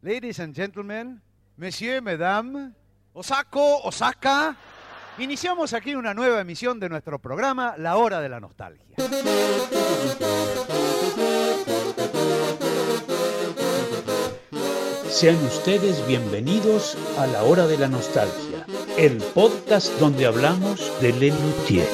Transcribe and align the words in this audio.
Ladies 0.00 0.38
and 0.38 0.54
gentlemen, 0.54 1.20
monsieur, 1.56 2.00
madame, 2.00 2.70
Osako, 3.14 3.82
Osaka, 3.82 4.56
iniciamos 5.18 5.72
aquí 5.72 5.96
una 5.96 6.14
nueva 6.14 6.40
emisión 6.40 6.78
de 6.78 6.88
nuestro 6.88 7.18
programa 7.18 7.74
La 7.76 7.96
Hora 7.96 8.20
de 8.20 8.28
la 8.28 8.38
Nostalgia. 8.38 8.94
Sean 15.08 15.34
ustedes 15.44 16.06
bienvenidos 16.06 16.96
a 17.18 17.26
La 17.26 17.42
Hora 17.42 17.66
de 17.66 17.78
la 17.78 17.88
Nostalgia, 17.88 18.64
el 18.96 19.16
podcast 19.34 19.90
donde 19.98 20.26
hablamos 20.26 20.92
de 21.00 21.12
Lelutier. 21.12 21.88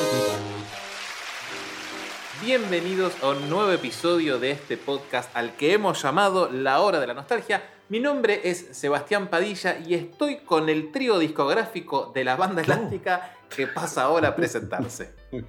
Bienvenidos 2.42 3.14
a 3.22 3.30
un 3.30 3.48
nuevo 3.48 3.72
episodio 3.72 4.38
de 4.38 4.50
este 4.50 4.76
podcast 4.76 5.34
al 5.34 5.56
que 5.56 5.72
hemos 5.72 6.02
llamado 6.02 6.50
La 6.52 6.80
Hora 6.80 7.00
de 7.00 7.06
la 7.06 7.14
Nostalgia. 7.14 7.62
Mi 7.88 8.00
nombre 8.00 8.40
es 8.44 8.66
Sebastián 8.72 9.28
Padilla 9.28 9.78
y 9.86 9.94
estoy 9.94 10.38
con 10.38 10.68
el 10.68 10.90
trío 10.90 11.18
discográfico 11.18 12.10
de 12.14 12.24
la 12.24 12.34
banda 12.36 12.62
elástica 12.62 13.34
que 13.54 13.66
pasa 13.66 14.02
ahora 14.04 14.28
a 14.28 14.36
presentarse. 14.36 15.12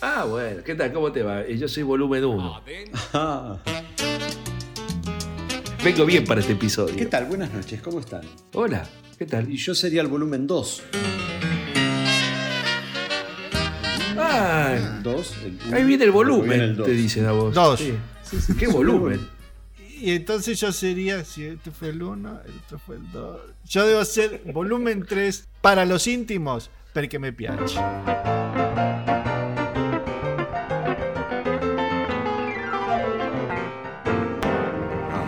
Ah, 0.00 0.24
bueno, 0.30 0.62
¿qué 0.64 0.76
tal? 0.76 0.92
¿Cómo 0.92 1.10
te 1.10 1.24
va? 1.24 1.42
Eh, 1.42 1.58
Yo 1.58 1.66
soy 1.66 1.82
volumen 1.82 2.24
1. 2.24 2.62
Vengo 5.82 6.06
bien 6.06 6.24
para 6.24 6.40
este 6.40 6.52
episodio. 6.52 6.94
¿Qué 6.94 7.06
tal? 7.06 7.24
Buenas 7.24 7.52
noches, 7.52 7.82
¿cómo 7.82 7.98
están? 7.98 8.20
Hola, 8.54 8.86
¿qué 9.18 9.26
tal? 9.26 9.50
Y 9.50 9.56
yo 9.56 9.74
sería 9.74 10.00
el 10.02 10.06
volumen 10.06 10.46
2. 10.46 10.82
Ah, 14.18 15.00
Dos, 15.02 15.34
el 15.44 15.74
ahí 15.74 15.82
viene 15.82 16.04
el 16.04 16.12
volumen, 16.12 16.48
viene 16.48 16.64
el 16.66 16.76
dos. 16.76 16.86
te 16.86 16.92
dicen 16.92 17.26
a 17.26 17.32
vos. 17.32 17.52
Dos. 17.52 17.80
Sí, 17.80 17.94
sí, 18.22 18.40
sí, 18.40 18.56
¿Qué 18.56 18.68
volumen? 18.68 19.18
Y 20.00 20.12
entonces 20.12 20.60
yo 20.60 20.70
sería, 20.70 21.24
si 21.24 21.44
este 21.44 21.72
fue 21.72 21.88
el 21.88 22.02
1, 22.02 22.40
el 22.46 22.52
otro 22.64 22.78
fue 22.78 22.96
el 22.96 23.10
2. 23.10 23.40
Yo 23.64 23.84
debo 23.84 24.04
ser 24.04 24.42
volumen 24.52 25.04
3 25.04 25.48
para 25.60 25.84
los 25.84 26.06
íntimos, 26.06 26.70
porque 26.94 27.18
me 27.18 27.32
piace. 27.32 27.80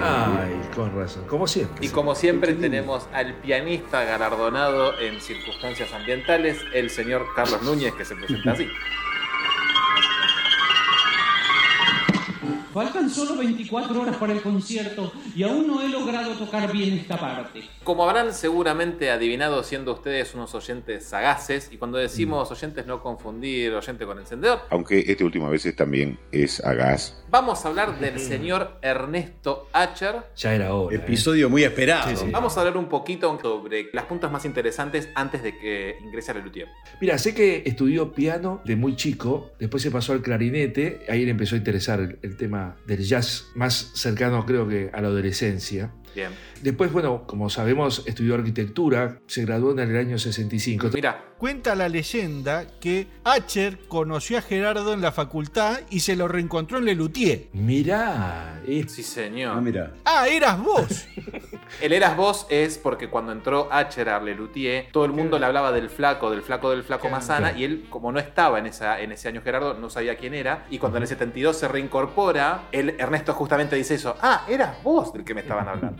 Ay, 0.02 0.60
con 0.74 0.96
razón, 0.96 1.26
como 1.26 1.48
siempre. 1.48 1.84
Y 1.84 1.88
como 1.88 2.14
siempre 2.14 2.54
tenemos 2.54 3.08
al 3.12 3.34
pianista 3.40 4.04
galardonado 4.04 4.98
en 5.00 5.20
circunstancias 5.20 5.92
ambientales, 5.92 6.58
el 6.72 6.90
señor 6.90 7.26
Carlos 7.34 7.62
Núñez, 7.62 7.92
que 7.94 8.04
se 8.04 8.14
presenta 8.14 8.52
así. 8.52 8.68
Faltan 12.72 13.10
solo 13.10 13.36
24 13.36 14.00
horas 14.00 14.16
para 14.16 14.32
el 14.32 14.40
concierto 14.42 15.12
y 15.34 15.42
aún 15.42 15.66
no 15.66 15.82
he 15.82 15.88
logrado 15.88 16.34
tocar 16.34 16.70
bien 16.70 16.94
esta 16.94 17.18
parte. 17.18 17.64
Como 17.82 18.08
habrán 18.08 18.32
seguramente 18.32 19.10
adivinado 19.10 19.64
siendo 19.64 19.92
ustedes 19.92 20.34
unos 20.34 20.54
oyentes 20.54 21.04
sagaces, 21.04 21.68
y 21.72 21.78
cuando 21.78 21.98
decimos 21.98 22.48
oyentes 22.52 22.86
no 22.86 23.02
confundir 23.02 23.74
oyente 23.74 24.06
con 24.06 24.20
encendedor, 24.20 24.60
aunque 24.70 25.00
este 25.00 25.24
último 25.24 25.46
a 25.46 25.50
veces 25.50 25.74
también 25.74 26.16
es 26.30 26.64
a 26.64 26.74
gas. 26.74 27.24
vamos 27.28 27.64
a 27.64 27.68
hablar 27.68 27.98
del 27.98 28.20
señor 28.20 28.78
Ernesto 28.82 29.68
Acher. 29.72 30.16
Ya 30.36 30.54
era 30.54 30.72
hora. 30.74 30.94
¿eh? 30.94 31.00
Episodio 31.00 31.50
muy 31.50 31.64
esperado. 31.64 32.08
Sí, 32.10 32.16
sí. 32.16 32.30
Vamos 32.30 32.56
a 32.56 32.60
hablar 32.60 32.76
un 32.76 32.88
poquito 32.88 33.36
sobre 33.42 33.88
las 33.92 34.04
puntas 34.04 34.30
más 34.30 34.44
interesantes 34.44 35.08
antes 35.16 35.42
de 35.42 35.58
que 35.58 35.96
ingrese 36.04 36.30
a 36.30 36.34
Lelutier. 36.34 36.68
Mira, 37.00 37.18
sé 37.18 37.34
que 37.34 37.64
estudió 37.66 38.12
piano 38.12 38.60
de 38.64 38.76
muy 38.76 38.94
chico, 38.94 39.50
después 39.58 39.82
se 39.82 39.90
pasó 39.90 40.12
al 40.12 40.22
clarinete, 40.22 41.04
ahí 41.08 41.24
le 41.24 41.32
empezó 41.32 41.56
a 41.56 41.58
interesar 41.58 41.98
el, 41.98 42.18
el 42.22 42.36
tema 42.36 42.69
del 42.86 43.04
jazz 43.04 43.46
más 43.54 43.92
cercano 43.94 44.44
creo 44.46 44.68
que 44.68 44.90
a 44.92 45.00
la 45.00 45.08
adolescencia. 45.08 45.92
Bien. 46.14 46.30
Después, 46.62 46.92
bueno, 46.92 47.24
como 47.26 47.48
sabemos, 47.50 48.02
estudió 48.06 48.34
arquitectura, 48.34 49.20
se 49.26 49.44
graduó 49.44 49.72
en 49.72 49.78
el 49.80 49.96
año 49.96 50.18
65. 50.18 50.88
Mira, 50.92 51.24
Cuenta 51.40 51.74
la 51.74 51.88
leyenda 51.88 52.66
que 52.80 53.06
Acher 53.24 53.78
conoció 53.88 54.36
a 54.36 54.42
Gerardo 54.42 54.92
en 54.92 55.00
la 55.00 55.10
facultad 55.10 55.80
y 55.88 56.00
se 56.00 56.14
lo 56.14 56.28
reencontró 56.28 56.76
en 56.76 56.84
Lelutier. 56.84 57.46
Mirá, 57.54 58.60
es- 58.68 58.92
sí 58.92 59.02
señor. 59.02 59.56
Ah, 59.56 59.60
mira. 59.62 59.94
Ah, 60.04 60.28
eras 60.28 60.62
vos. 60.62 61.06
El 61.80 61.94
eras 61.94 62.14
vos 62.14 62.46
es 62.50 62.76
porque 62.76 63.08
cuando 63.08 63.32
entró 63.32 63.72
Acher 63.72 64.10
a 64.10 64.20
Lelutier, 64.20 64.88
todo 64.92 65.06
el 65.06 65.12
mundo 65.12 65.38
le 65.38 65.46
hablaba 65.46 65.72
del 65.72 65.88
flaco, 65.88 66.30
del 66.30 66.42
flaco, 66.42 66.70
del 66.72 66.82
flaco 66.82 67.02
Claro. 67.08 67.16
Mazana, 67.16 67.52
y 67.56 67.64
él, 67.64 67.86
como 67.88 68.12
no 68.12 68.18
estaba 68.18 68.58
en, 68.58 68.66
esa, 68.66 69.00
en 69.00 69.12
ese 69.12 69.28
año 69.28 69.40
Gerardo, 69.40 69.72
no 69.74 69.88
sabía 69.88 70.18
quién 70.18 70.34
era, 70.34 70.66
y 70.68 70.76
cuando 70.78 70.98
en 70.98 71.04
el 71.04 71.08
72 71.08 71.56
se 71.56 71.68
reincorpora, 71.68 72.64
él, 72.72 72.96
Ernesto 72.98 73.32
justamente 73.32 73.76
dice 73.76 73.94
eso, 73.94 74.14
ah, 74.20 74.44
eras 74.48 74.82
vos 74.82 75.10
del 75.14 75.24
que 75.24 75.32
me 75.32 75.40
estaban 75.40 75.68
hablando. 75.68 75.99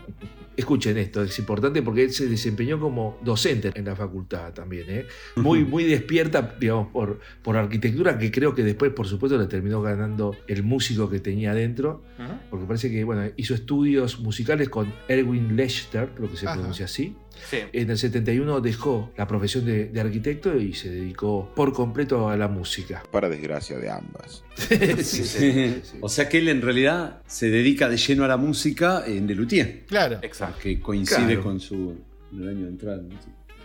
Escuchen 0.57 0.97
esto, 0.97 1.23
es 1.23 1.39
importante 1.39 1.81
porque 1.81 2.03
él 2.03 2.11
se 2.11 2.27
desempeñó 2.27 2.77
como 2.79 3.17
docente 3.23 3.71
en 3.73 3.85
la 3.85 3.95
facultad 3.95 4.53
también, 4.53 4.85
¿eh? 4.89 5.05
muy, 5.37 5.63
muy 5.63 5.85
despierta, 5.85 6.55
digamos, 6.59 6.89
por, 6.89 7.19
por 7.41 7.55
arquitectura, 7.55 8.17
que 8.19 8.31
creo 8.31 8.53
que 8.53 8.63
después, 8.63 8.91
por 8.91 9.07
supuesto, 9.07 9.37
le 9.37 9.47
terminó 9.47 9.81
ganando 9.81 10.35
el 10.47 10.61
músico 10.63 11.09
que 11.09 11.19
tenía 11.19 11.51
adentro, 11.51 12.03
porque 12.49 12.65
parece 12.65 12.91
que, 12.91 13.03
bueno, 13.05 13.23
hizo 13.37 13.55
estudios 13.55 14.19
musicales 14.19 14.67
con 14.69 14.93
Erwin 15.07 15.55
Lechter, 15.55 16.09
creo 16.15 16.29
que 16.29 16.37
se 16.37 16.45
Ajá. 16.45 16.55
pronuncia 16.55 16.85
así. 16.85 17.15
Sí. 17.49 17.57
En 17.73 17.89
el 17.89 17.97
71 17.97 18.61
dejó 18.61 19.11
la 19.17 19.27
profesión 19.27 19.65
de, 19.65 19.85
de 19.85 20.01
arquitecto 20.01 20.55
y 20.57 20.73
se 20.73 20.89
dedicó 20.89 21.51
por 21.55 21.73
completo 21.73 22.29
a 22.29 22.37
la 22.37 22.47
música. 22.47 23.03
Para 23.11 23.27
desgracia 23.29 23.77
de 23.77 23.89
ambas. 23.89 24.43
Sí, 24.55 24.77
sí, 25.03 25.23
sí, 25.23 25.23
sí. 25.23 25.81
O 26.01 26.09
sea 26.09 26.27
que 26.29 26.37
él 26.37 26.49
en 26.49 26.61
realidad 26.61 27.21
se 27.27 27.49
dedica 27.49 27.89
de 27.89 27.97
lleno 27.97 28.23
a 28.25 28.27
la 28.27 28.37
música 28.37 29.03
en 29.07 29.27
Lelutier, 29.27 29.83
Claro. 29.87 30.19
Exacto. 30.21 30.59
que 30.61 30.79
coincide 30.79 31.25
Claro. 31.25 31.43
con 31.43 31.59
su 31.59 31.95
el 32.33 32.47
año 32.47 32.63
de 32.65 32.69
entrada. 32.69 33.01
¿no? 33.01 33.09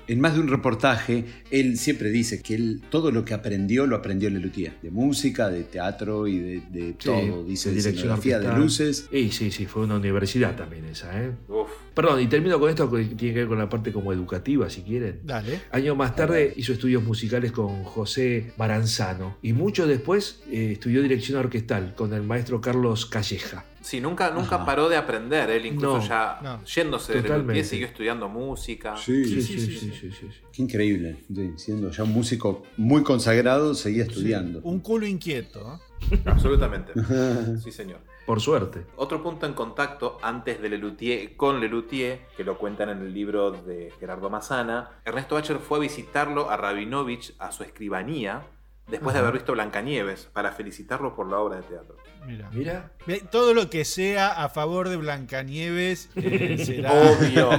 En 0.09 0.21
más 0.21 0.35
de 0.35 0.41
un 0.41 0.49
reportaje, 0.49 1.25
él 1.51 1.79
siempre 1.79 2.11
dice 2.11 2.43
que 2.43 2.55
él 2.55 2.83
todo 2.91 3.11
lo 3.11 3.25
que 3.25 3.35
aprendió 3.35 3.87
lo 3.87 3.97
aprendió 3.97 4.29
en 4.29 4.35
Lelutier, 4.35 4.75
de 4.83 4.91
música, 4.91 5.49
de 5.49 5.65
teatro 5.65 6.27
y 6.27 6.39
de, 6.39 6.63
de 6.71 6.87
Sí, 6.91 6.97
todo, 7.05 7.45
dice, 7.45 7.71
de 7.71 7.77
de 7.77 7.81
dirección 7.81 8.13
escenografía, 8.13 8.39
de 8.39 8.57
luces. 8.57 9.09
Y 9.11 9.31
sí, 9.31 9.51
sí, 9.51 9.67
fue 9.67 9.85
una 9.85 9.97
universidad 9.97 10.57
también 10.57 10.85
esa, 10.87 11.23
¿eh? 11.23 11.33
Uf. 11.49 11.71
Perdón, 11.95 12.21
y 12.21 12.27
termino 12.27 12.61
con 12.61 12.69
esto 12.69 12.91
que 12.91 13.05
tiene 13.05 13.35
que 13.35 13.41
ver 13.41 13.49
con 13.49 13.59
la 13.59 13.69
parte 13.69 13.91
como 13.91 14.13
educativa, 14.13 14.69
si 14.69 14.83
quieren. 14.83 15.21
Dale. 15.25 15.63
Años 15.73 15.97
más 15.97 16.15
tarde 16.15 16.53
hizo 16.55 16.73
estudios 16.73 17.03
musicales 17.03 17.53
con 17.53 17.85
José 17.85 18.53
Maranzano 18.59 19.39
y 19.43 19.55
mucho 19.55 19.87
después 19.87 20.43
eh, 20.51 20.73
estudió 20.73 21.03
dirección 21.03 21.39
orquestal 21.39 21.95
con 21.95 22.13
el 22.13 22.23
maestro 22.23 22.61
Carlos 22.61 23.07
Calleja. 23.07 23.65
Sí, 23.87 24.01
nunca, 24.01 24.33
nunca 24.33 24.57
Ajá. 24.57 24.65
paró 24.67 24.89
de 24.89 24.97
aprender, 24.97 25.49
él 25.49 25.65
incluso 25.65 25.99
No, 25.99 26.03
ya 26.09 26.41
no. 26.43 26.65
yéndose 26.65 27.23
de. 27.23 27.29
Lelutier 27.29 27.65
siguió 27.65 27.87
estudiando 27.87 28.29
música. 28.29 28.97
Sí, 28.97 29.25
Sí, 29.25 29.41
sí, 29.41 29.43
sí, 29.43 29.61
sí, 29.61 29.67
sí, 29.67 29.79
sí. 29.79 29.91
sí, 29.93 30.11
sí, 30.11 30.29
sí. 30.33 30.41
Qué 30.53 30.63
increíble. 30.63 31.25
Sí, 31.33 31.53
Siendo 31.57 31.91
ya 31.93 32.03
un 32.03 32.13
músico 32.13 32.65
muy 32.77 33.05
consagrado, 33.05 33.75
seguía 33.75 34.03
estudiando. 34.03 34.59
Un 34.65 34.81
culo 34.81 35.07
inquieto. 35.07 35.81
¿eh? 36.11 36.19
Absolutamente. 36.27 36.93
Sí, 37.63 37.71
señor. 37.71 38.01
Por 38.27 38.41
suerte. 38.41 38.85
Otro 38.97 39.23
punto 39.23 39.47
en 39.47 39.53
contacto 39.55 40.19
antes 40.21 40.61
de 40.61 40.69
Lelutier 40.69 41.37
con 41.37 41.61
Lelutier, 41.61 42.27
que 42.37 42.43
lo 42.43 42.59
cuentan 42.59 42.89
en 42.89 42.99
el 43.03 43.15
libro 43.15 43.53
de 43.53 43.93
Gerardo 44.01 44.29
Mazana, 44.31 44.99
Ernesto 45.05 45.37
Bacher 45.37 45.59
fue 45.61 45.79
a 45.79 45.83
visitarlo 45.83 46.51
a 46.51 46.57
Rabinovich 46.57 47.35
a 47.39 47.53
su 47.53 47.63
escribanía 47.63 48.43
después 48.89 49.15
de 49.15 49.21
haber 49.21 49.33
visto 49.35 49.53
Blancanieves 49.53 50.27
para 50.33 50.51
felicitarlo 50.51 51.15
por 51.15 51.31
la 51.31 51.39
obra 51.39 51.57
de 51.59 51.63
teatro. 51.63 51.97
Mira. 52.27 52.51
Mira. 52.53 52.91
Todo 53.31 53.55
lo 53.55 53.71
que 53.71 53.85
sea 53.85 54.43
a 54.43 54.49
favor 54.49 54.89
de 54.89 54.97
Blancanieves 54.97 56.09
eh, 56.17 56.59
será 56.65 56.93
Obvio. 56.93 57.51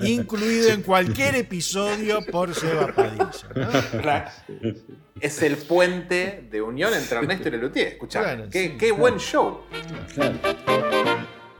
incluido 0.06 0.70
en 0.70 0.82
cualquier 0.82 1.34
episodio 1.36 2.20
por 2.30 2.54
Seba 2.54 2.92
Padilla. 2.94 3.30
¿no? 3.54 4.24
es 5.20 5.42
el 5.42 5.56
puente 5.56 6.46
de 6.50 6.60
unión 6.62 6.92
entre 6.92 7.18
Ernesto 7.18 7.48
y 7.48 7.52
Lelutier. 7.52 7.88
Escuchá, 7.88 8.20
Claro, 8.22 8.48
qué, 8.50 8.62
sí, 8.62 8.70
qué 8.72 8.88
claro. 8.88 8.96
buen 8.96 9.18
show. 9.18 9.60
Claro. 10.14 10.38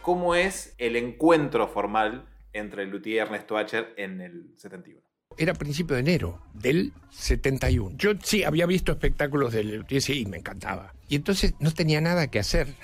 ¿Cómo 0.03 0.35
es 0.35 0.75
el 0.79 0.97
encuentro 0.97 1.67
formal 1.69 2.27
entre 2.53 2.85
Lelutier 2.85 3.15
y 3.17 3.19
Ernesto 3.21 3.55
Bacher 3.55 3.95
en 3.97 4.21
el 4.21 4.53
71? 4.57 5.01
Era 5.39 5.55
principio 5.55 5.95
de 5.95 6.01
enero 6.01 6.41
del 6.53 6.93
71. 7.11 7.97
Yo 7.97 8.13
sí 8.23 8.45
había 8.45 8.67
visto 8.67 8.93
espectáculos 8.93 9.53
de 9.53 9.65
Lelutier, 9.65 10.03
sí, 10.03 10.27
me 10.27 10.39
encantaba. 10.39 10.95
Y 11.09 11.17
entonces 11.17 11.55
no 11.61 11.73
tenía 11.73 12.01
nada 12.01 12.29
que 12.29 12.39
hacer. 12.39 12.75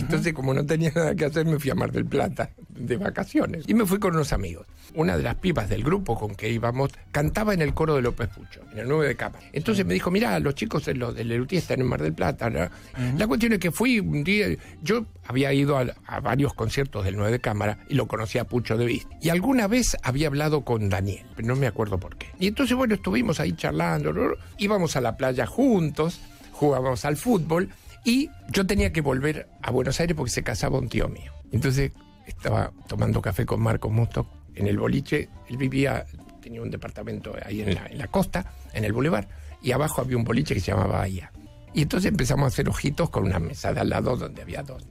Entonces, 0.00 0.32
como 0.32 0.54
no 0.54 0.64
tenía 0.64 0.90
nada 0.94 1.14
que 1.14 1.24
hacer, 1.26 1.44
me 1.44 1.58
fui 1.58 1.70
a 1.70 1.74
Mar 1.74 1.92
del 1.92 2.06
Plata 2.06 2.50
de 2.68 2.96
vacaciones. 2.96 3.64
Y 3.66 3.74
me 3.74 3.86
fui 3.86 3.98
con 3.98 4.14
unos 4.14 4.32
amigos. 4.32 4.66
Una 4.94 5.16
de 5.16 5.22
las 5.22 5.36
pibas 5.36 5.68
del 5.68 5.84
grupo 5.84 6.18
con 6.18 6.34
que 6.34 6.50
íbamos 6.50 6.90
cantaba 7.10 7.54
en 7.54 7.62
el 7.62 7.74
coro 7.74 7.94
de 7.94 8.02
López 8.02 8.28
Pucho, 8.28 8.60
en 8.72 8.80
el 8.80 8.88
9 8.88 9.08
de 9.08 9.16
cámara. 9.16 9.44
Entonces 9.52 9.86
me 9.86 9.94
dijo, 9.94 10.10
mira, 10.10 10.38
los 10.38 10.54
chicos 10.54 10.84
de 10.84 10.94
los 10.94 11.14
de 11.14 11.24
Lelutier 11.24 11.62
están 11.62 11.80
en 11.80 11.86
Mar 11.86 12.02
del 12.02 12.12
Plata. 12.12 12.50
¿no?". 12.50 12.68
La 13.16 13.26
cuestión 13.26 13.52
es 13.52 13.58
que 13.58 13.70
fui 13.70 14.00
un 14.00 14.24
día, 14.24 14.46
yo 14.82 15.06
había 15.26 15.52
ido 15.52 15.78
a, 15.78 15.86
a 16.06 16.20
varios 16.20 16.54
conciertos 16.54 17.04
del 17.04 17.16
9 17.16 17.32
de 17.32 17.40
cámara 17.40 17.78
y 17.88 17.94
lo 17.94 18.06
conocía 18.06 18.42
a 18.42 18.44
Pucho 18.44 18.76
de 18.76 18.86
vista. 18.86 19.16
Y 19.20 19.28
alguna 19.28 19.66
vez 19.66 19.96
había 20.02 20.28
hablado 20.28 20.62
con 20.62 20.88
Daniel, 20.88 21.24
pero 21.36 21.48
no 21.48 21.56
me 21.56 21.66
acuerdo 21.66 21.98
por 21.98 22.16
qué. 22.16 22.26
Y 22.38 22.48
entonces, 22.48 22.76
bueno, 22.76 22.94
estuvimos 22.94 23.40
ahí 23.40 23.52
charlando, 23.52 24.12
íbamos 24.58 24.96
a 24.96 25.00
la 25.00 25.16
playa 25.16 25.46
juntos, 25.46 26.20
jugábamos 26.52 27.04
al 27.04 27.16
fútbol 27.16 27.70
y 28.04 28.30
yo 28.50 28.66
tenía 28.66 28.92
que 28.92 29.00
volver 29.00 29.48
a 29.62 29.70
Buenos 29.70 29.98
Aires 30.00 30.16
porque 30.16 30.30
se 30.30 30.42
casaba 30.42 30.78
un 30.78 30.88
tío 30.88 31.08
mío. 31.08 31.32
Entonces 31.52 31.92
estaba 32.26 32.72
tomando 32.88 33.20
café 33.22 33.44
con 33.46 33.60
Marcos 33.60 33.92
Mustock 33.92 34.28
en 34.54 34.66
el 34.66 34.78
boliche. 34.78 35.28
Él 35.48 35.56
vivía, 35.56 36.04
tenía 36.40 36.62
un 36.62 36.70
departamento 36.70 37.34
ahí 37.44 37.60
en 37.62 37.74
la, 37.74 37.86
en 37.86 37.98
la 37.98 38.06
costa, 38.08 38.52
en 38.72 38.84
el 38.84 38.92
boulevard, 38.92 39.26
y 39.62 39.72
abajo 39.72 40.00
había 40.00 40.16
un 40.16 40.24
boliche 40.24 40.54
que 40.54 40.60
se 40.60 40.72
llamaba 40.72 40.98
Bahía. 40.98 41.30
Y 41.74 41.82
entonces 41.82 42.10
empezamos 42.10 42.44
a 42.44 42.48
hacer 42.48 42.68
ojitos 42.68 43.08
con 43.10 43.24
una 43.24 43.38
mesa 43.38 43.72
de 43.72 43.80
al 43.80 43.88
lado 43.88 44.16
donde 44.16 44.42
había 44.42 44.62
dos. 44.62 44.84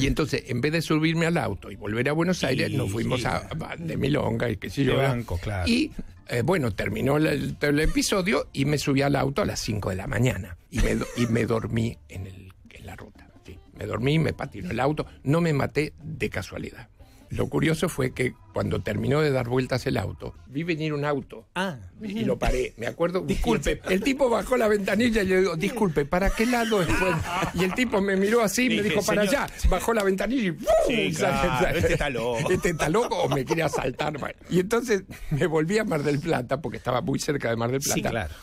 Y 0.00 0.06
entonces, 0.06 0.44
en 0.46 0.60
vez 0.60 0.72
de 0.72 0.80
subirme 0.82 1.26
al 1.26 1.36
auto 1.36 1.70
y 1.70 1.76
volver 1.76 2.08
a 2.08 2.12
Buenos 2.12 2.42
Aires, 2.42 2.72
nos 2.72 2.90
fuimos 2.90 3.24
a, 3.26 3.36
a- 3.48 3.76
de 3.76 3.96
Milonga 3.96 4.48
y 4.48 4.56
qué 4.56 4.70
sé 4.70 4.84
yo. 4.84 4.96
Banco, 4.96 5.38
claro. 5.38 5.68
Y 5.68 5.92
eh, 6.28 6.42
bueno, 6.42 6.72
terminó 6.72 7.18
el, 7.18 7.54
episodio 7.60 8.48
y 8.52 8.64
me 8.64 8.78
subí 8.78 9.02
al 9.02 9.14
auto 9.14 9.42
a 9.42 9.44
las 9.44 9.60
5 9.60 9.90
de 9.90 9.96
la 9.96 10.06
mañana. 10.06 10.56
Y 10.70 10.80
me, 10.80 10.96
y 11.16 11.26
me 11.26 11.44
dormí 11.44 11.98
en, 12.08 12.26
el, 12.26 12.43
ruta. 12.94 13.28
Me 13.74 13.86
dormí, 13.86 14.18
me 14.18 14.32
patinó 14.32 14.70
el 14.70 14.80
auto. 14.80 15.06
No 15.22 15.40
me 15.40 15.52
maté 15.52 15.94
de 16.02 16.30
casualidad. 16.30 16.88
Lo 17.34 17.48
curioso 17.48 17.88
fue 17.88 18.12
que 18.12 18.34
cuando 18.52 18.80
terminó 18.80 19.20
de 19.20 19.30
dar 19.32 19.48
vueltas 19.48 19.84
el 19.86 19.96
auto, 19.96 20.34
vi 20.46 20.62
venir 20.62 20.92
un 20.94 21.04
auto 21.04 21.48
Ah, 21.54 21.78
y 22.02 22.24
lo 22.24 22.38
paré. 22.38 22.74
Me 22.76 22.86
acuerdo, 22.86 23.20
disculpe, 23.22 23.80
el 23.90 24.00
tipo 24.02 24.30
bajó 24.30 24.56
la 24.56 24.68
ventanilla 24.68 25.22
y 25.22 25.26
le 25.26 25.38
digo, 25.40 25.56
disculpe, 25.56 26.04
¿para 26.04 26.30
qué 26.30 26.46
lado 26.46 26.80
es? 26.82 26.86
Pues, 26.88 27.14
Y 27.54 27.64
el 27.64 27.74
tipo 27.74 28.00
me 28.00 28.16
miró 28.16 28.42
así 28.42 28.66
y 28.66 28.76
me 28.76 28.82
dijo, 28.82 29.02
para 29.04 29.22
señor- 29.24 29.44
allá. 29.44 29.54
Bajó 29.68 29.92
la 29.94 30.04
ventanilla 30.04 30.42
y 30.48 30.52
¡pum! 30.52 30.66
Sí, 30.86 31.12
claro, 31.16 31.76
este 31.76 31.92
está 31.94 32.10
loco. 32.10 32.50
Este 32.50 32.70
está 32.70 32.88
loco 32.88 33.16
o 33.22 33.28
me 33.28 33.44
quiere 33.44 33.62
asaltar. 33.64 34.16
Bueno, 34.18 34.38
Y 34.48 34.60
entonces 34.60 35.02
me 35.30 35.46
volví 35.46 35.78
a 35.78 35.84
Mar 35.84 36.02
del 36.04 36.20
Plata, 36.20 36.60
porque 36.60 36.78
estaba 36.78 37.00
muy 37.00 37.18
cerca 37.18 37.50
de 37.50 37.56
Mar 37.56 37.70
del 37.72 37.80
Plata. 37.80 37.94
sí, 37.94 38.02
claro. 38.02 38.34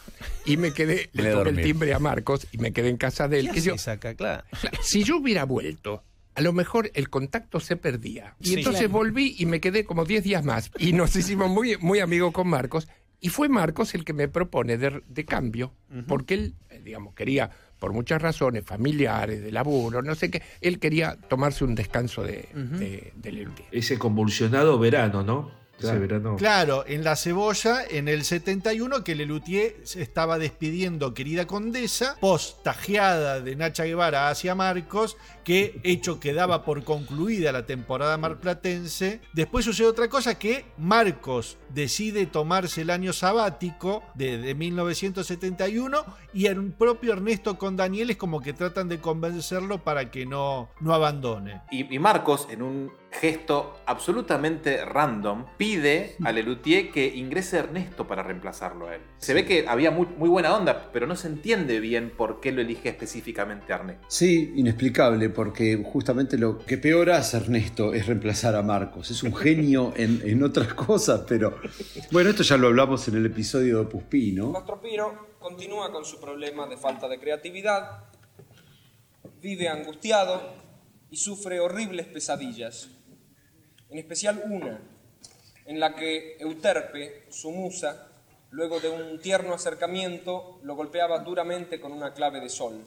Y 0.46 0.58
me 0.58 0.72
quedé, 0.74 1.10
le 1.14 1.24
Me 1.24 1.32
toqué 1.32 1.50
el 1.52 1.62
timbre 1.62 1.94
a 1.94 2.00
Marcos 2.00 2.46
y 2.52 2.58
me 2.58 2.74
quedé 2.74 2.90
en 2.90 2.98
casa 2.98 3.28
de 3.28 3.40
él. 3.40 3.48
¿Qué 3.48 3.54
que 3.56 3.62
yo- 3.62 3.76
acá? 3.88 4.14
Claro. 4.16 4.44
si 4.84 5.04
yo 5.04 5.18
hubiera 5.18 5.46
vuelto, 5.46 6.04
a 6.36 6.42
lo 6.42 6.54
mejor 6.54 6.92
el 6.94 7.10
contacto 7.10 7.60
se 7.60 7.75
perdía. 7.75 8.36
Y 8.39 8.48
Sí. 8.48 8.54
entonces 8.56 8.81
Claro. 8.83 8.94
volví 8.94 9.36
y 9.38 9.45
me 9.45 9.60
quedé 9.60 9.83
como 9.86 10.06
10 10.06 10.24
días 10.24 10.44
más. 10.45 10.72
Y 10.78 10.94
nos 10.94 11.16
hicimos 11.16 11.50
muy, 11.50 11.78
muy 11.78 12.00
amigos 12.00 12.31
con 12.33 12.48
Marcos. 12.48 12.88
Y 13.19 13.30
fue 13.30 13.50
Marcos 13.50 13.94
el 13.94 14.04
que 14.04 14.13
me 14.13 14.28
propone 14.28 14.78
de, 14.78 15.04
de 15.07 15.25
cambio, 15.25 15.74
porque 16.07 16.33
él, 16.33 16.56
eh, 16.72 16.81
digamos, 16.83 17.13
quería, 17.13 17.51
por 17.78 17.94
muchas 17.94 18.19
razones, 18.22 18.63
familiares, 18.66 19.44
de 19.44 19.51
laburo, 19.51 20.01
no 20.01 20.16
sé 20.16 20.31
qué, 20.31 20.42
él 20.60 20.80
quería 20.80 21.18
tomarse 21.30 21.63
un 21.63 21.75
descanso 21.75 22.24
de, 22.24 22.48
de, 22.54 23.13
del 23.16 23.36
Lelutier. 23.36 23.68
Ese 23.72 24.00
convulsionado 24.00 24.80
verano, 24.80 25.22
¿no? 25.24 25.51
Ese 25.81 25.88
Claro. 25.89 26.01
verano. 26.01 26.36
Claro, 26.38 26.83
en 26.88 27.04
La 27.04 27.16
Cebolla, 27.16 27.83
en 27.89 28.07
el 28.07 28.24
71, 28.24 29.04
que 29.04 29.16
Lelutier 29.16 29.75
se 29.83 30.01
estaba 30.01 30.38
despidiendo, 30.38 31.13
querida 31.13 31.48
condesa, 31.48 32.16
post 32.19 32.63
tajeada 32.63 33.42
de 33.42 33.56
Nacha 33.56 33.83
Guevara 33.86 34.30
hacia 34.30 34.56
Marcos, 34.56 35.18
que 35.44 35.80
hecho 35.83 36.19
que 36.19 36.33
daba 36.33 36.63
por 36.63 36.83
concluida 36.83 37.51
la 37.51 37.66
temporada 37.66 38.18
marplatense. 38.18 39.22
Después 39.33 39.66
sucede 39.66 39.88
otra 39.88 40.07
cosa 40.07 40.38
que 40.38 40.66
Marcos 40.78 41.57
decide 41.69 42.25
tomarse 42.27 42.81
el 42.81 42.89
año 42.89 43.12
sabático 43.13 44.04
de, 44.16 44.38
de 44.38 44.54
1971 44.56 46.06
y 46.34 46.45
el 46.45 46.72
propio 46.74 47.13
Ernesto 47.13 47.57
con 47.57 47.75
Daniel 47.75 48.10
es 48.12 48.18
como 48.18 48.42
que 48.42 48.54
tratan 48.54 48.88
de 48.89 49.00
convencerlo 49.00 49.84
para 49.84 50.12
que 50.12 50.25
no, 50.25 50.69
no 50.80 50.94
abandone. 50.94 51.62
Y, 51.72 51.94
y 51.94 52.00
Marcos, 52.00 52.48
en 52.50 52.62
un 52.62 52.92
gesto 53.12 53.81
absolutamente 53.86 54.84
random, 54.86 55.46
pide 55.58 56.16
a 56.24 56.31
Lelutier 56.31 56.92
que 56.92 57.08
ingrese 57.08 57.58
Ernesto 57.58 58.08
para 58.08 58.24
reemplazarlo 58.24 58.88
a 58.88 58.96
él. 58.96 59.02
Se 59.18 59.34
ve 59.34 59.46
que 59.46 59.66
había 59.68 59.92
muy, 59.92 60.08
muy 60.18 60.30
buena 60.30 60.56
onda, 60.56 60.90
pero 60.92 61.06
no 61.06 61.16
se 61.16 61.28
entiende 61.28 61.80
bien 61.80 62.12
por 62.16 62.40
qué 62.40 62.52
lo 62.52 62.62
elige 62.62 62.90
específicamente 62.90 63.74
a 63.74 63.78
Ernesto. 63.78 64.06
Sí, 64.08 64.54
inexplicable, 64.56 65.30
porque 65.30 65.84
justamente 65.84 66.38
lo 66.38 66.58
que 66.60 66.78
peor 66.78 67.12
hace 67.12 67.38
Ernesto 67.38 67.94
es 67.94 68.08
reemplazar 68.08 68.56
a 68.56 68.62
Marcos. 68.62 69.12
Es 69.12 69.24
un 69.24 69.36
genio 69.36 69.94
en, 69.98 70.22
en 70.25 70.44
otras 70.44 70.74
cosas, 70.74 71.24
pero 71.28 71.60
bueno, 72.12 72.30
esto 72.30 72.44
ya 72.44 72.58
lo 72.58 72.68
hablamos 72.68 73.08
en 73.08 73.18
el 73.18 73.25
episodio 73.25 73.80
de 73.80 73.86
Puspí, 73.86 74.31
¿no? 74.31 74.52
Mastro 74.52 74.81
Piro 74.81 75.31
continúa 75.40 75.92
con 75.92 76.06
su 76.06 76.19
problema 76.19 76.68
de 76.68 76.78
falta 76.78 77.08
de 77.08 77.19
creatividad, 77.19 78.06
vive 79.42 79.68
angustiado 79.68 80.62
y 81.10 81.18
sufre 81.18 81.60
horribles 81.60 82.08
pesadillas, 82.08 82.90
en 83.92 83.98
especial 84.00 84.42
una, 84.50 84.80
en 85.66 85.80
la 85.80 85.96
que 85.96 86.38
Euterpe, 86.40 87.24
su 87.30 87.52
musa, 87.52 88.08
luego 88.52 88.80
de 88.80 88.90
un 88.90 89.20
tierno 89.20 89.54
acercamiento, 89.54 90.60
lo 90.64 90.76
golpeaba 90.76 91.20
duramente 91.20 91.80
con 91.80 91.92
una 91.92 92.14
clave 92.14 92.40
de 92.40 92.50
sol. 92.50 92.86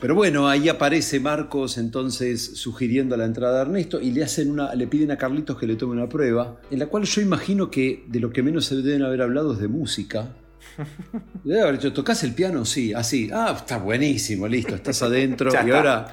Pero 0.00 0.14
bueno, 0.14 0.48
ahí 0.48 0.68
aparece 0.68 1.20
Marcos 1.20 1.76
entonces 1.76 2.56
sugiriendo 2.56 3.16
la 3.16 3.24
entrada 3.24 3.56
de 3.56 3.62
Ernesto 3.62 4.00
y 4.00 4.12
le 4.12 4.24
hacen 4.24 4.50
una, 4.50 4.74
le 4.74 4.86
piden 4.86 5.10
a 5.10 5.18
Carlitos 5.18 5.58
que 5.58 5.66
le 5.66 5.76
tome 5.76 5.92
una 5.92 6.08
prueba, 6.08 6.60
en 6.70 6.78
la 6.78 6.86
cual 6.86 7.04
yo 7.04 7.20
imagino 7.20 7.70
que 7.70 8.04
de 8.06 8.20
lo 8.20 8.30
que 8.30 8.42
menos 8.42 8.64
se 8.64 8.76
deben 8.76 9.02
haber 9.02 9.22
hablado 9.22 9.52
es 9.52 9.58
de 9.58 9.68
música. 9.68 10.28
Debe 11.44 11.62
haber 11.62 11.76
dicho, 11.78 11.92
¿tocas 11.92 12.22
el 12.24 12.34
piano? 12.34 12.64
Sí, 12.64 12.92
así. 12.92 13.30
Ah, 13.32 13.54
está 13.56 13.78
buenísimo, 13.78 14.46
listo, 14.46 14.74
estás 14.74 15.02
adentro. 15.02 15.50
Ya 15.52 15.62
y 15.62 15.66
está. 15.66 15.76
ahora 15.78 16.12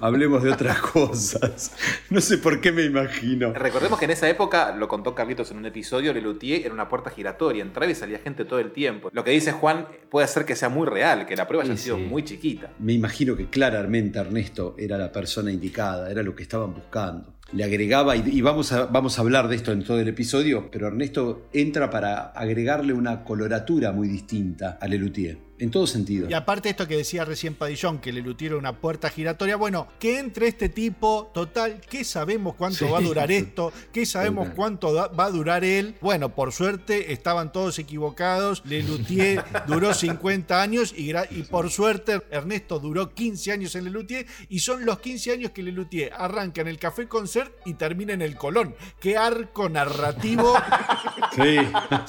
hablemos 0.00 0.42
de 0.42 0.50
otras 0.52 0.80
cosas. 0.80 1.72
No 2.10 2.20
sé 2.20 2.38
por 2.38 2.60
qué 2.60 2.72
me 2.72 2.84
imagino. 2.84 3.52
Recordemos 3.52 3.98
que 3.98 4.04
en 4.04 4.10
esa 4.12 4.28
época, 4.28 4.74
lo 4.76 4.88
contó 4.88 5.14
Carlitos 5.14 5.50
en 5.50 5.58
un 5.58 5.66
episodio, 5.66 6.12
Lelutier 6.12 6.62
era 6.64 6.74
una 6.74 6.88
puerta 6.88 7.10
giratoria, 7.10 7.62
entraba 7.62 7.90
y 7.90 7.94
salía 7.94 8.18
gente 8.18 8.44
todo 8.44 8.58
el 8.58 8.72
tiempo. 8.72 9.10
Lo 9.12 9.24
que 9.24 9.30
dice 9.30 9.52
Juan 9.52 9.86
puede 10.10 10.26
ser 10.28 10.44
que 10.44 10.56
sea 10.56 10.68
muy 10.68 10.86
real, 10.86 11.26
que 11.26 11.36
la 11.36 11.46
prueba 11.46 11.64
haya 11.64 11.76
Sí, 11.76 11.84
sido 11.84 11.96
sí. 11.96 12.02
muy 12.02 12.24
chiquita. 12.24 12.70
Me 12.78 12.92
imagino 12.92 13.36
que 13.36 13.46
claramente 13.48 14.18
Ernesto 14.18 14.74
era 14.78 14.96
la 14.98 15.10
persona 15.12 15.50
indicada, 15.50 16.10
era 16.10 16.22
lo 16.22 16.34
que 16.34 16.42
estaban 16.42 16.74
buscando. 16.74 17.34
Le 17.52 17.62
agregaba, 17.62 18.16
y, 18.16 18.22
y 18.26 18.40
vamos, 18.40 18.72
a, 18.72 18.86
vamos 18.86 19.18
a 19.18 19.20
hablar 19.22 19.48
de 19.48 19.56
esto 19.56 19.70
en 19.70 19.84
todo 19.84 20.00
el 20.00 20.08
episodio, 20.08 20.70
pero 20.72 20.88
Ernesto 20.88 21.46
entra 21.52 21.90
para 21.90 22.30
agregarle 22.32 22.92
una 22.94 23.22
coloratura 23.22 23.92
muy 23.92 24.08
distinta 24.08 24.78
a 24.80 24.88
Lelutier, 24.88 25.38
en 25.58 25.70
todo 25.70 25.86
sentido. 25.86 26.28
Y 26.28 26.34
aparte 26.34 26.68
esto 26.68 26.88
que 26.88 26.96
decía 26.96 27.24
recién 27.24 27.54
Padillón, 27.54 27.98
que 27.98 28.12
le 28.12 28.20
lutieron 28.22 28.58
una 28.58 28.72
puerta 28.80 29.08
giratoria, 29.08 29.56
bueno, 29.56 29.86
que 30.00 30.18
entre 30.18 30.48
este 30.48 30.68
tipo, 30.68 31.30
total, 31.32 31.80
¿qué 31.88 32.04
sabemos 32.04 32.54
cuánto 32.56 32.78
Sí. 32.86 32.90
va 32.90 32.98
a 32.98 33.02
durar 33.02 33.30
esto? 33.30 33.72
¿Qué 33.92 34.04
sabemos 34.04 34.44
Total. 34.44 34.56
cuánto 34.56 34.92
va 35.16 35.24
a 35.24 35.30
durar 35.30 35.64
él? 35.64 35.94
Bueno, 36.00 36.34
por 36.34 36.52
suerte 36.52 37.12
estaban 37.12 37.52
todos 37.52 37.78
equivocados, 37.78 38.62
Lelutier 38.66 39.44
duró 39.68 39.94
50 39.94 40.60
años 40.60 40.92
y, 40.96 41.12
por 41.50 41.70
suerte 41.70 42.20
Ernesto 42.30 42.80
duró 42.80 43.14
15 43.14 43.52
años 43.52 43.74
en 43.76 43.84
Lelutier 43.84 44.26
y 44.48 44.58
son 44.58 44.84
los 44.84 44.98
15 44.98 45.32
años 45.32 45.50
que 45.52 45.62
Lelutier 45.62 46.12
arranca 46.16 46.62
en 46.62 46.68
el 46.68 46.78
Café 46.78 47.06
Concert 47.06 47.52
y 47.64 47.74
termina 47.74 48.12
en 48.12 48.22
el 48.22 48.36
Colón. 48.36 48.74
¿Qué 49.00 49.16
arco 49.16 49.68
narrativo 49.68 50.54
Sí. 51.34 51.58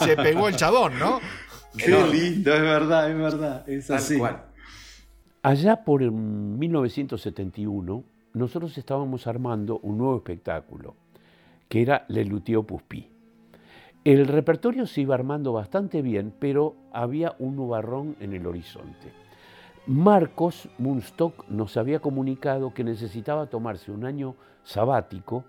se 0.03 0.15
pegó 0.17 0.47
el 0.47 0.55
chabón, 0.55 0.97
no? 0.99 1.19
Qué 1.77 1.89
lindo, 1.89 2.53
es 2.53 2.61
verdad, 2.61 3.09
es 3.11 3.17
verdad, 3.17 3.69
es 3.69 3.87
Tal 3.87 3.97
así. 3.97 4.17
cual. 4.17 4.45
Allá 5.43 5.83
por 5.83 6.01
el 6.01 6.11
1971, 6.11 8.03
nosotros 8.33 8.77
estábamos 8.77 9.27
armando 9.27 9.79
un 9.79 9.97
nuevo 9.97 10.17
espectáculo, 10.17 10.95
que 11.69 11.81
era 11.81 12.05
Le 12.07 12.25
Luthier 12.25 12.63
Puspí. 12.63 13.09
El 14.03 14.27
repertorio 14.27 14.85
se 14.85 15.01
iba 15.01 15.15
armando 15.15 15.53
bastante 15.53 16.01
bien, 16.01 16.33
pero 16.39 16.75
había 16.91 17.35
un 17.39 17.55
nubarrón 17.55 18.15
en 18.19 18.33
el 18.33 18.45
horizonte. 18.45 19.11
Marcos 19.87 20.67
Munstock 20.79 21.47
nos 21.49 21.77
había 21.77 21.99
comunicado 21.99 22.73
que 22.73 22.83
necesitaba 22.83 23.47
tomarse 23.47 23.91
un 23.91 24.05
año 24.05 24.35
sabático 24.63 25.43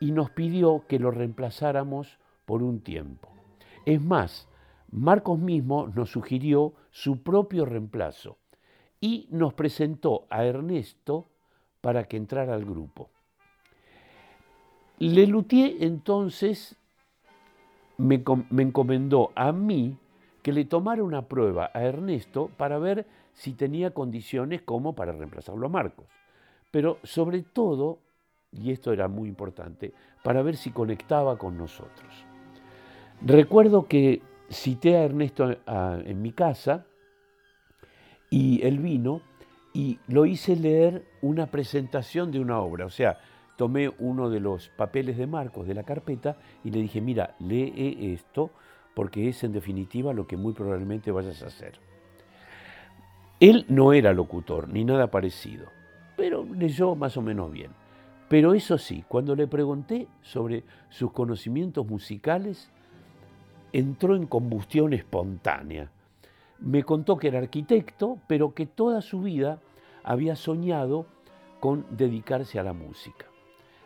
y 0.00 0.12
nos 0.12 0.30
pidió 0.30 0.84
que 0.88 0.98
lo 0.98 1.10
reemplazáramos 1.10 2.18
por 2.44 2.62
un 2.62 2.80
tiempo. 2.80 3.28
Es 3.86 4.00
más, 4.02 4.48
Marcos 4.90 5.38
mismo 5.38 5.88
nos 5.94 6.10
sugirió 6.10 6.72
su 6.90 7.22
propio 7.22 7.64
reemplazo 7.64 8.38
y 9.00 9.28
nos 9.30 9.54
presentó 9.54 10.26
a 10.30 10.44
Ernesto 10.44 11.26
para 11.80 12.04
que 12.04 12.16
entrara 12.16 12.54
al 12.54 12.64
grupo. 12.64 13.10
Lelutier 14.98 15.76
entonces 15.80 16.76
me, 17.98 18.22
me 18.50 18.62
encomendó 18.62 19.30
a 19.34 19.52
mí 19.52 19.96
que 20.42 20.52
le 20.52 20.64
tomara 20.64 21.02
una 21.02 21.28
prueba 21.28 21.70
a 21.74 21.84
Ernesto 21.84 22.50
para 22.56 22.78
ver 22.78 23.06
si 23.34 23.52
tenía 23.52 23.92
condiciones 23.92 24.62
como 24.62 24.94
para 24.94 25.12
reemplazarlo 25.12 25.66
a 25.66 25.70
Marcos. 25.70 26.06
Pero 26.70 26.98
sobre 27.02 27.42
todo, 27.42 27.98
y 28.50 28.72
esto 28.72 28.92
era 28.92 29.08
muy 29.08 29.28
importante, 29.28 29.92
para 30.24 30.42
ver 30.42 30.56
si 30.56 30.70
conectaba 30.70 31.38
con 31.38 31.56
nosotros. 31.56 32.24
Recuerdo 33.20 33.86
que 33.86 34.22
cité 34.48 34.96
a 34.96 35.04
Ernesto 35.04 35.56
en 35.66 36.22
mi 36.22 36.32
casa 36.32 36.86
y 38.30 38.64
él 38.66 38.78
vino 38.78 39.20
y 39.74 39.98
lo 40.08 40.26
hice 40.26 40.56
leer 40.56 41.04
una 41.22 41.46
presentación 41.46 42.32
de 42.32 42.40
una 42.40 42.60
obra. 42.60 42.86
O 42.86 42.90
sea, 42.90 43.18
tomé 43.56 43.90
uno 43.98 44.30
de 44.30 44.40
los 44.40 44.70
papeles 44.70 45.16
de 45.16 45.26
Marcos 45.26 45.66
de 45.66 45.74
la 45.74 45.82
carpeta 45.82 46.36
y 46.64 46.70
le 46.70 46.80
dije, 46.80 47.00
mira, 47.00 47.34
lee 47.38 48.12
esto 48.14 48.50
porque 48.94 49.28
es 49.28 49.44
en 49.44 49.52
definitiva 49.52 50.12
lo 50.12 50.26
que 50.26 50.36
muy 50.36 50.52
probablemente 50.52 51.12
vayas 51.12 51.42
a 51.42 51.46
hacer. 51.46 51.78
Él 53.40 53.64
no 53.68 53.92
era 53.92 54.12
locutor 54.12 54.68
ni 54.68 54.84
nada 54.84 55.12
parecido, 55.12 55.66
pero 56.16 56.44
leyó 56.44 56.96
más 56.96 57.16
o 57.16 57.22
menos 57.22 57.52
bien. 57.52 57.70
Pero 58.28 58.52
eso 58.52 58.76
sí, 58.76 59.04
cuando 59.06 59.36
le 59.36 59.46
pregunté 59.46 60.08
sobre 60.22 60.64
sus 60.88 61.12
conocimientos 61.12 61.86
musicales, 61.86 62.70
entró 63.72 64.16
en 64.16 64.26
combustión 64.26 64.92
espontánea. 64.92 65.90
Me 66.60 66.82
contó 66.82 67.16
que 67.16 67.28
era 67.28 67.38
arquitecto, 67.38 68.18
pero 68.26 68.54
que 68.54 68.66
toda 68.66 69.00
su 69.00 69.20
vida 69.22 69.60
había 70.02 70.36
soñado 70.36 71.06
con 71.60 71.84
dedicarse 71.90 72.58
a 72.58 72.62
la 72.62 72.72
música. 72.72 73.26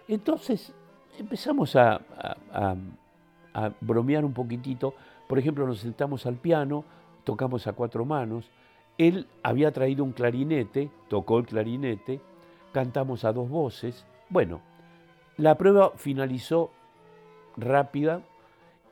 Entonces 0.09 0.73
empezamos 1.19 1.77
a, 1.77 2.01
a- 2.53 2.77
bromear 3.81 4.25
un 4.25 4.33
poquitito. 4.33 4.95
Por 5.29 5.39
ejemplo, 5.39 5.67
nos 5.67 5.81
sentamos 5.81 6.25
al 6.27 6.37
piano, 6.37 6.85
tocamos 7.25 7.67
a 7.67 7.73
cuatro 7.75 8.05
manos. 8.05 8.51
Él 8.99 9.27
había 9.43 9.73
traído 9.73 10.05
un 10.05 10.12
clarinete, 10.12 10.91
tocó 11.09 11.39
el 11.39 11.47
clarinete, 11.47 12.21
cantamos 12.73 13.25
a 13.25 13.33
dos 13.33 13.49
voces. 13.49 14.07
Bueno, 14.31 14.61
la 15.37 15.57
prueba 15.57 15.93
finalizó 15.97 16.71
rápida 17.57 18.23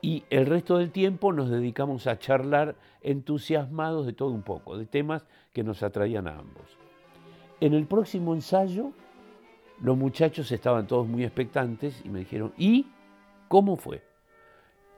y 0.01 0.23
el 0.29 0.47
resto 0.47 0.77
del 0.77 0.91
tiempo 0.91 1.31
nos 1.31 1.49
dedicamos 1.49 2.07
a 2.07 2.17
charlar 2.17 2.75
entusiasmados 3.01 4.05
de 4.05 4.13
todo 4.13 4.29
un 4.29 4.41
poco, 4.41 4.77
de 4.77 4.85
temas 4.85 5.25
que 5.53 5.63
nos 5.63 5.83
atraían 5.83 6.27
a 6.27 6.37
ambos. 6.37 6.77
En 7.59 7.73
el 7.73 7.85
próximo 7.85 8.33
ensayo, 8.33 8.91
los 9.81 9.95
muchachos 9.95 10.51
estaban 10.51 10.87
todos 10.87 11.07
muy 11.07 11.23
expectantes 11.23 12.01
y 12.03 12.09
me 12.09 12.19
dijeron, 12.19 12.53
¿y 12.57 12.87
cómo 13.47 13.75
fue? 13.77 14.03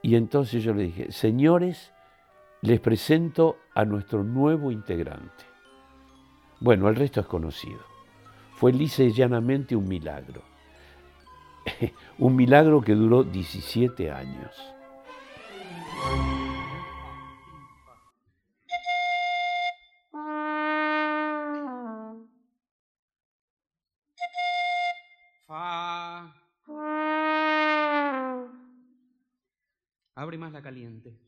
Y 0.00 0.16
entonces 0.16 0.62
yo 0.62 0.72
le 0.72 0.84
dije, 0.84 1.12
señores, 1.12 1.92
les 2.62 2.80
presento 2.80 3.58
a 3.74 3.84
nuestro 3.84 4.24
nuevo 4.24 4.70
integrante. 4.70 5.44
Bueno, 6.60 6.88
el 6.88 6.96
resto 6.96 7.20
es 7.20 7.26
conocido. 7.26 7.80
Fue 8.52 8.72
lisa 8.72 9.02
y 9.02 9.12
llanamente 9.12 9.76
un 9.76 9.86
milagro. 9.86 10.42
un 12.18 12.36
milagro 12.36 12.80
que 12.80 12.94
duró 12.94 13.24
17 13.24 14.10
años. 14.10 14.73
Abre 30.16 30.38
más 30.38 30.52
la 30.52 30.62
caliente. 30.62 31.18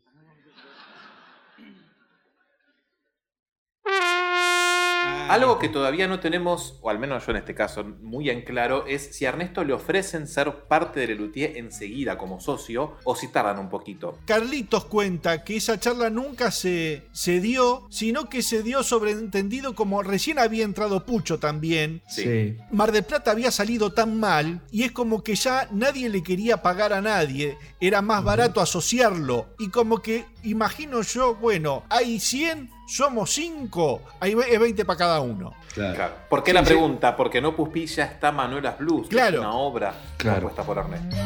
Algo 5.37 5.59
que 5.59 5.69
todavía 5.69 6.09
no 6.09 6.19
tenemos, 6.19 6.79
o 6.81 6.89
al 6.89 6.99
menos 6.99 7.27
yo 7.27 7.33
en 7.33 7.37
este 7.37 7.55
caso, 7.55 7.85
muy 7.85 8.31
en 8.31 8.41
claro, 8.41 8.87
es 8.87 9.15
si 9.15 9.27
a 9.27 9.29
Ernesto 9.29 9.65
le 9.65 9.75
ofrecen 9.75 10.27
ser 10.27 10.65
parte 10.67 11.01
de 11.01 11.09
Lelutier 11.09 11.59
enseguida 11.59 12.17
como 12.17 12.41
socio 12.41 12.95
o 13.05 13.15
si 13.15 13.29
tardan 13.29 13.59
un 13.59 13.69
poquito. 13.69 14.19
Carlitos 14.25 14.87
cuenta 14.87 15.45
que 15.45 15.57
esa 15.57 15.79
charla 15.79 16.09
nunca 16.09 16.51
se, 16.51 17.09
se 17.13 17.41
dio, 17.41 17.87
sino 17.91 18.31
que 18.31 18.41
se 18.41 18.63
dio 18.63 18.83
sobreentendido 18.83 19.75
como 19.75 20.03
recién 20.03 20.39
había 20.39 20.65
entrado 20.65 21.05
Pucho 21.05 21.39
también. 21.39 22.01
Sí. 22.09 22.57
Mar 22.71 22.91
del 22.91 23.05
Plata 23.05 23.33
había 23.33 23.51
salido 23.51 23.93
tan 23.93 24.19
mal 24.19 24.63
y 24.71 24.85
es 24.85 24.93
como 24.93 25.23
que 25.23 25.35
ya 25.35 25.69
nadie 25.71 26.09
le 26.09 26.23
quería 26.23 26.63
pagar 26.63 26.95
a 26.95 27.03
nadie, 27.03 27.59
era 27.79 28.01
más 28.01 28.25
barato 28.25 28.63
asociarlo 28.63 29.49
y 29.59 29.69
como 29.69 29.99
que 29.99 30.25
imagino 30.45 31.03
yo, 31.03 31.35
bueno, 31.35 31.83
hay 31.91 32.21
100, 32.21 32.71
somos 32.87 33.31
5, 33.33 34.01
hay 34.21 34.35
ve- 34.35 34.47
es 34.53 34.61
20 34.61 34.85
para 34.85 34.99
cada 34.99 35.21
uno. 35.21 35.53
Claro. 35.75 36.15
¿Por 36.31 36.43
qué 36.43 36.53
la 36.53 36.63
pregunta? 36.63 37.17
Porque 37.17 37.41
no 37.41 37.55
Puspilla 37.55 38.05
está 38.05 38.33
Manuelas 38.33 38.79
Blues, 38.79 39.09
que 39.09 39.17
Claro. 39.17 39.35
es 39.35 39.41
una 39.41 39.55
obra 39.55 39.95
Claro. 40.17 40.37
compuesta 40.51 40.63
por 40.63 40.79
Ernesto. 40.79 41.17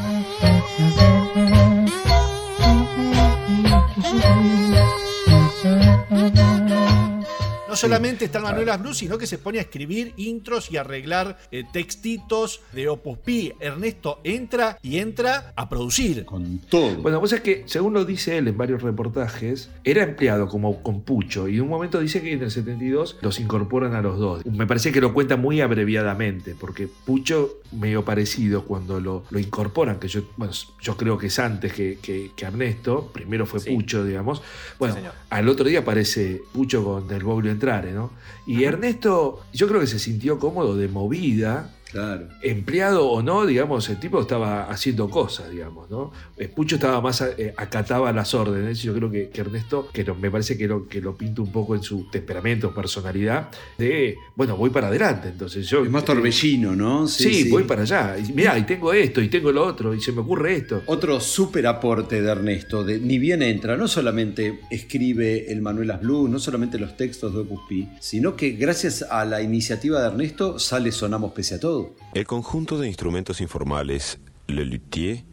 No 7.70 7.76
solamente 7.76 8.24
está 8.24 8.38
el 8.38 8.44
Manuelas 8.44 8.80
Blues, 8.82 8.98
sino 8.98 9.16
que 9.16 9.26
se 9.26 9.38
pone 9.38 9.58
a 9.58 9.62
escribir 9.62 10.12
intros 10.16 10.70
y 10.70 10.76
arreglar 10.76 11.38
eh, 11.52 11.64
textitos 11.72 12.60
de 12.72 12.88
Opus 12.88 13.18
Pi. 13.18 13.52
Ernesto 13.60 14.20
entra 14.24 14.78
y 14.82 14.98
entra 14.98 15.52
a 15.56 15.68
producir. 15.68 16.24
Con 16.24 16.58
todo. 16.68 16.96
Bueno, 16.96 17.20
vos 17.20 17.32
es 17.32 17.40
que, 17.40 17.62
según 17.66 17.94
lo 17.94 18.04
dice 18.04 18.38
él 18.38 18.48
en 18.48 18.56
varios 18.58 18.82
reportajes, 18.82 19.70
era 19.84 20.02
empleado 20.02 20.48
como 20.48 20.82
con 20.82 21.02
Pucho 21.02 21.48
y 21.48 21.56
en 21.56 21.62
un 21.62 21.68
momento 21.68 22.00
dice 22.00 22.20
que 22.22 22.32
en 22.32 22.42
el 22.42 22.50
72 22.50 23.18
los 23.22 23.38
incorporan 23.40 23.94
a 23.94 24.02
los 24.02 24.18
dos. 24.18 24.44
Me 24.46 24.66
parece 24.66 24.92
que 24.92 25.00
lo 25.00 25.14
cuenta 25.14 25.36
muy 25.36 25.60
abreviadamente, 25.60 26.54
porque 26.58 26.88
Pucho, 27.04 27.58
medio 27.72 28.04
parecido 28.04 28.64
cuando 28.64 29.00
lo, 29.00 29.24
lo 29.30 29.38
incorporan, 29.38 29.98
que 30.00 30.08
yo, 30.08 30.22
bueno, 30.36 30.52
yo 30.80 30.96
creo 30.96 31.16
que 31.18 31.28
es 31.28 31.38
antes 31.38 31.72
que, 31.72 31.98
que- 32.02 32.32
que 32.34 32.44
Ernesto, 32.44 33.10
primero 33.12 33.46
fue 33.46 33.60
Sí. 33.60 33.70
Pucho, 33.74 34.04
digamos. 34.04 34.42
Bueno, 34.78 34.96
al 35.28 35.48
otro 35.48 35.66
día 35.66 35.80
aparece 35.80 36.40
Pucho 36.52 36.82
con 36.84 37.10
el 37.12 37.22
Boglio 37.22 37.52
Entrare, 37.60 37.92
¿no? 37.92 38.10
Y 38.46 38.64
Ernesto, 38.64 39.40
yo 39.52 39.68
creo 39.68 39.80
que 39.80 39.86
se 39.86 39.98
sintió 39.98 40.38
cómodo 40.38 40.78
de 40.78 40.88
movida, 40.88 41.74
Claro. 41.90 42.28
empleado 42.42 43.08
o 43.08 43.22
no, 43.22 43.46
digamos, 43.46 43.88
el 43.88 43.98
tipo 43.98 44.20
estaba 44.20 44.64
haciendo 44.70 45.08
cosas, 45.10 45.50
digamos, 45.50 45.90
¿no? 45.90 46.12
Eh, 46.36 46.48
Pucho 46.48 46.76
estaba 46.76 47.00
más, 47.00 47.20
eh, 47.20 47.52
acataba 47.56 48.12
las 48.12 48.32
órdenes, 48.34 48.80
yo 48.80 48.94
creo 48.94 49.10
que, 49.10 49.30
que 49.30 49.40
Ernesto, 49.40 49.88
que 49.92 50.04
me 50.12 50.30
parece 50.30 50.56
que 50.56 50.68
lo, 50.68 50.86
que 50.86 51.00
lo 51.00 51.16
pinta 51.16 51.42
un 51.42 51.50
poco 51.50 51.74
en 51.74 51.82
su 51.82 52.08
temperamento, 52.10 52.72
personalidad, 52.74 53.48
de, 53.78 54.16
bueno, 54.36 54.56
voy 54.56 54.70
para 54.70 54.88
adelante, 54.88 55.28
entonces 55.28 55.66
yo... 55.68 55.84
Es 55.84 55.90
más 55.90 56.04
torbellino, 56.04 56.76
¿no? 56.76 57.08
Sí, 57.08 57.48
voy 57.50 57.64
para 57.64 57.82
allá, 57.82 58.16
y 58.18 58.32
mirá, 58.32 58.56
y 58.58 58.62
tengo 58.62 58.92
esto, 58.92 59.20
y 59.20 59.28
tengo 59.28 59.50
lo 59.50 59.64
otro, 59.66 59.94
y 59.94 60.00
se 60.00 60.12
me 60.12 60.20
ocurre 60.20 60.56
esto. 60.56 60.82
Otro 60.86 61.18
súper 61.20 61.66
aporte 61.66 62.22
de 62.22 62.30
Ernesto, 62.30 62.84
de, 62.84 62.98
ni 63.00 63.18
bien 63.18 63.42
entra, 63.42 63.76
no 63.76 63.88
solamente 63.88 64.60
escribe 64.70 65.50
el 65.50 65.60
Manuelas 65.60 66.00
Blue, 66.00 66.28
no 66.28 66.38
solamente 66.38 66.78
los 66.78 66.96
textos 66.96 67.34
de 67.34 67.40
Opus 67.40 67.60
Pi, 67.68 67.88
sino 68.00 68.36
que 68.36 68.50
gracias 68.52 69.02
a 69.02 69.24
la 69.24 69.42
iniciativa 69.42 70.00
de 70.00 70.08
Ernesto 70.08 70.58
sale 70.58 70.92
Sonamos 70.92 71.32
Pese 71.32 71.56
a 71.56 71.60
Todo. 71.60 71.79
El 72.14 72.26
conjunto 72.26 72.78
de 72.78 72.88
instrumentos 72.88 73.40
informales 73.40 74.18
Le 74.46 74.64
Luthier 74.64 75.24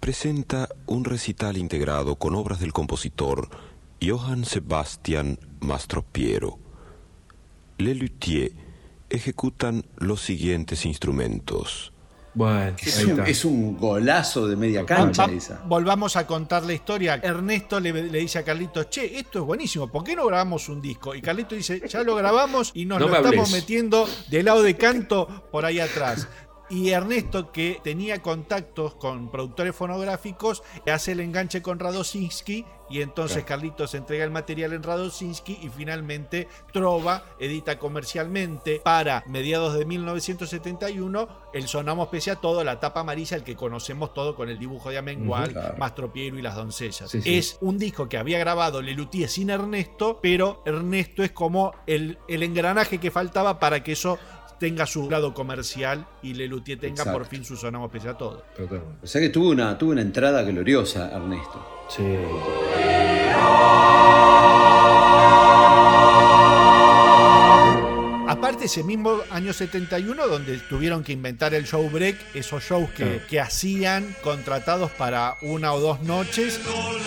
presenta 0.00 0.68
un 0.86 1.04
recital 1.04 1.56
integrado 1.56 2.16
con 2.16 2.34
obras 2.34 2.60
del 2.60 2.72
compositor 2.72 3.48
Johann 4.02 4.44
Sebastian 4.44 5.38
Mastropiero. 5.60 6.58
Le 7.78 7.94
Luthier 7.94 8.52
ejecutan 9.10 9.84
los 9.96 10.20
siguientes 10.20 10.86
instrumentos. 10.86 11.91
Bueno, 12.34 12.74
Es 12.80 13.04
un, 13.04 13.20
es 13.20 13.44
un 13.44 13.76
golazo 13.76 14.46
de 14.48 14.56
media 14.56 14.86
cancha 14.86 15.26
Va- 15.26 15.32
esa. 15.32 15.60
Volvamos 15.66 16.16
a 16.16 16.26
contar 16.26 16.64
la 16.64 16.72
historia. 16.72 17.20
Ernesto 17.22 17.78
le, 17.78 17.92
le 17.92 18.18
dice 18.18 18.38
a 18.38 18.42
Carlitos, 18.44 18.88
che, 18.88 19.18
esto 19.18 19.40
es 19.40 19.44
buenísimo, 19.44 19.88
¿por 19.88 20.02
qué 20.02 20.16
no 20.16 20.26
grabamos 20.26 20.68
un 20.70 20.80
disco? 20.80 21.14
Y 21.14 21.20
Carlitos 21.20 21.58
dice, 21.58 21.82
ya 21.86 22.02
lo 22.02 22.14
grabamos 22.14 22.70
y 22.74 22.86
nos 22.86 23.00
No 23.00 23.06
lo 23.06 23.12
me 23.12 23.18
estamos 23.18 23.48
hables. 23.48 23.60
metiendo 23.62 24.08
del 24.30 24.46
lado 24.46 24.62
de 24.62 24.76
canto 24.76 25.28
por 25.52 25.64
ahí 25.66 25.78
atrás. 25.80 26.26
Y 26.70 26.88
Ernesto, 26.88 27.52
que 27.52 27.80
tenía 27.84 28.22
contactos 28.22 28.94
con 28.94 29.30
productores 29.30 29.76
fonográficos, 29.76 30.62
hace 30.90 31.12
el 31.12 31.20
enganche 31.20 31.60
con 31.60 31.78
Radosinski 31.78 32.64
y 32.92 33.00
entonces 33.00 33.44
Carlitos 33.44 33.94
entrega 33.94 34.24
el 34.24 34.30
material 34.30 34.74
en 34.74 34.82
Radosinski 34.82 35.58
y 35.62 35.70
finalmente 35.70 36.46
Trova 36.72 37.24
edita 37.38 37.78
comercialmente 37.78 38.80
para 38.84 39.24
mediados 39.26 39.74
de 39.74 39.86
1971 39.86 41.28
el 41.54 41.68
Sonamos 41.68 42.08
Pese 42.08 42.30
a 42.30 42.36
Todo, 42.36 42.64
la 42.64 42.80
tapa 42.80 43.00
amarilla, 43.00 43.36
el 43.36 43.44
que 43.44 43.56
conocemos 43.56 44.12
todo 44.14 44.34
con 44.34 44.48
el 44.48 44.58
dibujo 44.58 44.90
de 44.90 44.98
Amengual, 44.98 45.50
Ujú, 45.50 45.52
claro. 45.52 45.74
Mastro 45.78 46.12
Piero 46.12 46.38
y 46.38 46.42
las 46.42 46.56
doncellas. 46.56 47.10
Sí, 47.10 47.22
sí. 47.22 47.36
Es 47.36 47.58
un 47.60 47.78
disco 47.78 48.08
que 48.08 48.18
había 48.18 48.38
grabado 48.38 48.82
Lelutier 48.82 49.28
sin 49.28 49.50
Ernesto, 49.50 50.18
pero 50.22 50.62
Ernesto 50.66 51.22
es 51.22 51.32
como 51.32 51.72
el, 51.86 52.18
el 52.28 52.42
engranaje 52.42 52.98
que 52.98 53.10
faltaba 53.10 53.58
para 53.58 53.82
que 53.82 53.92
eso 53.92 54.18
tenga 54.62 54.86
su 54.86 55.10
lado 55.10 55.34
comercial 55.34 56.06
y 56.22 56.34
Lelutier 56.34 56.78
tenga 56.78 57.02
Exacto. 57.02 57.18
por 57.18 57.26
fin 57.26 57.44
su 57.44 57.56
Sonamos 57.56 57.90
Pese 57.90 58.08
a 58.10 58.16
Todo. 58.16 58.44
O 59.02 59.06
sea 59.08 59.20
que 59.20 59.28
tuvo 59.28 59.50
una, 59.50 59.76
tuvo 59.76 59.90
una 59.90 60.02
entrada 60.02 60.40
gloriosa, 60.42 61.10
Ernesto. 61.10 61.84
Sí. 61.88 62.04
Aparte, 68.28 68.64
ese 68.66 68.82
mismo 68.84 69.20
año 69.30 69.52
71, 69.52 70.26
donde 70.28 70.58
tuvieron 70.58 71.02
que 71.02 71.12
inventar 71.12 71.54
el 71.54 71.66
show 71.66 71.88
break, 71.90 72.16
esos 72.34 72.62
shows 72.62 72.88
que, 72.90 73.04
Claro. 73.04 73.20
que 73.28 73.40
hacían 73.40 74.16
contratados 74.22 74.90
para 74.92 75.36
una 75.42 75.72
o 75.72 75.80
dos 75.80 76.00
noches. 76.02 76.60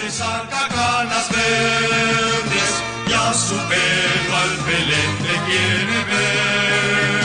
saca 0.10 0.68
canas 0.68 1.30
verdes 1.30 2.84
y 3.10 3.14
a 3.14 3.34
su 3.34 3.56
pelo 3.56 4.36
al 4.36 4.56
quiere 5.46 6.04
ver. 6.12 7.25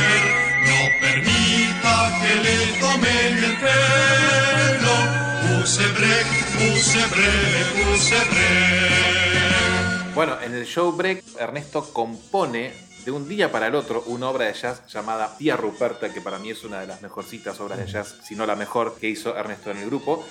Le 2.35 2.53
el 2.53 3.57
pelo. 3.59 4.95
Use 5.61 5.87
break, 5.99 6.27
use 6.75 7.03
breve, 7.11 7.61
use 7.93 8.21
break. 8.31 10.15
Bueno, 10.15 10.41
en 10.41 10.55
el 10.55 10.65
show 10.65 10.93
break 10.93 11.25
Ernesto 11.39 11.93
compone 11.93 12.73
de 13.05 13.11
un 13.11 13.29
día 13.29 13.51
para 13.51 13.67
el 13.67 13.75
otro 13.75 14.05
una 14.07 14.29
obra 14.29 14.45
de 14.45 14.53
jazz 14.53 14.83
llamada 14.87 15.37
Tía 15.39 15.57
Ruperta, 15.57 16.13
que 16.13 16.21
para 16.21 16.39
mí 16.39 16.51
es 16.51 16.63
una 16.63 16.81
de 16.81 16.87
las 16.87 17.03
mejorcitas 17.03 17.59
obras 17.61 17.79
de 17.79 17.87
jazz, 17.87 18.17
si 18.23 18.37
no 18.37 18.47
la 18.47 18.55
mejor 18.55 18.97
que 19.01 19.09
hizo 19.09 19.37
Ernesto 19.37 19.71
en 19.71 19.79
el 19.79 19.87
grupo. 19.87 20.25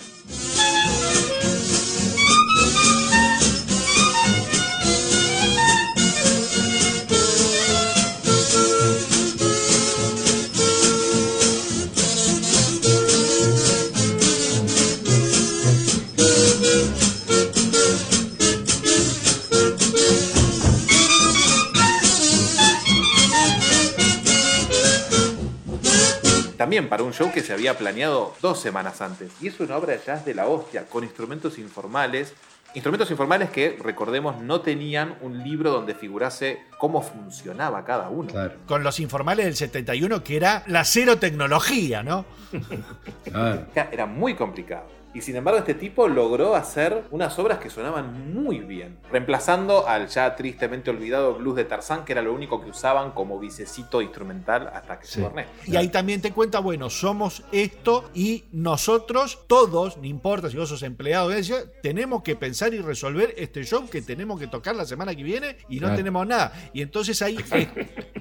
También 26.70 26.88
para 26.88 27.02
un 27.02 27.14
show 27.14 27.32
que 27.32 27.42
se 27.42 27.52
había 27.52 27.76
planeado 27.76 28.36
dos 28.44 28.62
semanas 28.62 29.02
antes. 29.02 29.32
Y 29.42 29.48
es 29.48 29.60
una 29.60 29.76
obra 29.76 29.94
de 29.94 30.02
jazz 30.06 30.24
de 30.24 30.36
la 30.36 30.46
hostia, 30.46 30.86
con 30.86 31.04
instrumentos 31.04 31.58
informales. 31.58 32.36
Instrumentos 32.76 33.10
informales 33.10 33.50
que, 33.50 33.76
recordemos, 33.84 34.40
no 34.40 34.62
tenían 34.62 35.18
un 35.22 35.42
libro 35.42 35.72
donde 35.72 35.96
figurase 35.96 36.60
cómo 36.78 37.02
funcionaba 37.02 37.84
cada 37.84 38.10
uno. 38.10 38.32
Con 38.68 38.84
los 38.84 39.00
informales 39.00 39.48
del 39.48 39.56
71, 39.56 40.24
que 40.24 40.38
era 40.38 40.64
la 40.68 40.86
cero 40.86 41.18
tecnología, 41.18 42.04
¿no? 42.04 42.24
Era 43.92 44.06
muy 44.06 44.36
complicado. 44.36 44.99
Y 45.14 45.22
sin 45.22 45.36
embargo, 45.36 45.60
este 45.60 45.74
tipo 45.74 46.08
logró 46.08 46.56
hacer 46.56 47.04
unas 47.12 47.38
obras 47.40 47.58
que 47.60 47.70
sonaban 47.70 48.32
muy 48.34 48.60
bien, 48.60 48.98
reemplazando 49.12 49.88
al 49.88 50.08
ya 50.08 50.36
tristemente 50.36 50.90
olvidado 50.92 51.34
blues 51.36 51.56
de 51.56 51.66
Tarzán, 51.66 52.06
que 52.06 52.12
era 52.12 52.22
lo 52.22 52.34
único 52.34 52.62
que 52.62 52.70
usaban 52.70 53.12
como 53.12 53.40
vicecito 53.40 54.02
instrumental 54.02 54.70
hasta 54.74 55.00
que 55.00 55.08
se 55.08 55.24
Ernesto. 55.24 55.52
Y 55.66 55.76
ahí 55.76 55.88
también 55.90 56.22
te 56.22 56.32
cuenta, 56.32 56.60
bueno, 56.60 56.90
somos 56.90 57.44
esto 57.52 58.10
y 58.14 58.44
nosotros, 58.52 59.40
todos, 59.48 59.98
no 59.98 60.06
importa 60.06 60.50
si 60.50 60.58
vos 60.58 60.70
sos 60.70 60.84
empleado 60.84 61.30
de 61.30 61.40
ella, 61.40 61.56
tenemos 61.82 62.22
que 62.22 62.36
pensar 62.36 62.74
y 62.74 62.80
resolver 62.80 63.34
este 63.38 63.64
show 63.64 63.90
que 63.90 64.02
tenemos 64.04 64.40
que 64.40 64.48
tocar 64.48 64.76
la 64.76 64.86
semana 64.86 65.16
que 65.16 65.24
viene 65.24 65.58
y 65.70 65.76
no 65.78 65.88
Claro. 65.88 65.96
tenemos 65.98 66.28
nada. 66.28 66.54
Y 66.72 66.82
entonces 66.84 67.20
ahí 67.24 67.38
eh, 67.54 67.68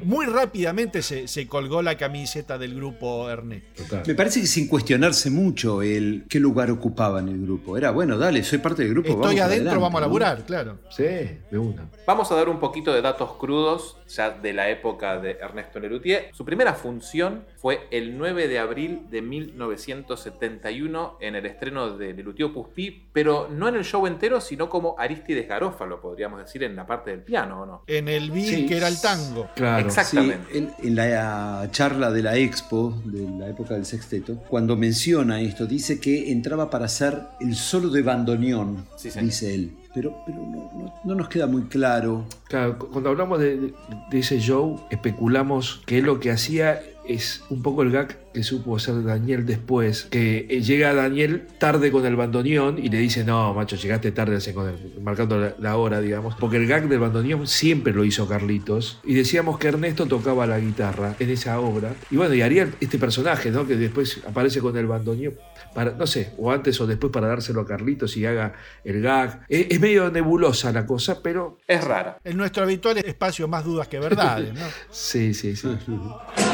muy 0.02 0.24
rápidamente 0.26 1.02
se, 1.02 1.28
se 1.28 1.46
colgó 1.46 1.82
la 1.82 1.96
camiseta 1.98 2.56
del 2.56 2.74
grupo 2.74 3.28
Ernesto. 3.28 3.82
Me 4.06 4.14
parece 4.14 4.40
que 4.40 4.46
sin 4.46 4.66
cuestionarse 4.68 5.28
mucho 5.30 5.82
el 5.82 6.24
qué 6.30 6.40
lugar 6.40 6.77
ocupaba 6.78 7.20
en 7.20 7.28
el 7.28 7.42
grupo. 7.42 7.76
Era, 7.76 7.90
bueno, 7.90 8.16
dale, 8.18 8.42
soy 8.42 8.58
parte 8.58 8.82
del 8.82 8.92
grupo. 8.92 9.08
Estoy 9.08 9.36
vamos 9.36 9.40
adentro, 9.40 9.70
adelante, 9.70 9.80
vamos 9.80 9.88
a 9.88 10.00
¿no? 10.00 10.00
laburar, 10.00 10.44
claro. 10.44 10.78
Sí, 10.90 11.04
de 11.04 11.58
una. 11.58 11.88
Vamos 12.06 12.30
a 12.32 12.34
dar 12.34 12.48
un 12.48 12.58
poquito 12.58 12.92
de 12.92 13.02
datos 13.02 13.32
crudos 13.32 13.96
ya 14.08 14.30
de 14.30 14.52
la 14.52 14.68
época 14.70 15.18
de 15.18 15.32
Ernesto 15.32 15.78
Lerutier. 15.78 16.30
Su 16.32 16.44
primera 16.44 16.74
función 16.74 17.44
fue 17.60 17.88
el 17.90 18.16
9 18.16 18.46
de 18.46 18.58
abril 18.60 19.02
de 19.10 19.20
1971 19.20 21.16
en 21.20 21.34
el 21.34 21.44
estreno 21.46 21.96
de 21.96 22.12
Lerutier 22.14 22.48
Opus 22.50 22.68
Pi, 22.68 23.08
pero 23.12 23.48
no 23.50 23.68
en 23.68 23.74
el 23.74 23.84
show 23.84 24.06
entero, 24.06 24.40
sino 24.40 24.68
como 24.68 24.94
Aristides 24.98 25.48
Garófalo, 25.48 26.00
podríamos 26.00 26.38
decir, 26.40 26.62
en 26.62 26.76
la 26.76 26.86
parte 26.86 27.10
del 27.10 27.20
piano, 27.24 27.62
¿o 27.62 27.66
no? 27.66 27.82
En 27.88 28.08
el 28.08 28.30
beat 28.30 28.46
Sí. 28.46 28.66
que 28.66 28.76
era 28.76 28.86
el 28.88 29.00
tango. 29.00 29.48
Exactamente. 29.78 30.46
Sí, 30.52 30.58
en, 30.58 30.70
en 30.82 30.94
la 30.94 31.68
charla 31.72 32.10
de 32.12 32.22
la 32.22 32.36
Expo, 32.36 32.94
de 33.04 33.28
la 33.38 33.48
época 33.48 33.74
del 33.74 33.84
sexteto, 33.86 34.36
cuando 34.48 34.76
menciona 34.76 35.40
esto, 35.40 35.66
dice 35.66 36.00
que 36.00 36.30
entraba 36.30 36.70
para 36.70 36.84
hacer 36.84 37.20
el 37.40 37.54
solo 37.56 37.88
de 37.90 38.02
bandoneón, 38.02 38.86
Sí, 38.96 39.10
dice 39.20 39.54
él. 39.54 39.72
Pero, 39.94 40.14
pero 40.26 40.38
no, 40.38 40.70
no- 40.74 40.94
no 41.02 41.14
nos 41.14 41.28
queda 41.28 41.46
muy 41.48 41.62
claro. 41.62 42.24
Claro, 42.48 42.78
cu- 42.78 42.88
cuando 42.90 43.08
hablamos 43.10 43.40
de, 43.40 43.56
de- 43.56 43.74
de 44.10 44.18
ese 44.18 44.38
show, 44.38 44.80
especulamos 44.90 45.82
que 45.86 45.98
él 45.98 46.04
lo 46.04 46.20
que 46.20 46.30
hacía 46.30 46.80
es 47.08 47.42
un 47.50 47.62
poco 47.62 47.82
el 47.82 47.90
gag 47.90 48.16
que 48.32 48.42
supo 48.42 48.76
hacer 48.76 49.02
Daniel 49.02 49.46
después, 49.46 50.04
que 50.10 50.46
eh, 50.48 50.60
llega 50.62 50.94
Daniel 50.94 51.46
tarde 51.58 51.90
con 51.90 52.04
el 52.06 52.14
bandoneón 52.14 52.78
y 52.78 52.88
le 52.88 52.98
dice, 52.98 53.24
no, 53.24 53.54
macho, 53.54 53.76
llegaste 53.76 54.12
tarde 54.12 54.38
con 54.52 54.68
el- 54.68 55.00
marcando 55.02 55.38
la, 55.38 55.54
la 55.58 55.76
hora, 55.76 56.00
digamos, 56.00 56.34
porque 56.36 56.56
el 56.58 56.66
gag 56.66 56.88
del 56.88 57.00
bandoneón 57.00 57.46
siempre 57.46 57.92
lo 57.92 58.04
hizo 58.04 58.28
Carlitos, 58.28 59.00
y 59.04 59.14
decíamos 59.14 59.58
que 59.58 59.68
Ernesto 59.68 60.06
tocaba 60.06 60.46
la 60.46 60.58
guitarra 60.60 61.14
en 61.18 61.30
esa 61.30 61.58
obra, 61.60 61.94
y 62.10 62.16
bueno, 62.16 62.34
y 62.34 62.42
haría 62.42 62.68
este 62.80 62.98
personaje, 62.98 63.50
¿no? 63.50 63.66
Que 63.66 63.76
después 63.76 64.20
aparece 64.28 64.60
con 64.60 64.76
el 64.76 64.86
bandoneón, 64.86 65.34
para, 65.74 65.92
no 65.92 66.06
sé, 66.06 66.32
o 66.38 66.52
antes 66.52 66.80
o 66.80 66.86
después 66.86 67.12
para 67.12 67.26
dárselo 67.28 67.62
a 67.62 67.66
Carlitos 67.66 68.16
y 68.16 68.26
haga 68.26 68.52
el 68.84 69.00
gag. 69.02 69.44
Es, 69.48 69.66
es 69.70 69.80
medio 69.80 70.10
nebulosa 70.10 70.70
la 70.72 70.86
cosa, 70.86 71.22
pero 71.22 71.58
Es 71.66 71.82
rara. 71.82 72.18
En 72.24 72.36
nuestro 72.36 72.62
habitual 72.62 72.98
espacio 72.98 73.48
más 73.48 73.64
dudas 73.64 73.88
que 73.88 73.98
verdades, 73.98 74.52
¿no? 74.54 74.60
sí, 74.90 75.34
sí, 75.34 75.56
sí. 75.56 75.68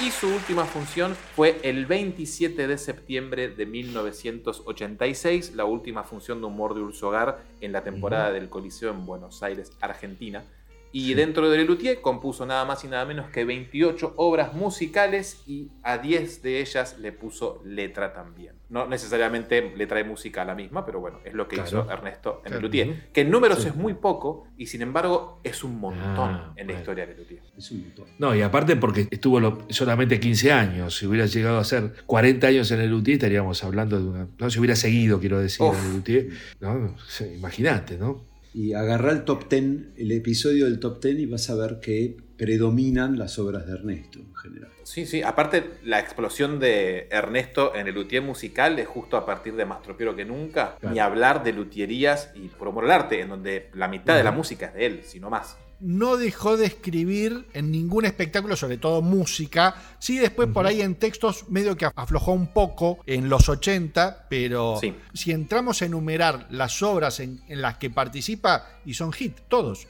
Y 0.00 0.10
su 0.10 0.28
última 0.28 0.64
función 0.64 1.14
fue 1.36 1.60
el 1.62 1.84
27 1.84 2.66
de 2.66 2.78
septiembre 2.78 3.48
de 3.48 3.66
1986, 3.66 5.54
la 5.54 5.66
última 5.66 6.04
función 6.04 6.40
de 6.40 6.46
humor 6.46 6.74
de 6.74 6.80
Ursogar 6.80 7.44
en 7.60 7.72
la 7.72 7.84
temporada 7.84 8.32
del 8.32 8.48
Coliseo 8.48 8.90
en 8.90 9.04
Buenos 9.04 9.42
Aires, 9.42 9.76
Argentina. 9.82 10.42
Y 10.92 11.14
dentro 11.14 11.48
de 11.50 11.58
Lelutier 11.58 12.00
compuso 12.00 12.44
nada 12.46 12.64
más 12.64 12.82
y 12.84 12.88
nada 12.88 13.04
menos 13.04 13.30
que 13.30 13.44
28 13.44 14.14
obras 14.16 14.54
musicales 14.54 15.42
y 15.46 15.68
a 15.82 15.98
10 15.98 16.42
de 16.42 16.60
ellas 16.60 16.98
le 16.98 17.12
puso 17.12 17.62
letra 17.64 18.12
también. 18.12 18.54
No 18.70 18.86
necesariamente 18.86 19.72
letra 19.76 20.00
y 20.00 20.04
música 20.04 20.42
a 20.42 20.44
la 20.44 20.54
misma, 20.54 20.84
pero 20.86 21.00
bueno, 21.00 21.18
es 21.24 21.34
lo 21.34 21.46
que 21.48 21.56
Claro. 21.56 21.68
hizo 21.68 21.90
Ernesto 21.90 22.36
en 22.44 22.50
Claro. 22.52 22.56
Lelutier. 22.56 23.08
Que 23.12 23.20
en 23.22 23.30
números 23.30 23.60
Sí. 23.62 23.68
es 23.68 23.74
muy 23.76 23.94
poco 23.94 24.46
y 24.56 24.66
sin 24.66 24.82
embargo 24.82 25.40
es 25.44 25.62
un 25.64 25.78
montón 25.80 26.30
Ah, 26.30 26.52
en 26.56 26.66
la 26.68 26.72
historia 26.74 27.06
de 27.06 27.14
Lelutier. 27.14 27.42
Es 27.56 27.70
un 27.72 27.82
montón. 27.82 28.06
No, 28.18 28.34
y 28.34 28.42
aparte 28.42 28.76
porque 28.76 29.06
estuvo 29.10 29.40
lo- 29.40 29.66
solamente 29.70 30.18
15 30.20 30.52
años. 30.52 30.96
Si 30.96 31.06
hubiera 31.06 31.26
llegado 31.26 31.58
a 31.58 31.64
ser 31.64 31.92
40 32.06 32.46
años 32.48 32.70
en 32.70 32.80
el 32.80 32.90
Luthier, 32.90 33.14
estaríamos 33.16 33.62
hablando 33.64 33.98
de 33.98 34.04
una. 34.08 34.28
No, 34.38 34.50
si 34.50 34.58
hubiera 34.58 34.76
seguido, 34.76 35.18
quiero 35.20 35.38
decir, 35.40 35.66
Uf. 35.66 35.76
en 35.78 35.86
el 35.86 35.96
Luthier. 35.96 36.28
¿no? 36.60 36.94
Imagínate, 37.36 37.96
¿no? 37.98 38.29
Y 38.52 38.72
agarrá 38.72 39.12
el 39.12 39.24
top 39.24 39.48
10, 39.48 39.62
el 39.96 40.12
episodio 40.12 40.64
del 40.64 40.80
top 40.80 41.02
10 41.02 41.18
y 41.20 41.26
vas 41.26 41.48
a 41.50 41.54
ver 41.54 41.78
que 41.80 42.16
predominan 42.36 43.18
las 43.18 43.38
obras 43.38 43.66
de 43.66 43.74
Ernesto 43.74 44.18
en 44.18 44.34
general. 44.34 44.70
Sí, 44.82 45.06
sí. 45.06 45.22
Aparte, 45.22 45.62
la 45.84 46.00
explosión 46.00 46.58
de 46.58 47.06
Ernesto 47.10 47.74
en 47.74 47.86
el 47.86 47.94
luthier 47.94 48.22
musical 48.22 48.78
es 48.78 48.88
justo 48.88 49.16
a 49.16 49.26
partir 49.26 49.54
de 49.54 49.66
Más 49.66 49.82
Tropiero 49.82 50.16
que 50.16 50.24
nunca. 50.24 50.76
Claro. 50.80 50.94
Ni 50.94 51.00
hablar 51.00 51.44
de 51.44 51.52
luthierías 51.52 52.30
y 52.34 52.48
por 52.48 52.68
amor 52.68 52.86
al 52.86 52.92
arte, 52.92 53.20
en 53.20 53.28
donde 53.28 53.68
la 53.74 53.88
mitad 53.88 54.16
de 54.16 54.24
la 54.24 54.32
música 54.32 54.66
es 54.66 54.74
de 54.74 54.86
él, 54.86 55.00
sino 55.04 55.30
más. 55.30 55.58
No 55.80 56.16
dejó 56.16 56.56
de 56.56 56.66
escribir 56.66 57.46
en 57.54 57.70
ningún 57.70 58.04
espectáculo, 58.04 58.54
sobre 58.56 58.76
todo 58.78 59.00
música. 59.02 59.74
Sí, 59.98 60.18
después 60.18 60.48
por 60.48 60.66
ahí 60.66 60.80
en 60.82 60.94
textos 60.96 61.48
medio 61.48 61.76
que 61.76 61.86
aflojó 61.86 62.32
un 62.32 62.48
poco 62.48 62.98
en 63.06 63.28
los 63.28 63.48
80, 63.48 64.26
pero 64.28 64.76
Sí. 64.80 64.94
si 65.14 65.32
entramos 65.32 65.80
a 65.82 65.86
enumerar 65.86 66.46
las 66.50 66.82
obras 66.82 67.20
en, 67.20 67.40
en 67.48 67.62
las 67.62 67.78
que 67.78 67.90
participa, 67.90 68.66
y 68.84 68.94
son 68.94 69.12
hit, 69.12 69.38
todos. 69.48 69.86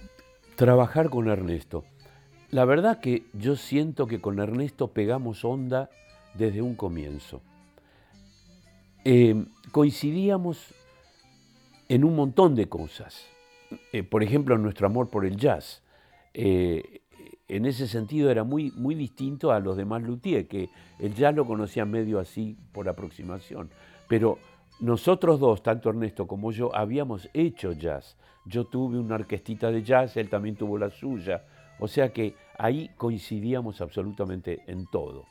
Trabajar 0.56 1.10
con 1.10 1.28
Ernesto. 1.28 1.84
La 2.50 2.64
verdad 2.64 3.00
que 3.00 3.24
yo 3.32 3.56
siento 3.56 4.06
que 4.06 4.20
con 4.20 4.38
Ernesto 4.40 4.88
pegamos 4.88 5.44
onda 5.44 5.88
desde 6.34 6.62
un 6.62 6.74
comienzo. 6.74 7.42
Eh, 9.04 9.44
coincidíamos 9.72 10.58
en 11.88 12.04
un 12.04 12.14
montón 12.16 12.54
de 12.54 12.68
cosas. 12.68 13.24
Eh, 13.92 14.02
por 14.02 14.22
ejemplo, 14.22 14.56
nuestro 14.58 14.86
amor 14.86 15.08
por 15.08 15.24
el 15.24 15.36
jazz. 15.36 15.82
Eh, 16.34 17.00
en 17.48 17.66
ese 17.66 17.88
sentido 17.88 18.30
era 18.30 18.44
muy, 18.44 18.70
muy 18.76 18.94
distinto 18.94 19.50
a 19.50 19.60
los 19.60 19.76
demás 19.76 20.02
luthier, 20.02 20.46
que 20.46 20.70
el 20.98 21.14
jazz 21.14 21.34
lo 21.34 21.46
conocían 21.46 21.90
medio 21.90 22.18
así 22.18 22.56
por 22.72 22.88
aproximación. 22.88 23.70
Pero 24.08 24.38
nosotros 24.80 25.40
dos, 25.40 25.62
tanto 25.62 25.90
Ernesto 25.90 26.26
como 26.26 26.52
yo, 26.52 26.74
habíamos 26.74 27.28
hecho 27.34 27.72
jazz. 27.72 28.16
Yo 28.46 28.64
tuve 28.64 28.98
una 28.98 29.16
orquestita 29.16 29.70
de 29.70 29.82
jazz, 29.82 30.16
él 30.16 30.28
también 30.28 30.56
tuvo 30.56 30.78
la 30.78 30.90
suya. 30.90 31.44
O 31.78 31.88
sea 31.88 32.12
que 32.12 32.34
ahí 32.56 32.90
coincidíamos 32.96 33.80
absolutamente 33.80 34.62
en 34.66 34.86
todo. 34.86 35.26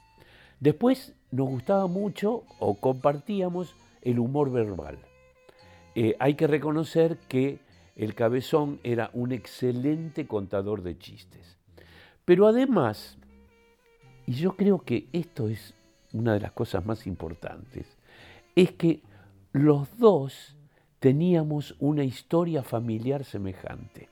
Después 0.60 1.14
nos 1.32 1.48
gustaba 1.48 1.88
mucho 1.88 2.44
o 2.60 2.76
compartíamos 2.76 3.76
el 4.02 4.20
humor 4.20 4.52
verbal. 4.52 4.98
Eh, 5.96 6.16
hay 6.20 6.36
que 6.36 6.48
reconocer 6.48 7.18
que 7.28 7.60
el 8.00 8.16
cabezón 8.16 8.80
era 8.84 9.10
un 9.12 9.34
excelente 9.34 10.26
contador 10.26 10.84
de 10.84 10.98
chistes. 10.98 11.58
Pero 12.24 12.48
además, 12.48 13.18
y 14.26 14.36
yo 14.36 14.56
creo 14.56 14.80
que 14.80 15.10
esto 15.12 15.50
es 15.50 15.74
una 16.14 16.32
de 16.34 16.40
las 16.40 16.54
cosas 16.54 16.86
más 16.86 17.06
importantes, 17.06 17.98
es 18.56 18.72
que 18.72 19.02
los 19.52 19.98
dos 19.98 20.56
teníamos 21.00 21.76
una 21.80 22.06
historia 22.06 22.64
familiar 22.64 23.26
semejante. 23.26 24.08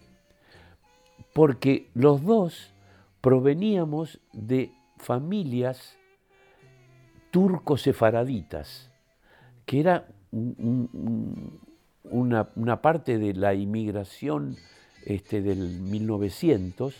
Porque 1.34 1.89
los 1.93 2.21
dos 2.26 2.73
proveníamos 3.21 4.19
de 4.34 4.73
familias 4.97 5.97
turco-sefaraditas, 7.32 8.91
que 9.65 9.80
era 9.80 10.10
un- 10.32 11.62
una, 12.12 12.82
parte 12.82 13.17
de 13.17 13.34
la 13.34 13.54
inmigración 13.54 14.56
este, 15.06 15.41
del 15.41 15.80
1900, 15.82 16.96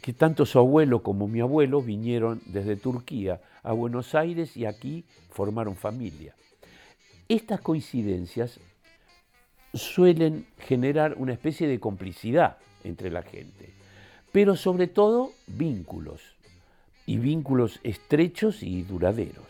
que 0.00 0.12
tanto 0.12 0.46
su 0.46 0.58
abuelo 0.58 1.02
como 1.02 1.28
mi 1.28 1.40
abuelo 1.40 1.80
vinieron 1.82 2.42
desde 2.46 2.76
Turquía 2.76 3.40
a 3.62 3.72
Buenos 3.72 4.14
Aires 4.14 4.56
y 4.56 4.66
aquí 4.66 5.04
formaron 5.30 5.76
familia. 5.76 6.34
Estas 7.28 7.60
coincidencias 7.60 8.60
suelen 9.72 10.46
generar 10.58 11.14
una 11.16 11.32
especie 11.32 11.66
de 11.66 11.80
complicidad 11.80 12.58
entre 12.84 13.10
la 13.10 13.22
gente, 13.22 13.70
pero 14.30 14.56
sobre 14.56 14.88
todo 14.88 15.32
vínculos, 15.46 16.20
y 17.06 17.18
vínculos 17.18 17.80
estrechos 17.82 18.62
y 18.62 18.82
duraderos. 18.82 19.46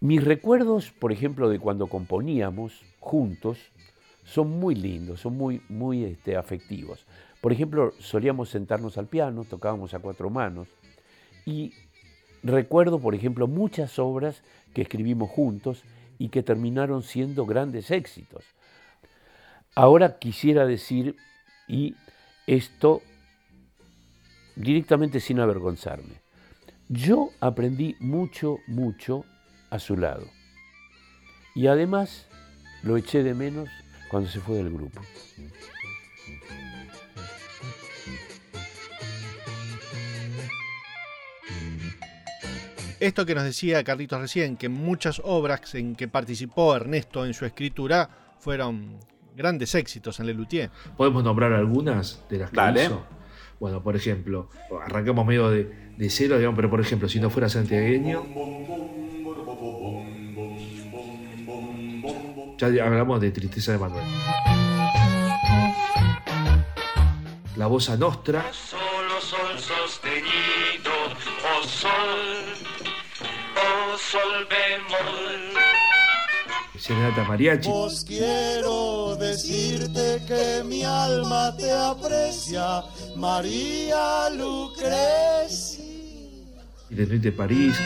Mis 0.00 0.24
recuerdos, 0.24 0.90
por 0.90 1.12
ejemplo, 1.12 1.48
de 1.48 1.58
cuando 1.58 1.86
componíamos 1.86 2.82
juntos, 3.02 3.58
son 4.24 4.48
muy 4.60 4.76
lindos, 4.76 5.20
son 5.20 5.36
muy, 5.36 5.60
muy 5.68 6.04
este, 6.04 6.36
afectivos. 6.36 7.04
Por 7.40 7.52
ejemplo, 7.52 7.92
solíamos 7.98 8.48
sentarnos 8.48 8.96
al 8.96 9.08
piano, 9.08 9.44
tocábamos 9.44 9.92
a 9.92 9.98
cuatro 9.98 10.30
manos, 10.30 10.68
y 11.44 11.74
recuerdo, 12.44 13.00
por 13.00 13.16
ejemplo, 13.16 13.48
muchas 13.48 13.98
obras 13.98 14.42
que 14.72 14.82
escribimos 14.82 15.28
juntos 15.28 15.82
y 16.18 16.28
que 16.28 16.44
terminaron 16.44 17.02
siendo 17.02 17.44
grandes 17.44 17.90
éxitos. 17.90 18.44
Ahora 19.74 20.18
quisiera 20.18 20.64
decir, 20.64 21.16
y 21.66 21.96
esto 22.46 23.02
directamente 24.54 25.18
sin 25.18 25.40
avergonzarme, 25.40 26.22
yo 26.88 27.30
aprendí 27.40 27.96
mucho, 27.98 28.58
mucho 28.68 29.24
a 29.70 29.80
su 29.80 29.96
lado. 29.96 30.26
Y 31.56 31.66
además 31.66 32.28
lo 32.82 32.96
eché 32.96 33.22
de 33.22 33.34
menos 33.34 33.68
cuando 34.08 34.28
se 34.28 34.40
fue 34.40 34.56
del 34.56 34.70
grupo. 34.70 35.00
Esto 43.00 43.26
que 43.26 43.34
nos 43.34 43.42
decía 43.42 43.82
Carlitos 43.82 44.20
recién, 44.20 44.56
que 44.56 44.68
muchas 44.68 45.20
obras 45.24 45.74
en 45.74 45.96
que 45.96 46.06
participó 46.06 46.76
Ernesto 46.76 47.26
en 47.26 47.34
su 47.34 47.44
escritura 47.44 48.08
fueron 48.38 48.98
grandes 49.36 49.74
éxitos 49.74 50.20
en 50.20 50.26
Lelutier. 50.26 50.70
¿Podemos 50.96 51.24
nombrar 51.24 51.52
algunas 51.52 52.22
de 52.30 52.38
las 52.38 52.50
que 52.50 52.56
Dale. 52.56 52.84
hizo? 52.84 53.04
Bueno, 53.58 53.82
por 53.82 53.96
ejemplo, 53.96 54.50
arrancamos 54.84 55.26
medio 55.26 55.50
de, 55.50 55.64
de 55.96 56.10
cero, 56.10 56.36
digamos, 56.36 56.56
pero 56.56 56.70
por 56.70 56.80
ejemplo, 56.80 57.08
si 57.08 57.18
no 57.18 57.28
fuera 57.28 57.48
santiagueño, 57.48 58.24
ya 62.70 62.86
hablamos 62.86 63.20
de 63.20 63.30
Tristeza 63.30 63.72
de 63.72 63.78
Manuel. 63.78 64.04
La 67.56 67.66
Bossa 67.66 67.96
Nostra, 67.96 68.44
Solo 68.52 69.20
sol 69.20 69.58
sostenido, 69.58 70.92
oh 71.44 71.66
sol, 71.66 71.90
oh 73.56 73.98
sol 73.98 74.46
bemol. 74.48 75.52
Serenata 76.78 77.22
Mariachi, 77.24 77.68
Vos 77.68 78.04
quiero 78.04 79.14
decirte 79.16 80.20
que 80.26 80.64
mi 80.64 80.82
alma 80.82 81.54
te 81.56 81.70
aprecia, 81.70 82.82
María 83.16 84.28
Lucrecia. 84.30 85.84
y 86.90 86.94
de 86.94 87.06
Nuit 87.06 87.22
de 87.22 87.32
París, 87.32 87.76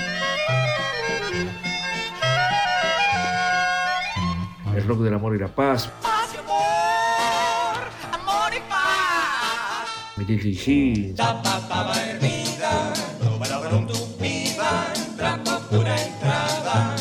El 4.87 4.91
Rock 4.91 5.01
del 5.01 5.15
Amor 5.15 5.35
y 5.35 5.39
la 5.41 5.49
Paz, 5.49 5.91
Paz 6.01 6.33
y 6.33 6.39
amor, 6.39 7.89
amor 8.13 8.53
y 8.55 8.61
paz. 8.71 9.89
Miguel 10.17 10.47
Higgins, 10.47 11.17
Tapaba 11.17 11.93
hervida, 12.05 12.93
probaron 13.19 13.89
tu 13.89 13.95
vida, 14.23 14.87
trapo 15.17 15.59
pura 15.69 16.01
entrada, 16.01 16.95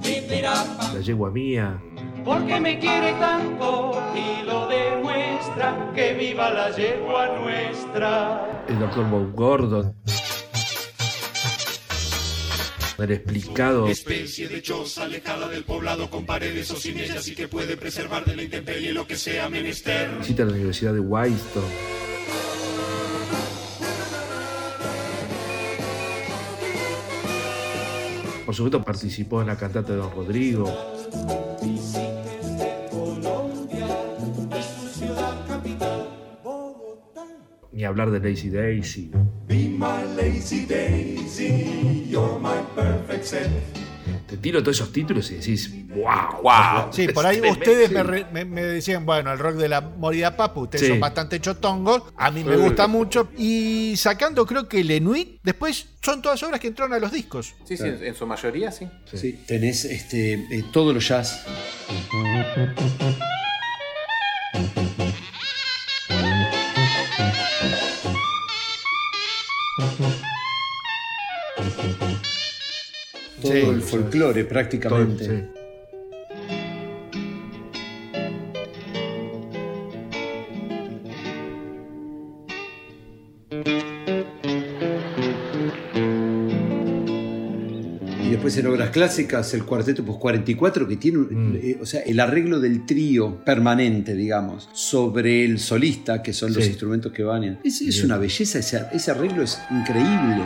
pipirapa. 0.00 0.92
La 0.94 1.00
Yegua 1.00 1.30
Mía, 1.32 1.82
Porque 2.24 2.60
me 2.60 2.78
quiere 2.78 3.12
tanto 3.14 4.00
y 4.14 4.44
lo 4.46 4.68
demuestra. 4.68 5.90
Que 5.96 6.14
viva 6.14 6.48
la 6.48 6.70
yegua 6.70 7.26
nuestra. 7.40 8.64
el 8.68 8.78
Dr. 8.78 9.04
Bob 9.10 9.32
Gordon, 9.34 9.96
el 12.98 13.10
explicado, 13.12 13.88
Especie 13.88 14.48
de 14.48 14.62
choza 14.62 15.04
alejada 15.04 15.48
del 15.48 15.64
poblado 15.64 16.08
con 16.10 16.24
paredes 16.26 16.70
o 16.70 16.76
sin 16.76 16.98
ellas 16.98 17.26
y 17.28 17.34
que 17.34 17.48
puede 17.48 17.76
preservar 17.76 18.24
de 18.24 18.36
la 18.36 18.42
intemperie 18.42 18.92
lo 18.92 19.06
que 19.06 19.16
sea 19.16 19.48
menester. 19.48 20.10
visita 20.18 20.42
a 20.42 20.46
la 20.46 20.52
Universidad 20.52 20.92
de 20.94 21.00
Whitestone, 21.00 21.66
Por 28.44 28.54
supuesto 28.54 28.82
participó 28.82 29.40
en 29.40 29.46
la 29.46 29.56
cantata 29.56 29.92
de 29.92 29.98
Don 29.98 30.10
Rodrigo, 30.12 30.70
ni 37.72 37.84
hablar 37.84 38.10
de 38.10 38.20
Lazy 38.20 38.50
Daisy. 38.50 39.10
Be 39.46 39.68
my 39.68 40.04
lazy 40.16 40.66
daisy, 40.66 42.06
you're 42.08 42.38
my 42.38 42.61
perfect 42.74 43.24
set. 43.24 43.48
Te 44.26 44.36
tiro 44.38 44.62
todos 44.62 44.76
esos 44.78 44.92
títulos 44.92 45.30
y 45.30 45.34
decís, 45.36 45.70
wow. 45.94 46.90
Sí, 46.90 47.06
por 47.08 47.24
ahí 47.26 47.40
ustedes 47.40 47.90
me, 47.90 48.02
re- 48.02 48.26
me- 48.32 48.44
me 48.44 48.62
decían, 48.62 49.04
bueno, 49.06 49.30
el 49.32 49.38
rock 49.38 49.56
de 49.56 49.68
la 49.68 49.80
Morida 49.82 50.36
Papu, 50.36 50.62
ustedes 50.62 50.82
Sí. 50.86 50.88
son 50.88 51.00
bastante 51.00 51.38
chotongos, 51.40 52.02
a 52.16 52.30
mí 52.30 52.42
me 52.42 52.56
gusta 52.56 52.86
mucho. 52.88 53.28
Y 53.36 53.94
sacando 53.96 54.44
creo 54.46 54.68
que 54.68 54.80
el 54.80 54.90
Enuit, 54.90 55.38
después 55.42 55.86
son 56.02 56.22
todas 56.22 56.42
obras 56.42 56.58
que 56.60 56.68
entraron 56.68 56.94
a 56.94 56.98
los 56.98 57.12
discos. 57.12 57.54
Sí, 57.64 57.76
sí, 57.76 57.84
en, 57.86 58.02
en 58.04 58.14
su 58.14 58.26
mayoría 58.26 58.72
sí. 58.72 58.88
Sí, 59.12 59.44
tenés 59.46 59.84
este, 59.84 60.32
eh, 60.34 60.64
todos 60.72 60.94
los 60.94 61.06
jazz. 61.06 61.44
Todo 73.42 73.52
Sí, 73.52 73.58
el 73.58 73.82
folclore 73.82 74.44
prácticamente. 74.44 75.24
Todo, 75.26 75.36
sí. 75.36 75.42
Y 88.24 88.30
después 88.30 88.56
en 88.56 88.66
obras 88.68 88.90
clásicas, 88.90 89.52
el 89.54 89.64
cuarteto 89.64 90.04
pues 90.04 90.16
44, 90.18 90.86
que 90.88 90.96
tiene, 90.96 91.18
un- 91.18 91.58
eh, 91.60 91.78
o 91.80 91.86
sea, 91.86 92.00
el 92.02 92.20
arreglo 92.20 92.60
del 92.60 92.86
trío 92.86 93.44
permanente, 93.44 94.14
digamos, 94.14 94.68
sobre 94.72 95.44
el 95.44 95.58
solista, 95.58 96.22
que 96.22 96.32
son 96.32 96.52
los 96.54 96.66
instrumentos 96.66 97.12
que 97.12 97.24
van. 97.24 97.58
Es, 97.64 97.80
es 97.82 98.02
una 98.04 98.18
belleza, 98.18 98.60
ese, 98.60 98.82
ese 98.92 99.10
arreglo 99.10 99.42
es 99.42 99.58
increíble. 99.70 100.44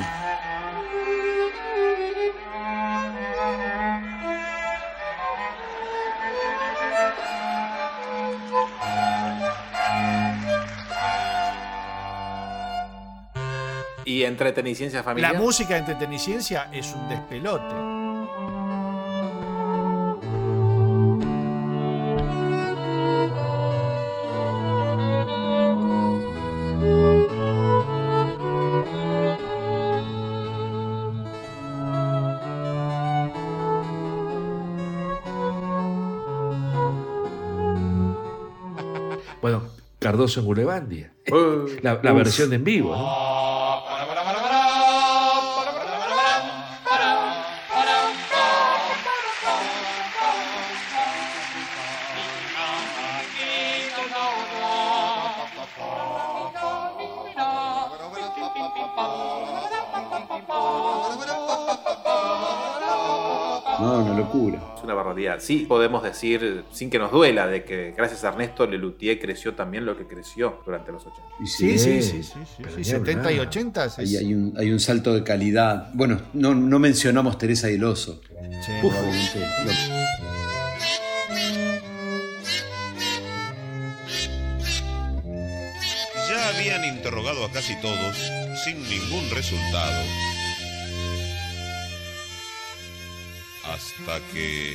Y 14.16 14.24
entreteniciencia 14.24 15.02
familiar. 15.02 15.34
La 15.34 15.38
música 15.38 15.74
de 15.74 15.80
entreteniciencia 15.80 16.70
es 16.72 16.90
un 16.94 17.06
despelote. 17.06 17.74
Bueno, 39.42 39.62
Cardoso 39.98 40.40
en 40.40 40.46
Gulebandia. 40.46 41.12
Uh, 41.30 41.66
La, 41.82 42.00
la 42.02 42.12
versión 42.12 42.52
en 42.52 42.64
vivo. 42.64 42.94
No, 42.94 43.25
Sí, 65.40 65.64
podemos 65.68 66.02
decir, 66.02 66.64
sin 66.72 66.90
que 66.90 66.98
nos 66.98 67.10
duela, 67.12 67.46
de 67.46 67.64
que 67.64 67.92
gracias 67.96 68.24
a 68.24 68.28
Ernesto 68.28 68.66
Lelutier 68.66 69.18
creció 69.20 69.54
también 69.54 69.84
lo 69.86 69.96
que 69.96 70.06
creció 70.06 70.60
durante 70.64 70.92
los 70.92 71.06
80. 71.06 71.22
Y 71.42 71.46
Sí, 71.46 71.78
sí, 71.78 72.02
sí, 72.02 72.22
sí, 72.22 72.32
sí, 72.32 72.38
pero 72.58 72.70
sí, 72.70 72.76
ni 72.78 72.84
70 72.84 73.30
y 73.30 73.34
hablar. 73.34 73.48
80 73.48 73.84
es- 73.86 73.98
Ahí 73.98 74.16
hay 74.16 74.34
un, 74.34 74.54
hay 74.56 74.70
un 74.70 74.80
salto 74.80 75.14
de 75.14 75.22
calidad. 75.22 75.90
Bueno, 75.94 76.20
no, 76.32 76.54
no 76.54 76.78
mencionamos 76.78 77.38
Teresa 77.38 77.70
y 77.70 77.74
el 77.74 77.84
Oso. 77.84 78.20
Ya 86.28 86.48
habían 86.48 86.84
interrogado 86.84 87.44
a 87.44 87.50
casi 87.52 87.74
todos 87.80 88.16
sin 88.64 88.82
ningún 88.88 89.30
resultado. 89.30 90.02
Hasta 93.76 94.20
que... 94.32 94.74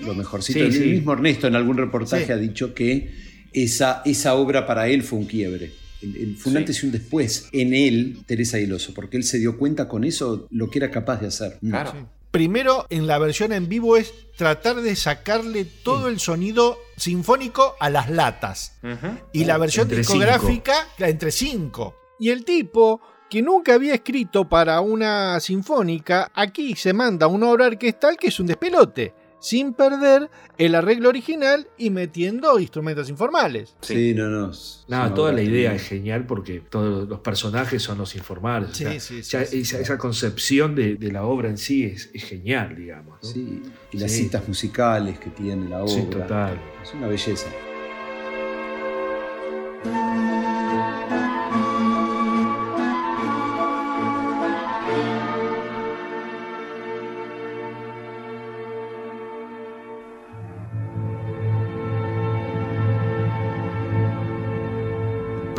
lo 0.00 0.14
mejorcito. 0.14 0.58
Sí, 0.58 0.64
el 0.64 0.72
sí. 0.72 0.80
mismo 0.80 1.12
Ernesto 1.12 1.46
en 1.46 1.54
algún 1.56 1.76
reportaje 1.78 2.26
Sí. 2.26 2.32
ha 2.32 2.36
dicho 2.36 2.74
que 2.74 3.12
esa, 3.52 4.02
esa 4.04 4.34
obra 4.34 4.66
para 4.66 4.88
él 4.88 5.02
fue 5.02 5.18
un 5.20 5.26
quiebre. 5.26 5.72
El- 6.00 6.16
el- 6.16 6.36
fue 6.36 6.50
un 6.50 6.54
Sí. 6.54 6.58
antes 6.58 6.82
y 6.82 6.86
un 6.86 6.92
después 6.92 7.48
en 7.52 7.74
él, 7.74 8.18
Teresa 8.26 8.58
y 8.58 8.64
el 8.64 8.72
Oso, 8.72 8.92
porque 8.94 9.16
él 9.16 9.24
se 9.24 9.38
dio 9.38 9.56
cuenta 9.58 9.88
con 9.88 10.02
eso 10.04 10.46
lo 10.50 10.70
que 10.70 10.78
era 10.80 10.90
capaz 10.90 11.20
de 11.20 11.28
hacer. 11.28 11.58
Claro. 11.60 12.08
Primero, 12.32 12.86
en 12.90 13.06
la 13.06 13.18
versión 13.18 13.52
en 13.52 13.68
vivo 13.68 13.96
es 13.96 14.12
tratar 14.36 14.80
de 14.80 14.96
sacarle 14.96 15.64
todo 15.66 16.08
el 16.08 16.18
sonido 16.18 16.78
sinfónico 16.96 17.76
a 17.78 17.90
las 17.90 18.08
latas. 18.10 18.78
Y 19.32 19.44
la 19.44 19.58
versión 19.58 19.84
Entre 19.84 19.98
discográfica, 19.98 20.88
la 20.98 21.08
entre 21.10 21.30
cinco. 21.30 21.94
Y 22.18 22.30
el 22.30 22.44
tipo, 22.44 23.00
que 23.32 23.40
nunca 23.40 23.72
había 23.72 23.94
escrito 23.94 24.46
para 24.46 24.82
una 24.82 25.40
sinfónica, 25.40 26.30
aquí 26.34 26.74
se 26.76 26.92
manda 26.92 27.26
una 27.28 27.48
obra 27.48 27.64
orquestal 27.64 28.18
que 28.18 28.26
es 28.28 28.38
un 28.38 28.46
despelote, 28.46 29.14
sin 29.40 29.72
perder 29.72 30.28
el 30.58 30.74
arreglo 30.74 31.08
original 31.08 31.66
y 31.78 31.88
metiendo 31.88 32.58
instrumentos 32.58 33.08
informales. 33.08 33.74
Sí, 33.80 34.12
no, 34.12 34.28
no. 34.28 34.50
una 34.86 35.14
toda 35.14 35.32
la 35.32 35.40
idea 35.40 35.72
es 35.74 35.80
genial 35.84 36.26
porque 36.26 36.60
todos 36.60 37.08
los 37.08 37.20
personajes 37.20 37.82
son 37.82 37.96
los 37.96 38.14
informales. 38.16 38.68
o 38.68 38.74
Sí, 38.74 38.84
sea, 38.84 39.00
sí, 39.00 39.22
sí, 39.22 39.30
ya 39.30 39.46
sí, 39.46 39.60
esa, 39.62 39.76
sí. 39.78 39.82
esa 39.82 39.96
concepción 39.96 40.74
de, 40.74 40.96
de 40.96 41.10
la 41.10 41.24
obra 41.24 41.48
en 41.48 41.56
sí 41.56 41.84
es, 41.84 42.10
es 42.12 42.24
genial, 42.24 42.76
digamos. 42.76 43.18
¿no? 43.22 43.28
Sí, 43.30 43.62
y 43.92 43.96
las 43.98 44.10
Sí. 44.12 44.24
citas 44.24 44.46
musicales 44.46 45.18
que 45.18 45.30
tiene 45.30 45.70
la 45.70 45.82
obra. 45.82 45.88
Sí, 45.94 46.02
total. 46.02 46.60
Es 46.82 46.92
una 46.92 47.06
belleza. 47.08 47.46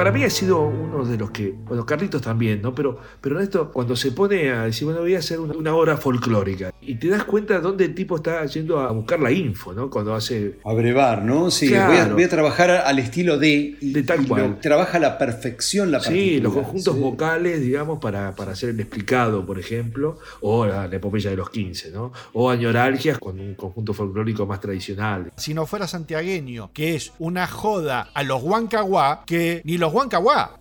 Para 0.04 0.12
mí 0.12 0.26
ha 0.26 0.30
sido 0.30 0.70
de 1.10 1.18
los 1.18 1.32
que, 1.32 1.52
bueno, 1.52 1.86
Carlitos 1.86 2.22
también, 2.22 2.62
¿no? 2.62 2.74
Pero, 2.76 3.00
pero 3.22 3.40
esto, 3.40 3.72
cuando 3.72 3.96
se 3.96 4.12
pone 4.12 4.52
a 4.52 4.64
decir, 4.64 4.86
bueno, 4.86 5.02
voy 5.02 5.16
a 5.16 5.20
hacer 5.20 5.40
una, 5.40 5.54
una 5.54 5.76
obra 5.76 5.98
folclórica, 5.98 6.74
y 6.82 6.96
te 6.96 7.08
das 7.08 7.24
cuenta 7.24 7.56
de 7.56 7.62
dónde 7.62 7.86
el 7.86 7.96
tipo 7.96 8.16
está 8.18 8.46
yendo 8.46 8.80
a 8.80 8.92
buscar 8.92 9.20
la 9.20 9.32
info, 9.32 9.74
¿no? 9.74 9.90
Cuando 9.90 10.14
hace... 10.14 10.60
A 10.66 10.74
brevar, 10.74 11.24
¿no? 11.24 11.50
Sí, 11.52 11.70
Claro. 11.70 11.88
voy, 11.92 11.98
a, 11.98 12.14
voy 12.14 12.24
a 12.24 12.30
trabajar 12.30 12.70
al 12.72 13.00
estilo 13.00 13.38
de. 13.38 13.78
Y, 13.80 13.94
De 13.94 14.04
tal 14.04 14.28
cual. 14.28 14.42
lo- 14.52 14.56
trabaja 14.58 14.98
a 14.98 15.00
la 15.00 15.18
perfección 15.18 15.92
la 15.92 16.00
Sí, 16.02 16.40
los 16.42 16.54
conjuntos 16.54 16.94
Sí. 16.96 17.00
vocales, 17.02 17.62
digamos, 17.62 18.00
para, 18.00 18.36
para 18.36 18.52
hacer 18.52 18.70
el 18.70 18.80
explicado, 18.80 19.46
por 19.46 19.60
ejemplo, 19.60 20.20
o 20.42 20.66
la, 20.66 20.88
la 20.88 20.96
epopeya 20.96 21.30
de 21.30 21.38
los 21.38 21.50
15, 21.50 21.92
¿no? 21.92 22.12
O 22.34 22.50
añoralgias 22.50 23.18
con 23.20 23.40
un 23.40 23.56
conjunto 23.56 23.94
folclórico 23.94 24.46
más 24.46 24.60
tradicional. 24.60 25.32
Si 25.38 25.54
no 25.54 25.66
fuera 25.66 25.88
santiagueño, 25.88 26.72
que 26.74 26.96
es 26.96 27.14
una 27.20 27.48
joda 27.48 28.10
a 28.14 28.24
los 28.24 28.42
huancaguá, 28.44 29.24
que 29.26 29.62
ni 29.64 29.78
los 29.78 29.94
huancaguá. 29.94 30.60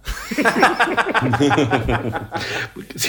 Sí, 2.96 3.08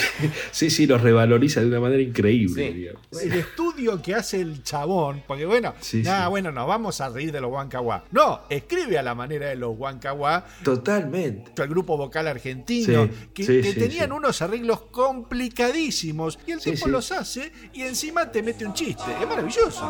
sí, 0.52 0.70
sí, 0.70 0.86
los 0.86 1.00
revaloriza 1.00 1.60
de 1.60 1.66
una 1.66 1.80
manera 1.80 2.02
increíble, 2.02 2.94
Sí. 3.12 3.18
El 3.26 3.32
estudio 3.34 4.00
que 4.02 4.14
hace 4.14 4.40
el 4.40 4.62
chabón, 4.62 5.22
porque 5.26 5.46
bueno, 5.46 5.74
Sí, 5.80 6.02
nada, 6.02 6.24
sí. 6.24 6.30
bueno, 6.30 6.52
nos 6.52 6.66
vamos 6.66 7.00
a 7.00 7.08
reír 7.08 7.32
de 7.32 7.40
los 7.40 7.50
huancaguá. 7.50 8.04
No, 8.12 8.40
escribe 8.48 8.98
a 8.98 9.02
la 9.02 9.14
manera 9.14 9.46
de 9.48 9.56
los 9.56 9.76
huancaguá, 9.78 10.44
Totalmente. 10.62 11.52
el 11.62 11.68
grupo 11.68 11.96
vocal 11.96 12.26
argentino, 12.28 13.04
Sí, 13.04 13.10
que, 13.34 13.44
sí, 13.44 13.60
que 13.62 13.72
sí, 13.72 13.78
tenían 13.78 14.06
sí. 14.06 14.12
unos 14.12 14.42
arreglos 14.42 14.82
complicadísimos 14.90 16.38
y 16.46 16.52
el 16.52 16.60
Sí, 16.60 16.72
tipo 16.72 16.86
sí. 16.86 16.90
los 16.90 17.12
hace 17.12 17.52
y 17.72 17.82
encima 17.82 18.30
te 18.30 18.42
mete 18.42 18.64
un 18.66 18.74
chiste. 18.74 19.02
Es 19.20 19.28
maravilloso. 19.28 19.84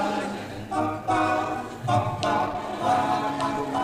ba 0.00 0.80
ba 1.06 1.20
ba 1.86 1.96
ba 2.22 2.34
ba 3.72 3.79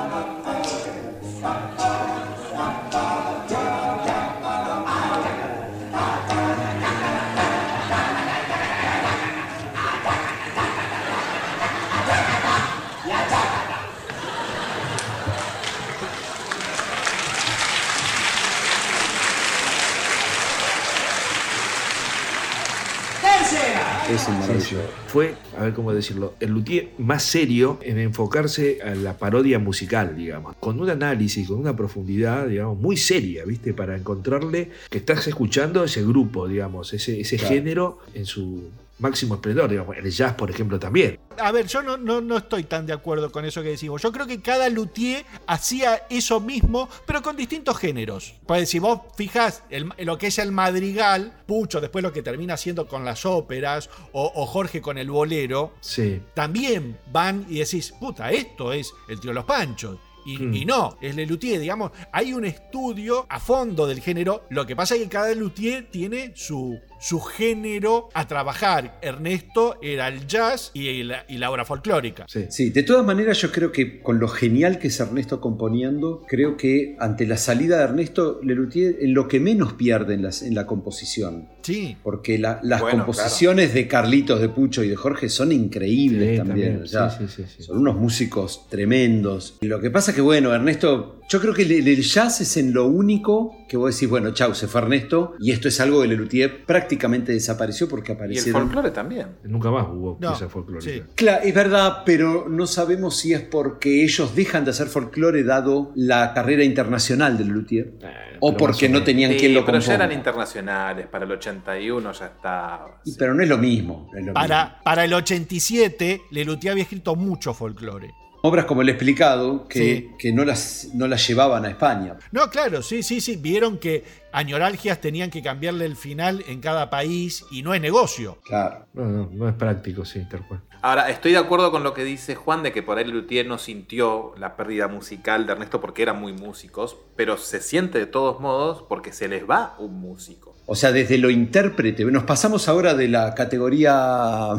Es. 24.17 24.75
Fue, 25.09 25.35
a 25.59 25.65
ver 25.65 25.75
cómo 25.75 25.93
decirlo, 25.93 26.35
el 26.41 26.51
luthier 26.51 26.89
más 26.99 27.23
serio 27.23 27.79
en 27.83 27.99
enfocarse 27.99 28.79
a 28.83 28.95
la 28.95 29.19
parodia 29.19 29.59
musical, 29.59 30.17
digamos, 30.17 30.57
con 30.59 30.81
un 30.81 30.89
análisis, 30.91 31.47
con 31.49 31.59
una 31.59 31.77
profundidad, 31.77 32.47
digamos, 32.49 32.79
muy 32.79 32.97
seria, 32.97 33.45
¿viste? 33.45 33.75
Para 33.75 33.97
encontrarle 33.97 34.71
que 34.91 34.99
estás 34.99 35.27
escuchando 35.27 35.85
ese 35.85 36.03
grupo, 36.03 36.49
digamos, 36.49 36.93
ese, 36.95 37.21
ese 37.21 37.37
Claro. 37.37 37.55
género 37.55 37.99
en 38.15 38.25
su 38.27 38.71
máximo 38.99 39.35
esplendor, 39.35 39.69
digamos, 39.71 39.97
el 39.97 40.11
jazz, 40.11 40.35
por 40.35 40.51
ejemplo, 40.51 40.79
también. 40.79 41.19
A 41.39 41.53
ver, 41.53 41.67
yo 41.67 41.83
no, 41.83 41.97
no, 41.99 42.21
no 42.21 42.39
estoy 42.39 42.65
tan 42.65 42.87
de 42.87 42.93
acuerdo 42.95 43.31
con 43.31 43.45
eso 43.45 43.63
que 43.63 43.69
decimos. 43.69 44.01
Yo 44.03 44.11
creo 44.11 44.27
que 44.27 44.41
cada 44.41 44.69
luthier 44.71 45.25
hacía 45.47 46.03
eso 46.09 46.41
mismo, 46.41 46.89
pero 47.07 47.21
con 47.23 47.37
distintos 47.37 47.77
géneros. 47.77 48.35
Pues 48.47 48.71
si 48.71 48.79
vos 48.79 49.01
fijas 49.17 49.63
el- 49.71 49.93
lo 49.99 50.17
que 50.17 50.29
es 50.29 50.39
el 50.39 50.51
madrigal, 50.53 51.33
Pucho, 51.47 51.81
después 51.81 52.03
lo 52.03 52.13
que 52.13 52.23
termina 52.23 52.55
haciendo 52.55 52.87
con 52.89 53.05
las 53.05 53.27
óperas, 53.27 53.91
o, 54.13 54.33
o 54.35 54.47
Jorge 54.47 54.81
con 54.81 54.97
el 54.99 55.11
bolero, 55.11 55.75
Sí. 55.81 56.21
también 56.35 56.99
van 57.13 57.45
y 57.49 57.59
decís, 57.59 57.93
puta, 58.01 58.31
esto 58.31 58.73
es 58.73 58.93
el 59.09 59.21
tío 59.21 59.33
Los 59.33 59.45
Panchos. 59.45 59.99
Y, 60.25 60.39
Mm. 60.39 60.55
y 60.55 60.65
no, 60.65 60.99
es 61.01 61.15
Lelutier, 61.15 61.61
digamos, 61.61 61.93
hay 62.11 62.33
un 62.33 62.45
estudio 62.45 63.27
a 63.29 63.39
fondo 63.39 63.87
del 63.87 64.01
género. 64.01 64.43
Lo 64.51 64.67
que 64.67 64.75
pasa 64.75 64.97
es 64.97 65.03
que 65.03 65.09
cada 65.09 65.33
Luthier 65.35 65.89
tiene 65.89 66.33
su, 66.35 66.81
su 66.99 67.21
género 67.21 68.09
a 68.15 68.27
trabajar. 68.27 68.99
Ernesto 69.03 69.79
era 69.83 70.09
el 70.09 70.27
jazz 70.27 70.71
y 70.75 71.03
la, 71.03 71.25
y 71.29 71.39
la 71.39 71.51
obra 71.51 71.65
folclórica. 71.65 72.27
Sí. 72.29 72.47
Sí, 72.51 72.71
de 72.71 72.83
todas 72.83 73.05
maneras 73.05 73.39
yo 73.41 73.51
creo 73.53 73.73
que 73.73 74.01
con 74.01 74.19
lo 74.19 74.29
genial 74.29 74.79
que 74.79 74.89
es 74.89 74.99
Ernesto 75.01 75.41
componiendo, 75.41 76.23
creo 76.29 76.57
que 76.57 76.97
ante 76.99 77.27
la 77.27 77.37
salida 77.37 77.79
de 77.79 77.85
Ernesto 77.85 78.41
Lelutier, 78.43 78.97
en 79.01 79.15
lo 79.15 79.29
que 79.29 79.41
menos 79.41 79.75
pierde 79.75 80.15
en, 80.15 80.23
las- 80.23 80.43
en 80.43 80.55
la 80.55 80.67
composición. 80.67 81.49
Sí. 81.63 81.97
Porque 82.03 82.39
la- 82.39 82.61
las 82.63 82.81
Bueno, 82.81 83.05
composiciones 83.05 83.75
de 83.75 83.89
Carlitos, 83.89 84.41
de 84.41 84.49
Pucho 84.49 84.83
y 84.85 84.89
de 84.89 84.97
Jorge 84.97 85.29
son 85.29 85.53
increíbles 85.53 86.31
Sí, 86.33 86.37
también. 86.39 86.69
también. 86.79 86.83
o 86.83 86.87
sea, 86.87 87.11
Sí, 87.11 87.25
sí, 87.29 87.43
sí, 87.47 87.55
sí. 87.59 87.63
Son 87.63 87.79
unos 87.79 87.97
músicos 87.97 88.67
tremendos. 88.69 89.59
Y 89.61 89.67
lo 89.67 89.81
que 89.81 89.91
pasa 89.91 90.15
que, 90.15 90.21
bueno, 90.21 90.55
Ernesto, 90.55 91.16
yo 91.29 91.41
creo 91.41 91.53
que 91.55 91.63
el, 91.63 91.87
el 91.89 92.03
jazz 92.03 92.41
es 92.41 92.57
en 92.57 92.73
lo 92.73 92.87
único 92.87 93.57
que 93.69 93.77
vos 93.77 93.95
decís, 93.95 94.09
bueno, 94.09 94.31
chau, 94.33 94.55
se 94.55 94.69
fue 94.69 94.81
Ernesto, 94.83 95.35
y 95.41 95.51
esto 95.51 95.67
es 95.69 95.81
algo 95.81 96.03
que 96.03 96.09
Lelutier 96.09 96.65
prácticamente 96.65 97.33
desapareció 97.33 97.89
porque 97.89 98.17
Y 98.31 98.39
el 98.39 98.45
folclore 98.53 98.91
también. 98.93 99.29
Nunca 99.45 99.71
más 99.71 99.87
hubo 99.89 100.19
No, 100.21 100.31
pieza 100.31 100.49
folclórica. 100.49 100.91
sí. 100.93 101.03
Claro, 101.17 101.43
es 101.45 101.55
verdad, 101.55 102.03
pero 102.07 102.47
no 102.49 102.67
sabemos 102.67 103.17
si 103.17 103.33
es 103.33 103.41
porque 103.41 104.05
ellos 104.05 104.35
dejan 104.37 104.65
de 104.65 104.71
hacer 104.71 104.87
folclore 104.87 105.43
dado 105.43 105.93
la 105.97 106.33
carrera 106.33 106.63
internacional 106.65 107.37
del 107.37 107.49
luthier 107.49 107.95
o 108.41 108.51
pero 108.53 108.59
porque 108.59 108.87
o 108.87 108.91
no 108.91 109.03
tenían 109.03 109.33
Sí, 109.33 109.39
quien 109.39 109.55
lo 109.55 109.65
pero 109.65 109.79
ya 109.79 109.85
componga. 109.87 110.05
eran 110.05 110.13
internacionales. 110.17 111.07
Para 111.11 111.25
el 111.25 111.33
81 111.33 112.13
ya 112.13 112.27
estaba. 112.27 113.01
Y- 113.05 113.15
Pero 113.17 113.35
no 113.35 113.43
es 113.43 113.49
lo 113.49 113.59
mismo. 113.59 114.09
no 114.13 114.19
es 114.19 114.27
lo 114.27 114.33
mismo. 114.33 114.35
Para, 114.35 114.81
para 114.85 115.05
el 115.05 115.13
87, 115.15 116.21
Lelutier 116.31 116.73
había 116.73 116.83
escrito 116.85 117.17
mucho 117.17 117.53
folclore. 117.55 118.13
Obras 118.47 118.65
como 118.67 118.83
El 118.83 118.89
Explicado, 118.89 119.67
que, 119.69 119.79
Sí. 119.79 120.11
que 120.19 120.33
no, 120.33 120.45
las, 120.45 120.89
no 120.95 121.07
las 121.09 121.27
llevaban 121.27 121.65
a 121.65 121.69
España. 121.69 122.17
No, 122.33 122.49
claro, 122.51 122.83
sí, 122.83 123.03
sí, 123.03 123.21
sí. 123.21 123.37
Vieron 123.37 123.79
que 123.79 124.05
añoralgias 124.33 125.01
tenían 125.01 125.31
que 125.31 125.43
cambiarle 125.43 125.85
el 125.87 125.97
final 125.97 126.45
en 126.49 126.61
cada 126.61 126.91
país 126.91 127.45
y 127.51 127.63
no 127.63 127.75
es 127.75 127.81
negocio. 127.81 128.39
Claro. 128.45 128.87
No, 128.95 129.05
no, 129.05 129.29
no 129.33 129.49
es 129.49 129.55
práctico, 129.55 130.05
sí, 130.05 130.23
tal 130.31 130.47
cual. 130.47 130.61
Ahora, 130.83 131.11
estoy 131.11 131.33
de 131.33 131.39
acuerdo 131.39 131.71
con 131.71 131.83
lo 131.83 131.95
que 131.95 132.05
dice 132.05 132.35
Juan 132.35 132.63
de 132.63 132.71
que 132.73 132.83
por 132.83 132.99
ahí 132.99 133.05
Luthier 133.05 133.47
no 133.47 133.59
sintió 133.59 134.35
la 134.39 134.57
pérdida 134.57 134.87
musical 134.89 135.47
de 135.47 135.53
Ernesto 135.53 135.81
porque 135.81 136.03
eran 136.03 136.21
muy 136.21 136.33
músicos, 136.33 136.97
pero 137.17 137.37
se 137.39 137.61
siente 137.61 137.99
de 137.99 138.07
todos 138.07 138.41
modos 138.41 138.85
porque 138.89 139.13
se 139.13 139.27
les 139.29 139.49
va 139.49 139.75
un 139.79 139.99
músico. 140.01 140.55
O 140.67 140.75
sea, 140.77 140.93
desde 140.93 141.17
lo 141.19 141.31
intérprete. 141.31 142.05
Nos 142.05 142.25
pasamos 142.25 142.69
ahora 142.69 142.95
de 142.95 143.09
la 143.09 143.35
categoría. 143.35 144.51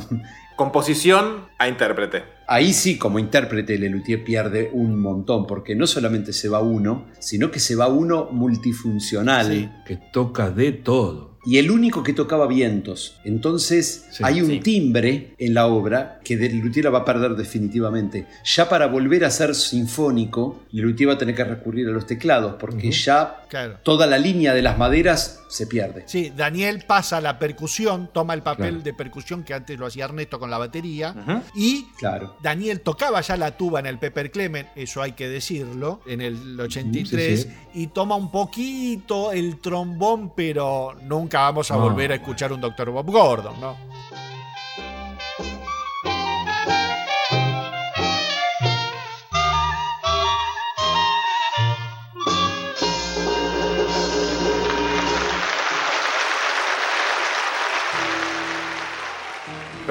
Composición 0.58 1.46
a 1.60 1.68
intérprete. 1.70 2.24
Ahí 2.48 2.74
sí, 2.74 2.98
como 2.98 3.20
intérprete, 3.20 3.78
Lelutier 3.78 4.24
pierde 4.24 4.72
un 4.74 5.00
montón, 5.00 5.46
porque 5.46 5.76
no 5.76 5.86
solamente 5.86 6.34
se 6.34 6.50
va 6.50 6.62
uno, 6.62 7.06
sino 7.20 7.52
que 7.52 7.60
se 7.60 7.76
va 7.76 7.88
uno 7.88 8.30
multifuncional. 8.32 9.84
Que 9.86 9.98
toca 10.12 10.50
de 10.50 10.72
todo. 10.72 11.38
Y 11.46 11.60
el 11.60 11.70
único 11.72 12.04
que 12.04 12.12
tocaba 12.12 12.48
vientos. 12.48 13.20
Entonces 13.24 14.08
Sí. 14.12 14.24
hay 14.26 14.42
un 14.42 14.50
Sí. 14.50 14.60
timbre 14.60 15.34
en 15.38 15.54
la 15.54 15.68
obra 15.68 16.20
que 16.24 16.36
Lelutier 16.36 16.86
la 16.86 16.92
va 16.92 17.00
a 17.00 17.06
perder 17.06 17.36
definitivamente. 17.36 18.26
Ya 18.44 18.68
para 18.68 18.88
volver 18.88 19.24
a 19.24 19.30
ser 19.30 19.56
sinfónico, 19.56 20.64
Lelutier 20.72 21.08
va 21.10 21.14
a 21.14 21.18
tener 21.18 21.36
que 21.36 21.44
recurrir 21.46 21.88
a 21.88 21.92
los 21.92 22.06
teclados, 22.06 22.56
porque 22.60 22.92
ya 22.92 23.44
Claro. 23.48 23.78
toda 23.84 24.06
la 24.08 24.18
línea 24.18 24.54
de 24.54 24.62
las 24.62 24.78
maderas 24.78 25.42
se 25.50 25.66
pierde. 25.68 26.04
Sí, 26.08 26.32
Daniel 26.36 26.84
pasa 26.86 27.22
la 27.22 27.40
percusión, 27.40 28.10
toma 28.14 28.34
el 28.34 28.42
papel 28.44 28.68
Claro. 28.70 28.84
de 28.84 28.94
percusión 28.94 29.44
que 29.44 29.54
antes 29.54 29.80
lo 29.80 29.86
hacía 29.86 30.06
Ernesto 30.06 30.40
con 30.40 30.50
la 30.50 30.58
batería. 30.58 31.16
Y 31.56 31.86
Claro. 31.98 32.36
Daniel 32.42 32.82
tocaba 32.82 33.22
ya 33.22 33.38
la 33.38 33.56
tuba 33.56 33.80
en 33.80 33.86
el 33.86 33.98
Pepper 34.00 34.32
Clement, 34.32 34.68
eso 34.76 35.02
hay 35.02 35.14
que 35.14 35.30
decirlo, 35.30 36.02
en 36.06 36.22
el 36.22 36.60
83, 36.60 37.42
Sí, 37.44 37.48
sí. 37.50 37.56
y 37.82 37.88
toma 37.88 38.16
un 38.16 38.30
poquito 38.32 39.32
el 39.32 39.60
trombón, 39.60 40.34
pero 40.36 40.96
nunca 41.04 41.42
vamos 41.42 41.72
a 41.72 41.76
No, 41.76 41.82
volver 41.82 42.12
a 42.12 42.16
escuchar 42.16 42.52
un 42.52 42.60
Dr. 42.62 42.90
Bob 42.92 43.10
Gordon, 43.12 43.60
¿no? 43.62 43.78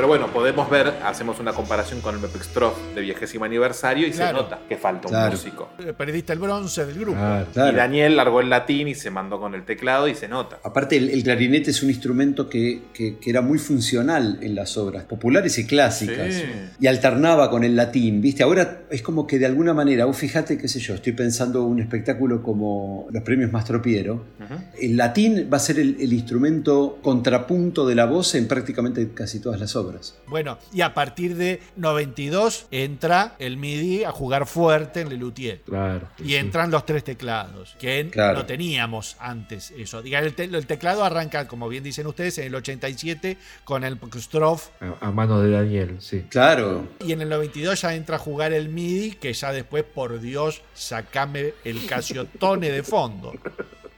Pero 0.06 0.18
bueno, 0.20 0.32
podemos 0.32 0.70
ver, 0.70 0.92
hacemos 1.04 1.40
una 1.40 1.52
comparación 1.52 2.00
con 2.00 2.14
el 2.14 2.20
Mepextrof 2.20 2.76
de 2.94 3.00
vigésimo 3.00 3.44
aniversario 3.44 4.06
y 4.06 4.12
Claro. 4.12 4.38
se 4.38 4.42
nota 4.44 4.60
que 4.68 4.76
falta 4.76 5.08
un 5.08 5.12
Claro. 5.12 5.32
músico. 5.32 5.68
Eh, 5.84 5.92
Perdiste 5.94 6.32
el 6.32 6.38
bronce 6.38 6.86
del 6.86 6.96
grupo. 7.00 7.18
Claro. 7.18 7.46
Claro. 7.52 7.72
Y 7.72 7.74
Daniel 7.74 8.14
largó 8.14 8.40
el 8.40 8.48
latín 8.48 8.86
y 8.86 8.94
se 8.94 9.10
mandó 9.10 9.40
con 9.40 9.56
el 9.56 9.64
teclado 9.64 10.06
y 10.06 10.14
se 10.14 10.28
nota. 10.28 10.60
Aparte, 10.62 10.96
el, 10.96 11.10
el 11.10 11.24
clarinete 11.24 11.72
es 11.72 11.82
un 11.82 11.88
instrumento 11.90 12.48
que, 12.48 12.82
que- 12.94 13.18
que 13.18 13.30
era 13.30 13.40
muy 13.40 13.58
funcional 13.58 14.38
en 14.42 14.54
las 14.54 14.76
obras 14.76 15.02
populares 15.06 15.58
y 15.58 15.66
clásicas. 15.66 16.32
Sí. 16.34 16.44
Y 16.78 16.86
alternaba 16.86 17.50
con 17.50 17.64
el 17.64 17.74
latín, 17.74 18.20
¿viste? 18.20 18.44
Ahora 18.44 18.82
es 18.88 19.02
como 19.02 19.26
que 19.26 19.40
de 19.40 19.46
alguna 19.46 19.74
manera, 19.74 20.04
vos 20.04 20.16
fíjate, 20.16 20.56
qué 20.56 20.68
sé 20.68 20.78
yo, 20.78 20.94
estoy 20.94 21.14
pensando 21.14 21.64
un 21.64 21.80
espectáculo 21.80 22.44
como 22.44 23.08
los 23.10 23.24
premios 23.24 23.50
Mastro 23.50 23.82
Piero. 23.82 24.24
Ujú. 24.38 24.54
El 24.80 24.96
latín 24.96 25.50
va 25.52 25.56
a 25.56 25.60
ser 25.60 25.80
el, 25.80 25.96
el 25.98 26.12
instrumento 26.12 27.00
contrapunto 27.02 27.84
de 27.88 27.96
la 27.96 28.06
voz 28.06 28.36
en 28.36 28.46
prácticamente 28.46 29.08
casi 29.12 29.40
todas 29.40 29.58
las 29.58 29.74
obras. 29.74 29.95
Bueno, 30.26 30.58
y 30.72 30.80
a 30.80 30.92
partir 30.94 31.36
de 31.36 31.60
92 31.76 32.66
entra 32.70 33.34
el 33.38 33.56
MIDI 33.56 34.04
a 34.04 34.12
jugar 34.12 34.46
fuerte 34.46 35.00
en 35.00 35.08
Lelutier. 35.08 35.60
Claro. 35.62 36.08
Y 36.18 36.34
entran 36.34 36.70
los 36.70 36.84
tres 36.86 37.04
teclados, 37.04 37.76
que 37.78 38.08
Claro. 38.10 38.38
no 38.38 38.46
teníamos 38.46 39.16
antes 39.18 39.70
eso. 39.72 40.02
Diga, 40.02 40.18
el, 40.20 40.34
te- 40.34 40.44
el 40.44 40.66
teclado 40.66 41.04
arranca, 41.04 41.46
como 41.48 41.68
bien 41.68 41.84
dicen 41.84 42.06
ustedes, 42.06 42.38
en 42.38 42.46
el 42.46 42.54
87 42.54 43.36
con 43.64 43.84
el 43.84 43.98
Strof 44.16 44.68
A, 44.80 45.06
a 45.08 45.10
mano 45.12 45.40
de 45.40 45.50
Daniel, 45.50 45.96
sí. 46.00 46.22
Claro. 46.28 46.88
y 47.04 47.12
en 47.12 47.20
el 47.22 47.28
92 47.28 47.80
ya 47.82 47.94
entra 47.94 48.16
a 48.16 48.18
jugar 48.18 48.52
el 48.52 48.68
MIDI, 48.68 49.12
que 49.12 49.32
ya 49.32 49.52
después, 49.52 49.84
por 49.84 50.20
Dios, 50.20 50.62
sacame 50.74 51.54
el 51.64 51.86
Casiotone 51.86 52.70
de 52.70 52.82
fondo. 52.82 53.32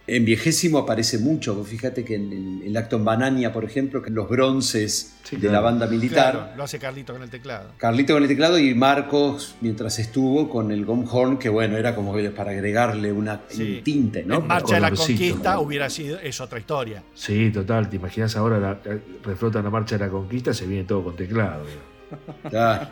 En 0.08 0.24
viejésimo 0.24 0.78
aparece 0.78 1.18
mucho. 1.18 1.54
Vos 1.54 1.68
fíjate 1.68 2.04
que 2.04 2.14
en, 2.16 2.32
en 2.32 2.62
el 2.64 2.76
acto 2.76 2.96
en 2.96 3.04
Banania, 3.04 3.52
por 3.52 3.64
ejemplo, 3.64 4.00
que 4.02 4.10
los 4.10 4.28
bronces 4.28 5.14
Sí, 5.22 5.36
de 5.36 5.42
claro. 5.42 5.52
la 5.52 5.60
banda 5.60 5.86
militar. 5.86 6.32
Claro, 6.32 6.56
lo 6.56 6.62
hace 6.64 6.78
Carlito 6.78 7.12
con 7.12 7.22
el 7.22 7.28
teclado. 7.28 7.72
Carlito 7.76 8.14
con 8.14 8.22
el 8.22 8.28
teclado 8.28 8.58
y 8.58 8.74
Marcos 8.74 9.56
mientras 9.60 9.98
estuvo 9.98 10.48
con 10.48 10.70
el 10.72 10.86
Gomhorn, 10.86 11.38
que 11.38 11.50
bueno, 11.50 11.76
era 11.76 11.94
como 11.94 12.14
que 12.16 12.30
para 12.30 12.52
agregarle 12.52 13.12
una, 13.12 13.42
Sí. 13.48 13.76
un 13.78 13.84
tinte, 13.84 14.24
¿no? 14.24 14.38
en 14.38 14.46
Marcha 14.46 14.76
de 14.76 14.80
la. 14.80 14.90
Conquista 14.90 15.60
hubiera 15.60 15.90
sido, 15.90 16.18
es 16.18 16.40
otra 16.40 16.58
historia. 16.58 17.02
Sí, 17.14 17.50
total. 17.52 17.90
Te 17.90 17.96
imaginas 17.96 18.34
ahora, 18.36 18.58
la, 18.58 18.80
la- 18.82 18.98
reflotan 19.22 19.62
la 19.64 19.70
marcha 19.70 19.98
de 19.98 20.06
la 20.06 20.10
conquista, 20.10 20.54
se 20.54 20.66
viene 20.66 20.84
todo 20.84 21.04
con 21.04 21.16
teclado. 21.16 21.64
digamos. 21.66 21.97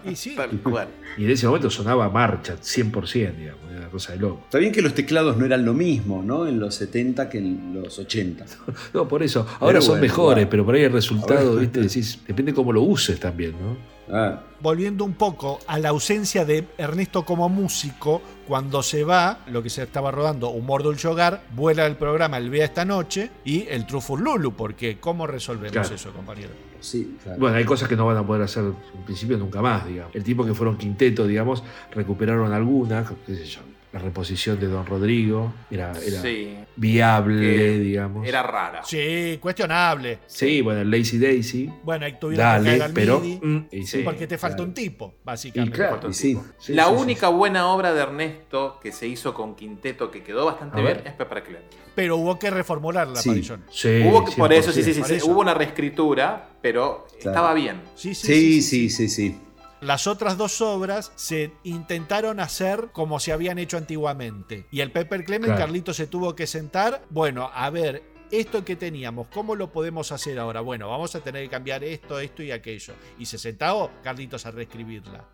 Y 0.05 0.17
sí, 0.17 0.35
Tal 0.37 0.51
cual. 0.63 0.89
Y 1.17 1.25
en 1.25 1.31
ese 1.31 1.47
momento 1.47 1.71
sonaba 1.71 2.09
marcha, 2.11 2.57
100%, 2.57 3.37
digamos. 3.37 3.61
Era 3.71 3.81
una 3.81 3.89
cosa 3.91 4.13
de 4.13 4.19
loco. 4.19 4.41
Está 4.45 4.59
bien 4.59 4.73
que 4.73 4.83
los 4.83 4.95
teclados 4.95 5.37
no 5.37 5.45
eran 5.47 5.65
lo 5.65 5.75
mismo, 5.75 6.23
¿no? 6.23 6.47
En 6.47 6.59
los 6.61 6.75
70 6.77 7.29
que 7.29 7.39
en 7.39 7.81
los 7.83 7.99
80. 7.99 8.45
No, 8.95 9.09
por 9.09 9.23
eso. 9.23 9.47
Ahora 9.61 9.81
son 9.81 9.93
bueno, 9.99 10.03
mejores, 10.03 10.47
pero 10.47 10.65
por 10.65 10.75
ahí 10.75 10.83
el 10.83 10.93
resultado, 10.93 11.51
Ahora- 11.51 11.61
¿viste? 11.61 11.81
Decís, 11.87 12.19
depende 12.27 12.53
cómo 12.55 12.73
lo 12.73 12.83
uses 12.83 13.19
también, 13.21 13.53
¿no? 13.53 13.97
Ah, 14.09 14.41
volviendo 14.61 15.05
un 15.05 15.15
poco 15.15 15.59
a 15.67 15.81
la 15.81 15.89
ausencia 15.89 16.45
de 16.45 16.65
Ernesto 16.79 17.25
como 17.25 17.49
músico, 17.49 18.23
cuando 18.47 18.81
se 18.85 19.03
va, 19.03 19.41
lo 19.49 19.65
que 19.65 19.69
se 19.71 19.83
estaba 19.83 20.13
rodando, 20.13 20.51
Humor 20.51 20.85
Dulce 20.85 21.09
Hogar, 21.09 21.43
vuela 21.57 21.85
el 21.87 21.97
programa 21.97 22.39
El 22.39 22.49
Vea 22.49 22.67
esta 22.67 22.85
noche 22.85 23.31
y 23.45 23.67
el 23.69 23.85
Trufur 23.85 24.21
Lulu, 24.21 24.53
porque 24.55 24.99
¿cómo 25.01 25.27
resolvemos 25.27 25.73
Claro. 25.73 25.93
eso, 25.93 26.13
compañero? 26.13 26.51
Sí, 26.81 27.17
claro. 27.23 27.39
Bueno, 27.39 27.57
hay 27.57 27.65
cosas 27.65 27.89
que 27.89 27.97
no 27.97 28.07
van 28.07 28.17
a 28.17 28.27
poder 28.27 28.43
hacer 28.43 28.65
en 28.65 29.03
principio 29.05 29.37
nunca 29.39 29.61
más, 29.63 29.87
digamos. 29.87 30.15
El 30.15 30.25
tiempo 30.25 30.45
que 30.45 30.55
fueron 30.55 30.77
quinteto, 30.77 31.27
digamos, 31.27 31.63
recuperaron 31.93 32.53
algunas, 32.53 33.11
qué 33.27 33.35
sé 33.35 33.45
yo. 33.45 33.61
La 33.97 34.03
reposición 34.03 34.61
de 34.61 34.67
Don 34.67 34.85
Rodrigo 34.85 35.55
era, 35.71 35.91
era 36.07 36.21
Sí. 36.21 36.55
viable, 36.77 37.41
Que 37.41 37.79
digamos. 37.79 38.29
Era 38.29 38.43
rara. 38.43 38.83
Sí, 38.85 39.39
cuestionable. 39.41 40.19
Sí, 40.27 40.61
bueno, 40.61 40.83
el 40.83 40.91
Lazy 40.91 41.17
Daisy. 41.19 41.73
Bueno, 41.83 42.05
ahí 42.05 42.19
tuvieron 42.21 42.45
que 42.47 42.53
Dale, 42.53 42.69
caer 42.73 42.83
al 42.83 42.93
pero. 42.93 43.21
MIDI, 43.21 43.41
mm, 43.43 43.67
y 43.73 43.87
sí, 43.87 44.03
porque 44.05 44.27
te 44.27 44.37
falta 44.37 44.57
claro. 44.57 44.69
un 44.69 44.75
tipo, 44.75 45.15
Y 45.17 45.25
básicamente. 45.25 45.77
claro, 45.79 46.11
Y 46.11 46.13
sí. 46.13 46.39
sí, 46.59 46.75
la 46.75 46.85
sí, 46.89 46.91
sí. 46.95 47.03
única 47.03 47.29
buena 47.31 47.69
obra 47.69 47.95
de 47.95 48.03
Ernesto 48.03 48.79
que 48.83 48.93
se 48.93 49.07
hizo 49.09 49.33
con 49.33 49.55
quinteto 49.57 50.11
que 50.11 50.23
quedó 50.23 50.45
bastante 50.45 50.77
bien 50.83 50.99
ver. 50.99 51.07
es 51.07 51.13
Pepper 51.15 51.43
Clement. 51.43 51.65
Pero 51.95 52.19
hubo 52.19 52.39
que 52.39 52.51
reformular 52.51 53.09
la 53.09 53.17
Sí. 53.23 53.31
aparición. 53.31 53.65
Sí, 53.71 54.03
Hubo 54.07 54.27
que- 54.27 54.33
por 54.33 54.53
eso, 54.53 54.73
sí, 54.73 54.83
sí, 54.83 54.93
100%. 54.93 55.15
sí, 55.15 55.21
sí, 55.25 55.31
hubo 55.31 55.41
una 55.41 55.55
reescritura, 55.55 56.51
pero 56.61 57.07
estaba 57.19 57.55
bien. 57.55 57.81
Sí, 57.95 58.15
sí, 58.15 58.27
Sí, 58.27 58.61
sí, 58.63 58.91
sí, 58.91 59.09
sí. 59.09 59.41
Las 59.87 60.09
otras 60.09 60.37
dos 60.37 60.61
obras 60.63 61.13
se 61.15 61.53
intentaron 61.63 62.41
hacer 62.41 62.89
como 62.91 63.21
se 63.21 63.31
habían 63.33 63.57
hecho 63.61 63.77
antiguamente. 63.77 64.67
Y 64.73 64.81
el 64.81 64.91
Pepper 64.91 65.25
Clement, 65.25 65.45
Claro. 65.45 65.61
Carlito 65.61 65.95
se 65.95 66.09
tuvo 66.09 66.35
que 66.35 66.49
sentar. 66.49 67.05
Bueno, 67.09 67.53
a 67.55 67.71
ver, 67.71 68.03
esto 68.33 68.65
que 68.65 68.75
teníamos, 68.75 69.29
¿cómo 69.29 69.55
lo 69.55 69.71
podemos 69.71 70.11
hacer 70.11 70.41
ahora? 70.41 70.61
Bueno, 70.61 70.89
vamos 70.89 71.15
a 71.15 71.21
tener 71.21 71.45
que 71.45 71.51
cambiar 71.51 71.85
esto, 71.85 72.19
esto 72.19 72.43
y 72.43 72.51
aquello. 72.51 72.95
Y 73.17 73.27
se 73.27 73.39
sentó 73.39 73.93
Carlitos 74.03 74.45
a 74.45 74.51
reescribirla. 74.51 75.25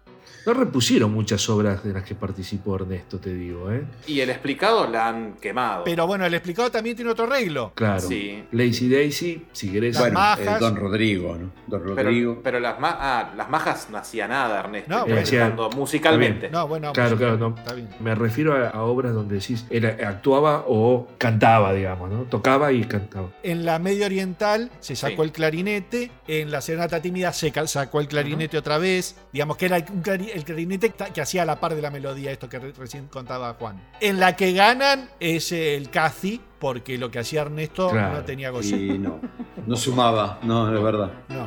No 0.45 0.55
repusieron 0.55 1.13
muchas 1.13 1.49
obras 1.49 1.85
de 1.85 1.93
las 1.93 2.03
que 2.03 2.17
participó 2.17 2.75
Ernesto, 2.75 3.19
te 3.19 3.33
digo, 3.33 3.71
¿eh? 3.71 3.85
Y 4.09 4.19
el 4.21 4.31
explicado 4.31 4.89
la 4.89 5.09
han 5.09 5.35
quemado. 5.35 5.85
Pero 5.85 6.05
bueno, 6.07 6.27
el 6.27 6.35
explicado 6.35 6.69
también 6.71 6.97
tiene 6.97 7.13
otro 7.13 7.27
arreglo. 7.27 7.71
Claro. 7.77 8.01
Sí. 8.01 8.43
Lazy 8.51 8.89
Daisy, 8.89 9.47
si 9.53 9.71
querés. 9.71 9.95
Las 9.95 10.03
Bueno, 10.03 10.19
majas. 10.19 10.57
eh, 10.57 10.59
Don 10.59 10.75
Rodrigo, 10.77 11.37
¿no? 11.37 11.51
Don 11.69 11.83
pero, 11.95 11.95
Rodrigo. 11.95 12.41
pero 12.43 12.59
las, 12.59 12.81
ma- 12.81 12.97
ah, 13.01 13.33
las 13.37 13.49
majas 13.51 13.89
no 13.91 13.99
hacía 13.99 14.27
nada, 14.27 14.59
Ernesto. 14.61 14.91
No, 14.91 15.05
bueno. 15.07 15.21
hablando 15.25 15.71
musicalmente. 15.71 16.51
No, 16.51 16.67
bueno, 16.67 16.93
Claro, 16.93 17.17
claro, 17.17 17.37
no. 17.37 17.55
Está 17.57 17.75
bien. 17.75 17.89
Me 18.01 18.15
refiero 18.17 18.55
a, 18.55 18.71
a 18.71 18.83
obras 18.83 19.15
donde 19.15 19.37
decís, 19.37 19.65
era, 19.71 19.97
actuaba 20.09 20.65
o 20.67 21.09
cantaba, 21.19 21.73
digamos, 21.73 22.11
¿no? 22.11 22.23
Tocaba 22.25 22.73
y 22.73 22.83
cantaba. 22.85 23.29
En 23.45 23.65
la 23.65 23.79
medio 23.79 24.07
oriental 24.07 24.71
se 24.81 24.97
sacó 24.97 25.23
Sí. 25.23 25.29
el 25.29 25.33
clarinete, 25.33 26.11
en 26.27 26.51
la 26.51 26.61
serenata 26.61 27.01
tímida 27.01 27.33
se 27.33 27.53
sacó 27.67 28.01
el 28.01 28.09
clarinete 28.09 28.59
otra 28.59 28.79
vez, 28.79 29.17
digamos 29.33 29.57
que 29.57 29.67
era 29.67 29.77
un 29.93 30.03
clari- 30.19 30.31
el 30.35 30.45
clarinete 30.45 30.93
que 31.15 31.21
hacía 31.21 31.43
a 31.43 31.45
la 31.47 31.59
par 31.61 31.75
de 31.75 31.83
la 31.83 31.91
melodía, 31.91 32.31
esto 32.33 32.49
que 32.49 32.59
re- 32.59 32.73
recién 32.73 33.07
contaba 33.09 33.55
Juan. 33.55 33.81
En 34.01 34.21
la 34.21 34.37
que 34.37 34.53
ganan 34.53 35.09
es 35.21 35.53
el 35.53 35.91
Cathy, 35.91 36.41
porque 36.59 36.99
lo 36.99 37.11
que 37.11 37.19
hacía 37.21 37.43
Ernesto 37.43 37.91
Claro. 37.91 38.15
no 38.19 38.25
tenía 38.25 38.51
goce. 38.51 38.77
Y 38.77 38.99
no, 38.99 39.21
no 39.67 39.77
sumaba, 39.77 40.39
no, 40.43 40.75
es 40.75 40.83
verdad. 40.83 41.11
No. 41.29 41.47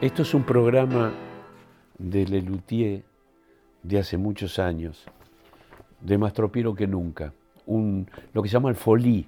Esto 0.00 0.22
es 0.22 0.34
un 0.34 0.44
programa 0.44 1.12
de 1.98 2.26
Lelutier 2.26 3.02
de 3.82 3.98
hace 3.98 4.16
muchos 4.18 4.58
años, 4.58 5.06
de 6.00 6.18
más 6.18 6.32
tropiero 6.32 6.74
que 6.74 6.86
nunca. 6.86 7.32
un, 7.66 8.08
lo 8.32 8.42
que 8.42 8.48
se 8.48 8.52
llama 8.54 8.68
el 8.68 8.76
folí, 8.76 9.26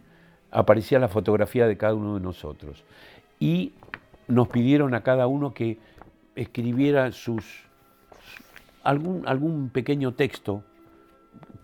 aparecía 0.50 0.98
la 0.98 1.08
fotografía 1.08 1.66
de 1.66 1.76
cada 1.76 1.94
uno 1.94 2.14
de 2.14 2.20
nosotros. 2.20 2.84
Y 3.40 3.72
nos 4.28 4.48
pidieron 4.48 4.94
a 4.94 5.02
cada 5.02 5.26
uno 5.26 5.54
que 5.54 5.78
escribiera 6.36 7.10
sus, 7.12 7.64
algún, 8.82 9.26
algún 9.26 9.70
pequeño 9.70 10.12
texto 10.12 10.62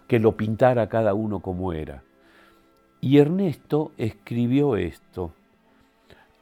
que 0.08 0.18
lo 0.18 0.36
pintara 0.36 0.88
cada 0.88 1.14
uno 1.14 1.40
como 1.40 1.72
era. 1.72 2.02
Y 3.00 3.18
Ernesto 3.18 3.92
escribió 3.98 4.76
esto. 4.76 5.32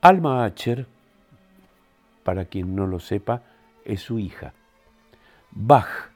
Alma 0.01 0.45
Acher, 0.45 0.87
para 2.25 2.45
quien 2.45 2.75
no 2.75 2.87
lo 2.87 3.01
sepa, 3.01 3.43
es 3.85 4.01
su 4.01 4.19
hija. 4.19 4.53
Bach, 5.51 6.11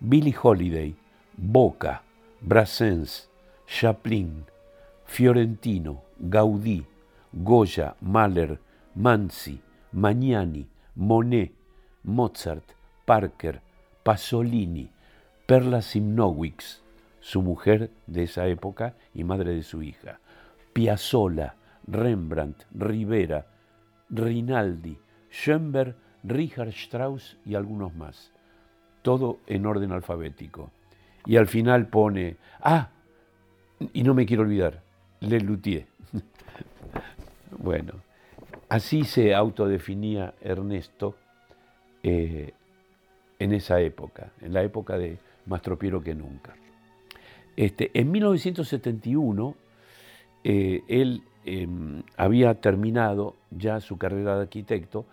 Billie 0.00 0.34
Holiday, 0.40 0.94
Boca, 1.36 2.02
Brassens, 2.40 3.28
Chaplin, 3.66 4.44
Fiorentino, 5.04 6.02
Gaudí, 6.18 6.84
Goya, 7.32 7.96
Mahler, 8.00 8.60
Manzi, 8.94 9.60
Magnani, 9.92 10.66
Monet, 10.94 11.52
Mozart, 12.04 12.72
Parker, 13.04 13.60
Pasolini, 14.02 14.90
Perla 15.46 15.82
Simnowicz, 15.82 16.82
su 17.20 17.42
mujer 17.42 17.90
de 18.06 18.24
esa 18.24 18.46
época 18.46 18.94
y 19.14 19.24
madre 19.24 19.54
de 19.54 19.62
su 19.62 19.82
hija, 19.82 20.20
Piazzolla, 20.72 21.56
Rembrandt, 21.86 22.64
Rivera, 22.72 23.46
Rinaldi, 24.10 24.98
Schoenberg, 25.30 25.96
Richard 26.22 26.68
Strauss 26.68 27.36
y 27.44 27.54
algunos 27.54 27.94
más. 27.94 28.32
Todo 29.02 29.40
en 29.46 29.66
orden 29.66 29.92
alfabético. 29.92 30.70
Y 31.26 31.36
al 31.36 31.46
final 31.46 31.88
pone, 31.88 32.36
ah, 32.60 32.90
y 33.92 34.02
no 34.02 34.14
me 34.14 34.26
quiero 34.26 34.42
olvidar, 34.42 34.82
Le 35.20 35.40
Luthier. 35.40 35.86
bueno, 37.58 37.94
así 38.68 39.04
se 39.04 39.34
autodefinía 39.34 40.34
Ernesto 40.40 41.16
eh, 42.02 42.52
en 43.38 43.52
esa 43.52 43.80
época, 43.80 44.32
en 44.40 44.52
la 44.52 44.62
época 44.62 44.98
de 44.98 45.18
Más 45.46 45.62
tropiero 45.62 46.02
que 46.02 46.14
nunca. 46.14 46.54
Este, 47.56 47.90
en 47.94 48.10
1971, 48.10 49.54
eh, 50.42 50.82
él 50.88 51.22
em, 51.44 52.02
había 52.16 52.60
terminado 52.60 53.36
ya 53.50 53.80
su 53.80 53.96
carrera 53.96 54.36
de 54.36 54.42
arquitecto, 54.42 55.06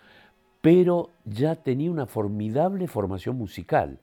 pero 0.62 1.10
ya 1.26 1.56
tenía 1.56 1.92
una 1.92 2.06
formidable 2.06 2.88
formación 2.88 3.38
musical. 3.38 4.00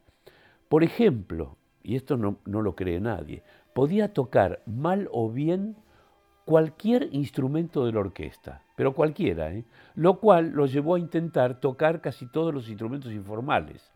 Por 0.68 0.82
ejemplo, 0.82 1.57
y 1.88 1.96
esto 1.96 2.18
no, 2.18 2.36
lo 2.44 2.76
cree 2.76 3.00
nadie, 3.00 3.42
podía 3.72 4.12
tocar 4.12 4.60
mal 4.66 5.08
o 5.10 5.30
bien 5.30 5.74
cualquier 6.44 7.08
instrumento 7.12 7.86
de 7.86 7.92
la 7.92 8.00
orquesta, 8.00 8.62
pero 8.76 8.92
cualquiera, 8.92 9.54
¿eh? 9.54 9.64
lo 9.94 10.20
cual 10.20 10.50
lo 10.50 10.66
llevó 10.66 10.96
a 10.96 10.98
intentar 10.98 11.60
tocar 11.60 12.02
casi 12.02 12.26
todos 12.26 12.52
los 12.52 12.68
instrumentos 12.68 13.10
informales. 13.10 13.90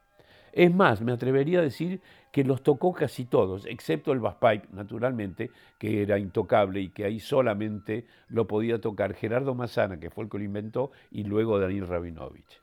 Es 0.54 0.74
más, 0.74 1.02
me 1.02 1.12
atrevería 1.12 1.58
a 1.58 1.62
decir 1.62 2.00
que 2.30 2.44
los 2.44 2.62
tocó 2.62 2.94
casi 2.94 3.26
todos, 3.26 3.66
excepto 3.66 4.12
el 4.12 4.20
bass 4.20 4.36
pipe, 4.36 4.68
naturalmente, 4.72 5.50
que 5.78 6.00
era 6.00 6.18
intocable 6.18 6.80
y 6.80 6.88
que 6.88 7.04
ahí 7.04 7.20
solamente 7.20 8.06
lo 8.28 8.46
podía 8.46 8.80
tocar 8.80 9.12
Gerardo 9.12 9.54
Mazzana, 9.54 10.00
que 10.00 10.08
fue 10.08 10.24
el 10.24 10.30
que 10.30 10.38
lo 10.38 10.44
inventó, 10.44 10.92
y 11.10 11.24
luego 11.24 11.58
Daniel 11.58 11.88
Rabinovich. 11.88 12.62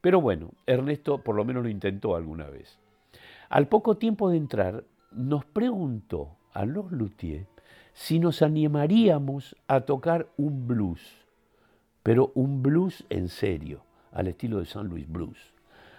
Pero 0.00 0.20
bueno, 0.20 0.50
Ernesto 0.66 1.22
por 1.22 1.36
lo 1.36 1.44
menos 1.44 1.62
lo 1.62 1.68
intentó 1.68 2.16
alguna 2.16 2.50
vez. 2.50 2.80
Al 3.48 3.68
poco 3.68 3.96
tiempo 3.96 4.28
de 4.30 4.36
entrar, 4.36 4.84
nos 5.10 5.44
preguntó 5.44 6.36
a 6.52 6.66
los 6.66 6.92
luthiers 6.92 7.46
si 7.94 8.18
nos 8.18 8.42
animaríamos 8.42 9.56
a 9.66 9.80
tocar 9.80 10.28
un 10.36 10.68
blues, 10.68 11.00
pero 12.02 12.30
un 12.34 12.62
blues 12.62 13.04
en 13.10 13.28
serio, 13.28 13.82
al 14.12 14.28
estilo 14.28 14.58
de 14.58 14.66
San 14.66 14.86
Luis 14.86 15.08
Blues. 15.08 15.38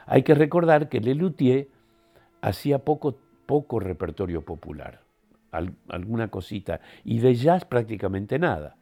Hay 0.06 0.24
que 0.24 0.36
recordar 0.36 0.90
que 0.90 1.02
Lelutier 1.02 1.68
hacía 2.42 2.80
poco, 2.80 3.18
poco 3.46 3.80
repertorio 3.80 4.44
popular, 4.44 5.02
alguna 5.90 6.30
cosita, 6.30 6.82
y 7.04 7.20
de 7.20 7.36
jazz 7.36 7.66
prácticamente 7.66 8.40
nada. 8.40 8.76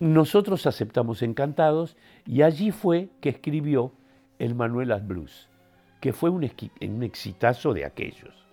Nosotros 0.00 0.66
aceptamos 0.66 1.22
encantados 1.22 1.96
y 2.24 2.42
allí 2.42 2.70
fue 2.70 3.08
que 3.20 3.30
escribió 3.30 3.92
el 4.38 4.54
Manuelas 4.54 5.04
Blues, 5.06 5.48
que 6.00 6.12
fue 6.12 6.30
un, 6.30 6.44
exitazo 7.02 7.74
de 7.74 7.84
aquellos. 7.84 8.46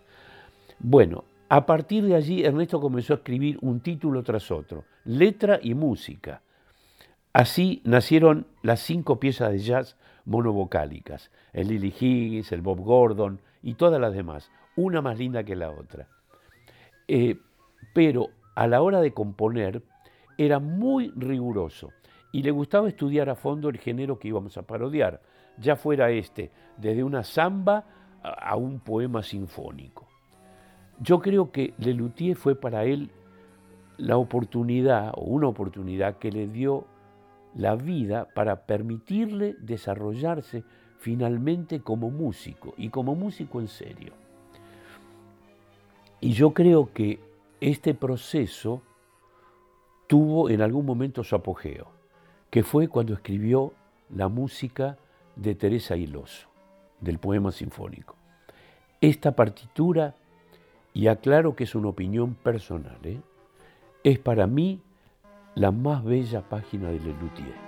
Bueno, 0.79 1.23
a 1.49 1.65
partir 1.65 2.05
de 2.05 2.15
allí 2.15 2.43
Ernesto 2.43 2.81
comenzó 2.81 3.13
a 3.13 3.17
escribir 3.17 3.57
un 3.61 3.79
título 3.79 4.23
tras 4.23 4.51
otro, 4.51 4.85
letra 5.03 5.59
y 5.61 5.73
música. 5.73 6.41
Así 7.33 7.81
nacieron 7.83 8.47
las 8.63 8.79
cinco 8.79 9.19
piezas 9.19 9.51
de 9.51 9.59
jazz 9.59 9.97
monovocálicas, 10.25 11.31
el 11.53 11.67
Lily 11.67 11.93
Higgins, 11.99 12.51
el 12.51 12.61
Bob 12.61 12.79
Gordon 12.79 13.39
y 13.61 13.75
todas 13.75 14.01
las 14.01 14.13
demás, 14.13 14.49
una 14.75 15.01
más 15.01 15.17
linda 15.17 15.43
que 15.43 15.55
la 15.55 15.69
otra. 15.69 16.07
Eh, 17.07 17.37
pero 17.93 18.29
a 18.55 18.67
la 18.67 18.81
hora 18.81 19.01
de 19.01 19.13
componer 19.13 19.83
era 20.37 20.59
muy 20.59 21.11
riguroso 21.15 21.91
y 22.31 22.43
le 22.43 22.51
gustaba 22.51 22.89
estudiar 22.89 23.29
a 23.29 23.35
fondo 23.35 23.69
el 23.69 23.77
género 23.77 24.19
que 24.19 24.29
íbamos 24.29 24.57
a 24.57 24.63
parodiar, 24.63 25.21
ya 25.57 25.75
fuera 25.75 26.11
este, 26.11 26.51
desde 26.77 27.03
una 27.03 27.23
samba 27.23 27.85
a 28.23 28.55
un 28.55 28.79
poema 28.79 29.23
sinfónico. 29.23 30.07
Yo 30.99 31.19
creo 31.19 31.51
que 31.51 31.73
Lelutier 31.77 32.35
fue 32.35 32.55
para 32.55 32.85
él 32.85 33.11
la 33.97 34.17
oportunidad 34.17 35.11
o 35.15 35.21
una 35.21 35.47
oportunidad 35.47 36.17
que 36.17 36.31
le 36.31 36.47
dio 36.47 36.85
la 37.55 37.75
vida 37.75 38.27
para 38.33 38.65
permitirle 38.65 39.55
desarrollarse 39.59 40.63
finalmente 40.97 41.81
como 41.81 42.09
músico 42.09 42.73
y 42.77 42.89
como 42.89 43.15
músico 43.15 43.59
en 43.61 43.67
serio. 43.67 44.13
Y 46.19 46.31
yo 46.31 46.53
creo 46.53 46.91
que 46.93 47.19
este 47.61 47.93
proceso 47.93 48.81
tuvo 50.07 50.49
en 50.49 50.61
algún 50.61 50.85
momento 50.85 51.23
su 51.23 51.35
apogeo, 51.35 51.87
que 52.49 52.63
fue 52.63 52.87
cuando 52.87 53.13
escribió 53.13 53.73
la 54.09 54.27
música 54.27 54.97
de 55.35 55.55
Teresa 55.55 55.95
Hiloso, 55.95 56.47
del 56.99 57.19
poema 57.19 57.51
sinfónico. 57.51 58.15
Esta 59.01 59.35
partitura 59.35 60.15
y 60.93 61.07
aclaro 61.07 61.55
que 61.55 61.65
es 61.65 61.75
una 61.75 61.89
opinión 61.89 62.35
personal, 62.35 62.97
¿eh? 63.03 63.19
es 64.03 64.19
para 64.19 64.47
mí 64.47 64.81
la 65.55 65.71
más 65.71 66.03
bella 66.03 66.47
página 66.47 66.89
de 66.89 66.99
Lelutier. 66.99 67.65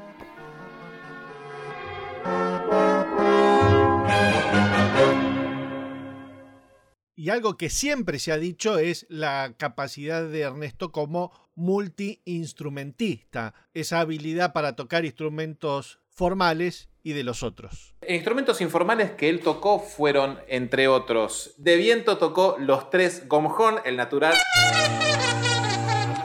Y 7.16 7.30
algo 7.30 7.58
que 7.58 7.70
siempre 7.70 8.20
se 8.20 8.32
ha 8.32 8.38
dicho 8.38 8.78
es 8.78 9.06
la 9.10 9.56
capacidad 9.58 10.26
de 10.30 10.42
Ernesto 10.42 10.92
como 10.92 11.32
multiinstrumentista, 11.56 13.54
esa 13.74 14.00
habilidad 14.00 14.54
para 14.54 14.76
tocar 14.76 15.04
instrumentos 15.04 16.00
formales 16.08 16.90
y 17.08 17.14
de 17.14 17.24
los 17.24 17.42
otros. 17.42 17.94
Instrumentos 18.06 18.60
informales 18.60 19.12
que 19.12 19.30
él 19.30 19.40
tocó 19.40 19.80
fueron, 19.80 20.42
entre 20.50 20.90
otros, 20.90 21.54
de 21.58 21.78
viento 21.78 22.18
tocó 22.18 22.58
los 22.60 22.90
tres 22.90 23.30
gomjón, 23.30 23.76
el 23.86 23.96
natural, 23.96 24.34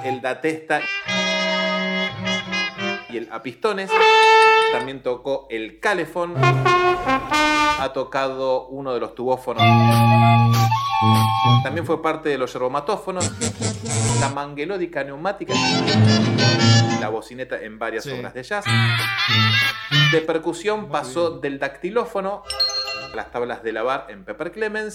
el 0.02 0.20
datesta 0.20 0.80
y 3.08 3.16
el 3.16 3.28
apistones. 3.30 3.92
También 4.72 5.04
tocó 5.04 5.46
el 5.50 5.78
calefón. 5.78 6.34
Ha 6.36 7.92
tocado 7.94 8.66
uno 8.66 8.92
de 8.92 8.98
los 8.98 9.14
tubófonos. 9.14 9.62
También 11.62 11.86
fue 11.86 12.02
parte 12.02 12.28
de 12.28 12.38
los 12.38 12.52
yerbomatófonos. 12.52 13.30
La 14.20 14.30
manguelódica 14.30 15.04
neumática 15.04 15.54
la 17.02 17.08
bocineta 17.08 17.60
en 17.60 17.80
varias 17.80 18.06
obras 18.06 18.32
de 18.32 18.42
jazz. 18.44 18.64
De 20.12 20.20
percusión 20.20 20.90
pasó 20.90 21.38
del 21.38 21.58
dactilófono 21.58 22.42
a 23.10 23.16
las 23.16 23.30
tablas 23.30 23.62
de 23.62 23.72
lavar 23.72 24.08
en 24.10 24.26
Pepper 24.26 24.52
Clemens. 24.52 24.94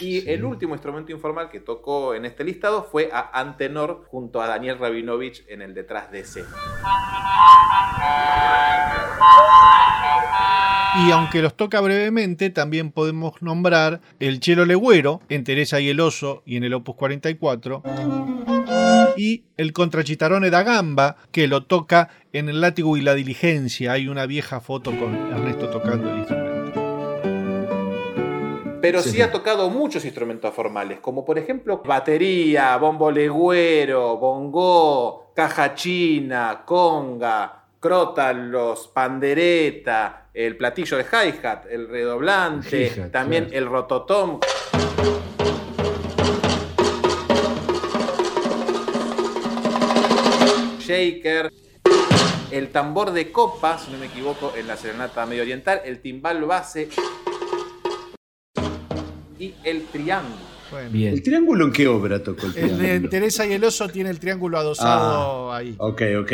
Y 0.00 0.28
el 0.28 0.44
último 0.44 0.74
instrumento 0.74 1.12
informal 1.12 1.48
que 1.48 1.60
tocó 1.60 2.12
en 2.16 2.24
este 2.24 2.42
listado 2.42 2.82
fue 2.82 3.10
a 3.12 3.38
Antenor 3.38 4.06
junto 4.08 4.42
a 4.42 4.48
Daniel 4.48 4.80
Rabinovich 4.80 5.44
en 5.46 5.62
el 5.62 5.74
detrás 5.74 6.10
de 6.10 6.20
escena. 6.20 6.48
Y 11.06 11.12
aunque 11.12 11.40
los 11.40 11.56
toca 11.56 11.80
brevemente, 11.80 12.50
también 12.50 12.90
podemos 12.90 13.40
nombrar 13.42 14.00
el 14.18 14.40
Chelo 14.40 14.64
Legüero 14.64 15.20
en 15.28 15.44
Teresa 15.44 15.78
y 15.78 15.88
el 15.88 16.00
Oso 16.00 16.42
y 16.44 16.56
en 16.56 16.64
el 16.64 16.74
Opus 16.74 16.96
44 16.96 17.84
y 19.16 19.44
el 19.56 19.72
Contrachitarone 19.72 20.50
da 20.50 20.62
Gamba, 20.62 21.16
que 21.30 21.46
lo 21.46 21.64
toca 21.64 22.08
en 22.32 22.48
el 22.48 22.60
látigo 22.60 22.96
y 22.96 23.02
la 23.02 23.14
diligencia. 23.14 23.92
Hay 23.92 24.08
una 24.08 24.26
vieja 24.26 24.60
foto 24.60 24.90
con 24.98 25.14
Ernesto 25.14 25.68
tocando 25.68 26.10
el 26.10 26.18
instrumento. 26.18 26.52
pero 28.80 29.00
Sí, 29.00 29.20
ha 29.22 29.30
tocado 29.30 29.70
muchos 29.70 30.04
instrumentos 30.04 30.52
formales, 30.52 30.98
como 31.00 31.24
por 31.24 31.38
ejemplo 31.38 31.82
batería, 31.84 32.76
bombo 32.76 33.10
legüero, 33.10 34.16
bongo, 34.16 35.32
caja 35.34 35.74
china, 35.74 36.62
conga, 36.64 37.62
crótalos, 37.78 38.88
pandereta, 38.88 40.28
el 40.34 40.56
platillo 40.56 40.96
de 40.96 41.04
hi-hat, 41.04 41.66
el 41.70 41.88
redoblante, 41.88 43.08
también 43.12 43.44
claro. 43.44 43.58
el 43.58 43.66
rototom. 43.70 44.40
Shaker, 50.92 51.50
el 52.50 52.68
tambor 52.68 53.12
de 53.12 53.32
copa, 53.32 53.78
si 53.78 53.90
no 53.90 53.98
me 53.98 54.06
equivoco, 54.06 54.52
en 54.54 54.66
la 54.66 54.76
serenata 54.76 55.24
medio 55.24 55.40
oriental, 55.42 55.80
el 55.86 56.00
timbal 56.00 56.44
base 56.44 56.90
y 59.38 59.54
el 59.64 59.84
triángulo. 59.86 60.52
Bueno. 60.70 60.90
Bien. 60.90 61.14
¿El 61.14 61.22
triángulo 61.22 61.64
en 61.66 61.72
qué 61.72 61.88
obra 61.88 62.22
tocó 62.22 62.46
el 62.46 62.56
El 62.58 62.70
de 62.70 62.76
triángulo? 62.84 63.08
Teresa 63.10 63.46
y 63.46 63.52
el 63.54 63.64
oso 63.64 63.88
tiene 63.88 64.10
el 64.10 64.18
triángulo 64.20 64.58
adosado 64.58 65.50
Ah, 65.50 65.56
ahí. 65.58 65.74
Ok, 65.78 66.02
ok. 66.20 66.32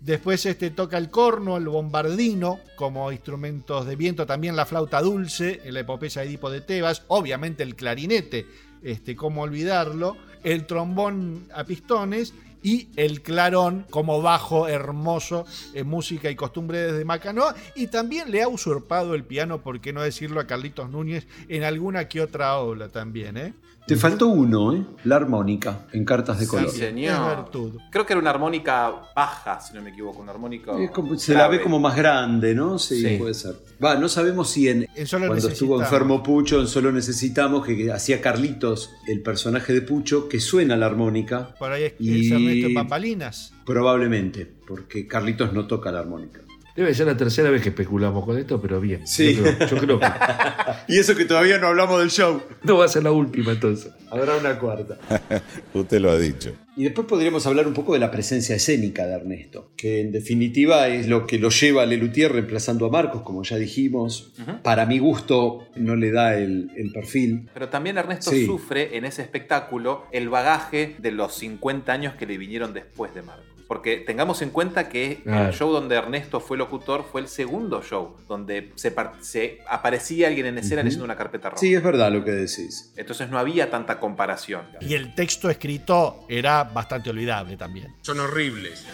Después 0.00 0.46
este 0.46 0.70
toca 0.70 0.98
el 0.98 1.08
corno, 1.08 1.56
el 1.56 1.68
bombardino 1.68 2.58
como 2.74 3.12
instrumentos 3.12 3.86
de 3.86 3.94
viento, 3.94 4.26
también 4.26 4.56
la 4.56 4.66
flauta 4.66 5.00
dulce 5.00 5.60
en 5.64 5.74
la 5.74 5.80
epopeya 5.80 6.22
de 6.22 6.28
Edipo 6.28 6.50
de 6.50 6.60
Tebas, 6.60 7.04
obviamente 7.06 7.62
el 7.62 7.76
clarinete, 7.76 8.46
este, 8.82 9.14
cómo 9.14 9.42
olvidarlo, 9.42 10.16
el 10.42 10.66
trombón 10.66 11.46
a 11.54 11.62
pistones 11.62 12.34
y 12.62 12.88
el 12.96 13.22
clarón 13.22 13.86
como 13.90 14.22
bajo 14.22 14.68
hermoso 14.68 15.44
en 15.74 15.86
música 15.86 16.30
y 16.30 16.36
costumbre 16.36 16.78
desde 16.78 17.04
Macanoa 17.04 17.54
y 17.74 17.88
también 17.88 18.30
le 18.30 18.42
ha 18.42 18.48
usurpado 18.48 19.14
el 19.14 19.24
piano, 19.24 19.62
por 19.62 19.80
qué 19.80 19.92
no 19.92 20.02
decirlo 20.02 20.40
a 20.40 20.46
Carlitos 20.46 20.90
Núñez 20.90 21.26
en 21.48 21.64
alguna 21.64 22.08
que 22.08 22.20
otra 22.20 22.56
obra 22.58 22.88
también, 22.88 23.36
¿eh? 23.36 23.54
Te 23.86 23.96
faltó 23.96 24.28
uno, 24.28 24.72
¿eh? 24.74 24.84
La 25.04 25.16
armónica, 25.16 25.86
en 25.92 26.04
cartas 26.04 26.38
de 26.38 26.46
color. 26.46 26.70
Sí, 26.70 26.78
señor. 26.78 27.50
Creo 27.90 28.06
que 28.06 28.12
era 28.12 28.20
una 28.20 28.30
armónica 28.30 28.92
baja, 29.14 29.60
si 29.60 29.74
no 29.74 29.82
me 29.82 29.90
equivoco, 29.90 30.22
una 30.22 30.30
armónica. 30.32 30.72
Como- 30.92 31.18
se 31.18 31.34
la 31.34 31.48
ve 31.48 31.60
como 31.60 31.80
más 31.80 31.96
grande, 31.96 32.54
¿no? 32.54 32.78
Sí, 32.78 33.00
Sí. 33.02 33.16
puede 33.18 33.34
ser. 33.34 33.56
Va, 33.84 33.96
no 33.96 34.08
sabemos 34.08 34.48
si 34.50 34.68
en, 34.68 34.86
cuando 35.26 35.48
estuvo 35.48 35.80
enfermo 35.82 36.22
Pucho, 36.22 36.60
en 36.60 36.68
Solo 36.68 36.92
Necesitamos, 36.92 37.66
que, 37.66 37.76
que 37.76 37.90
hacía 37.92 38.20
Carlitos, 38.20 38.90
el 39.08 39.20
personaje 39.20 39.72
de 39.72 39.82
Pucho, 39.82 40.28
que 40.28 40.38
suena 40.40 40.76
la 40.76 40.86
armónica, 40.86 41.54
Por 41.58 41.72
ahí 41.72 41.82
es, 41.84 41.94
Y- 41.98 42.26
es 42.26 42.32
Ernesto 42.32 42.66
en 42.68 42.74
Pampalinas. 42.74 43.52
probablemente, 43.66 44.46
porque 44.66 45.06
Carlitos 45.08 45.52
no 45.52 45.66
toca 45.66 45.90
la 45.90 45.98
armónica. 46.00 46.40
Debe 46.74 46.94
ser 46.94 47.06
la 47.06 47.16
tercera 47.16 47.50
vez 47.50 47.60
que 47.62 47.68
especulamos 47.68 48.24
con 48.24 48.38
esto, 48.38 48.60
pero 48.60 48.80
bien. 48.80 49.06
Sí. 49.06 49.34
Yo 49.34 49.42
creo, 49.42 49.68
yo 49.68 49.76
creo 49.76 50.00
que 50.00 50.06
Y 50.88 50.98
eso 50.98 51.14
que 51.14 51.24
todavía 51.26 51.58
no 51.58 51.66
hablamos 51.68 52.00
del 52.00 52.10
show. 52.10 52.42
no 52.62 52.78
va 52.78 52.86
a 52.86 52.88
ser 52.88 53.02
la 53.04 53.12
última 53.12 53.52
entonces. 53.52 53.92
Habrá 54.10 54.36
una 54.36 54.58
cuarta. 54.58 54.98
Usted 55.74 56.00
lo 56.00 56.10
ha 56.10 56.18
dicho. 56.18 56.54
Y 56.74 56.84
después 56.84 57.06
podríamos 57.06 57.46
hablar 57.46 57.66
un 57.66 57.74
poco 57.74 57.92
de 57.92 57.98
la 57.98 58.10
presencia 58.10 58.56
escénica 58.56 59.06
de 59.06 59.14
Ernesto, 59.14 59.72
que 59.76 60.00
en 60.00 60.10
definitiva 60.12 60.88
es 60.88 61.06
lo 61.06 61.26
que 61.26 61.38
lo 61.38 61.50
lleva 61.50 61.82
a 61.82 61.86
Lelutier 61.86 62.32
reemplazando 62.32 62.86
a 62.86 62.90
Marcos, 62.90 63.20
como 63.22 63.42
ya 63.42 63.56
dijimos. 63.58 64.32
Para 64.62 64.86
mi 64.86 64.98
gusto 64.98 65.66
no 65.76 65.94
le 65.96 66.10
da 66.10 66.36
el, 66.38 66.70
el 66.76 66.90
perfil. 66.92 67.50
Pero 67.52 67.68
también 67.68 67.98
Ernesto 67.98 68.30
Sí. 68.30 68.46
sufre 68.46 68.96
en 68.96 69.04
ese 69.04 69.20
espectáculo 69.20 70.06
el 70.12 70.30
bagaje 70.30 70.96
de 70.98 71.12
los 71.12 71.34
50 71.34 71.92
años 71.92 72.14
que 72.14 72.24
le 72.26 72.38
vinieron 72.38 72.72
después 72.72 73.14
de 73.14 73.20
Marcos. 73.20 73.46
Porque 73.72 73.96
tengamos 73.96 74.42
en 74.42 74.50
cuenta 74.50 74.90
que 74.90 75.22
Claro. 75.24 75.48
el 75.48 75.54
show 75.54 75.72
donde 75.72 75.96
Ernesto 75.96 76.40
fue 76.40 76.58
locutor 76.58 77.06
fue 77.10 77.22
el 77.22 77.26
segundo 77.26 77.82
show, 77.82 78.16
donde 78.28 78.70
se, 78.74 78.90
par- 78.90 79.14
se 79.22 79.60
aparecía 79.66 80.28
alguien 80.28 80.44
en 80.44 80.58
escena 80.58 80.82
Ujú. 80.82 80.84
leyendo 80.88 81.04
una 81.06 81.16
carpeta 81.16 81.48
roja. 81.48 81.58
Sí, 81.58 81.72
es 81.74 81.82
verdad 81.82 82.12
lo 82.12 82.22
que 82.22 82.32
decís. 82.32 82.92
Entonces 82.98 83.30
no 83.30 83.38
había 83.38 83.70
tanta 83.70 83.98
comparación. 83.98 84.60
Y 84.82 84.92
el 84.92 85.14
texto 85.14 85.48
escrito 85.48 86.26
era 86.28 86.64
bastante 86.64 87.08
olvidable 87.08 87.56
también. 87.56 87.94
Son 88.02 88.20
horribles. 88.20 88.84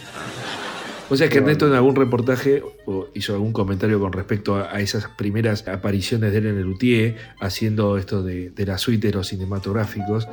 O 1.10 1.16
sea 1.16 1.28
que 1.28 1.38
Ernesto 1.38 1.66
en 1.66 1.72
algún 1.72 1.96
reportaje 1.96 2.62
o 2.86 3.08
hizo 3.14 3.32
algún 3.32 3.52
comentario 3.52 3.98
con 3.98 4.12
respecto 4.12 4.56
a, 4.56 4.78
esas 4.78 5.08
primeras 5.08 5.66
apariciones 5.66 6.32
de 6.32 6.38
él 6.38 6.46
en 6.46 6.58
el 6.58 6.62
Luthier, 6.64 7.16
haciendo 7.40 7.96
esto 7.96 8.22
de, 8.22 8.50
de 8.50 8.66
la 8.66 8.76
suite 8.78 9.06
de 9.08 9.14
los 9.14 9.26
cinematográficos. 9.28 10.28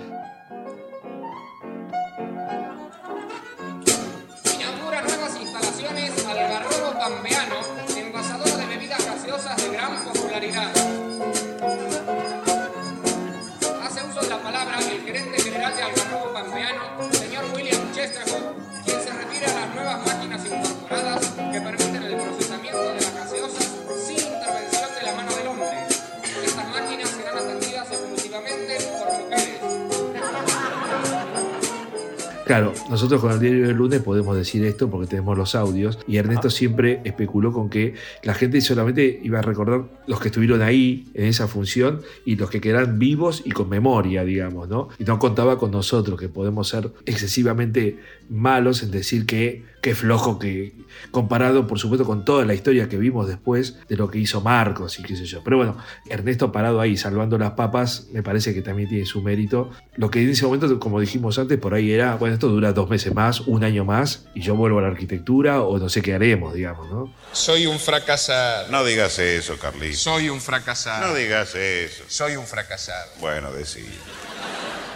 Nosotros 33.05 33.21
con 33.21 33.33
el 33.33 33.39
diario 33.39 33.67
del 33.67 33.77
lunes 33.77 34.01
podemos 34.01 34.35
decir 34.35 34.65
esto 34.65 34.89
porque 34.89 35.05
tenemos 35.05 35.37
los 35.37 35.53
audios 35.53 35.99
y 36.07 36.17
Ernesto 36.17 36.49
siempre 36.49 37.01
especuló 37.03 37.53
con 37.53 37.69
que 37.69 37.93
la 38.23 38.33
gente 38.33 38.59
solamente 38.61 39.19
iba 39.21 39.37
a 39.37 39.41
recordar 39.43 39.83
los 40.07 40.19
que 40.19 40.29
estuvieron 40.29 40.63
ahí 40.63 41.07
en 41.13 41.25
esa 41.25 41.47
función 41.47 42.01
y 42.25 42.35
los 42.35 42.49
que 42.49 42.61
quedan 42.61 42.97
vivos 42.97 43.43
y 43.45 43.51
con 43.51 43.69
memoria, 43.69 44.25
digamos, 44.25 44.67
¿no? 44.69 44.89
Y 44.97 45.03
no 45.03 45.19
contaba 45.19 45.59
con 45.59 45.69
nosotros 45.69 46.19
que 46.19 46.29
podemos 46.29 46.67
ser 46.67 46.89
excesivamente 47.05 47.99
malos 48.27 48.81
en 48.81 48.89
decir 48.89 49.27
que 49.27 49.63
qué 49.85 49.93
flojo 49.93 50.39
que 50.39 50.73
comparado 51.11 51.67
por 51.67 51.77
supuesto 51.77 52.07
con 52.07 52.25
toda 52.25 52.43
la 52.43 52.55
historia 52.55 52.89
que 52.89 52.97
vimos 52.97 53.27
después 53.27 53.75
de 53.87 53.95
lo 53.95 54.09
que 54.09 54.17
hizo 54.17 54.41
Marcos 54.41 54.97
y 54.97 55.03
qué 55.03 55.15
sé 55.15 55.25
yo. 55.25 55.43
Pero 55.43 55.57
bueno, 55.57 55.77
Ernesto 56.09 56.51
parado 56.51 56.81
ahí 56.81 56.97
salvando 56.97 57.37
las 57.37 57.51
papas 57.51 58.07
me 58.11 58.23
parece 58.23 58.55
que 58.55 58.63
también 58.63 58.89
tiene 58.89 59.05
su 59.05 59.21
mérito. 59.21 59.69
Lo 59.95 60.09
que 60.09 60.23
en 60.23 60.31
ese 60.31 60.43
momento, 60.43 60.79
como 60.79 60.99
dijimos 60.99 61.37
antes, 61.37 61.59
por 61.59 61.75
ahí 61.75 61.91
era, 61.91 62.15
bueno, 62.15 62.33
esto 62.33 62.47
dura 62.47 62.73
dos 62.73 62.89
meses 62.89 63.13
más, 63.13 63.41
un 63.41 63.63
año 63.63 63.85
más 63.85 64.25
y 64.33 64.41
yo 64.41 64.55
vuelvo 64.55 64.79
a 64.79 64.81
la 64.81 64.87
arquitectura 64.87 65.61
o 65.61 65.77
no 65.77 65.87
sé 65.87 66.01
qué 66.01 66.15
haremos, 66.15 66.55
digamos, 66.55 66.89
¿no? 66.89 67.13
Soy 67.31 67.67
un 67.67 67.77
fracasado. 67.77 68.71
No 68.71 68.83
digas 68.83 69.19
eso, 69.19 69.55
Carlito. 69.59 69.97
Soy 69.97 70.29
un 70.29 70.41
fracasado. 70.41 71.09
No 71.09 71.13
digas 71.13 71.53
eso. 71.53 72.05
Soy 72.07 72.37
un 72.37 72.47
fracasado. 72.47 73.11
Bueno, 73.19 73.51
decí. 73.51 73.85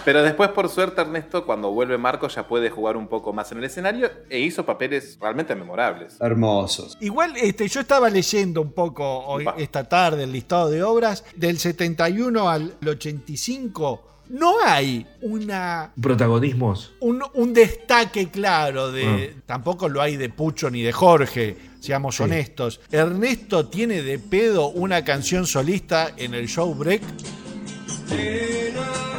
Pero 0.05 0.23
después, 0.23 0.49
por 0.49 0.69
suerte, 0.69 1.01
Ernesto, 1.01 1.45
cuando 1.45 1.71
vuelve 1.71 1.97
Marcos, 1.97 2.35
ya 2.35 2.47
puede 2.47 2.69
jugar 2.69 2.97
un 2.97 3.07
poco 3.07 3.33
más 3.33 3.51
en 3.51 3.59
el 3.59 3.65
escenario 3.65 4.09
e 4.29 4.39
hizo 4.39 4.65
papeles 4.65 5.17
realmente 5.19 5.55
memorables. 5.55 6.17
Hermosos. 6.19 6.97
Igual 7.01 7.33
este, 7.37 7.67
yo 7.67 7.81
estaba 7.81 8.09
leyendo 8.09 8.61
un 8.61 8.71
poco 8.73 9.05
hoy, 9.25 9.45
esta 9.57 9.83
tarde 9.87 10.23
el 10.23 10.31
listado 10.31 10.69
de 10.69 10.81
obras. 10.83 11.23
Del 11.35 11.57
71 11.59 12.49
al 12.49 12.73
85 12.85 14.05
no 14.29 14.55
hay 14.63 15.07
una 15.21 15.91
Protagonismos. 15.99 16.93
un, 16.99 17.23
un 17.33 17.53
destaque 17.53 18.29
claro 18.29 18.91
de. 18.91 19.33
Ah. 19.35 19.41
Tampoco 19.45 19.89
lo 19.89 20.01
hay 20.01 20.17
de 20.17 20.29
Pucho 20.29 20.69
ni 20.69 20.81
de 20.83 20.91
Jorge, 20.91 21.57
seamos 21.79 22.15
Sí. 22.17 22.23
honestos. 22.23 22.79
Ernesto 22.91 23.67
tiene 23.67 24.03
de 24.03 24.19
pedo 24.19 24.67
una 24.69 25.03
canción 25.03 25.47
solista 25.47 26.11
en 26.15 26.33
el 26.35 26.47
show 26.47 26.73
break. 26.75 27.01
No 28.09 29.18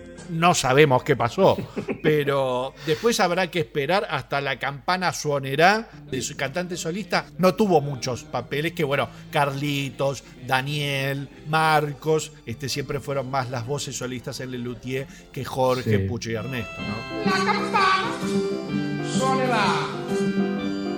no 0.41 0.55
sabemos 0.55 1.03
qué 1.03 1.15
pasó. 1.15 1.55
Pero 2.01 2.73
después 2.87 3.19
habrá 3.19 3.51
que 3.51 3.59
esperar 3.59 4.07
hasta 4.09 4.41
la 4.41 4.57
campana 4.57 5.13
suonerá 5.13 5.87
de 6.09 6.19
su 6.23 6.35
cantante 6.35 6.75
solista. 6.77 7.27
No 7.37 7.53
tuvo 7.53 7.79
muchos 7.79 8.23
papeles 8.23 8.73
que, 8.73 8.83
bueno, 8.83 9.07
Carlitos, 9.31 10.23
Daniel, 10.47 11.29
Marcos, 11.47 12.31
este, 12.47 12.69
siempre 12.69 12.99
fueron 12.99 13.29
más 13.29 13.51
las 13.51 13.67
voces 13.67 13.95
solistas 13.95 14.39
en 14.39 14.51
el 14.55 14.63
Luthier 14.63 15.05
que 15.31 15.45
Jorge, 15.45 15.91
Sí. 15.91 15.97
Pucho 16.07 16.31
y 16.31 16.35
Ernesto, 16.35 16.81
¿no? 16.81 17.31
La 17.31 17.45
campana 17.45 18.11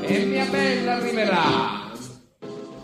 e 0.07 0.25
mia 0.25 0.45
bella. 0.45 1.92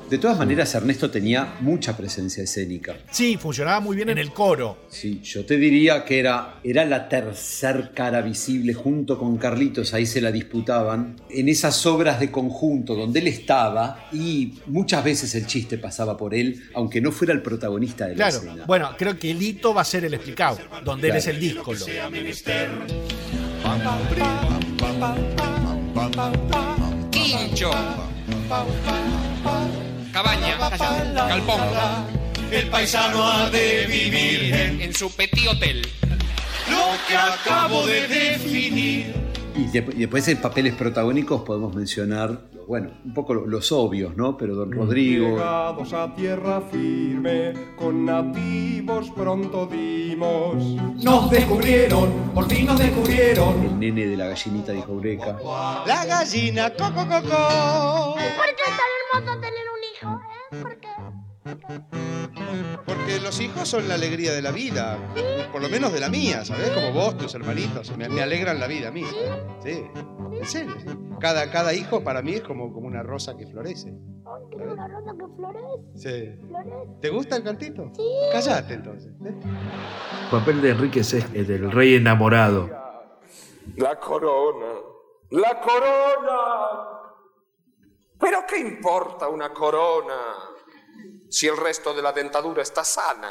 De 0.09 0.17
todas 0.17 0.39
maneras, 0.39 0.73
Ernesto 0.73 1.11
tenía 1.11 1.55
mucha 1.61 1.95
presencia 1.95 2.43
escénica. 2.43 2.97
Sí, 3.11 3.37
funcionaba 3.37 3.79
muy 3.79 3.95
bien 3.95 4.09
en 4.09 4.17
el 4.17 4.31
coro. 4.33 4.85
Sí, 4.89 5.21
yo 5.23 5.45
te 5.45 5.55
diría 5.57 6.03
que 6.03 6.17
era, 6.19 6.55
era 6.63 6.83
la 6.85 7.07
tercer 7.07 7.91
cara 7.93 8.21
visible 8.21 8.73
junto 8.73 9.19
con 9.19 9.37
Carlitos, 9.37 9.93
ahí 9.93 10.07
se 10.07 10.19
la 10.19 10.31
disputaban, 10.31 11.15
en 11.29 11.47
esas 11.47 11.85
obras 11.85 12.19
de 12.19 12.31
conjunto 12.31 12.95
donde 12.95 13.19
él 13.19 13.27
estaba 13.27 14.07
y 14.11 14.53
muchas 14.65 15.03
veces 15.03 15.35
el 15.35 15.45
chiste 15.45 15.77
pasaba 15.77 16.17
por 16.17 16.33
él, 16.33 16.59
aunque 16.73 17.01
no 17.01 17.11
fuera 17.11 17.31
el 17.33 17.43
protagonista 17.43 18.05
de 18.07 18.15
la 18.15 18.29
Claro. 18.29 18.37
escena. 18.45 18.65
Bueno, 18.65 18.89
creo 18.97 19.17
que 19.19 19.29
el 19.29 19.41
hito 19.41 19.73
va 19.75 19.81
a 19.81 19.85
ser 19.85 20.05
el 20.05 20.13
explicado, 20.15 20.57
donde 20.83 21.09
él 21.09 21.17
es 21.17 21.27
el 21.27 21.39
díscolo. 21.39 21.85
Quincho. 27.11 27.71
Cabaña. 30.19 30.57
Galpón. 31.29 31.61
El 32.51 32.67
paisano 32.67 33.25
ha 33.25 33.49
de 33.49 33.85
vivir 33.87 34.53
en 34.53 34.81
En 34.81 34.93
su 34.93 35.09
petit 35.15 35.47
hotel. 35.47 35.81
lo 36.69 36.91
que 37.07 37.15
acabo 37.15 37.87
de 37.87 38.05
definir. 38.05 39.13
Y, 39.59 39.67
de- 39.67 39.93
y 39.95 39.99
después 39.99 40.27
en 40.27 40.37
papeles 40.41 40.73
protagónicos 40.75 41.41
podemos 41.41 41.75
mencionar, 41.75 42.41
bueno, 42.67 42.91
un 43.03 43.13
poco 43.13 43.33
lo- 43.33 43.45
los 43.45 43.71
obvios, 43.71 44.15
¿no? 44.15 44.37
Pero 44.37 44.55
Don 44.55 44.71
Rodrigo, 44.71 45.27
Llegados 45.29 45.93
a 45.93 46.13
tierra 46.15 46.61
firme, 46.61 47.53
con 47.75 48.05
nativos 48.05 49.09
pronto 49.11 49.67
dimos. 49.67 50.55
Nos 51.03 51.29
descubrieron, 51.29 52.09
por 52.33 52.45
fin 52.47 52.65
nos 52.67 52.79
descubrieron. 52.79 53.63
el 53.63 53.79
nene 53.79 54.05
de 54.07 54.15
la 54.17 54.27
gallinita 54.27 54.71
dijo 54.71 54.93
Eureka. 54.93 55.37
La 55.85 56.05
gallina 56.05 56.69
coco 56.71 57.01
coco. 57.07 58.15
¿Por 58.15 58.55
qué 58.55 58.63
es 58.67 58.77
tan 58.77 59.23
hermoso 59.25 59.41
tener 59.41 59.65
un 59.75 59.81
hijo? 59.93 60.21
¿eh? 60.51 60.61
¿Por 60.61 60.75
qué? 60.77 60.87
Porque 62.85 63.19
los 63.21 63.39
hijos 63.39 63.67
son 63.67 63.87
la 63.87 63.95
alegría 63.95 64.33
de 64.33 64.41
la 64.41 64.51
vida, 64.51 64.97
por 65.51 65.61
lo 65.61 65.69
menos 65.69 65.91
de 65.93 65.99
la 65.99 66.09
mía, 66.09 66.43
¿sabes? 66.45 66.69
Como 66.71 66.91
vos, 66.93 67.17
tus 67.17 67.33
hermanitos, 67.35 67.95
me, 67.97 68.09
me 68.09 68.21
alegran 68.21 68.59
la 68.59 68.67
vida 68.67 68.89
a 68.89 68.91
mí. 68.91 69.03
Sí, 69.63 69.83
en 70.31 70.45
serio, 70.45 70.75
sí. 70.79 70.87
Cada, 71.19 71.49
cada 71.51 71.73
hijo 71.73 72.03
para 72.03 72.21
mí 72.21 72.33
es 72.33 72.41
como, 72.41 72.71
como 72.73 72.87
una 72.87 73.03
rosa 73.03 73.35
que 73.37 73.45
florece. 73.47 73.89
Ay, 73.89 74.43
que 74.57 74.63
es 74.63 74.71
una 74.71 74.87
rosa 74.87 75.11
que 75.17 75.25
florece, 75.35 76.35
Sí. 76.37 76.39
florece. 76.47 76.91
¿Te 77.01 77.09
gusta 77.09 77.35
el 77.37 77.43
cantito? 77.43 77.89
Sí. 77.93 78.03
Callate 78.31 78.73
entonces. 78.73 79.11
¿eh? 79.25 79.33
El 80.25 80.29
papel 80.31 80.61
de 80.61 80.69
Enrique 80.71 80.99
es 81.01 81.13
el 81.13 81.47
del 81.47 81.71
rey 81.71 81.95
enamorado. 81.95 82.69
La 83.77 83.97
corona. 83.99 84.73
La 85.31 85.59
corona. 85.61 86.39
Pero 88.19 88.39
¿qué 88.47 88.59
importa 88.59 89.29
una 89.29 89.49
corona 89.53 90.15
si 91.29 91.47
el 91.47 91.55
resto 91.57 91.93
de 91.93 92.01
la 92.01 92.11
dentadura 92.11 92.63
está 92.63 92.83
sana? 92.83 93.29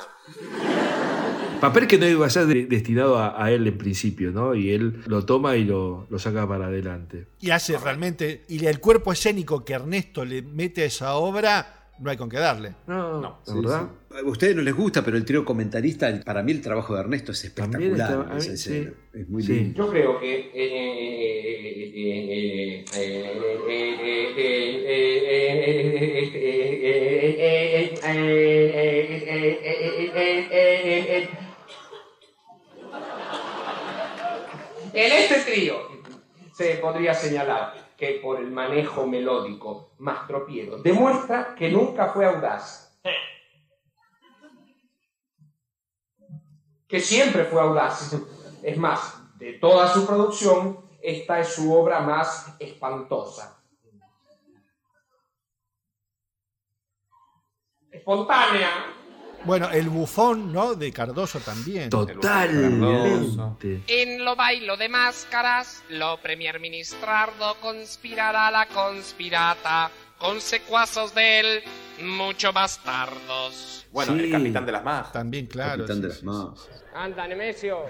Papel 1.61 1.88
que 1.88 1.99
no 1.99 2.07
iba 2.07 2.24
a 2.24 2.30
ser 2.30 2.46
de- 2.46 2.66
destinado 2.66 3.18
a, 3.18 3.44
a 3.44 3.51
él 3.51 3.66
en 3.66 3.76
principio, 3.76 4.30
¿no? 4.30 4.55
Y 4.55 4.70
él 4.70 5.03
lo 5.07 5.24
toma 5.26 5.57
y 5.57 5.64
lo, 5.64 6.07
lo 6.09 6.18
saca 6.20 6.46
para 6.46 6.66
adelante. 6.66 7.26
Y 7.40 7.51
hace 7.51 7.76
realmente. 7.76 8.44
Y 8.49 8.64
el 8.64 8.78
cuerpo 8.78 9.11
escénico 9.12 9.64
que 9.64 9.72
Ernesto 9.72 10.24
le 10.24 10.42
mete 10.42 10.82
a 10.82 10.84
esa 10.84 11.16
obra, 11.16 11.88
no 11.99 12.11
hay 12.11 12.16
con 12.16 12.28
qué 12.28 12.36
darle. 12.38 12.76
No, 12.86 13.20
¿La 13.20 13.34
¿La 13.44 13.55
verdad? 13.55 13.88
A 14.11 14.22
ustedes 14.28 14.55
no 14.55 14.62
les 14.62 14.72
gusta, 14.74 15.05
pero 15.05 15.16
el 15.16 15.24
trío 15.24 15.44
comentarista, 15.44 16.20
para 16.24 16.44
mí 16.44 16.53
el 16.53 16.61
trabajo 16.62 16.94
de 16.94 17.01
Ernesto 17.01 17.32
es 17.32 17.44
espectacular. 17.44 18.34
mí, 18.36 18.40
sí. 18.57 18.86
Es 19.12 19.28
muy 19.28 19.42
Sí. 19.42 19.53
lindo. 19.55 19.84
Yo 19.86 19.90
creo 19.90 20.20
que 20.20 20.36
eh, 20.36 20.51
eh, 20.55 22.84
eh, 22.94 23.88
eh, 26.20 27.36
eh, 27.38 27.88
En 34.92 35.12
este 35.12 35.40
trío 35.40 35.76
se 36.55 36.74
podría 36.76 37.14
señalar 37.14 37.88
que 37.96 38.20
por 38.22 38.38
el 38.38 38.51
manejo 38.51 39.07
melódico 39.07 39.92
Mastro 39.99 40.46
Piero 40.46 40.78
demuestra 40.78 41.55
que 41.57 41.68
nunca 41.68 42.09
fue 42.12 42.26
audaz. 42.26 43.01
Que 46.86 47.01
siempre 47.01 47.44
fue 47.44 47.61
audaz. 47.61 48.16
Es 48.62 48.78
más, 48.78 49.18
de 49.38 49.55
toda 49.55 49.88
su 49.88 50.07
producción, 50.07 50.80
esta 51.03 51.40
es 51.40 51.49
su 51.49 51.74
obra 51.74 52.01
más 52.01 52.57
espantosa. 52.59 53.58
Espontánea. 58.09 58.71
Bueno, 59.45 59.69
el 59.71 59.91
bufón, 59.91 60.51
¿no? 60.51 60.75
De 60.75 60.91
Cardoso 60.91 61.41
también. 61.41 61.91
Totalmente. 61.91 63.83
En 63.87 64.25
lo 64.25 64.35
bailo 64.35 64.79
de 64.79 64.89
máscaras, 64.89 65.85
lo 65.91 66.17
premier 66.17 66.59
ministrardo 66.59 67.57
conspirará 67.61 68.51
la 68.51 68.65
conspirata, 68.65 69.91
con 70.17 70.41
secuazos 70.41 71.15
de 71.15 71.41
él, 71.41 71.63
mucho 72.03 72.51
bastardos. 72.51 73.87
Bueno, 73.93 74.15
el 74.15 74.33
capitán 74.33 74.65
de 74.65 74.73
las 74.73 74.85
majas. 74.85 75.13
También, 75.13 75.45
claro. 75.45 75.85
Capitán 75.85 76.01
de 76.01 76.09
las 76.09 76.23
Majas. 76.23 76.85
Anda, 76.95 77.29
Nemesio. 77.29 77.85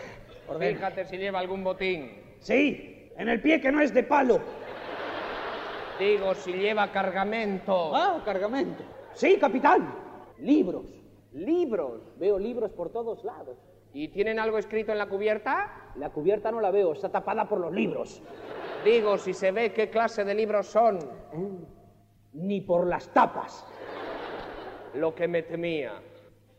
Fíjate 0.58 1.06
si 1.06 1.16
lleva 1.16 1.38
algún 1.38 1.62
botín. 1.62 2.10
Sí, 2.40 3.08
en 3.16 3.28
el 3.28 3.40
pie 3.40 3.60
que 3.60 3.70
no 3.70 3.80
es 3.80 3.94
de 3.94 4.02
palo. 4.02 4.42
Digo, 6.00 6.34
si 6.34 6.54
lleva 6.54 6.90
cargamento. 6.90 7.94
Ah, 7.94 8.20
cargamento. 8.24 8.82
Sí, 9.14 9.38
capitán. 9.40 10.07
Libros. 10.40 10.86
Libros. 11.32 12.00
Veo 12.18 12.38
libros 12.38 12.72
por 12.72 12.90
todos 12.90 13.24
lados. 13.24 13.56
¿Y 13.92 14.08
tienen 14.08 14.38
algo 14.38 14.58
escrito 14.58 14.92
en 14.92 14.98
la 14.98 15.06
cubierta? 15.08 15.92
La 15.96 16.10
cubierta 16.10 16.52
no 16.52 16.60
la 16.60 16.70
veo, 16.70 16.92
está 16.92 17.08
tapada 17.08 17.48
por 17.48 17.58
los 17.58 17.72
libros. 17.72 18.22
Digo, 18.84 19.18
si 19.18 19.34
se 19.34 19.50
ve 19.50 19.72
qué 19.72 19.90
clase 19.90 20.24
de 20.24 20.34
libros 20.34 20.66
son. 20.66 20.98
Ni 22.32 22.60
por 22.60 22.86
las 22.86 23.08
tapas. 23.08 23.64
Lo 24.94 25.14
que 25.14 25.26
me 25.26 25.42
temía. 25.42 26.00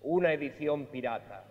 Una 0.01 0.33
edición 0.33 0.87
pirata. 0.87 1.45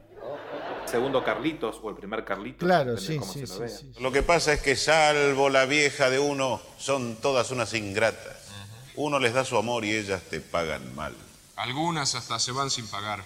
Segundo 0.85 1.23
Carlitos 1.23 1.81
o 1.83 1.91
el 1.91 1.97
primer 1.97 2.25
Carlitos. 2.25 2.67
Claro, 2.67 2.97
sí, 2.97 3.19
cómo 3.19 3.33
sí, 3.33 3.41
se 3.41 3.47
sí, 3.47 3.53
lo 3.55 3.61
vea. 3.61 3.69
sí. 3.69 3.93
Lo 4.01 4.11
que 4.11 4.23
pasa 4.23 4.53
es 4.55 4.63
que 4.63 4.75
salvo 4.75 5.49
la 5.49 5.65
vieja 5.65 6.11
de 6.11 6.19
uno, 6.19 6.61
son 6.77 7.17
todas 7.17 7.51
unas 7.51 7.73
ingratas. 7.75 8.53
Uno 8.97 9.21
les 9.21 9.33
da 9.33 9.45
su 9.45 9.57
amor 9.57 9.85
y 9.85 9.95
ellas 9.95 10.23
te 10.25 10.41
pagan 10.41 10.95
mal. 10.97 11.15
Algunas 11.59 12.15
hasta 12.15 12.39
se 12.39 12.53
van 12.53 12.71
sin 12.71 12.87
pagar. 12.87 13.21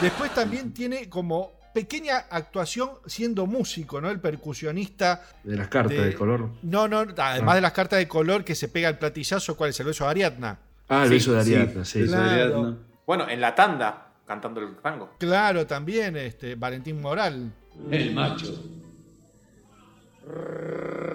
Después 0.00 0.32
también 0.34 0.72
tiene 0.72 1.08
como 1.08 1.52
pequeña 1.74 2.18
actuación 2.30 2.90
siendo 3.06 3.46
músico, 3.46 4.00
¿no? 4.00 4.10
El 4.10 4.20
percusionista. 4.20 5.22
De 5.42 5.56
las 5.56 5.68
cartas 5.68 5.96
de, 5.96 6.14
color. 6.14 6.50
No, 6.62 6.86
no, 6.88 6.98
además 7.00 7.52
Ah. 7.52 7.54
de 7.54 7.60
las 7.60 7.72
cartas 7.72 7.98
de 7.98 8.06
color 8.08 8.44
que 8.44 8.54
se 8.54 8.68
pega 8.68 8.88
el 8.88 8.98
platillazo, 8.98 9.56
¿cuál 9.56 9.70
es 9.70 9.80
el 9.80 9.86
beso 9.86 10.04
de 10.04 10.10
Ariadna? 10.10 10.58
Ah, 10.88 11.02
el 11.04 11.08
Sí, 11.08 11.14
beso 11.14 11.32
de 11.34 11.44
sí, 11.44 11.54
Ariadna, 11.54 11.84
sí. 11.84 12.00
beso 12.02 12.12
de 12.12 12.18
Claro. 12.18 12.32
Ariadna. 12.32 12.78
Bueno, 13.06 13.28
en 13.28 13.40
la 13.40 13.54
tanda, 13.54 14.12
cantando 14.26 14.60
el 14.60 14.76
tango. 14.76 15.14
Claro, 15.18 15.66
también, 15.66 16.16
este, 16.16 16.54
Valentín 16.54 17.00
Moral. 17.00 17.52
El 17.90 18.14
macho. 18.14 18.62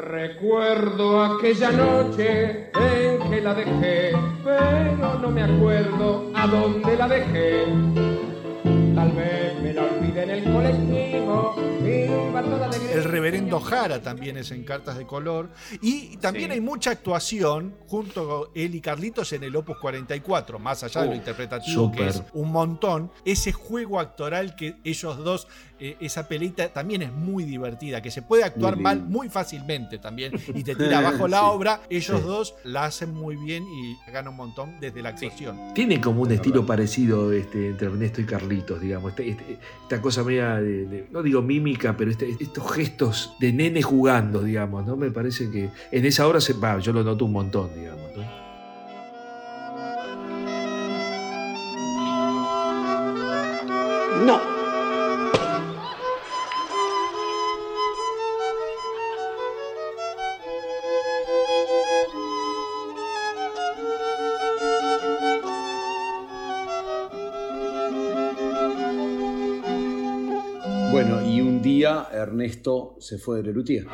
Recuerdo 0.07 1.21
aquella 1.21 1.69
noche 1.69 2.69
en 2.73 3.29
que 3.29 3.41
la 3.41 3.53
dejé, 3.53 4.13
pero 4.41 5.19
no 5.19 5.29
me 5.29 5.43
acuerdo 5.43 6.31
a 6.33 6.47
dónde 6.47 6.95
la 6.95 7.09
dejé. 7.09 7.65
Tal 8.95 9.11
vez 9.11 9.61
me 9.61 9.73
la 9.73 9.83
olvidé 9.83 10.23
en 10.23 10.29
el 10.29 10.43
colectivo, 10.45 11.55
iba 11.85 12.41
toda 12.41 12.65
alegría. 12.67 12.93
El 12.93 13.03
reverendo 13.03 13.59
Jara 13.59 14.01
también 14.01 14.37
es 14.37 14.49
en 14.51 14.63
Cartas 14.63 14.97
de 14.97 15.05
Color. 15.05 15.49
Y 15.81 16.15
también 16.17 16.47
Sí. 16.51 16.53
hay 16.53 16.61
mucha 16.61 16.91
actuación 16.91 17.75
junto 17.85 18.51
él 18.55 18.73
y 18.75 18.81
Carlitos 18.81 19.33
en 19.33 19.43
el 19.43 19.55
Opus 19.55 19.77
44, 19.77 20.57
más 20.57 20.83
allá 20.83 21.01
de 21.01 21.07
lo 21.07 21.13
Uh, 21.13 21.15
interpretativo, 21.17 21.91
que 21.91 22.07
es 22.07 22.23
un 22.33 22.51
montón. 22.51 23.11
Ese 23.25 23.51
juego 23.51 23.99
actoral 23.99 24.55
que 24.55 24.77
ellos 24.85 25.17
dos, 25.17 25.47
eh, 25.79 25.95
esa 25.99 26.27
pelita 26.27 26.69
también 26.69 27.01
es 27.01 27.11
muy 27.11 27.43
divertida, 27.43 28.01
que 28.01 28.11
se 28.11 28.21
puede 28.21 28.43
actuar 28.43 28.75
Muy 28.75 28.83
mal 28.83 29.03
muy 29.03 29.29
fácilmente 29.29 29.97
también 29.99 30.33
y 30.53 30.63
te 30.63 30.75
tira 30.75 30.99
abajo 30.99 31.27
la 31.27 31.39
Sí. 31.39 31.45
obra. 31.47 31.81
Ellos 31.89 32.19
Sí. 32.19 32.25
dos 32.27 32.55
la 32.63 32.85
hacen 32.85 33.13
muy 33.13 33.35
bien 33.35 33.63
y 33.63 34.11
ganan 34.11 34.29
un 34.29 34.37
montón 34.37 34.79
desde 34.79 35.01
la 35.01 35.15
Sí. 35.17 35.25
actuación. 35.25 35.73
Tiene 35.73 36.01
como 36.01 36.21
un 36.21 36.31
estilo 36.31 36.65
parecido 36.65 37.31
este, 37.31 37.69
entre 37.69 37.87
Ernesto 37.87 38.21
y 38.21 38.25
Carlitos, 38.25 38.81
digamos. 38.81 39.11
Este- 39.11 39.29
este- 39.29 39.57
esta 39.83 40.01
cosa 40.01 40.23
media 40.23 40.55
de, 40.55 40.85
de- 40.85 41.07
no 41.11 41.21
digo 41.23 41.41
mímica, 41.41 41.95
pero 41.95 42.11
este- 42.11 42.35
estos 42.39 42.71
gestos 42.71 43.35
de 43.39 43.53
nene 43.53 43.81
jugando, 43.81 44.41
digamos, 44.41 44.85
¿no? 44.85 44.95
Me 44.95 45.11
parece 45.11 45.49
que 45.51 45.69
en 45.91 46.05
esa 46.05 46.27
hora 46.27 46.41
se, 46.41 46.53
va, 46.53 46.79
yo 46.79 46.93
lo 46.93 47.03
noto 47.03 47.25
un 47.25 47.33
montón, 47.33 47.69
digamos, 47.75 48.11
¿no? 48.15 48.47
No. 54.25 54.56
Ernesto 72.11 72.95
se 72.99 73.17
fue 73.17 73.37
de 73.37 73.43
Lelutier. 73.43 73.87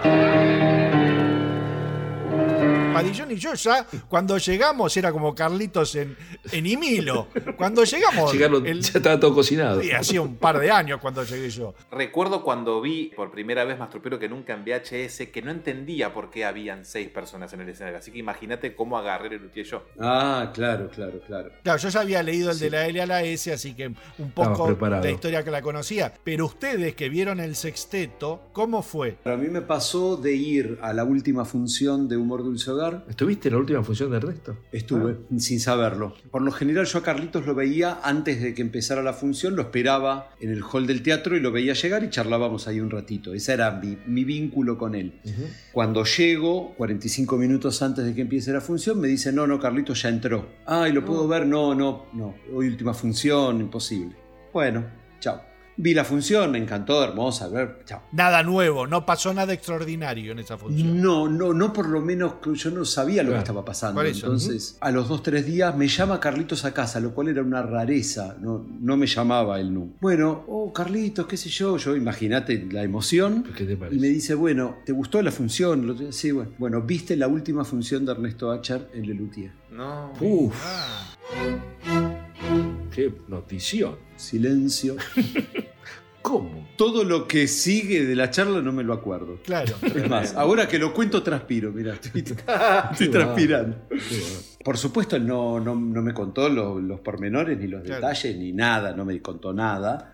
Padillón 2.94 3.32
y 3.32 3.36
yo 3.36 3.54
ya, 3.56 3.86
cuando 4.08 4.38
llegamos, 4.38 4.96
era 4.96 5.12
como 5.12 5.34
Carlitos 5.34 5.96
en, 5.96 6.16
en 6.52 6.66
Imilo. 6.68 7.28
Cuando 7.58 7.84
llegamos. 7.84 8.32
Llegaron, 8.32 8.66
el- 8.68 8.82
ya 8.82 9.00
estaba 9.00 9.20
todo 9.20 9.34
cocinado. 9.34 9.82
y 9.84 9.90
hacía 9.92 10.22
un 10.22 10.36
par 10.38 10.60
de 10.60 10.70
años 10.70 11.00
cuando 11.02 11.24
llegué 11.24 11.50
yo. 11.50 11.74
Recuerdo 11.92 12.44
cuando 12.44 12.80
vi 12.82 13.12
por 13.16 13.32
primera 13.32 13.64
vez 13.66 13.80
Mastropero 13.80 14.20
que 14.20 14.30
nunca 14.30 14.54
en 14.54 14.64
VHS, 14.64 15.28
que 15.32 15.42
no 15.42 15.50
entendía 15.50 16.14
por 16.14 16.30
qué 16.30 16.46
habían 16.46 16.86
seis 16.86 17.10
personas 17.10 17.52
en 17.54 17.62
el 17.62 17.70
escenario. 17.70 17.98
Así 17.98 18.12
que 18.12 18.20
imagínate 18.20 18.76
cómo 18.76 18.96
agarré 18.98 19.36
el 19.36 19.42
luthier 19.42 19.66
yo. 19.66 19.84
Ah, 20.00 20.52
claro, 20.54 20.90
claro, 20.90 21.20
claro. 21.26 21.50
Claro, 21.64 21.80
yo 21.80 21.90
ya 21.90 22.00
había 22.02 22.22
leído 22.22 22.52
el 22.52 22.60
de 22.60 22.70
la 22.70 22.86
L 22.86 23.02
a 23.02 23.06
la 23.08 23.24
S, 23.24 23.52
así 23.52 23.74
que 23.74 23.88
un 24.20 24.32
poco 24.34 24.70
la 24.88 25.10
historia 25.10 25.44
que 25.44 25.50
la 25.52 25.64
conocía. 25.64 26.14
Pero 26.24 26.46
ustedes 26.46 26.94
que 26.94 27.10
vieron 27.10 27.40
el 27.40 27.56
sexteto, 27.56 28.50
¿cómo 28.54 28.84
fue? 28.84 29.14
Para 29.24 29.36
mí 29.36 29.48
me 29.50 29.62
pasó 29.62 30.16
de 30.16 30.34
ir 30.36 30.78
a 30.84 30.94
la 30.94 31.04
última 31.04 31.44
función 31.44 32.08
de 32.08 32.18
Humor 32.24 32.44
Dulce 32.44 32.72
Hogar. 32.72 33.06
¿Estuviste 33.10 33.50
en 33.50 33.54
la 33.54 33.60
última 33.60 33.84
función 33.84 34.10
de 34.10 34.18
Ernesto? 34.18 34.58
Estuve, 34.72 35.18
sin 35.38 35.60
saberlo. 35.60 36.16
Por 36.32 36.42
lo 36.42 36.52
general 36.52 36.86
yo 36.86 37.00
a 37.00 37.04
Carlitos 37.04 37.46
lo 37.46 37.54
veía 37.54 38.00
antes 38.04 38.42
de 38.42 38.54
que 38.54 38.62
empezara 38.62 39.04
la 39.04 39.14
función, 39.14 39.56
lo 39.56 39.62
esperaba 39.62 40.32
en 40.40 40.50
el 40.50 40.64
hall 40.64 40.88
del 40.88 41.04
teatro 41.04 41.36
y 41.36 41.40
lo 41.40 41.52
veía 41.52 41.74
llegar 41.74 42.04
y 42.04 42.10
charlábamos 42.10 42.68
ahí 42.68 42.80
un 42.80 42.90
ratito. 42.90 43.34
Ese 43.34 43.54
era 43.54 43.72
mi, 43.72 43.98
mi 44.08 44.24
vínculo 44.24 44.78
con 44.78 44.96
él. 44.96 45.20
Cuando 45.72 46.04
llego, 46.06 46.74
45 46.76 47.38
minutos 47.38 47.82
antes 47.82 48.06
de 48.06 48.16
que 48.16 48.22
empiece 48.22 48.52
la 48.52 48.62
función, 48.62 49.00
me 49.00 49.08
dice, 49.08 49.32
no, 49.32 49.46
no, 49.46 49.60
Carlitos 49.60 50.02
ya 50.02 50.10
entró. 50.10 50.48
Ah, 50.66 50.88
¿y 50.88 50.94
lo 50.94 51.04
puedo 51.06 51.28
ver? 51.28 51.46
No, 51.46 51.76
no, 51.76 52.06
no. 52.14 52.36
Hoy 52.54 52.68
última 52.68 52.94
función, 52.94 53.60
imposible. 53.60 54.16
Bueno, 54.52 54.86
chao. 55.20 55.53
Vi 55.76 55.94
la 55.94 56.06
función, 56.06 56.52
me 56.52 56.60
encantó, 56.60 57.04
hermosa, 57.04 57.48
ver, 57.48 57.80
chao. 57.86 58.04
Nada 58.12 58.44
nuevo, 58.44 58.86
no 58.86 59.06
pasó 59.06 59.34
nada 59.34 59.54
extraordinario 59.54 60.32
en 60.34 60.40
esa 60.40 60.58
función. 60.58 61.02
No, 61.02 61.28
no, 61.28 61.54
no 61.54 61.74
por 61.74 61.90
lo 61.90 62.00
menos 62.02 62.36
que 62.36 62.54
yo 62.54 62.70
no 62.72 62.86
sabía 62.86 63.24
lo 63.24 63.30
Claro. 63.30 63.40
que 63.44 63.44
estaba 63.50 63.66
pasando. 63.66 63.96
Por 64.00 64.06
eso, 64.06 64.28
Entonces, 64.28 64.78
a 64.82 64.92
los 64.92 65.10
dos, 65.10 65.24
tres 65.24 65.46
días 65.46 65.76
me 65.76 65.88
llama 65.88 66.20
Carlitos 66.20 66.64
a 66.66 66.74
casa, 66.74 67.00
lo 67.00 67.14
cual 67.14 67.30
era 67.30 67.42
una 67.42 67.64
rareza. 67.64 68.36
No, 68.40 68.66
no 68.80 68.98
me 68.98 69.08
llamaba 69.08 69.60
él 69.60 69.74
nunca. 69.74 69.98
Bueno, 70.02 70.44
oh, 70.48 70.72
Carlitos, 70.72 71.26
qué 71.28 71.38
sé 71.38 71.50
yo. 71.50 71.78
Yo, 71.78 71.96
imagínate 71.96 72.68
la 72.72 72.84
emoción. 72.84 73.44
¿Qué 73.56 73.66
te 73.66 73.74
Y 73.74 74.00
me 74.00 74.08
dice, 74.08 74.36
bueno, 74.36 74.78
¿te 74.86 74.92
gustó 74.92 75.22
la 75.22 75.32
función? 75.32 75.88
Lo- 75.88 76.12
Sí, 76.12 76.32
bueno. 76.32 76.52
Bueno, 76.60 76.82
¿viste 76.82 77.16
la 77.16 77.28
última 77.28 77.64
función 77.66 78.06
de 78.06 78.12
Ernesto 78.12 78.52
Achar 78.52 78.88
en 78.94 79.08
Lelutier? 79.08 79.52
No. 79.74 80.14
Uf. 80.20 80.54
Ah. 80.64 81.16
Qué 82.94 83.12
notición. 83.28 83.96
Silencio. 84.16 84.96
¿Cómo? 86.22 86.70
Todo 86.78 87.04
lo 87.04 87.28
que 87.28 87.48
sigue 87.48 88.06
de 88.06 88.16
la 88.16 88.30
charla 88.30 88.62
no 88.62 88.72
me 88.72 88.84
lo 88.84 88.94
acuerdo. 88.94 89.40
Claro. 89.44 89.76
Es 89.84 90.10
más, 90.10 90.36
ahora 90.36 90.68
que 90.70 90.80
lo 90.80 90.94
cuento 90.94 91.22
transpiro, 91.22 91.72
mira, 91.74 91.94
estoy, 92.02 92.24
estoy 92.24 93.10
transpirando. 93.10 93.76
Por 94.64 94.78
supuesto, 94.78 95.18
él 95.18 95.28
no, 95.28 95.60
no, 95.60 95.76
no 95.76 96.02
me 96.02 96.14
contó 96.14 96.48
lo- 96.48 96.80
los 96.80 97.02
pormenores, 97.02 97.58
ni 97.58 97.68
los 97.68 97.84
Claro. 97.84 98.08
detalles, 98.08 98.38
ni 98.38 98.54
nada, 98.54 98.96
no 98.96 99.04
me 99.04 99.22
contó 99.22 99.52
nada. 99.54 100.14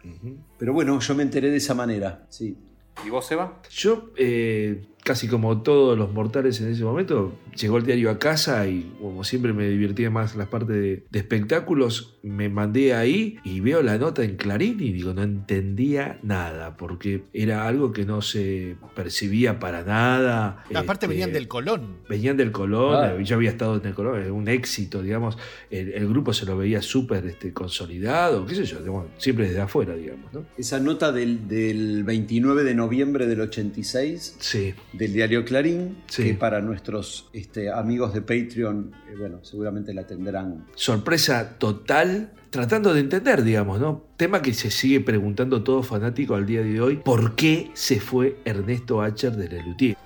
Pero 0.57 0.74
bueno, 0.74 0.99
yo 0.99 1.14
me 1.16 1.22
enteré 1.24 1.51
de 1.51 1.57
esa 1.57 1.76
manera, 1.76 2.26
sí. 2.30 2.57
¿Y 3.05 3.10
vos, 3.12 3.28
Seba? 3.28 3.62
Yo, 3.70 4.10
eh, 4.18 4.88
casi 5.03 5.28
como 5.28 5.62
todos 5.62 5.95
los 5.97 6.12
mortales 6.12 6.60
en 6.60 6.72
ese 6.72 6.84
momento, 6.84 7.34
llegó 7.56 7.78
el 7.78 7.86
diario 7.86 8.10
a 8.10 8.20
casa 8.20 8.68
y 8.68 8.93
como 9.00 9.24
siempre 9.24 9.54
me 9.54 9.68
divertía 9.70 10.10
más 10.10 10.36
las 10.36 10.47
partes 10.47 10.76
de, 10.76 11.04
de 11.10 11.20
espectáculos, 11.20 12.18
me 12.24 12.50
mandé 12.50 12.93
ahí 12.93 13.38
y 13.43 13.60
veo 13.62 13.82
la 13.82 13.97
nota 13.97 14.24
en 14.24 14.36
Clarín 14.36 14.80
y 14.80 14.91
digo, 14.91 15.14
no 15.14 15.24
entendía 15.24 16.20
nada, 16.24 16.78
porque 16.78 17.24
era 17.34 17.68
algo 17.68 17.91
que 17.91 18.06
no 18.06 18.22
se 18.22 18.76
percibía 18.95 19.60
para 19.60 19.84
nada. 19.84 20.64
Aparte 20.76 21.06
Este, 21.06 21.08
venían 21.08 21.34
del 21.34 21.47
Colón. 21.47 21.97
Venían 22.10 22.38
del 22.38 22.52
Colón, 22.52 23.20
eh, 23.22 23.24
yo 23.24 23.36
había 23.36 23.50
estado 23.50 23.78
en 23.78 23.86
el 23.86 23.93
Colón, 23.93 24.22
era 24.22 24.34
un 24.34 24.47
éxito, 24.47 25.02
digamos. 25.02 25.38
El, 25.70 25.93
el 25.93 26.08
grupo 26.08 26.34
se 26.34 26.45
lo 26.45 26.58
veía 26.58 26.82
súper 26.82 27.26
este, 27.26 27.54
consolidado, 27.54 28.45
qué 28.45 28.56
sé 28.56 28.66
yo, 28.66 28.80
digamos, 28.80 29.08
siempre 29.18 29.47
desde 29.47 29.62
afuera, 29.62 29.95
digamos, 29.95 30.32
¿no? 30.34 30.45
Esa 30.58 30.80
nota 30.80 31.12
del, 31.12 31.47
del 31.47 32.04
29 32.04 32.64
de 32.64 32.76
noviembre 32.76 33.28
del 33.28 33.41
86 33.41 34.36
Sí. 34.39 34.74
del 34.93 35.14
diario 35.14 35.45
Clarín, 35.45 35.97
Sí. 36.08 36.24
que 36.24 36.34
para 36.34 36.62
nuestros 36.62 37.30
este, 37.40 37.72
amigos 37.72 38.14
de 38.14 38.22
Patreon, 38.22 38.92
eh, 39.10 39.16
bueno, 39.18 39.40
seguramente 39.44 39.94
la 39.94 40.06
tendrán. 40.06 40.68
sorpresa 40.76 41.58
total, 41.58 42.34
tratando 42.50 42.94
de 42.94 43.00
entender, 43.00 43.44
digamos, 43.44 43.80
¿no? 43.80 44.04
Tema 44.18 44.42
que 44.42 44.54
se 44.54 44.70
sigue 44.70 45.00
preguntando 45.00 45.64
todo 45.64 45.82
fanático 45.82 46.36
al 46.36 46.46
día 46.46 46.62
de 46.62 46.82
hoy, 46.82 46.98
¿por 46.98 47.36
qué 47.36 47.72
se 47.74 48.00
fue 48.00 48.38
Ernesto 48.46 49.02
Acher 49.02 49.36
de 49.36 49.48
Lelutier? 49.48 49.98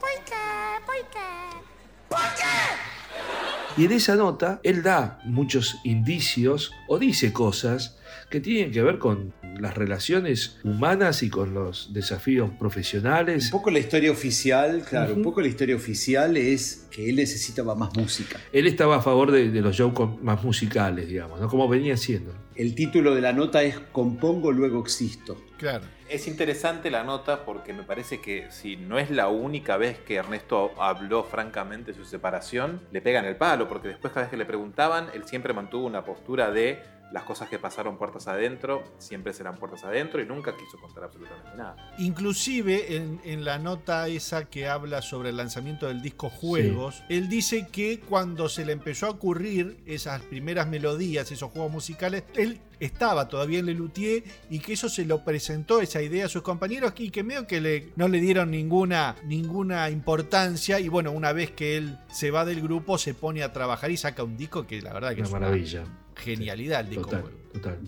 Y 3.76 3.86
en 3.86 3.92
esa 3.92 4.16
nota, 4.16 4.60
él 4.62 4.84
da 4.84 5.20
muchos 5.26 5.80
indicios 5.84 6.72
o 6.88 7.00
dice 7.00 7.34
cosas 7.34 7.98
que 8.34 8.42
tienen 8.42 8.72
que 8.72 8.82
ver 8.82 8.98
con 8.98 9.32
las 9.60 9.76
relaciones 9.76 10.58
humanas 10.64 11.22
y 11.22 11.30
con 11.30 11.54
los 11.54 11.94
desafíos 11.94 12.50
profesionales. 12.58 13.46
Un 13.46 13.60
poco 13.60 13.70
la 13.70 13.78
historia 13.78 14.12
oficial, 14.12 14.84
claro, 14.90 15.14
un 15.14 15.22
poco 15.22 15.40
la 15.40 15.50
historia 15.50 15.76
oficial 15.76 16.36
es 16.36 16.88
que 16.90 17.12
él 17.12 17.18
necesitaba 17.18 17.76
más 17.76 17.96
música. 17.96 18.40
Él 18.52 18.66
estaba 18.66 18.96
a 18.96 19.02
favor 19.04 19.30
de, 19.30 19.52
de 19.52 19.62
los 19.62 19.76
shows 19.76 19.94
más 20.24 20.44
musicales, 20.44 21.10
digamos, 21.10 21.40
¿no? 21.40 21.48
Como 21.48 21.70
venía 21.70 21.96
siendo. 21.96 22.34
El 22.56 22.74
título 22.74 23.14
de 23.14 23.22
la 23.22 23.34
nota 23.34 23.62
es 23.62 23.78
Compongo, 23.92 24.52
luego 24.52 24.82
existo. 24.82 25.40
Claro. 25.60 25.86
Es 26.10 26.28
interesante 26.28 26.90
la 26.90 27.04
nota 27.04 27.46
porque 27.46 27.72
me 27.72 27.84
parece 27.84 28.20
que 28.20 28.48
si 28.50 28.78
no 28.78 28.98
es 28.98 29.12
la 29.12 29.28
única 29.28 29.78
vez 29.78 30.00
que 30.00 30.16
Ernesto 30.16 30.72
habló 30.82 31.24
francamente 31.24 31.92
de 31.92 31.98
su 32.00 32.06
separación, 32.06 32.82
le 32.92 33.02
pegan 33.02 33.26
el 33.26 33.36
palo, 33.36 33.68
porque 33.68 33.90
después 33.90 34.12
cada 34.12 34.26
vez 34.26 34.32
que 34.32 34.38
le 34.38 34.46
preguntaban, 34.46 35.10
él 35.14 35.24
siempre 35.26 35.54
mantuvo 35.54 35.86
una 35.86 36.04
postura 36.04 36.52
de 36.52 36.82
las 37.14 37.24
cosas 37.24 37.48
que 37.48 37.60
pasaron 37.60 37.98
puertas 37.98 38.28
adentro, 38.28 38.84
siempre 38.98 39.34
serán 39.34 39.58
puertas 39.58 39.84
adentro 39.84 40.20
y 40.20 40.26
nunca 40.26 40.58
quiso 40.58 40.80
contar 40.80 41.04
absolutamente 41.04 41.56
nada. 41.56 41.94
Inclusive 42.00 42.96
en, 42.96 43.22
en 43.24 43.46
la 43.46 43.60
nota 43.60 44.08
esa 44.08 44.46
que 44.46 44.68
habla 44.68 45.04
sobre 45.04 45.30
el 45.30 45.38
lanzamiento 45.38 45.88
del 45.88 46.02
disco 46.02 46.32
Juegos, 46.32 47.04
él 47.10 47.30
dice 47.30 47.68
que 47.72 48.00
cuando 48.00 48.50
se 48.50 48.66
le 48.66 48.74
empezó 48.74 49.06
a 49.06 49.10
ocurrir 49.12 49.84
esas 49.86 50.24
primeras 50.24 50.68
melodías, 50.68 51.32
esos 51.32 51.52
juegos 51.52 51.72
musicales, 51.72 52.24
él 52.34 52.60
estaba 52.80 53.28
todavía 53.28 53.60
en 53.60 53.68
Lelutier 53.68 54.24
y 54.50 54.58
que 54.58 54.74
eso 54.74 54.90
se 54.90 55.06
lo 55.06 55.24
presentó 55.24 55.82
esa 55.82 56.02
idea 56.02 56.26
a 56.26 56.30
sus 56.30 56.42
compañeros 56.42 56.94
y 56.98 57.12
que 57.12 57.24
medio 57.24 57.46
que 57.46 57.62
le, 57.62 57.92
no 57.96 58.08
le 58.08 58.20
dieron 58.20 58.50
ninguna, 58.50 59.16
ninguna 59.24 59.90
importancia 59.92 60.80
y 60.80 60.88
bueno, 60.90 61.12
una 61.12 61.32
vez 61.32 61.52
que 61.52 61.78
él 61.78 62.00
se 62.12 62.32
va 62.32 62.44
del 62.44 62.62
grupo 62.62 62.98
se 62.98 63.14
pone 63.14 63.44
a 63.44 63.54
trabajar 63.54 63.92
y 63.92 63.98
saca 63.98 64.24
un 64.24 64.36
disco 64.36 64.66
que 64.66 64.82
la 64.82 64.94
verdad 64.94 65.10
que 65.10 65.22
Una 65.22 65.28
es 65.28 65.32
maravilla. 65.32 65.84
Genialidad 66.16 66.82
el 66.82 66.90
disco 66.90 67.10
Total, 67.10 67.24
total. 67.54 67.80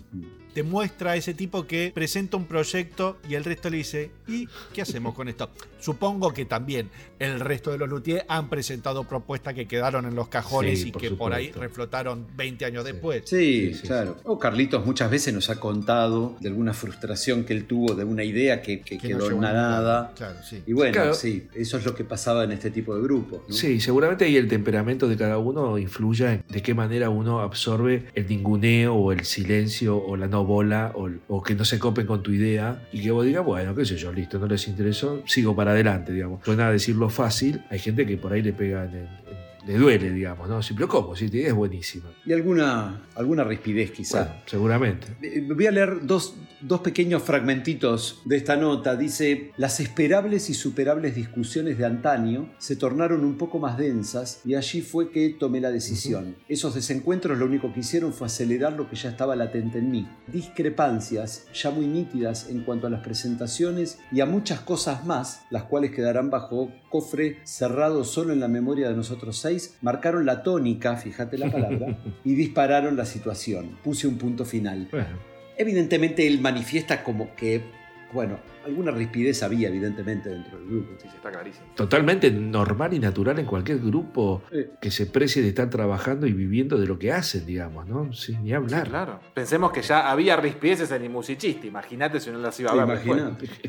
Te 0.56 0.62
muestra 0.62 1.10
a 1.10 1.16
ese 1.16 1.34
tipo 1.34 1.66
que 1.66 1.92
presenta 1.94 2.38
un 2.38 2.46
proyecto 2.46 3.18
y 3.28 3.34
el 3.34 3.44
resto 3.44 3.68
le 3.68 3.76
dice, 3.76 4.10
¿y 4.26 4.48
qué 4.72 4.80
hacemos 4.80 5.12
con 5.12 5.28
esto? 5.28 5.50
Supongo 5.80 6.32
que 6.32 6.46
también 6.46 6.88
el 7.18 7.40
resto 7.40 7.70
de 7.72 7.76
los 7.76 7.90
luthiers 7.90 8.24
han 8.26 8.48
presentado 8.48 9.04
propuestas 9.04 9.52
que 9.52 9.68
quedaron 9.68 10.06
en 10.06 10.14
los 10.14 10.28
cajones 10.28 10.80
Sí, 10.80 10.88
y 10.88 10.92
por 10.92 11.02
que 11.02 11.10
por 11.10 11.34
ahí 11.34 11.52
reflotaron 11.52 12.26
20 12.38 12.64
años 12.64 12.84
después. 12.86 13.24
Sí, 13.26 13.72
claro. 13.82 14.16
O 14.24 14.38
Carlitos 14.38 14.86
muchas 14.86 15.10
veces 15.10 15.34
nos 15.34 15.50
ha 15.50 15.60
contado 15.60 16.36
de 16.40 16.48
alguna 16.48 16.72
frustración 16.72 17.44
que 17.44 17.52
él 17.52 17.66
tuvo, 17.66 17.94
de 17.94 18.04
una 18.04 18.24
idea 18.24 18.62
que, 18.62 18.80
que 18.80 18.96
Que 18.96 19.10
no 19.10 19.18
quedó 19.18 19.30
en 19.32 19.40
nada. 19.40 20.12
Claro, 20.16 20.38
sí. 20.42 20.62
Y 20.66 20.72
bueno, 20.72 20.94
Claro. 20.94 21.12
sí, 21.12 21.48
eso 21.54 21.76
es 21.76 21.84
lo 21.84 21.94
que 21.94 22.04
pasaba 22.04 22.44
en 22.44 22.52
este 22.52 22.70
tipo 22.70 22.96
de 22.96 23.02
grupos. 23.02 23.42
¿no? 23.46 23.54
Sí, 23.54 23.78
seguramente 23.78 24.24
ahí 24.24 24.36
el 24.38 24.48
temperamento 24.48 25.06
de 25.06 25.18
cada 25.18 25.36
uno 25.36 25.76
influye 25.76 26.26
en 26.32 26.44
de 26.48 26.62
qué 26.62 26.72
manera 26.72 27.10
uno 27.10 27.40
absorbe 27.40 28.06
el 28.14 28.26
ninguneo 28.26 28.94
o 28.94 29.12
el 29.12 29.26
silencio 29.26 29.98
o 30.02 30.16
la 30.16 30.26
no 30.28 30.45
bola 30.46 30.92
o, 30.94 31.10
o 31.28 31.42
que 31.42 31.54
no 31.54 31.64
se 31.64 31.78
copen 31.78 32.06
con 32.06 32.22
tu 32.22 32.30
idea 32.32 32.82
y 32.92 33.02
que 33.02 33.10
vos 33.10 33.26
digas, 33.26 33.44
bueno, 33.44 33.74
qué 33.74 33.84
sé 33.84 33.96
yo, 33.96 34.12
listo, 34.12 34.38
no 34.38 34.46
les 34.46 34.66
interesó, 34.68 35.22
sigo 35.26 35.54
para 35.54 35.72
adelante, 35.72 36.12
digamos. 36.12 36.42
Suena 36.44 36.68
a 36.68 36.72
decirlo 36.72 37.10
fácil, 37.10 37.60
hay 37.70 37.78
gente 37.78 38.06
que 38.06 38.16
por 38.16 38.32
ahí 38.32 38.40
le 38.42 38.52
pega 38.52 38.84
en 38.84 38.94
en- 38.96 39.26
le 39.66 39.74
duele, 39.78 40.10
digamos, 40.12 40.48
¿no? 40.48 40.60
Pero 40.76 40.86
¿cómo? 40.86 41.16
Si 41.16 41.24
idea 41.24 41.48
es 41.48 41.52
buenísima. 41.52 42.04
Y 42.24 42.32
alguna, 42.32 43.00
alguna 43.16 43.42
rispidez 43.42 43.90
quizá. 43.90 44.22
Bueno, 44.22 44.40
seguramente. 44.46 45.08
Eh, 45.20 45.44
Voy 45.52 45.66
a 45.66 45.72
leer 45.72 46.06
dos, 46.06 46.36
dos 46.60 46.80
pequeños 46.80 47.22
fragmentitos 47.22 48.22
de 48.24 48.36
esta 48.36 48.56
nota. 48.56 48.96
Dice, 48.96 49.52
las 49.56 49.80
esperables 49.80 50.50
y 50.50 50.54
superables 50.54 51.14
discusiones 51.14 51.78
de 51.78 51.84
antaño 51.84 52.50
se 52.58 52.76
tornaron 52.76 53.24
un 53.24 53.36
poco 53.36 53.58
más 53.58 53.76
densas 53.76 54.40
y 54.44 54.54
allí 54.54 54.80
fue 54.80 55.10
que 55.10 55.30
tomé 55.30 55.60
la 55.60 55.70
decisión. 55.70 56.36
Esos 56.48 56.74
desencuentros 56.74 57.38
lo 57.38 57.46
único 57.46 57.72
que 57.72 57.80
hicieron 57.80 58.12
fue 58.12 58.26
acelerar 58.26 58.72
lo 58.72 58.88
que 58.88 58.96
ya 58.96 59.10
estaba 59.10 59.36
latente 59.36 59.78
en 59.78 59.90
mí. 59.90 60.08
Discrepancias 60.26 61.46
ya 61.52 61.70
muy 61.70 61.86
nítidas 61.86 62.48
en 62.48 62.62
cuanto 62.62 62.86
a 62.86 62.90
las 62.90 63.02
presentaciones 63.02 63.98
y 64.12 64.20
a 64.20 64.26
muchas 64.26 64.60
cosas 64.60 65.04
más, 65.04 65.42
las 65.50 65.64
cuales 65.64 65.90
quedarán 65.90 66.30
bajo 66.30 66.70
cofre 66.88 67.38
cerrado 67.44 68.04
solo 68.04 68.32
en 68.32 68.40
la 68.40 68.48
memoria 68.48 68.88
de 68.88 68.96
nosotros 68.96 69.38
seis, 69.38 69.76
marcaron 69.82 70.26
la 70.26 70.42
tónica, 70.42 70.96
fíjate 70.96 71.38
la 71.38 71.50
palabra, 71.50 71.98
y 72.24 72.34
dispararon 72.34 72.96
la 72.96 73.06
situación. 73.06 73.78
Puse 73.82 74.06
un 74.06 74.18
punto 74.18 74.44
final. 74.44 74.88
Bueno. 74.90 75.35
Evidentemente 75.58 76.26
él 76.26 76.40
manifiesta 76.40 77.02
como 77.02 77.34
que 77.34 77.74
Bueno, 78.12 78.38
alguna 78.64 78.92
rispidez 78.92 79.42
había 79.42 79.68
evidentemente 79.68 80.30
dentro 80.30 80.56
del 80.58 80.66
grupo. 80.68 80.92
Sí, 81.02 81.08
está 81.08 81.28
clarísimo. 81.30 81.66
Totalmente 81.74 82.30
normal 82.30 82.94
y 82.94 83.00
natural 83.00 83.38
en 83.40 83.46
cualquier 83.46 83.80
grupo 83.80 84.42
Sí. 84.50 84.58
que 84.80 84.90
se 84.92 85.06
precie 85.06 85.42
de 85.42 85.48
estar 85.48 85.68
trabajando 85.68 86.26
y 86.26 86.32
viviendo 86.32 86.78
de 86.78 86.86
lo 86.86 86.98
que 87.00 87.12
hacen, 87.12 87.44
digamos, 87.44 87.86
¿no? 87.88 88.12
Sin 88.12 88.44
ni 88.44 88.52
hablar. 88.54 88.88
Claro. 88.88 89.18
Pensemos 89.34 89.72
que 89.72 89.82
ya 89.82 90.08
había 90.10 90.36
rispideces 90.36 90.90
en 90.92 91.02
el 91.02 91.10
musicista. 91.10 91.66
Imagínate 91.66 92.20
si 92.20 92.30
no 92.30 92.38
las 92.38 92.58
iba 92.60 92.70
a 92.70 92.84
ver 92.84 92.98
después. 93.00 93.22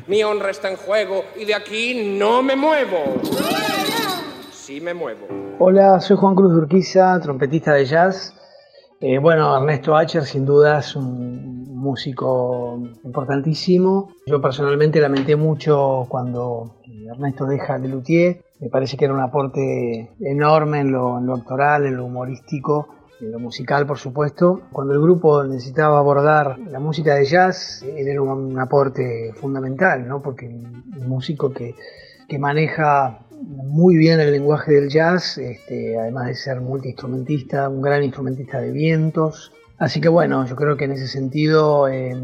Mi 0.06 0.22
honra 0.22 0.50
está 0.50 0.70
en 0.70 0.76
juego 0.76 1.24
y 1.38 1.44
de 1.44 1.54
aquí 1.56 2.14
no 2.16 2.40
me 2.42 2.54
muevo. 2.54 3.20
Sí 4.52 4.80
me 4.80 4.94
muevo. 4.94 5.26
Hola, 5.58 5.98
soy 6.00 6.16
Juan 6.16 6.36
Cruz 6.36 6.52
Urquiza, 6.54 7.18
trompetista 7.20 7.72
de 7.74 7.84
jazz. 7.86 8.34
Eh, 9.00 9.18
bueno, 9.18 9.56
Ernesto 9.56 9.96
Acher 9.96 10.24
sin 10.24 10.44
duda 10.44 10.80
es 10.80 10.96
un 10.96 11.72
músico 11.76 12.82
importantísimo. 13.04 14.10
Yo 14.26 14.40
personalmente 14.40 15.00
lamenté 15.00 15.36
mucho 15.36 16.06
cuando 16.08 16.80
Ernesto 17.08 17.46
deja 17.46 17.78
de 17.78 17.88
Luthier. 17.88 18.42
Me 18.58 18.68
parece 18.68 18.96
que 18.96 19.04
era 19.04 19.14
un 19.14 19.20
aporte 19.20 20.10
enorme 20.18 20.80
en 20.80 20.90
lo, 20.90 21.16
en 21.16 21.28
en 21.28 21.96
lo 21.96 22.04
humorístico, 22.06 22.88
en 23.20 23.30
lo 23.30 23.38
musical, 23.38 23.86
por 23.86 23.98
supuesto. 23.98 24.62
Cuando 24.72 24.94
el 24.94 25.00
grupo 25.00 25.44
necesitaba 25.44 26.00
abordar 26.00 26.58
la 26.58 26.80
música 26.80 27.14
de 27.14 27.24
jazz, 27.24 27.84
él 27.84 28.08
era 28.08 28.20
un 28.20 28.58
aporte 28.58 29.32
fundamental, 29.34 30.08
¿no? 30.08 30.20
Porque 30.20 30.46
un 30.48 31.08
músico 31.08 31.52
que, 31.52 31.76
que 32.28 32.38
maneja 32.40 33.20
muy 33.40 33.96
bien 33.96 34.20
el 34.20 34.32
lenguaje 34.32 34.72
del 34.72 34.88
jazz, 34.88 35.38
este, 35.38 35.98
además 35.98 36.26
de 36.26 36.34
ser 36.34 36.60
multiinstrumentista, 36.60 37.68
un 37.68 37.82
gran 37.82 38.02
instrumentista 38.02 38.60
de 38.60 38.72
vientos. 38.72 39.52
Así 39.78 40.00
que 40.00 40.08
bueno, 40.08 40.44
yo 40.46 40.56
creo 40.56 40.76
que 40.76 40.84
en 40.84 40.92
ese 40.92 41.06
sentido, 41.06 41.88
eh, 41.88 42.16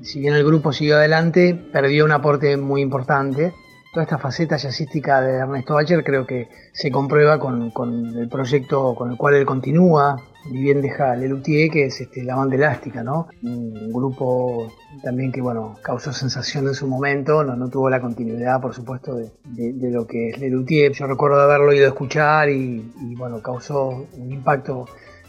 si 0.00 0.20
bien 0.20 0.34
el 0.34 0.44
grupo 0.44 0.72
siguió 0.72 0.96
adelante, 0.96 1.54
perdió 1.72 2.04
un 2.04 2.12
aporte 2.12 2.56
muy 2.56 2.80
importante. 2.80 3.52
Toda 3.92 4.04
esta 4.04 4.16
faceta 4.16 4.56
jazzística 4.56 5.20
de 5.20 5.34
Ernesto 5.34 5.74
Bacher 5.74 6.02
creo 6.02 6.26
que 6.26 6.48
se 6.72 6.90
comprueba 6.90 7.38
con, 7.38 7.70
el 8.16 8.26
proyecto 8.30 8.94
con 8.94 9.10
el 9.10 9.18
cual 9.18 9.34
él 9.34 9.44
continúa, 9.44 10.16
y 10.50 10.62
bien 10.62 10.80
deja 10.80 11.14
Lelutier, 11.14 11.70
que 11.70 11.84
es 11.84 12.00
este, 12.00 12.24
la 12.24 12.36
banda 12.36 12.56
elástica, 12.56 13.02
¿no? 13.02 13.28
Un 13.42 13.92
grupo 13.92 14.72
también 15.02 15.30
que, 15.30 15.42
bueno, 15.42 15.76
causó 15.82 16.10
sensación 16.10 16.68
en 16.68 16.74
su 16.74 16.86
momento, 16.86 17.44
no, 17.44 17.68
tuvo 17.68 17.90
la 17.90 18.00
continuidad, 18.00 18.62
por 18.62 18.72
supuesto, 18.74 19.14
de, 19.14 19.90
lo 19.90 20.06
que 20.06 20.30
es 20.30 20.38
Lelutier. 20.38 20.92
Yo 20.92 21.06
recuerdo 21.06 21.38
haberlo 21.42 21.70
ido 21.74 21.84
a 21.84 21.88
escuchar 21.88 22.48
y, 22.48 22.90
y, 22.98 23.14
bueno, 23.14 23.42
causó 23.42 24.06
un 24.16 24.32
impacto 24.32 24.86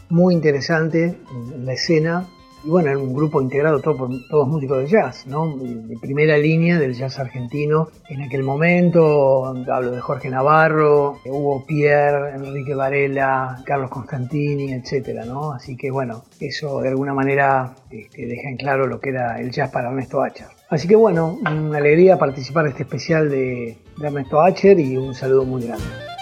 muy 0.08 0.34
interesante 0.34 1.18
en 1.54 1.66
la 1.66 1.74
escena. 1.74 2.26
Y 2.66 2.70
bueno, 2.70 2.90
era 2.90 2.98
un 2.98 3.14
grupo 3.14 3.42
integrado 3.42 3.82
todo 3.82 3.98
por 3.98 4.10
todos 4.30 4.48
músicos 4.48 4.78
de 4.80 4.88
jazz, 4.88 5.28
¿no? 5.28 5.58
De, 5.58 5.98
primera 5.98 6.38
línea 6.38 6.80
del 6.80 6.94
jazz 6.94 7.20
argentino. 7.20 7.90
En 8.08 8.22
aquel 8.22 8.44
momento, 8.44 9.46
hablo 9.46 9.92
de 9.92 10.00
Jorge 10.00 10.30
Navarro, 10.30 11.20
Hugo 11.26 11.66
Pierre, 11.66 12.36
Enrique 12.36 12.74
Varela, 12.74 13.62
Carlos 13.66 13.90
Constantini, 13.90 14.72
etcétera, 14.72 15.26
¿no? 15.26 15.52
Así 15.52 15.76
que 15.76 15.92
bueno, 15.92 16.24
eso 16.40 16.80
de 16.82 16.90
alguna 16.90 17.14
manera 17.14 17.76
este, 17.90 18.28
deja 18.28 18.50
en 18.50 18.56
claro 18.56 18.88
lo 18.88 19.00
que 19.00 19.10
era 19.10 19.40
el 19.42 19.52
jazz 19.52 19.70
para 19.70 19.90
Ernesto 19.90 20.22
Acher. 20.22 20.48
Así 20.70 20.88
que 20.88 20.96
bueno, 20.96 21.40
una 21.42 21.78
alegría 21.78 22.18
participar 22.18 22.64
de 22.64 22.70
este 22.70 22.84
especial 22.84 23.30
de, 23.30 23.78
de 23.98 24.08
Ernesto 24.08 24.42
Acher 24.42 24.80
y 24.80 24.96
un 24.96 25.14
saludo 25.14 25.44
muy 25.44 25.64
grande. 25.66 26.13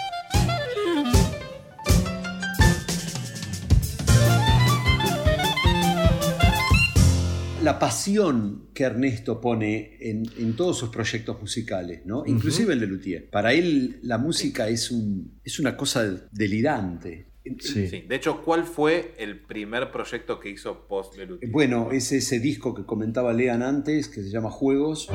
La 7.62 7.78
pasión 7.78 8.70
que 8.74 8.82
Ernesto 8.82 9.40
pone 9.40 9.96
en, 10.00 10.24
en 10.36 10.56
todos 10.56 10.78
sus 10.78 10.88
proyectos 10.88 11.40
musicales, 11.40 12.04
¿no? 12.04 12.24
Inclusive 12.26 12.72
el 12.74 12.80
de 12.80 12.86
Luthier. 12.88 13.30
Para 13.30 13.52
él 13.52 14.00
la 14.02 14.18
música 14.18 14.68
es, 14.68 14.90
un, 14.90 15.40
es 15.44 15.60
una 15.60 15.76
cosa 15.76 16.28
delirante. 16.32 17.28
Sí. 17.60 18.04
De 18.08 18.16
hecho, 18.16 18.42
¿cuál 18.42 18.64
fue 18.64 19.14
el 19.18 19.40
primer 19.40 19.90
proyecto 19.92 20.40
que 20.40 20.50
hizo 20.50 20.86
post 20.88 21.16
Lelutier? 21.16 21.50
Bueno, 21.50 21.90
es 21.92 22.10
ese 22.12 22.40
disco 22.40 22.74
que 22.74 22.84
comentaba 22.84 23.32
Lean 23.32 23.62
antes, 23.62 24.08
que 24.08 24.22
se 24.22 24.30
llama 24.30 24.50
Juegos. 24.50 25.08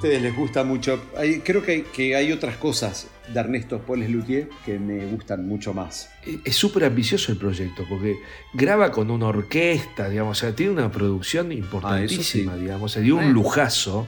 Ustedes 0.00 0.22
les 0.22 0.34
gusta 0.34 0.64
mucho. 0.64 0.98
Hay- 1.16 1.40
creo 1.40 1.62
que 1.62 1.72
hay, 1.72 1.82
que 1.82 2.16
hay 2.16 2.32
otras 2.32 2.56
cosas 2.56 3.08
de 3.32 3.38
Ernesto 3.38 3.80
Poles 3.80 4.08
Luthier 4.10 4.48
que 4.64 4.78
me 4.78 5.04
gustan 5.06 5.46
mucho 5.46 5.74
más. 5.74 6.08
Es 6.44 6.56
súper 6.56 6.84
ambicioso 6.84 7.30
el 7.32 7.38
proyecto 7.38 7.84
porque 7.88 8.16
graba 8.54 8.90
con 8.90 9.10
una 9.10 9.26
orquesta, 9.26 10.08
digamos, 10.08 10.38
o 10.38 10.40
sea, 10.40 10.54
tiene 10.56 10.72
una 10.72 10.90
producción 10.90 11.52
importantísima, 11.52 12.52
Ah, 12.52 12.56
sí. 12.56 12.62
digamos, 12.62 12.92
se 12.92 13.02
dio 13.02 13.16
un 13.16 13.32
lujazo 13.32 14.06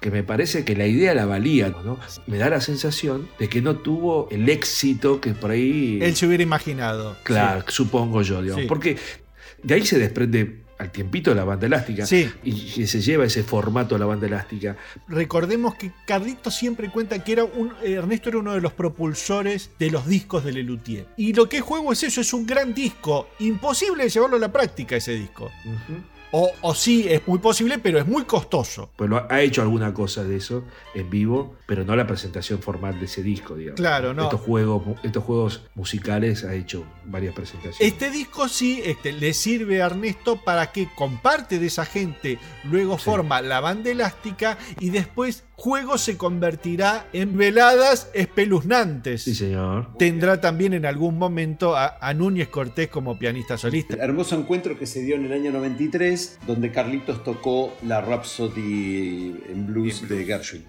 que 0.00 0.10
me 0.10 0.22
parece 0.22 0.64
que 0.64 0.74
la 0.76 0.86
idea 0.86 1.14
la 1.14 1.26
valía, 1.26 1.68
¿no? 1.84 1.98
Me 2.26 2.38
da 2.38 2.48
la 2.50 2.60
sensación 2.60 3.28
de 3.38 3.48
que 3.48 3.60
no 3.62 3.76
tuvo 3.76 4.28
el 4.30 4.48
éxito 4.48 5.20
que 5.20 5.32
por 5.32 5.50
ahí... 5.50 5.98
Él 6.02 6.14
se 6.16 6.26
hubiera 6.26 6.42
imaginado. 6.42 7.16
Claro, 7.24 7.62
supongo 7.68 8.22
yo, 8.22 8.40
digamos, 8.42 8.62
Sí. 8.62 8.68
porque 8.68 8.96
de 9.62 9.74
ahí 9.74 9.84
se 9.86 9.98
desprende 9.98 10.60
al 10.78 10.90
tiempito 10.92 11.34
la 11.34 11.44
banda 11.44 11.66
elástica 11.66 12.04
Sí. 12.06 12.30
y 12.44 12.72
que 12.72 12.86
se 12.86 13.00
lleva 13.00 13.24
ese 13.24 13.42
formato 13.42 13.94
de 13.94 13.98
la 14.00 14.06
banda 14.06 14.26
elástica. 14.26 14.76
Recordemos 15.08 15.74
que 15.74 15.92
Carlito 16.06 16.50
siempre 16.50 16.90
cuenta 16.90 17.22
que 17.24 17.32
era 17.32 17.44
un, 17.44 17.72
Ernesto 17.82 18.28
era 18.28 18.38
uno 18.38 18.52
de 18.52 18.60
los 18.60 18.72
propulsores 18.72 19.70
de 19.78 19.90
los 19.90 20.06
discos 20.06 20.44
de 20.44 20.52
Lelutier. 20.52 21.06
Y 21.16 21.32
lo 21.32 21.48
que 21.48 21.60
juego 21.60 21.92
es 21.92 22.02
eso, 22.02 22.20
es 22.20 22.32
un 22.32 22.46
gran 22.46 22.74
disco. 22.74 23.28
Imposible 23.38 24.04
de 24.04 24.10
llevarlo 24.10 24.36
a 24.36 24.40
la 24.40 24.52
práctica 24.52 24.96
ese 24.96 25.12
disco. 25.12 25.50
O, 26.38 26.50
o 26.60 26.74
sí, 26.74 27.06
es 27.08 27.26
muy 27.26 27.38
posible, 27.38 27.78
pero 27.78 27.98
es 27.98 28.06
muy 28.06 28.24
costoso. 28.24 28.90
Pues 28.96 29.08
lo 29.08 29.16
ha- 29.30 29.40
hecho 29.40 29.62
alguna 29.62 29.94
cosa 29.94 30.22
de 30.22 30.36
eso 30.36 30.64
en 30.94 31.08
vivo, 31.08 31.54
pero 31.66 31.82
no 31.84 31.96
la 31.96 32.06
presentación 32.06 32.60
formal 32.60 32.98
de 33.00 33.06
ese 33.06 33.22
disco, 33.22 33.54
digamos. 33.54 33.80
Claro, 33.80 34.12
no. 34.12 34.24
Estos 34.24 34.40
juegos, 34.42 34.82
estos 35.02 35.24
juegos 35.24 35.62
musicales 35.74 36.44
ha 36.44 36.52
hecho 36.52 36.84
varias 37.06 37.34
presentaciones. 37.34 37.80
Este 37.80 38.10
disco 38.10 38.48
sí 38.48 38.82
este, 38.84 39.12
le 39.12 39.32
sirve 39.32 39.80
a 39.80 39.86
Ernesto 39.86 40.36
para 40.44 40.72
que 40.72 40.88
con 40.94 41.16
parte 41.22 41.58
de 41.58 41.68
esa 41.68 41.86
gente 41.86 42.38
luego 42.64 42.98
forma 42.98 43.40
la 43.40 43.60
banda 43.60 43.90
elástica 43.90 44.58
y 44.78 44.90
después 44.90 45.44
Juego 45.58 45.96
se 45.96 46.16
convertirá 46.18 47.06
en 47.14 47.36
veladas 47.36 48.10
espeluznantes. 48.12 49.22
Sí, 49.22 49.34
señor. 49.34 49.88
Tendrá 49.98 50.40
también 50.40 50.74
en 50.74 50.84
algún 50.84 51.16
momento 51.18 51.74
a, 51.76 51.96
a 52.00 52.12
Núñez 52.14 52.48
Cortés 52.48 52.88
como 52.88 53.18
pianista 53.18 53.56
solista. 53.56 53.96
Hermoso 53.96 54.36
encuentro 54.38 54.78
que 54.78 54.86
se 54.86 55.00
dio 55.02 55.16
en 55.16 55.24
el 55.24 55.32
año 55.32 55.50
93, 55.52 56.40
donde 56.46 56.70
Carlitos 56.72 57.24
tocó 57.24 57.74
la 57.82 58.02
Rhapsody 58.02 59.34
en 59.48 59.66
blues 59.66 60.06
de 60.08 60.24
Gershwin. 60.24 60.64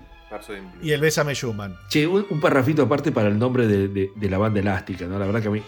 Y 0.82 0.92
el 0.92 1.00
Bésame 1.02 1.34
Schumann. 1.36 1.76
Che, 1.90 2.06
un, 2.08 2.26
un 2.30 2.40
parrafito 2.42 2.84
aparte 2.84 3.12
para 3.12 3.30
el 3.30 3.38
nombre 3.40 3.66
de, 3.68 3.88
de- 3.88 4.12
de 4.16 4.30
la 4.30 4.38
banda 4.38 4.60
elástica, 4.60 5.06
¿no? 5.06 5.18
La 5.20 5.26
verdad 5.26 5.42
que 5.42 5.48
a 5.48 5.52
mí 5.52 5.62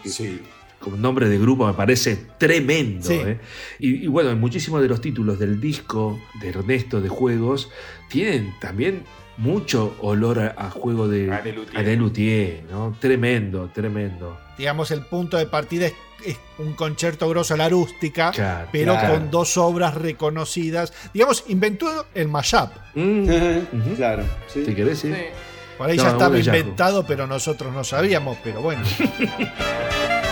como 0.80 0.98
nombre 0.98 1.28
de 1.30 1.38
grupo 1.38 1.68
me 1.68 1.74
parece 1.74 2.18
tremendo. 2.38 3.08
Sí. 3.08 3.16
¿eh? 3.16 3.40
Y, 3.80 4.06
y 4.06 4.08
bueno, 4.08 4.36
muchísimos 4.36 4.82
de 4.82 4.88
los 4.88 5.02
títulos 5.02 5.38
del 5.40 5.60
disco 5.60 6.20
de 6.42 6.50
Ernesto 6.50 7.02
de 7.02 7.10
Juegos 7.10 7.70
tienen 8.10 8.54
también 8.60 9.04
mucho 9.38 9.96
olor 10.02 10.40
a, 10.40 10.56
a 10.58 10.70
juego 10.70 11.08
de 11.08 11.32
A 11.32 11.42
Lelutier. 11.42 11.78
a 11.78 11.82
Lelutier, 11.82 12.64
¿no? 12.70 12.96
Tremendo, 13.00 13.70
tremendo. 13.74 14.38
Digamos, 14.58 14.92
el 14.92 15.06
punto 15.06 15.38
de 15.38 15.46
partida 15.46 15.86
es, 15.88 15.94
es 16.26 16.38
un 16.58 16.74
concierto 16.74 17.30
grosso 17.30 17.54
a 17.54 17.58
la 17.58 17.70
rústica, 17.70 18.32
Claro, 18.32 18.68
pero 18.74 18.94
claro. 18.96 19.14
con 19.14 19.32
dos 19.32 19.56
obras 19.58 19.96
reconocidas. 19.96 20.92
Digamos, 21.14 21.46
inventó 21.48 22.06
el 22.14 22.28
mashup. 22.28 22.70
claro. 23.96 24.24
Si 24.54 24.64
querés, 24.76 25.00
sí. 25.00 25.14
Por 25.78 25.90
ahí 25.90 25.96
No, 25.96 26.04
ya 26.04 26.10
estaba 26.10 26.38
inventado, 26.38 27.06
pero 27.08 27.26
nosotros 27.26 27.74
no 27.74 27.86
sabíamos, 27.86 28.38
pero 28.44 28.62
bueno. 28.62 28.82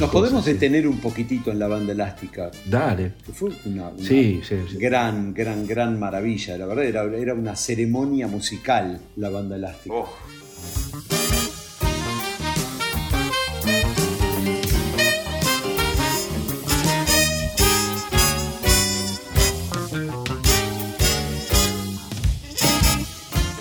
Nos 0.00 0.08
podemos 0.08 0.46
detener 0.46 0.88
un 0.88 0.98
poquitito 0.98 1.50
en 1.50 1.58
la 1.58 1.68
banda 1.68 1.92
elástica. 1.92 2.50
Dale. 2.64 3.12
Que 3.26 3.32
fue 3.32 3.50
una, 3.66 3.88
una 3.88 4.02
Sí, 4.02 4.40
sí, 4.42 4.56
sí. 4.70 4.78
gran, 4.78 5.34
gran, 5.34 5.66
gran 5.66 5.98
maravilla. 5.98 6.56
La 6.56 6.64
verdad 6.64 6.86
era, 6.86 7.04
era 7.16 7.34
una 7.34 7.54
ceremonia 7.54 8.26
musical 8.26 8.98
la 9.16 9.28
banda 9.28 9.56
elástica. 9.56 9.94
Oh. 9.94 10.08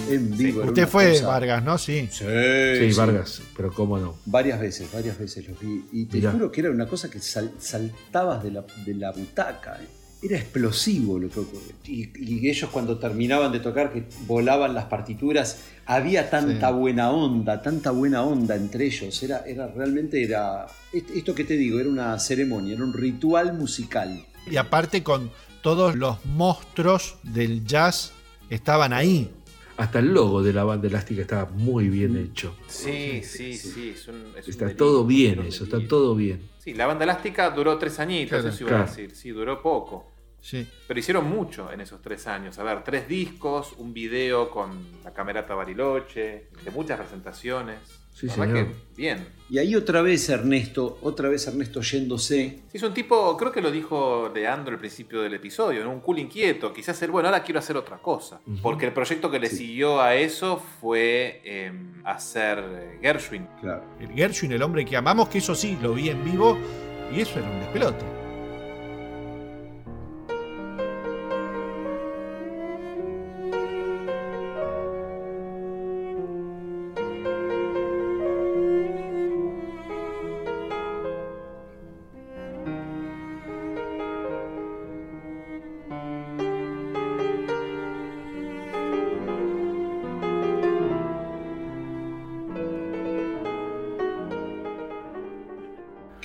En 0.09 0.37
vivo. 0.37 0.63
Usted 0.63 0.87
fue 0.87 1.11
cosa- 1.13 1.27
Vargas, 1.27 1.63
¿no? 1.63 1.77
Sí. 1.77 2.07
Sí, 2.11 2.25
Sí, 2.79 2.91
sí. 2.91 2.97
Vargas, 2.97 3.41
pero 3.55 3.73
cómo 3.73 3.97
no. 3.97 4.15
Varias 4.25 4.59
veces, 4.59 4.91
varias 4.91 5.17
veces 5.17 5.47
los 5.47 5.59
vi. 5.59 5.85
Y 5.91 6.05
te 6.05 6.17
Mirá. 6.17 6.31
juro 6.31 6.51
que 6.51 6.61
era 6.61 6.71
una 6.71 6.87
cosa 6.87 7.09
que 7.09 7.19
sal- 7.19 7.51
saltabas 7.59 8.43
de 8.43 8.51
la, 8.51 8.65
de 8.85 8.93
la 8.95 9.11
butaca. 9.11 9.79
¿eh? 9.81 9.87
Era 10.21 10.37
explosivo 10.37 11.17
lo 11.17 11.29
que 11.29 11.39
ocurría. 11.39 11.73
Y, 11.85 12.09
y 12.17 12.49
ellos 12.49 12.69
cuando 12.71 12.97
terminaban 12.99 13.53
de 13.53 13.59
tocar, 13.61 13.93
que 13.93 14.03
volaban 14.27 14.73
las 14.75 14.85
partituras, 14.85 15.59
había 15.85 16.29
tanta 16.29 16.67
Sí. 16.69 16.73
buena 16.75 17.09
onda, 17.11 17.61
tanta 17.61 17.91
buena 17.91 18.23
onda 18.23 18.55
entre 18.55 18.85
ellos. 18.87 19.23
Era, 19.23 19.43
era 19.47 19.67
realmente, 19.67 20.21
era, 20.21 20.65
est- 20.91 21.09
esto 21.15 21.33
que 21.33 21.45
te 21.45 21.55
digo, 21.55 21.79
era 21.79 21.87
una 21.89 22.19
ceremonia, 22.19 22.73
era 22.75 22.83
un 22.83 22.91
ritual 22.93 23.53
musical. 23.53 24.25
Y 24.51 24.57
aparte 24.57 25.03
con 25.03 25.31
todos 25.61 25.95
los 25.95 26.17
monstruos 26.25 27.15
del 27.23 27.65
jazz 27.65 28.11
estaban 28.49 28.91
ahí. 28.93 29.29
Hasta 29.79 29.99
el 29.99 30.13
logo 30.13 30.43
de 30.43 30.51
la 30.53 30.63
banda 30.63 30.87
elástica 30.87 31.21
estaba 31.21 31.45
muy 31.51 31.89
bien 31.89 32.17
hecho. 32.17 32.55
Sí, 32.67 33.21
sí, 33.23 33.55
sí. 33.55 33.91
Es 33.95 34.07
un, 34.07 34.33
es 34.37 34.45
un 34.45 34.51
Está 34.51 34.75
todo 34.75 35.05
bien 35.05 35.39
eso, 35.41 35.63
está 35.63 35.79
todo 35.87 36.15
bien. 36.15 36.49
Sí, 36.57 36.73
la 36.73 36.85
banda 36.85 37.05
elástica 37.05 37.49
duró 37.51 37.77
tres 37.77 37.99
añitos, 37.99 38.41
Claro, 38.41 38.49
eso 38.49 38.63
iba 38.63 38.71
a 38.71 38.75
claro. 38.83 38.89
decir. 38.89 39.15
Sí, 39.15 39.29
duró 39.29 39.61
poco. 39.61 40.11
Sí. 40.41 40.67
Pero 40.87 40.99
hicieron 40.99 41.29
mucho 41.29 41.71
en 41.71 41.81
esos 41.81 42.01
tres 42.01 42.27
años. 42.27 42.59
A 42.59 42.63
ver, 42.63 42.83
tres 42.83 43.07
discos, 43.07 43.73
un 43.77 43.93
video 43.93 44.49
con 44.49 44.69
la 45.03 45.13
camerata 45.13 45.53
Bariloche, 45.55 46.47
de 46.63 46.71
muchas 46.71 46.99
presentaciones. 46.99 47.79
Sí, 48.19 48.27
La 48.27 48.33
señor. 48.33 48.53
que 48.53 48.67
bien. 48.97 49.27
Y 49.49 49.57
ahí 49.59 49.75
otra 49.75 50.01
vez 50.01 50.27
Ernesto, 50.29 50.99
otra 51.01 51.29
vez 51.29 51.47
Ernesto 51.47 51.81
yéndose. 51.81 52.59
Sí, 52.67 52.77
es 52.77 52.83
un 52.83 52.93
tipo, 52.93 53.35
creo 53.37 53.51
que 53.51 53.61
lo 53.61 53.71
dijo 53.71 54.29
Leandro 54.35 54.73
al 54.73 54.79
principio 54.79 55.21
del 55.21 55.33
episodio, 55.35 55.83
¿no? 55.85 55.91
un 55.91 56.01
cool 56.01 56.19
inquieto. 56.19 56.73
Quizás 56.73 57.01
él, 57.01 57.11
bueno, 57.11 57.29
ahora 57.29 57.41
quiero 57.43 57.59
hacer 57.59 57.77
otra 57.77 57.97
cosa. 57.97 58.41
Porque 58.61 58.85
el 58.85 58.93
proyecto 58.93 59.31
que 59.31 59.39
le 59.39 59.49
siguió 59.49 60.01
a 60.01 60.15
eso 60.15 60.61
fue 60.81 61.41
eh, 61.45 61.71
hacer 62.03 62.59
eh, 62.59 62.99
Gershwin. 63.01 63.47
Claro. 63.61 63.83
El 63.99 64.11
Gershwin, 64.11 64.51
el 64.51 64.61
hombre 64.61 64.83
que 64.83 64.97
amamos, 64.97 65.29
que 65.29 65.37
eso 65.37 65.55
sí, 65.55 65.77
lo 65.81 65.93
vi 65.93 66.09
en 66.09 66.23
vivo 66.25 66.57
y 67.15 67.21
eso 67.21 67.39
era 67.39 67.49
un 67.49 67.59
despelote. 67.61 68.18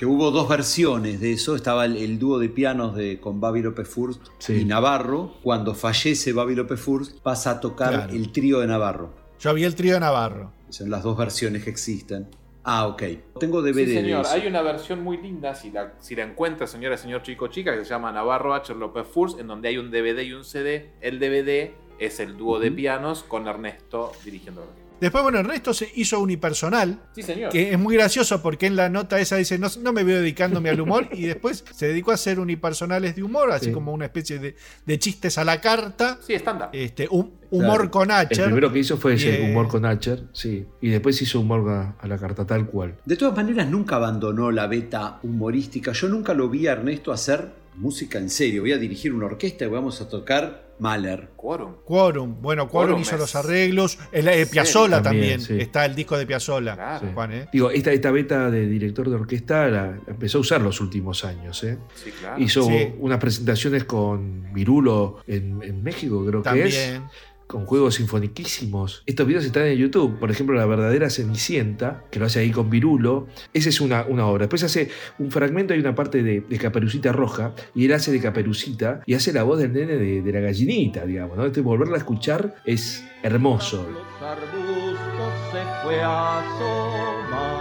Que 0.05 0.11
hubo 0.11 0.29
dos 0.29 0.47
versiones 0.47 1.19
de 1.19 1.31
eso. 1.31 1.55
Estaba 1.55 1.83
el, 1.85 1.97
el 1.97 2.19
dúo 2.19 2.37
de 2.37 2.47
pianos 2.47 2.93
de, 2.95 3.19
con 3.19 3.41
Babi 3.41 3.63
López 3.63 3.87
Furst 3.89 4.21
Sí. 4.37 4.53
y 4.61 4.63
Navarro. 4.65 5.33
Cuando 5.41 5.73
fallece 5.73 6.31
Babi 6.31 6.53
López 6.53 6.79
Furst, 6.79 7.19
pasa 7.21 7.49
a 7.49 7.59
tocar 7.59 7.89
Claro. 7.91 8.13
el 8.13 8.31
trío 8.31 8.59
de 8.59 8.67
Navarro. 8.67 9.09
Yo 9.39 9.51
vi 9.55 9.63
el 9.63 9.73
trío 9.73 9.95
de 9.95 10.01
Navarro. 10.01 10.51
Son 10.69 10.91
las 10.91 11.01
dos 11.01 11.17
versiones 11.17 11.63
que 11.63 11.71
existen. 11.71 12.27
Ah, 12.63 12.85
ok. 12.85 13.01
Tengo 13.39 13.63
DVD 13.63 13.73
Sí, 13.73 13.85
de 13.85 14.01
señor. 14.03 14.21
eso. 14.25 14.33
Hay 14.35 14.45
una 14.45 14.61
versión 14.61 15.01
muy 15.01 15.17
linda, 15.17 15.55
si 15.55 15.71
la, 15.71 15.93
si 15.99 16.15
la 16.15 16.21
encuentra, 16.21 16.67
señora, 16.67 16.97
señor 16.97 17.23
chico, 17.23 17.47
chica, 17.47 17.75
que 17.75 17.83
se 17.83 17.89
llama 17.89 18.11
Navarro 18.11 18.53
H. 18.53 18.75
López 18.75 19.07
Furs, 19.07 19.37
en 19.39 19.47
donde 19.47 19.69
hay 19.69 19.79
un 19.79 19.89
DVD 19.89 20.21
y 20.21 20.33
un 20.33 20.43
CD. 20.43 20.91
El 21.01 21.17
DVD 21.19 21.71
es 21.97 22.19
el 22.19 22.37
dúo 22.37 22.59
de 22.59 22.71
pianos 22.71 23.23
con 23.23 23.47
Ernesto 23.47 24.11
dirigiendo 24.23 24.61
la 24.61 24.67
orquesta. 24.67 24.84
Después, 25.01 25.23
bueno, 25.23 25.39
Ernesto 25.39 25.73
se 25.73 25.89
hizo 25.95 26.19
unipersonal. 26.19 26.99
Sí, 27.13 27.21
señor. 27.21 27.51
Que 27.51 27.71
es 27.71 27.79
muy 27.79 27.95
gracioso 27.95 28.41
porque 28.41 28.65
en 28.67 28.75
la 28.75 28.89
nota 28.89 29.19
esa 29.19 29.35
dice, 29.37 29.57
no, 29.59 29.67
no 29.81 29.93
me 29.93 30.03
veo 30.03 30.17
dedicándome 30.19 30.69
al 30.69 30.79
humor, 30.81 31.09
y 31.11 31.23
después 31.23 31.63
se 31.73 31.87
dedicó 31.87 32.11
a 32.11 32.15
hacer 32.15 32.39
unipersonales 32.39 33.15
de 33.15 33.23
humor, 33.23 33.51
así 33.51 33.67
Sí. 33.67 33.71
como 33.71 33.91
una 33.93 34.05
especie 34.05 34.39
de, 34.39 34.55
de 34.85 34.99
chistes 34.99 35.37
a 35.37 35.43
la 35.43 35.59
carta. 35.61 36.19
Sí, 36.25 36.33
estándar. 36.33 36.69
Este, 36.73 37.07
hum- 37.09 37.31
humor 37.51 37.75
Claro. 37.77 37.91
con 37.91 38.11
El 38.11 38.17
Acher. 38.17 38.45
primero 38.45 38.71
que 38.71 38.79
hizo 38.79 38.97
fue 38.97 39.13
ese 39.15 39.43
eh, 39.45 39.49
humor 39.49 39.67
con 39.67 39.85
Archer, 39.85 40.23
sí. 40.33 40.65
Y 40.81 40.89
después 40.89 41.21
hizo 41.21 41.39
humor 41.39 41.69
a, 41.69 41.95
a 41.99 42.07
la 42.07 42.17
carta 42.17 42.45
tal 42.45 42.65
cual. 42.67 42.95
De 43.05 43.15
todas 43.15 43.35
maneras, 43.35 43.69
nunca 43.69 43.95
abandonó 43.97 44.51
la 44.51 44.67
beta 44.67 45.19
humorística. 45.23 45.91
Yo 45.93 46.07
nunca 46.09 46.33
lo 46.33 46.49
vi 46.49 46.67
a 46.67 46.73
Ernesto 46.73 47.11
hacer 47.11 47.49
música 47.75 48.17
en 48.19 48.29
serio. 48.29 48.61
Voy 48.61 48.71
a 48.71 48.77
dirigir 48.77 49.13
una 49.13 49.25
orquesta 49.27 49.65
y 49.65 49.67
vamos 49.67 50.01
a 50.01 50.09
tocar 50.09 50.64
Mahler. 50.79 51.29
Quórum. 51.35 51.75
Quórum. 51.85 52.41
Bueno, 52.41 52.67
Quórum 52.67 52.87
Quórum 52.89 53.01
hizo 53.01 53.15
es- 53.15 53.21
los 53.21 53.35
arreglos. 53.35 53.97
El, 54.11 54.27
eh, 54.27 54.45
Piazzolla 54.45 55.01
También, 55.01 55.39
también. 55.39 55.41
sí. 55.41 55.57
Está 55.63 55.85
el 55.85 55.95
disco 55.95 56.17
de 56.17 56.25
Piazzolla. 56.25 56.75
Claro. 56.75 57.07
Juan, 57.13 57.31
¿eh? 57.31 57.47
Digo, 57.53 57.71
esta, 57.71 57.91
esta 57.91 58.11
beta 58.11 58.49
de 58.51 58.67
director 58.67 59.09
de 59.09 59.15
orquesta 59.15 59.67
la, 59.67 59.87
la 59.87 59.99
empezó 60.07 60.37
a 60.39 60.41
usar 60.41 60.61
los 60.61 60.81
últimos 60.81 61.23
años. 61.23 61.63
¿eh? 61.63 61.77
Sí, 61.95 62.11
claro. 62.11 62.41
Hizo 62.41 62.63
Sí. 62.63 62.93
unas 62.99 63.19
presentaciones 63.19 63.83
con 63.85 64.51
Virulo 64.53 65.19
en, 65.27 65.61
en 65.63 65.81
México, 65.83 66.25
creo 66.25 66.43
que 66.43 66.63
es. 66.65 67.01
Con 67.47 67.65
juegos 67.67 67.95
sinfoniquísimos. 67.95 69.03
Estos 69.05 69.27
videos 69.27 69.45
están 69.45 69.65
en 69.67 69.77
YouTube. 69.77 70.17
Por 70.19 70.31
ejemplo, 70.31 70.55
La 70.55 70.65
verdadera 70.65 71.11
Cenicienta, 71.11 72.03
que 72.09 72.19
lo 72.19 72.25
hace 72.25 72.39
ahí 72.39 72.49
con 72.49 72.71
Virulo. 72.71 73.27
Esa 73.53 73.69
es 73.69 73.79
una, 73.81 74.03
una 74.05 74.25
obra. 74.25 74.45
Después 74.45 74.63
hace 74.63 74.89
un 75.19 75.29
fragmento 75.29 75.75
y 75.75 75.79
una 75.79 75.93
parte 75.93 76.23
de, 76.23 76.41
de 76.41 76.57
Caperucita 76.57 77.11
Roja. 77.11 77.53
Y 77.75 77.85
él 77.85 77.93
hace 77.93 78.11
de 78.11 78.19
Caperucita 78.19 79.01
y 79.05 79.13
hace 79.13 79.31
la 79.31 79.43
voz 79.43 79.59
del 79.59 79.73
nene 79.73 79.95
de, 79.97 80.23
de 80.23 80.31
la 80.33 80.39
gallinita, 80.39 81.05
digamos. 81.05 81.37
¿no? 81.37 81.45
Este, 81.45 81.61
volverla 81.61 81.95
a 81.95 81.99
escuchar 81.99 82.55
es 82.65 83.03
hermoso. 83.21 83.87
Los 83.91 84.27
arbustos 84.27 85.33
se 85.51 85.61
fue 85.83 86.01
a 86.01 86.39
asomar. 86.39 87.55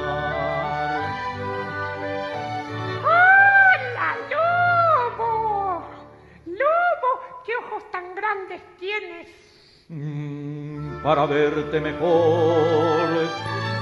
¡Hola, 3.05 4.17
lobo! 4.31 5.85
¡Lobo! 6.47 7.21
¿Qué 7.45 7.53
ojos 7.67 7.83
tan 7.93 8.15
grandes 8.15 8.63
tienes? 8.81 9.44
Mm, 9.97 11.03
para 11.05 11.25
verte 11.27 11.81
mejor, 11.81 13.09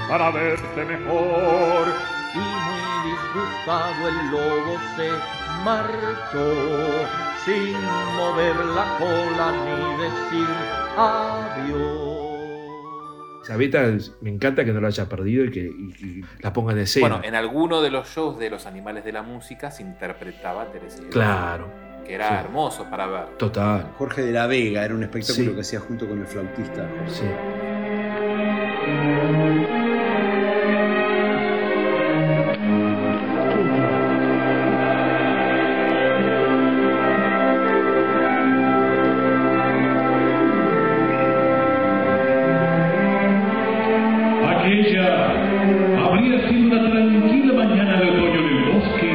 para 0.07 0.29
verte 0.29 0.85
mejor. 0.85 1.87
Y 2.35 2.37
muy 2.37 3.11
disgustado 3.11 4.07
el 4.09 4.31
lobo 4.31 4.77
se 4.95 5.09
marchó, 5.65 6.53
sin 7.43 7.73
mover 8.15 8.55
la 8.75 8.97
cola 8.99 9.51
ni 9.65 10.03
decir 10.03 10.47
adiós. 10.97 12.19
Esa 13.43 13.57
beta 13.57 13.83
es- 13.87 14.15
me 14.21 14.29
encanta 14.29 14.63
que 14.63 14.71
no 14.71 14.79
la 14.79 14.87
haya 14.89 15.09
perdido 15.09 15.43
y 15.45 15.51
que 15.51 15.59
y- 15.61 15.93
y 16.05 16.21
la 16.41 16.53
ponga 16.53 16.71
en 16.73 16.79
escena. 16.79 17.07
Bueno, 17.09 17.23
en 17.27 17.35
alguno 17.35 17.81
de 17.81 17.89
los 17.89 18.07
shows 18.07 18.37
de 18.39 18.49
los 18.51 18.65
animales 18.67 19.03
de 19.03 19.11
la 19.11 19.21
música 19.23 19.69
se 19.71 19.81
interpretaba 19.83 20.61
a 20.61 20.65
Teresa. 20.71 21.01
Claro, 21.09 21.67
Que 22.05 22.15
era 22.15 22.27
Sí. 22.29 22.35
hermoso 22.45 22.85
para 22.89 23.07
ver. 23.07 23.25
total. 23.37 23.87
Jorge 23.97 24.21
de 24.23 24.31
la 24.31 24.45
Vega 24.47 24.83
era 24.83 24.93
un 24.93 25.03
espectáculo 25.03 25.49
Sí. 25.49 25.55
que 25.55 25.61
hacía 25.61 25.79
junto 25.79 26.07
con 26.07 26.19
el 26.19 26.27
flautista. 26.27 26.85
Sí. 27.07 27.25
Aquella 44.45 45.31
habría 46.05 46.47
sido 46.47 46.67
una 46.67 46.89
tranquila 46.91 47.53
mañana 47.53 47.99
de 47.99 48.09
otoño 48.09 48.39
en 48.39 48.45
el 48.45 48.71
bosque. 48.73 49.09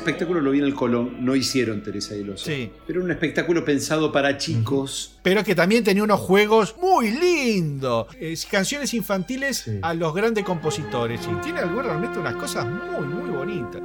Espectáculo 0.00 0.40
lo 0.40 0.50
vi 0.50 0.58
en 0.58 0.64
el 0.64 0.74
Colón, 0.74 1.24
no 1.24 1.36
hicieron 1.36 1.82
Teresa 1.82 2.16
y 2.16 2.20
el 2.20 2.30
Oso. 2.30 2.46
Sí. 2.46 2.70
Pero 2.86 3.00
era 3.00 3.04
un 3.06 3.10
espectáculo 3.12 3.64
pensado 3.64 4.10
para 4.10 4.36
chicos. 4.36 5.18
Pero 5.22 5.44
que 5.44 5.54
también 5.54 5.84
tenía 5.84 6.02
unos 6.02 6.20
juegos 6.20 6.74
muy 6.80 7.10
lindos. 7.10 8.06
Eh, 8.18 8.34
canciones 8.50 8.92
infantiles 8.94 9.70
a 9.82 9.94
los 9.94 10.14
grandes 10.14 10.44
compositores. 10.44 11.20
Y 11.30 11.40
tiene 11.42 11.60
algo 11.60 11.82
realmente 11.82 12.18
unas 12.18 12.34
cosas 12.34 12.66
muy, 12.66 13.06
muy 13.06 13.30
bonitas. 13.30 13.82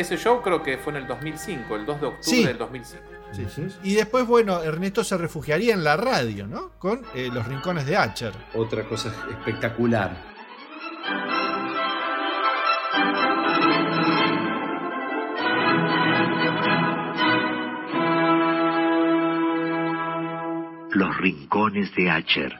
Ese 0.00 0.16
show 0.16 0.40
creo 0.42 0.62
que 0.62 0.78
fue 0.78 0.92
en 0.92 0.98
el 0.98 1.06
2005, 1.06 1.76
el 1.76 1.86
2 1.86 2.00
de 2.00 2.06
octubre 2.06 2.22
Sí. 2.38 2.44
del 2.44 2.58
2005. 2.58 3.04
Y 3.84 3.94
después, 3.94 4.26
bueno, 4.26 4.60
Ernesto 4.62 5.04
se 5.04 5.16
refugiaría 5.16 5.72
en 5.72 5.84
la 5.84 5.96
radio, 5.96 6.46
¿no? 6.48 6.72
Con 6.78 7.02
eh, 7.14 7.30
los 7.32 7.46
rincones 7.46 7.86
de 7.86 7.96
Acher. 7.96 8.32
Otra 8.54 8.82
cosa 8.84 9.12
espectacular. 9.30 10.10
Los 20.92 21.16
rincones 21.18 21.94
de 21.94 22.10
Acher. 22.10 22.52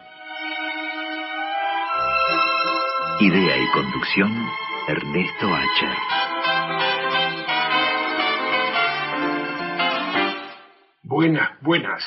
Idea 3.20 3.56
y 3.58 3.66
conducción, 3.72 4.32
Ernesto 4.88 5.46
Acher. 5.54 5.96
Buenas, 11.10 11.60
buenas. 11.60 12.04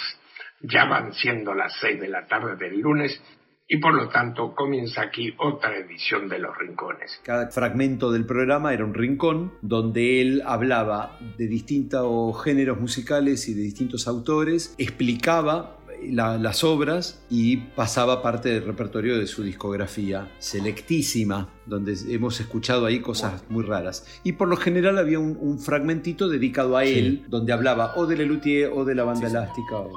Ya 0.62 0.86
van 0.86 1.12
siendo 1.12 1.54
las 1.54 1.74
seis 1.82 2.00
de 2.00 2.08
la 2.08 2.26
tarde 2.26 2.56
del 2.56 2.80
lunes 2.80 3.22
y 3.68 3.80
por 3.80 3.94
lo 3.94 4.08
tanto 4.08 4.56
comienza 4.56 5.02
aquí 5.02 5.34
otra 5.40 5.76
edición 5.76 6.30
de 6.30 6.40
Los 6.40 6.58
Rincones. 6.58 7.20
Cada 7.22 7.52
fragmento 7.52 8.14
del 8.14 8.26
programa 8.26 8.74
era 8.74 8.86
un 8.86 8.94
rincón 8.94 9.56
donde 9.62 10.22
él 10.22 10.42
hablaba 10.46 11.18
de 11.38 11.48
distintos 11.48 12.42
géneros 12.46 12.80
musicales 12.80 13.50
y 13.50 13.54
de 13.54 13.64
distintos 13.64 14.08
autores, 14.08 14.74
explicaba 14.78 15.80
la- 16.12 16.38
las 16.38 16.64
obras 16.64 17.24
y 17.30 17.58
pasaba 17.58 18.22
parte 18.22 18.50
del 18.50 18.64
repertorio 18.66 19.18
de 19.18 19.28
su 19.28 19.44
discografía 19.44 20.30
selectísima, 20.40 21.50
donde 21.66 21.96
hemos 22.10 22.40
escuchado 22.40 22.86
ahí 22.86 23.00
cosas 23.00 23.44
muy 23.50 23.64
raras. 23.64 24.06
Y 24.24 24.34
por 24.34 24.48
lo 24.48 24.58
general 24.58 24.98
había 24.98 25.20
un, 25.20 25.38
un 25.40 25.60
fragmentito 25.60 26.28
dedicado 26.30 26.78
a 26.78 26.84
él, 26.86 27.26
donde 27.28 27.54
hablaba 27.54 27.94
o 27.96 28.06
de 28.06 28.18
Lelutier 28.18 28.72
o 28.74 28.84
de 28.86 28.96
la 28.96 29.04
banda 29.04 29.28
elástica. 29.28 29.78
o- 29.78 29.92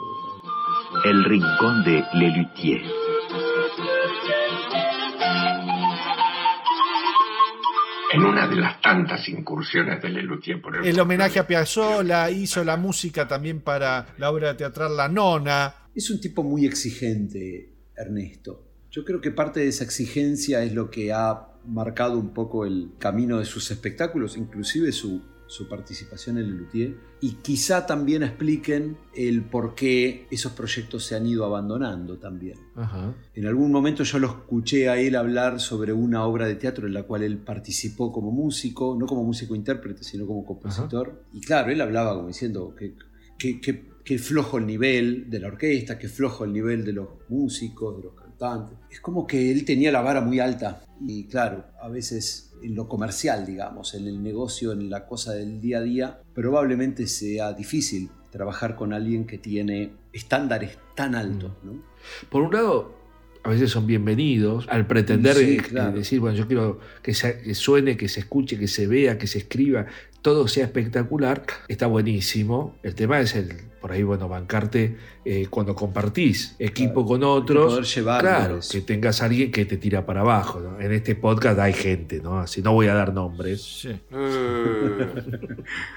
El 1.04 1.24
rincón 1.24 1.84
de 1.84 2.04
Lelutier. 2.14 2.82
En 8.12 8.24
una 8.24 8.46
de 8.46 8.56
las 8.56 8.80
tantas 8.80 9.28
incursiones 9.28 10.00
de 10.00 10.08
Lelutier 10.08 10.62
por 10.62 10.76
el 10.76 10.86
El 10.86 11.00
homenaje 11.00 11.38
a 11.40 11.46
Piazzolla, 11.46 12.30
hizo 12.30 12.62
la 12.64 12.76
música 12.76 13.26
también 13.26 13.60
para 13.60 14.06
la 14.18 14.30
obra 14.30 14.56
teatral 14.56 14.96
La 14.96 15.08
Nona. 15.08 15.74
Es 15.96 16.10
un 16.10 16.20
tipo 16.20 16.42
muy 16.42 16.64
exigente, 16.66 17.72
Ernesto. 17.96 18.62
Yo 18.90 19.04
creo 19.04 19.20
que 19.20 19.30
parte 19.30 19.60
de 19.60 19.68
esa 19.68 19.84
exigencia 19.84 20.62
es 20.62 20.72
lo 20.72 20.90
que 20.90 21.12
ha 21.12 21.48
marcado 21.66 22.18
un 22.18 22.32
poco 22.32 22.64
el 22.64 22.92
camino 22.98 23.38
de 23.38 23.44
sus 23.44 23.70
espectáculos, 23.70 24.36
inclusive 24.36 24.92
su, 24.92 25.20
su 25.48 25.68
participación 25.68 26.38
en 26.38 26.44
el 26.44 26.56
Luthier, 26.56 26.96
y 27.20 27.32
quizá 27.42 27.86
también 27.86 28.22
expliquen 28.22 28.96
el 29.14 29.42
por 29.42 29.74
qué 29.74 30.26
esos 30.30 30.52
proyectos 30.52 31.04
se 31.04 31.16
han 31.16 31.26
ido 31.26 31.44
abandonando 31.44 32.18
también. 32.18 32.58
En 33.34 33.46
algún 33.46 33.72
momento 33.72 34.02
yo 34.04 34.18
lo 34.18 34.28
escuché 34.28 34.88
a 34.88 34.98
él 34.98 35.16
hablar 35.16 35.60
sobre 35.60 35.92
una 35.92 36.24
obra 36.24 36.46
de 36.46 36.54
teatro 36.56 36.86
en 36.86 36.94
la 36.94 37.02
cual 37.02 37.22
él 37.22 37.38
participó 37.38 38.12
como 38.12 38.30
músico, 38.30 38.96
no 38.98 39.06
como 39.06 39.24
músico 39.24 39.54
intérprete, 39.54 40.04
sino 40.04 40.26
como 40.26 40.44
compositor. 40.44 41.24
Y 41.32 41.40
claro, 41.40 41.70
él 41.72 41.80
hablaba 41.80 42.14
como 42.14 42.28
diciendo 42.28 42.74
que, 42.78 42.94
que, 43.38 43.60
que- 43.60 43.95
que 44.06 44.18
flojo 44.18 44.58
el 44.58 44.66
nivel 44.66 45.28
de 45.28 45.40
la 45.40 45.48
orquesta, 45.48 45.98
que 45.98 46.08
flojo 46.08 46.44
el 46.44 46.52
nivel 46.52 46.84
de 46.84 46.92
los 46.92 47.08
músicos, 47.28 47.96
de 47.96 48.04
los 48.04 48.14
cantantes. 48.14 48.78
Es 48.88 49.00
como 49.00 49.26
que 49.26 49.50
él 49.50 49.64
tenía 49.64 49.90
la 49.90 50.00
vara 50.00 50.20
muy 50.20 50.38
alta. 50.38 50.84
Y 51.04 51.24
claro, 51.26 51.64
a 51.82 51.88
veces 51.88 52.52
en 52.62 52.76
lo 52.76 52.88
comercial, 52.88 53.44
digamos, 53.44 53.94
en 53.94 54.06
el 54.06 54.22
negocio, 54.22 54.70
en 54.72 54.88
la 54.90 55.06
cosa 55.06 55.32
del 55.34 55.60
día 55.60 55.78
a 55.78 55.82
día, 55.82 56.20
probablemente 56.34 57.08
sea 57.08 57.52
difícil 57.52 58.08
trabajar 58.30 58.76
con 58.76 58.92
alguien 58.92 59.26
que 59.26 59.38
tiene 59.38 59.90
estándares 60.12 60.78
tan 60.94 61.16
altos, 61.16 61.50
¿no? 61.64 61.82
Por 62.30 62.42
un 62.42 62.52
lado, 62.54 62.94
a 63.42 63.50
veces 63.50 63.70
son 63.72 63.86
bienvenidos 63.88 64.66
al 64.68 64.86
pretender 64.86 65.34
Sí, 65.34 65.56
claro. 65.56 65.96
decir, 65.98 66.20
bueno, 66.20 66.36
yo 66.36 66.46
quiero 66.46 66.78
que, 67.02 67.12
se- 67.12 67.40
que 67.42 67.54
suene, 67.56 67.96
que 67.96 68.08
se 68.08 68.20
escuche, 68.20 68.56
que 68.58 68.68
se 68.68 68.86
vea, 68.86 69.18
que 69.18 69.26
se 69.26 69.38
escriba, 69.38 69.86
todo 70.26 70.48
sea 70.48 70.64
espectacular, 70.64 71.44
está 71.68 71.86
buenísimo. 71.86 72.74
El 72.82 72.96
tema 72.96 73.20
es 73.20 73.36
el, 73.36 73.52
por 73.80 73.92
ahí, 73.92 74.02
bueno, 74.02 74.28
bancarte 74.28 74.96
eh, 75.24 75.46
cuando 75.48 75.72
compartís 75.76 76.56
equipo 76.58 77.06
con 77.06 77.22
otros. 77.22 77.74
poder 77.74 77.84
llevarlo 77.84 78.28
claro, 78.28 78.58
que 78.68 78.80
tengas 78.80 79.22
alguien 79.22 79.52
que 79.52 79.64
te 79.64 79.76
tira 79.76 80.04
para 80.04 80.22
abajo. 80.22 80.58
¿no? 80.58 80.80
En 80.80 80.90
este 80.90 81.14
podcast 81.14 81.60
hay 81.60 81.74
gente, 81.74 82.18
¿no? 82.20 82.40
Así 82.40 82.60
no 82.60 82.72
voy 82.72 82.88
a 82.88 82.94
dar 82.94 83.14
nombres. 83.14 83.86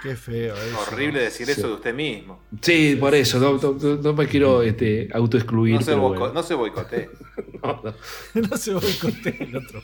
Qué 0.03 0.15
feo 0.15 0.53
eso. 0.55 0.79
Horrible 0.91 1.21
decir 1.21 1.47
Sí. 1.47 1.53
eso 1.53 1.67
de 1.69 1.73
usted 1.73 1.95
mismo. 1.95 2.39
Sí, 2.61 2.97
por 2.99 3.15
eso, 3.15 3.39
no, 3.39 3.57
no- 3.59 3.95
no 3.95 4.13
me 4.13 4.27
quiero 4.27 4.61
este, 4.61 5.09
autoexcluir. 5.11 5.73
No 5.77 5.81
se, 5.81 5.95
bueno. 5.95 6.31
no 6.33 6.43
se 6.43 6.53
boicotee. 6.53 7.09
No, 7.63 7.81
no. 7.83 7.93
no 8.49 8.57
se 8.57 8.73
boicotea 8.73 9.33
el 9.39 9.55
otro. 9.57 9.81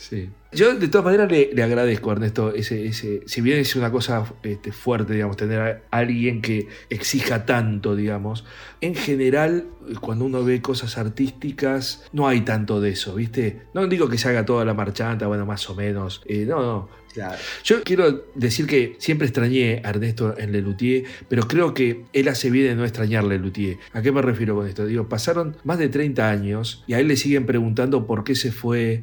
Sí. 0.00 0.30
Yo 0.52 0.74
de 0.74 0.88
todas 0.88 1.04
maneras 1.04 1.30
le, 1.30 1.50
le 1.52 1.62
agradezco, 1.62 2.10
Ernesto, 2.10 2.54
ese, 2.54 2.86
ese, 2.86 3.20
si 3.26 3.42
bien 3.42 3.58
es 3.58 3.76
una 3.76 3.92
cosa 3.92 4.24
este, 4.42 4.72
fuerte, 4.72 5.12
digamos, 5.12 5.36
tener 5.36 5.60
a 5.60 5.82
alguien 5.90 6.40
que 6.40 6.68
exija 6.88 7.44
tanto, 7.44 7.94
digamos, 7.94 8.46
en 8.80 8.94
general, 8.94 9.66
cuando 10.00 10.24
uno 10.24 10.42
ve 10.42 10.62
cosas 10.62 10.96
artísticas, 10.96 12.08
no 12.14 12.26
hay 12.26 12.40
tanto 12.40 12.80
de 12.80 12.90
eso, 12.90 13.14
¿viste? 13.14 13.64
No 13.74 13.86
digo 13.86 14.08
que 14.08 14.16
se 14.16 14.30
haga 14.30 14.46
toda 14.46 14.64
la 14.64 14.72
marchanta, 14.72 15.26
bueno, 15.26 15.44
más 15.44 15.68
o 15.68 15.74
menos, 15.74 16.22
eh, 16.26 16.46
no, 16.48 16.62
no. 16.62 17.00
Yo 17.64 17.82
quiero 17.82 18.24
decir 18.34 18.66
que 18.66 18.96
siempre 18.98 19.26
extrañé 19.26 19.82
a 19.84 19.90
Ernesto 19.90 20.36
en 20.38 20.52
Lelutier, 20.52 21.04
pero 21.28 21.46
creo 21.46 21.74
que 21.74 22.04
él 22.12 22.28
hace 22.28 22.50
bien 22.50 22.66
en 22.66 22.78
no 22.78 22.84
extrañar 22.84 23.24
Lelutier. 23.24 23.78
¿A 23.92 24.02
qué 24.02 24.12
me 24.12 24.22
refiero 24.22 24.54
con 24.54 24.66
esto? 24.66 24.86
Digo, 24.86 25.08
pasaron 25.08 25.56
más 25.64 25.78
de 25.78 25.88
30 25.88 26.30
años 26.30 26.84
y 26.86 26.94
a 26.94 27.00
él 27.00 27.08
le 27.08 27.16
siguen 27.16 27.46
preguntando 27.46 28.06
por 28.06 28.24
qué 28.24 28.34
se 28.34 28.52
fue. 28.52 29.02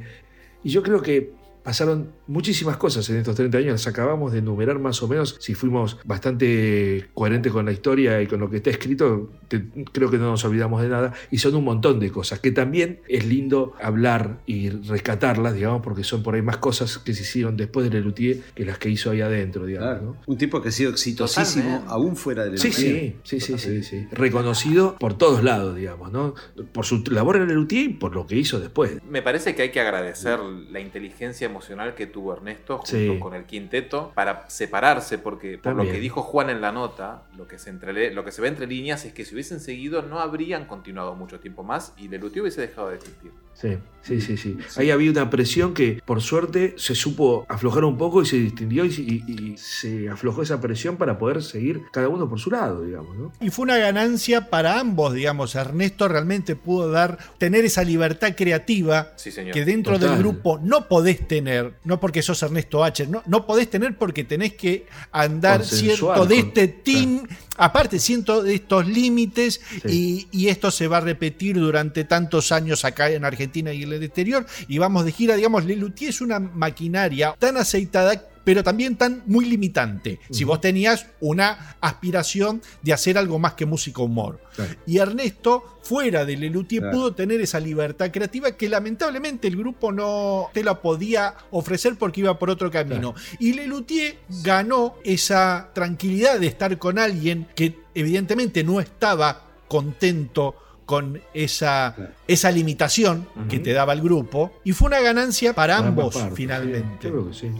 Y 0.64 0.70
yo 0.70 0.84
creo 0.84 1.02
que 1.02 1.34
pasaron 1.64 2.12
muchísimas 2.28 2.78
cosas 2.78 3.10
en 3.10 3.18
estos 3.18 3.36
30 3.36 3.58
años. 3.58 3.72
Las 3.74 3.88
acabamos 3.88 4.32
de 4.32 4.40
enumerar 4.40 4.80
más 4.80 5.02
o 5.04 5.08
menos. 5.08 5.38
Si 5.40 5.54
fuimos 5.54 5.98
bastante 6.06 7.08
coherentes 7.14 7.52
con 7.52 7.66
la 7.66 7.72
historia 7.72 8.22
y 8.22 8.28
con 8.28 8.40
lo 8.40 8.50
que 8.50 8.58
está 8.58 8.70
escrito, 8.70 9.30
te- 9.48 9.66
creo 9.92 10.10
que 10.12 10.18
no 10.18 10.26
nos 10.32 10.44
olvidamos 10.46 10.82
de 10.82 10.90
nada. 10.90 11.14
Y 11.32 11.38
son 11.38 11.56
un 11.56 11.64
montón 11.64 12.00
de 12.00 12.12
cosas 12.12 12.40
que 12.40 12.52
también 12.52 13.00
es 13.08 13.26
lindo 13.26 13.74
hablar 13.82 14.40
y 14.46 14.70
rescatarlas, 14.70 15.54
digamos, 15.56 15.82
porque 15.82 16.04
son 16.04 16.24
por 16.24 16.36
ahí 16.36 16.42
más 16.42 16.58
cosas 16.58 16.98
que 16.98 17.14
se 17.14 17.22
hicieron 17.24 17.58
después 17.58 17.90
de 17.90 17.96
Lelutier 17.98 18.38
que 18.56 18.66
las 18.66 18.78
que 18.78 18.90
hizo 18.90 19.12
ahí 19.12 19.22
adentro, 19.22 19.66
digamos. 19.66 20.02
¿no? 20.02 20.18
Un 20.26 20.38
tipo 20.38 20.62
que 20.62 20.70
ha 20.70 20.72
sido 20.72 20.92
exitosísimo 20.92 21.64
Totalmente. 21.64 21.94
aún 21.94 22.16
fuera 22.16 22.44
del 22.46 22.58
Sí, 22.60 22.72
sí, 22.72 23.16
sí, 23.24 23.40
sí, 23.40 23.58
sí, 23.58 23.84
sí. 23.84 24.08
Reconocido 24.12 24.96
por 25.00 25.18
todos 25.18 25.44
lados, 25.44 25.76
digamos, 25.76 26.12
¿no? 26.12 26.34
Por 26.74 26.86
su 26.86 27.04
labor 27.12 27.38
en 27.38 27.48
Lelutier 27.48 27.84
y 27.86 27.94
por 27.94 28.14
lo 28.16 28.28
que 28.28 28.36
hizo 28.36 28.60
después. 28.60 28.98
Me 29.10 29.22
parece 29.22 29.56
que 29.56 29.62
hay 29.64 29.72
que 29.72 29.80
agradecer 29.80 30.40
la 30.40 30.80
inteligencia 30.80 31.46
emocional 31.46 31.96
que 31.96 32.08
tuvo 32.08 32.17
Ernesto 32.34 32.78
junto 32.78 32.92
Sí. 32.92 33.20
con 33.20 33.34
el 33.34 33.46
quinteto 33.46 34.12
para 34.16 34.50
separarse, 34.50 35.18
porque 35.18 35.58
por 35.58 35.76
lo 35.76 35.84
que 35.84 36.00
dijo 36.00 36.22
Juan 36.22 36.50
en 36.50 36.62
la 36.62 36.72
nota, 36.72 37.24
lo 37.38 37.48
que, 37.48 37.58
se 37.60 37.70
entrele- 37.72 38.12
lo 38.14 38.24
que 38.26 38.32
se 38.32 38.42
ve 38.42 38.48
entre 38.48 38.68
líneas 38.68 39.06
es 39.06 39.14
que 39.14 39.26
si 39.26 39.34
hubiesen 39.36 39.60
seguido 39.60 40.02
no 40.02 40.20
habrían 40.20 40.66
continuado 40.66 41.16
mucho 41.16 41.40
tiempo 41.40 41.64
más 41.64 41.94
y 41.98 42.08
Lelutier 42.08 42.42
hubiese 42.42 42.62
dejado 42.62 42.90
de 42.90 42.96
existir. 42.96 43.32
Sí, 43.60 43.78
sí, 44.04 44.22
sí, 44.22 44.38
sí. 44.38 44.58
Ahí 44.78 44.92
había 44.92 45.10
una 45.12 45.30
presión 45.30 45.74
que, 45.74 46.00
por 46.06 46.22
suerte, 46.22 46.76
se 46.78 46.94
supo 46.96 47.44
aflojar 47.50 47.84
un 47.86 47.98
poco 47.98 48.22
y 48.22 48.26
se 48.28 48.38
distinguió 48.38 48.86
y, 48.86 48.90
y- 48.90 49.32
y 49.54 49.58
se 49.58 50.08
aflojó 50.10 50.44
esa 50.44 50.62
presión 50.62 50.96
para 50.96 51.18
poder 51.18 51.42
seguir 51.44 51.82
cada 51.92 52.08
uno 52.08 52.30
por 52.30 52.40
su 52.40 52.52
lado, 52.52 52.84
digamos, 52.84 53.18
¿no? 53.18 53.34
Y 53.42 53.50
fue 53.50 53.64
una 53.64 53.78
ganancia 53.78 54.50
para 54.50 54.80
ambos, 54.80 55.14
digamos. 55.16 55.56
Ernesto 55.56 56.08
realmente 56.08 56.56
pudo 56.56 56.90
dar, 56.92 57.18
tener 57.40 57.66
esa 57.66 57.84
libertad 57.84 58.34
creativa 58.38 59.12
Sí, 59.18 59.32
señor. 59.32 59.54
que 59.54 59.66
dentro 59.66 59.94
Total. 59.96 60.10
del 60.12 60.20
grupo 60.20 60.60
no 60.62 60.88
podés 60.88 61.28
tener, 61.28 61.74
no 61.84 62.00
porque 62.00 62.22
sos 62.22 62.42
Ernesto 62.44 62.84
H, 62.84 63.08
no, 63.08 63.24
no 63.26 63.46
podés 63.48 63.70
tener 63.70 63.98
porque 63.98 64.24
tenés 64.24 64.54
que 64.54 64.86
andar 65.12 65.66
cierto 65.66 66.26
de 66.28 66.38
este 66.40 66.68
team, 66.68 67.28
aparte 67.58 68.00
siento 68.00 68.44
de 68.44 68.56
estos 68.56 68.88
límites 68.88 69.62
y, 69.86 70.28
y 70.32 70.48
esto 70.48 70.72
se 70.72 70.88
va 70.88 70.98
a 70.98 71.02
repetir 71.02 71.58
durante 71.58 72.04
tantos 72.04 72.52
años 72.52 72.86
acá 72.86 73.10
en 73.10 73.26
Argentina 73.26 73.74
y 73.74 73.84
en 73.84 73.94
el 73.94 74.04
exterior 74.04 74.46
y 74.68 74.78
vamos 74.78 75.06
de 75.06 75.12
gira, 75.12 75.36
digamos, 75.36 75.66
Lelutier 75.66 76.10
es 76.10 76.22
una 76.22 76.40
maquinaria 76.40 77.36
tan 77.38 77.58
aceitada 77.58 78.24
pero 78.48 78.64
también 78.64 78.96
tan 78.96 79.24
muy 79.26 79.44
limitante. 79.44 80.22
Si 80.30 80.46
vos 80.46 80.62
tenías 80.62 81.08
una 81.20 81.76
aspiración 81.82 82.62
de 82.82 82.94
hacer 82.94 83.18
algo 83.18 83.40
más 83.40 83.56
que 83.56 83.66
música 83.66 84.02
humor. 84.02 84.40
Y 84.86 85.00
Ernesto, 85.00 85.80
fuera 85.84 86.24
de 86.24 86.38
Lelutier, 86.38 86.84
Claro. 86.84 86.98
pudo 86.98 87.14
tener 87.14 87.42
esa 87.42 87.60
libertad 87.60 88.10
creativa 88.10 88.54
que 88.54 88.70
lamentablemente 88.70 89.50
el 89.50 89.58
grupo 89.58 89.92
no 89.92 90.48
te 90.54 90.64
la 90.64 90.82
podía 90.82 91.36
ofrecer 91.52 91.98
porque 91.98 92.22
iba 92.22 92.40
por 92.40 92.50
otro 92.50 92.72
camino. 92.72 93.16
Y 93.38 93.52
Lelutier 93.52 94.20
ganó 94.42 94.96
esa 95.04 95.72
tranquilidad 95.74 96.40
de 96.40 96.48
estar 96.48 96.78
con 96.78 97.00
alguien 97.00 97.48
que 97.54 97.78
evidentemente 97.96 98.64
no 98.64 98.80
estaba 98.80 99.42
contento 99.68 100.56
con 100.86 101.20
esa, 101.34 102.14
esa 102.30 102.50
limitación 102.50 103.28
que 103.50 103.60
te 103.60 103.74
daba 103.74 103.92
el 103.92 104.00
grupo. 104.00 104.54
Y 104.64 104.72
fue 104.72 104.88
una 104.88 105.02
ganancia 105.02 105.52
para, 105.54 105.80
ambos, 105.80 106.18
finalmente. 106.34 106.88
sí, 107.02 107.08
yo 107.08 107.12
creo 107.12 107.28
que 107.28 107.34
sí. 107.34 107.52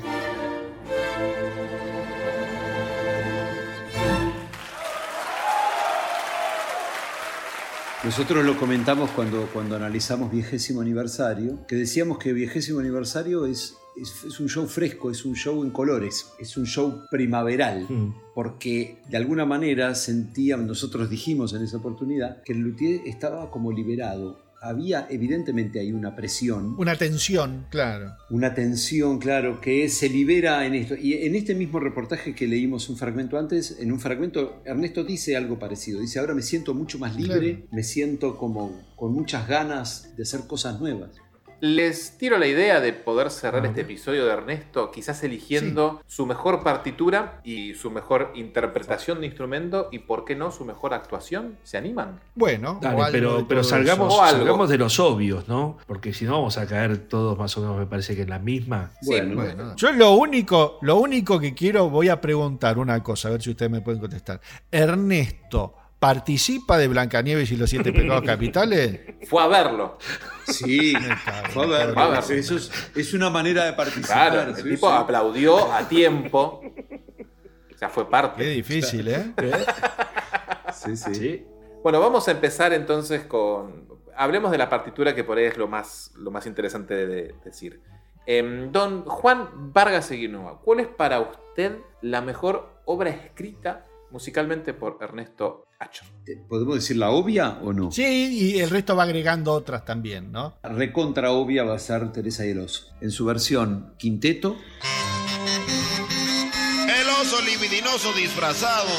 Nosotros 8.08 8.46
lo 8.46 8.58
comentamos 8.58 9.10
cuando, 9.10 9.50
cuando 9.52 9.76
analizamos 9.76 10.32
vigésimo 10.32 10.80
aniversario, 10.80 11.68
que 11.68 11.76
decíamos 11.76 12.20
que 12.20 12.32
vigésimo 12.32 12.80
aniversario 12.80 13.46
es, 13.46 13.76
es, 13.98 14.24
es 14.24 14.40
un 14.40 14.48
show 14.48 14.66
fresco, 14.66 15.12
es 15.12 15.26
un 15.26 15.36
show 15.36 15.62
en 15.62 15.72
colores, 15.72 16.32
es 16.40 16.56
un 16.56 16.66
show 16.66 17.02
primaveral, 17.12 17.86
porque 18.34 19.00
de 19.10 19.18
alguna 19.18 19.46
manera 19.46 19.94
sentíamos, 19.94 20.66
nosotros 20.66 21.10
dijimos 21.10 21.54
en 21.54 21.64
esa 21.64 21.80
oportunidad, 21.80 22.42
que 22.44 22.54
el 22.54 22.60
luthier 22.60 23.02
estaba 23.06 23.52
como 23.52 23.74
liberado. 23.74 24.40
Había 24.62 25.08
evidentemente 25.10 25.80
hay 25.80 25.92
una 25.92 26.16
presión, 26.16 26.76
Una 26.80 26.96
tensión, 26.96 27.68
claro. 27.70 28.16
una 28.32 28.54
tensión, 28.56 29.20
claro, 29.20 29.62
que 29.62 29.88
se 29.88 30.10
libera 30.10 30.66
en 30.66 30.74
esto. 30.74 30.96
Y 30.96 31.14
en 31.14 31.36
este 31.36 31.54
mismo 31.54 31.80
reportaje 31.80 32.34
que 32.34 32.48
leímos 32.48 32.90
un 32.90 32.98
fragmento 32.98 33.38
antes, 33.38 33.78
en 33.80 33.92
un 33.92 34.00
fragmento 34.00 34.62
Ernesto 34.66 35.04
dice 35.04 35.38
algo 35.38 35.60
parecido. 35.60 36.00
Dice, 36.02 36.20
ahora 36.20 36.34
me 36.34 36.42
siento 36.42 36.74
mucho 36.74 36.98
más 36.98 37.16
libre, 37.16 37.54
Claro. 37.56 37.68
me 37.72 37.84
siento 37.84 38.36
como 38.38 38.82
con 38.96 39.14
muchas 39.14 39.48
ganas 39.48 40.16
de 40.18 40.24
hacer 40.24 40.42
cosas 40.48 40.80
nuevas. 40.80 41.12
Les 41.60 42.18
tiro 42.18 42.38
la 42.38 42.46
idea 42.46 42.80
de 42.80 42.94
poder 42.94 43.32
cerrar 43.32 43.66
este 43.66 43.82
episodio 43.82 44.26
de 44.26 44.34
Ernesto, 44.34 44.92
quizás 44.92 45.24
eligiendo 45.24 46.02
su 46.06 46.28
mejor 46.28 46.64
partitura 46.64 47.42
y 47.44 47.74
su 47.74 47.90
mejor 47.90 48.32
interpretación 48.36 49.22
de 49.22 49.26
instrumento 49.26 49.90
y, 49.92 50.00
¿por 50.00 50.24
qué 50.24 50.36
no, 50.36 50.52
su 50.52 50.66
mejor 50.66 50.94
actuación? 50.94 51.58
¿Se 51.64 51.78
animan? 51.78 52.20
Bueno, 52.36 52.78
Dale, 52.80 53.12
pero, 53.48 53.64
salgamos, 53.64 54.70
de 54.70 54.78
los 54.78 55.00
obvios, 55.00 55.48
¿no? 55.48 55.78
Porque 55.88 56.14
si 56.14 56.26
no 56.26 56.34
vamos 56.34 56.60
a 56.60 56.68
caer 56.68 57.08
todos 57.08 57.38
más 57.38 57.58
o 57.58 57.62
menos, 57.62 57.78
me 57.78 57.88
parece 57.88 58.16
que 58.16 58.22
en 58.22 58.30
la 58.30 58.40
misma. 58.40 58.92
Bueno, 59.02 59.76
Yo 59.76 59.92
lo 59.92 60.12
único, 60.12 60.78
lo 60.82 60.98
único 60.98 61.40
que 61.40 61.56
quiero, 61.56 61.90
voy 61.90 62.10
a 62.10 62.22
preguntar 62.22 62.78
una 62.78 63.02
cosa, 63.02 63.30
a 63.30 63.32
ver 63.32 63.42
si 63.42 63.50
ustedes 63.50 63.72
me 63.72 63.82
pueden 63.82 64.00
contestar. 64.00 64.40
Ernesto, 64.72 65.74
¿participa 66.00 66.78
de 66.78 66.88
Blancanieves 66.88 67.52
y 67.52 67.58
los 67.58 67.70
siete 67.70 67.92
pecados 67.92 68.22
capitales? 68.26 69.02
Fue 69.28 69.42
a 69.42 69.48
verlo. 69.48 69.98
Sí, 70.46 70.94
fue 71.54 71.64
a 71.64 71.68
ver. 71.68 71.94
Fue 71.94 72.04
a 72.04 72.08
verlo. 72.08 72.36
Eso 72.36 72.56
es, 72.56 72.72
es 72.96 73.14
una 73.14 73.30
manera 73.30 73.66
de 73.66 73.74
participar. 73.74 74.32
Claro, 74.32 74.50
el 74.50 74.56
sí, 74.56 74.64
tipo 74.64 74.90
sí. 74.90 74.96
aplaudió 74.98 75.72
a 75.74 75.88
tiempo. 75.88 76.62
O 77.74 77.78
sea, 77.78 77.90
fue 77.90 78.10
parte. 78.10 78.44
Qué 78.44 78.50
difícil, 78.50 79.08
¿eh? 79.08 79.34
Sí, 80.74 80.98
sí. 80.98 81.46
Bueno, 81.84 82.00
vamos 82.00 82.28
a 82.28 82.32
empezar 82.32 82.74
entonces 82.74 83.24
con. 83.26 83.88
Hablemos 84.16 84.52
de 84.52 84.58
la 84.58 84.68
partitura 84.68 85.14
que 85.14 85.24
por 85.24 85.38
ahí 85.38 85.46
es 85.46 85.58
lo 85.58 85.68
más, 85.68 86.12
lo 86.16 86.32
más 86.32 86.48
interesante 86.48 86.96
de, 86.96 87.08
de 87.08 87.36
decir. 87.46 87.82
Em, 88.26 88.72
don 88.72 89.06
Juan 89.06 89.72
Vargas 89.72 90.12
Eguinoa, 90.12 90.60
¿cuál 90.60 90.82
es 90.82 90.88
para 90.88 91.22
usted 91.22 91.78
la 92.02 92.22
mejor 92.22 92.82
obra 92.86 93.10
escrita 93.10 93.86
musicalmente 94.12 94.74
por 94.74 94.98
Ernesto? 95.00 95.67
¿Podemos 96.50 96.76
decir 96.76 96.98
la 96.98 97.12
obvia 97.12 97.60
o 97.62 97.72
no? 97.72 97.92
Sí, 97.92 98.04
y 98.56 98.60
el 98.60 98.70
resto 98.70 98.96
va 98.96 99.04
agregando 99.04 99.54
otras 99.54 99.86
también, 99.86 100.32
¿no? 100.32 100.58
Recontra 100.64 101.32
obvia 101.32 101.64
va 101.64 101.76
a 101.76 101.80
ser 101.80 102.12
Teresa 102.12 102.46
y 102.46 102.50
el 102.50 102.60
oso. 102.60 102.88
En 103.00 103.12
su 103.12 103.26
versión 103.26 103.94
quinteto, 103.98 104.58
El 106.88 107.10
oso 107.22 107.42
libidinoso 107.42 108.12
disfrazado, 108.14 108.90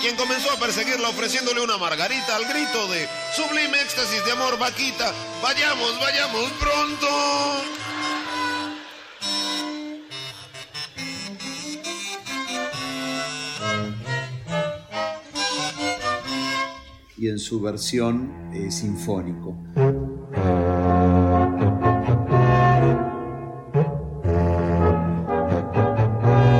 quien 0.00 0.14
comenzó 0.16 0.50
a 0.52 0.60
perseguirla 0.60 1.08
ofreciéndole 1.08 1.62
una 1.62 1.78
margarita 1.78 2.36
al 2.36 2.44
grito 2.44 2.86
de 2.88 3.08
sublime 3.34 3.80
éxtasis 3.80 4.24
de 4.24 4.32
amor, 4.32 4.58
vaquita, 4.58 5.12
vayamos, 5.42 5.98
vayamos 6.00 6.50
pronto. 6.52 7.08
Y 17.18 17.28
en 17.28 17.38
su 17.38 17.60
versión 17.60 18.32
eh, 18.52 18.70
sinfónico. 18.70 19.56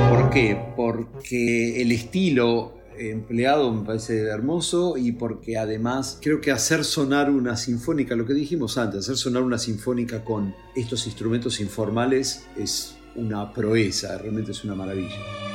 ¿Por 0.09 0.29
qué? 0.29 0.73
Porque 0.75 1.81
el 1.81 1.91
estilo 1.91 2.79
empleado 2.99 3.71
me 3.71 3.85
parece 3.85 4.23
hermoso 4.23 4.97
y 4.97 5.13
porque 5.13 5.57
además 5.57 6.19
creo 6.21 6.41
que 6.41 6.51
hacer 6.51 6.83
sonar 6.83 7.29
una 7.29 7.55
sinfónica, 7.55 8.15
lo 8.15 8.25
que 8.25 8.33
dijimos 8.33 8.77
antes, 8.77 9.05
hacer 9.05 9.17
sonar 9.17 9.43
una 9.43 9.57
sinfónica 9.57 10.23
con 10.23 10.53
estos 10.75 11.05
instrumentos 11.05 11.59
informales 11.61 12.45
es 12.57 12.95
una 13.15 13.53
proeza, 13.53 14.17
realmente 14.17 14.51
es 14.51 14.63
una 14.63 14.75
maravilla. 14.75 15.48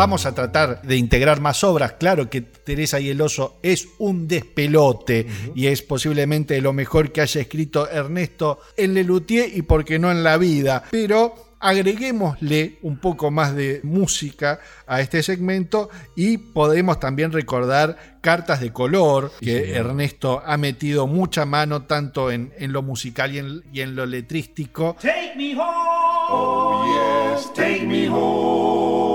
Vamos 0.00 0.24
a 0.24 0.34
tratar 0.34 0.80
de 0.80 0.96
integrar 0.96 1.42
más 1.42 1.62
obras. 1.62 1.92
Claro 1.98 2.30
que 2.30 2.40
Teresa 2.40 2.98
y 2.98 3.10
el 3.10 3.20
oso 3.20 3.58
es 3.62 3.86
un 3.98 4.26
despelote 4.26 5.26
y 5.54 5.66
es 5.66 5.82
posiblemente 5.82 6.58
lo 6.62 6.72
mejor 6.72 7.12
que 7.12 7.20
haya 7.20 7.42
escrito 7.42 7.86
Ernesto 7.86 8.60
en 8.78 8.94
Lelutier 8.94 9.54
y 9.54 9.60
por 9.60 9.84
qué 9.84 9.98
no 9.98 10.10
en 10.10 10.24
la 10.24 10.38
vida. 10.38 10.84
Pero 10.90 11.50
agreguémosle 11.60 12.78
un 12.80 12.96
poco 12.96 13.30
más 13.30 13.54
de 13.54 13.80
música 13.82 14.60
a 14.86 15.02
este 15.02 15.22
segmento 15.22 15.90
y 16.16 16.38
podemos 16.38 16.98
también 16.98 17.30
recordar 17.30 18.16
Cartas 18.22 18.62
de 18.62 18.72
Color, 18.72 19.32
que 19.38 19.74
Ernesto 19.74 20.42
ha 20.46 20.56
metido 20.56 21.08
mucha 21.08 21.44
mano 21.44 21.82
tanto 21.82 22.30
en, 22.30 22.54
en 22.56 22.72
lo 22.72 22.80
musical 22.80 23.34
y 23.34 23.38
en, 23.38 23.62
y 23.70 23.82
en 23.82 23.94
lo 23.94 24.06
letrístico. 24.06 24.96
Take 24.98 25.34
me 25.36 25.54
home. 25.54 26.30
Oh, 26.30 27.34
yes, 27.36 27.52
take 27.52 27.84
me 27.84 28.08
home. 28.08 29.09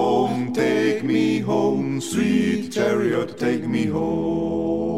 Take 1.06 1.14
me 1.14 1.40
home, 1.40 2.02
sweet 2.02 2.72
chariot, 2.72 3.38
take 3.38 3.68
me 3.68 3.86
home. 3.86 4.95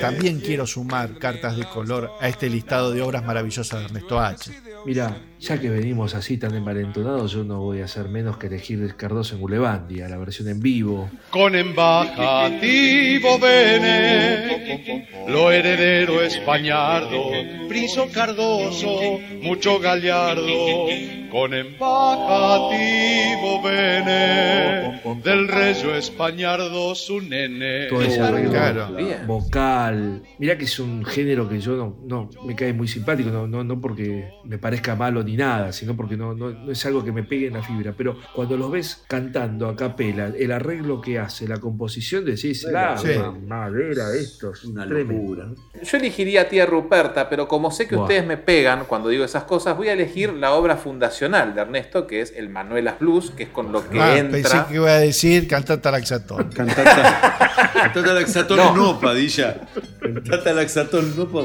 También 0.00 0.40
quiero 0.40 0.66
sumar 0.66 1.18
cartas 1.18 1.56
de 1.56 1.64
color 1.64 2.12
a 2.20 2.28
este 2.28 2.50
listado 2.50 2.92
de 2.92 3.02
obras 3.02 3.24
maravillosas 3.24 3.80
de 3.80 3.86
Ernesto 3.86 4.20
H. 4.20 4.50
Mira, 4.84 5.16
ya 5.40 5.60
que 5.60 5.68
venimos 5.68 6.14
así 6.14 6.38
tan 6.38 6.54
envalentonados, 6.54 7.32
yo 7.32 7.42
no 7.44 7.60
voy 7.60 7.80
a 7.80 7.84
hacer 7.84 8.08
menos 8.08 8.38
que 8.38 8.48
elegir 8.48 8.94
Cardoso 8.96 9.34
en 9.34 9.40
Gulebandia, 9.40 10.08
la 10.08 10.16
versión 10.16 10.48
en 10.48 10.60
vivo. 10.60 11.10
Con 11.30 11.54
embajativo 11.54 13.38
bene, 13.38 15.04
lo 15.28 15.52
heredero 15.52 16.22
españardo, 16.22 17.30
Priso 17.68 18.08
Cardoso, 18.12 19.18
mucho 19.42 19.78
gallardo, 19.78 20.86
con 21.30 21.54
embajativo 21.54 23.62
bene, 23.62 25.00
del 25.22 25.46
reyo 25.48 25.94
españardo 25.94 26.94
su 26.94 27.20
nene. 27.20 27.88
Todo 27.88 28.02
ese 28.02 28.27
Claro. 28.32 28.88
vocal. 29.26 30.22
Mirá 30.38 30.56
que 30.58 30.64
es 30.64 30.78
un 30.78 31.04
género 31.04 31.48
que 31.48 31.60
yo 31.60 31.76
no, 31.76 31.96
no 32.06 32.30
me 32.46 32.54
cae 32.54 32.72
muy 32.72 32.88
simpático, 32.88 33.30
no, 33.30 33.46
no, 33.46 33.64
no 33.64 33.80
porque 33.80 34.30
me 34.44 34.58
parezca 34.58 34.94
malo 34.94 35.22
ni 35.22 35.36
nada, 35.36 35.72
sino 35.72 35.96
porque 35.96 36.16
no, 36.16 36.34
no, 36.34 36.50
no 36.50 36.72
es 36.72 36.84
algo 36.86 37.04
que 37.04 37.12
me 37.12 37.22
pegue 37.22 37.48
en 37.48 37.54
la 37.54 37.62
fibra. 37.62 37.94
Pero 37.96 38.16
cuando 38.34 38.56
los 38.56 38.70
ves 38.70 39.04
cantando 39.08 39.68
a 39.68 39.76
capela, 39.76 40.32
el 40.38 40.52
arreglo 40.52 41.00
que 41.00 41.18
hace, 41.18 41.46
la 41.48 41.58
composición, 41.58 42.24
decís, 42.24 42.64
la 42.70 42.96
Sí. 42.98 43.08
madera, 43.46 44.12
esto 44.14 44.52
es 44.52 44.64
Una 44.64 44.86
tremendo". 44.86 45.14
locura. 45.14 45.48
Yo 45.82 45.96
elegiría 45.98 46.42
a 46.42 46.44
tía 46.48 46.66
Ruperta, 46.66 47.28
pero 47.28 47.46
como 47.48 47.70
sé 47.70 47.86
que 47.86 47.96
ustedes 47.96 48.26
me 48.26 48.36
pegan 48.36 48.84
cuando 48.86 49.08
digo 49.08 49.24
esas 49.24 49.44
cosas, 49.44 49.76
voy 49.76 49.88
a 49.88 49.92
elegir 49.92 50.32
la 50.32 50.52
obra 50.52 50.76
fundacional 50.76 51.54
de 51.54 51.60
Ernesto, 51.62 52.06
que 52.06 52.20
es 52.20 52.32
el 52.36 52.48
Manuelas 52.48 52.98
Blues, 52.98 53.30
que 53.30 53.44
es 53.44 53.48
con 53.48 53.72
lo 53.72 53.88
que 53.88 54.00
Ah, 54.00 54.18
entra. 54.18 54.32
pensé 54.40 54.58
que 54.68 54.74
iba 54.74 54.90
a 54.90 54.98
decir 54.98 55.46
cantata 55.48 55.90
laxatón. 55.90 56.50
Cantata, 56.54 57.32
cantata 58.14 58.20
laxatón 58.20 58.56
No. 58.58 58.74
no, 58.74 59.00
Padilla. 59.00 59.60
Cantata 60.00 60.52
laxatón 60.52 61.14
no, 61.16 61.26
pa- 61.28 61.44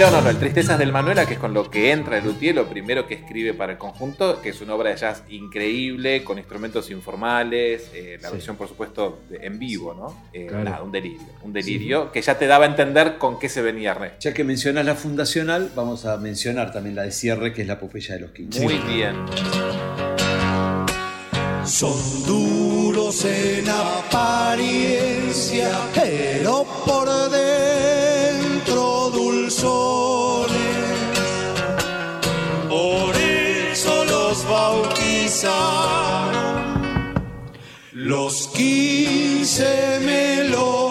No, 0.00 0.10
no, 0.10 0.20
no, 0.22 0.30
el 0.30 0.38
Tristezas 0.38 0.78
del 0.78 0.90
Manuela, 0.90 1.26
que 1.26 1.34
es 1.34 1.38
con 1.38 1.52
lo 1.54 1.70
que 1.70 1.92
entra 1.92 2.16
el 2.18 2.24
Luthier, 2.24 2.54
lo 2.56 2.66
primero 2.66 3.06
que 3.06 3.14
escribe 3.14 3.52
para 3.54 3.72
el 3.72 3.78
conjunto, 3.78 4.40
que 4.40 4.48
es 4.48 4.60
una 4.62 4.74
obra 4.74 4.88
de 4.90 4.96
jazz 4.96 5.22
increíble, 5.28 6.24
con 6.24 6.38
instrumentos 6.38 6.90
informales, 6.90 7.88
eh, 7.94 8.18
la 8.20 8.28
Sí. 8.28 8.34
versión, 8.34 8.56
por 8.56 8.66
supuesto, 8.68 9.20
de- 9.28 9.46
en 9.46 9.58
vivo, 9.60 9.94
¿no? 9.94 10.24
Eh, 10.32 10.46
Claro. 10.48 10.64
Nada, 10.64 10.82
un 10.82 10.90
delirio, 10.92 11.20
un 11.42 11.52
delirio 11.52 12.10
que 12.10 12.20
ya 12.22 12.36
te 12.38 12.46
daba 12.48 12.64
a 12.64 12.68
entender 12.68 13.18
con 13.18 13.38
qué 13.38 13.48
se 13.50 13.60
venía 13.62 13.90
Ernesto. 13.92 14.16
Ya 14.20 14.32
que 14.34 14.42
mencionas 14.44 14.84
la 14.86 14.94
fundacional, 14.96 15.70
vamos 15.76 16.04
a 16.06 16.16
mencionar 16.16 16.72
también 16.72 16.96
la 16.96 17.02
de 17.02 17.12
cierre, 17.12 17.52
que 17.52 17.60
es 17.62 17.68
la 17.68 17.78
Popeya 17.78 18.14
de 18.14 18.20
los 18.22 18.30
15. 18.32 18.60
Muy 18.62 18.78
bien. 18.78 19.14
Son 21.64 21.94
duros 22.26 23.24
en 23.24 23.68
apariencia, 23.68 24.88
pero 25.94 26.64
por 26.84 27.06
dentro 27.30 27.71
dulzones. 29.62 30.58
Por 32.68 33.16
eso 33.16 34.04
los 34.04 34.44
bautizaron 34.46 35.52
los 37.92 38.48
quince 38.48 40.00
melones. 40.00 40.81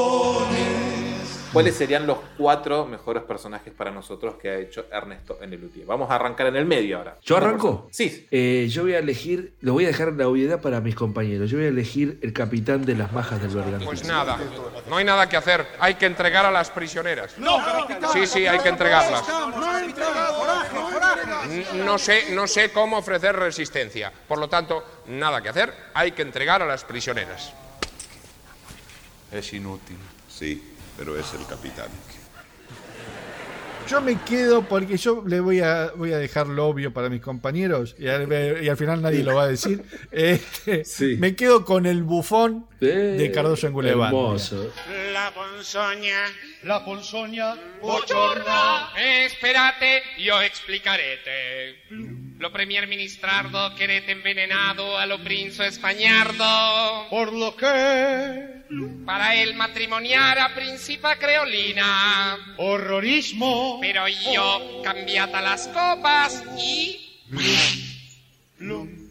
¿Cuáles 1.52 1.76
serían 1.76 2.08
los 2.08 2.18
cuatro 2.38 2.86
mejores 2.86 3.24
personajes 3.24 3.74
para 3.74 3.92
nosotros 3.92 4.36
que 4.36 4.50
ha 4.50 4.56
hecho 4.58 4.86
Ernesto 4.92 5.38
en 5.42 5.52
el 5.52 5.60
Luthier? 5.60 5.86
Vamos 5.86 6.10
a 6.10 6.16
arrancar 6.16 6.48
en 6.48 6.56
el 6.56 6.66
medio 6.66 6.98
ahora. 6.98 7.18
¿Yo 7.22 7.36
arranco? 7.36 7.90
Sí. 7.92 8.28
Eh, 8.32 8.68
yo 8.70 8.84
voy 8.84 8.94
a 8.94 9.00
elegir, 9.00 9.54
lo 9.60 9.74
voy 9.74 9.84
a 9.84 9.88
dejar 9.88 10.10
en 10.10 10.18
la 10.18 10.28
obviedad 10.28 10.62
para 10.62 10.80
mis 10.80 10.96
compañeros. 10.96 11.50
Yo 11.50 11.58
voy 11.58 11.66
a 11.66 11.70
elegir 11.70 12.20
el 12.22 12.32
capitán 12.32 12.86
de 12.86 12.96
las 12.96 13.12
majas 13.12 13.42
del 13.42 13.52
Bergantín. 13.52 13.86
Pues 13.86 14.08
nada, 14.08 14.40
no 14.88 14.96
hay 14.98 15.04
nada 15.04 15.28
que 15.28 15.36
hacer. 15.36 15.66
Hay 15.80 15.96
que 15.96 16.06
entregar 16.06 16.46
a 16.46 16.52
las 16.52 16.70
prisioneras. 16.70 17.38
No, 17.38 17.58
capitán. 17.58 18.12
Sí, 18.14 18.26
sí, 18.28 18.48
hay 18.48 18.60
que 18.60 18.70
entregarlas. 18.70 19.24
No 21.84 21.98
sé, 21.98 22.34
no 22.34 22.48
sé 22.48 22.72
cómo 22.72 22.98
ofrecer 22.98 23.36
resistencia. 23.36 24.12
Por 24.28 24.38
lo 24.38 24.48
tanto, 24.48 24.84
nada 25.08 25.42
que 25.42 25.50
hacer. 25.50 25.74
Hay 25.94 26.14
que 26.14 26.22
entregar 26.22 26.62
a 26.62 26.66
las 26.66 26.86
prisioneras. 26.86 27.52
Es 29.32 29.54
inútil. 29.54 29.98
Sí, 30.30 30.72
pero 30.98 31.18
es 31.18 31.34
el 31.34 31.46
capitán. 31.46 31.88
Yo 33.88 34.00
me 34.00 34.20
quedo 34.22 34.62
porque 34.64 34.96
yo 34.98 35.24
le 35.26 35.40
voy 35.40 35.60
a, 35.60 35.92
voy 35.96 36.14
a 36.14 36.18
dejar 36.18 36.48
lo 36.48 36.68
obvio 36.68 36.94
para 36.94 37.10
mis 37.10 37.22
compañeros 37.22 37.96
y 38.00 38.08
al, 38.08 38.32
y 38.64 38.70
al 38.70 38.78
final 38.78 39.02
nadie 39.02 39.24
lo 39.24 39.36
va 39.36 39.44
a 39.44 39.48
decir. 39.48 39.84
Este, 40.12 41.18
Me 41.18 41.36
quedo 41.36 41.66
con 41.66 41.86
el 41.86 42.04
bufón 42.04 42.66
de 42.82 43.32
Cardoso 43.32 43.68
en 43.68 43.74
Guleván. 43.74 44.08
Hermoso. 44.08 44.74
La 45.14 45.32
ponzoña. 45.32 46.26
La 46.64 46.84
ponzoña 46.84 47.56
Buongiorno. 47.80 48.90
Espérate, 48.98 50.02
yo 50.18 50.42
explicarete. 50.42 51.84
Lo 52.40 52.52
premier 52.52 52.88
ministrardo 52.88 53.76
querete 53.76 54.14
envenenado 54.14 54.98
a 54.98 55.06
lo 55.06 55.24
prinzo 55.24 55.64
españardo. 55.64 57.08
Por 57.10 57.32
lo 57.34 57.56
que 57.56 58.64
Para 59.06 59.36
el 59.36 59.54
matrimoniar 59.54 60.40
a 60.40 60.56
principa 60.56 61.18
creolina. 61.18 62.56
horrorismo. 62.58 63.78
Pero 63.80 64.08
yo 64.08 64.82
cambiata 64.84 65.40
las 65.40 65.68
copas 65.68 66.44
y... 66.58 66.98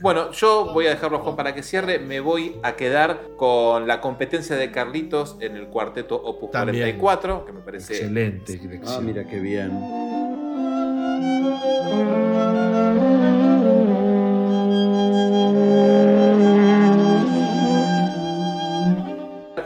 Bueno, 0.00 0.32
yo 0.32 0.72
voy 0.72 0.86
a 0.86 0.90
dejarlo 0.90 1.18
a 1.18 1.20
Juan 1.20 1.36
para 1.36 1.54
que 1.54 1.62
cierre. 1.62 1.98
Me 1.98 2.20
voy 2.20 2.56
a 2.62 2.76
quedar 2.76 3.20
con 3.36 3.86
la 3.86 4.00
competencia 4.00 4.56
de 4.56 4.70
Carlitos 4.70 5.36
en 5.40 5.56
el 5.56 5.66
cuarteto 5.68 6.16
Opus 6.16 6.50
También. 6.50 6.96
44, 6.96 7.44
que 7.44 7.52
me 7.52 7.60
parece 7.60 7.94
Excelente. 7.94 8.60
Ah, 8.86 9.00
mira 9.02 9.26
qué 9.26 9.40
bien. 9.40 9.70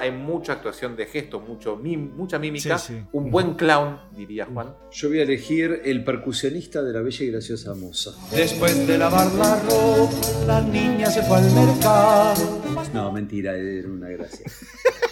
Hay 0.04 0.12
mucha 0.12 0.52
actuación 0.52 0.96
de 0.96 1.06
gestos, 1.06 1.48
mucho 1.48 1.76
mim- 1.76 2.12
mucha 2.14 2.38
mímica. 2.38 2.76
Sí, 2.76 2.92
sí. 2.92 3.02
Un 3.12 3.30
buen 3.30 3.54
clown, 3.54 3.98
diría 4.14 4.44
Juan. 4.44 4.74
Yo 4.92 5.08
voy 5.08 5.20
a 5.20 5.22
elegir 5.22 5.80
el 5.82 6.04
percusionista 6.04 6.82
de 6.82 6.92
la 6.92 7.00
bella 7.00 7.24
y 7.24 7.30
graciosa 7.30 7.74
moza. 7.74 8.10
Después 8.30 8.86
de 8.86 8.98
lavar 8.98 9.32
la 9.32 9.58
ropa, 9.62 10.12
la 10.46 10.60
niña 10.60 11.06
se 11.10 11.22
fue 11.22 11.38
al 11.38 11.50
mercado. 11.52 12.60
No, 12.92 13.10
mentira, 13.12 13.56
era 13.56 13.88
una 13.88 14.10
gracia. 14.10 14.44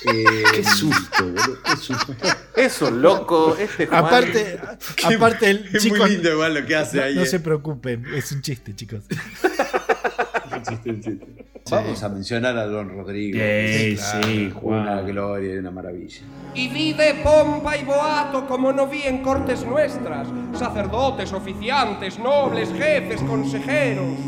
Eh, 0.05 0.43
Qué 0.57 0.65
susto, 0.65 1.23
boludo. 1.23 1.63
Qué 1.65 1.77
susto. 1.77 2.13
Es 2.57 2.83
un 2.83 3.01
loco, 3.01 3.57
este 3.57 3.87
Juan. 3.87 4.05
Aparte, 4.05 4.59
aparte 5.05 5.49
el 5.49 5.65
es 5.73 5.81
chico, 5.81 5.99
muy 5.99 6.11
lindo 6.11 6.33
igual 6.33 6.55
lo 6.55 6.67
que 6.67 6.75
hace 6.75 6.97
no, 6.97 7.03
ahí. 7.05 7.15
no 7.15 7.23
eh. 7.23 7.27
se 7.27 7.39
preocupen, 7.39 8.05
es 8.13 8.33
un 8.33 8.43
chiste, 8.43 8.75
chicos. 8.75 9.05
Vamos 11.71 12.03
a 12.03 12.09
mencionar 12.09 12.57
a 12.59 12.67
Don 12.67 12.89
Rodrigo. 12.91 13.39
Sí, 13.39 13.97
sí, 13.97 14.51
Juan. 14.51 14.83
Una 14.83 15.01
gloria 15.03 15.55
y 15.55 15.59
una 15.59 15.71
maravilla. 15.71 16.23
Y 16.55 16.69
vi 16.69 16.93
de 16.93 17.15
pompa 17.23 17.77
y 17.77 17.85
boato 17.85 18.47
como 18.47 18.73
no 18.73 18.87
vi 18.87 19.03
en 19.03 19.23
cortes 19.23 19.65
nuestras, 19.65 20.29
sacerdotes, 20.55 21.33
oficiantes, 21.33 22.19
nobles, 22.19 22.71
jefes, 22.73 23.23
consejeros. 23.23 24.19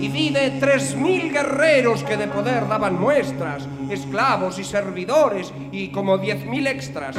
Y 0.00 0.08
vi 0.08 0.30
de 0.30 0.50
tres 0.60 0.96
mil 0.96 1.32
guerreros 1.32 2.04
que 2.04 2.16
de 2.16 2.28
poder 2.28 2.68
daban 2.68 3.00
muestras, 3.00 3.68
esclavos 3.90 4.58
y 4.58 4.64
servidores, 4.64 5.52
y 5.72 5.90
como 5.90 6.18
diez 6.18 6.44
mil 6.46 6.66
extras. 6.66 7.16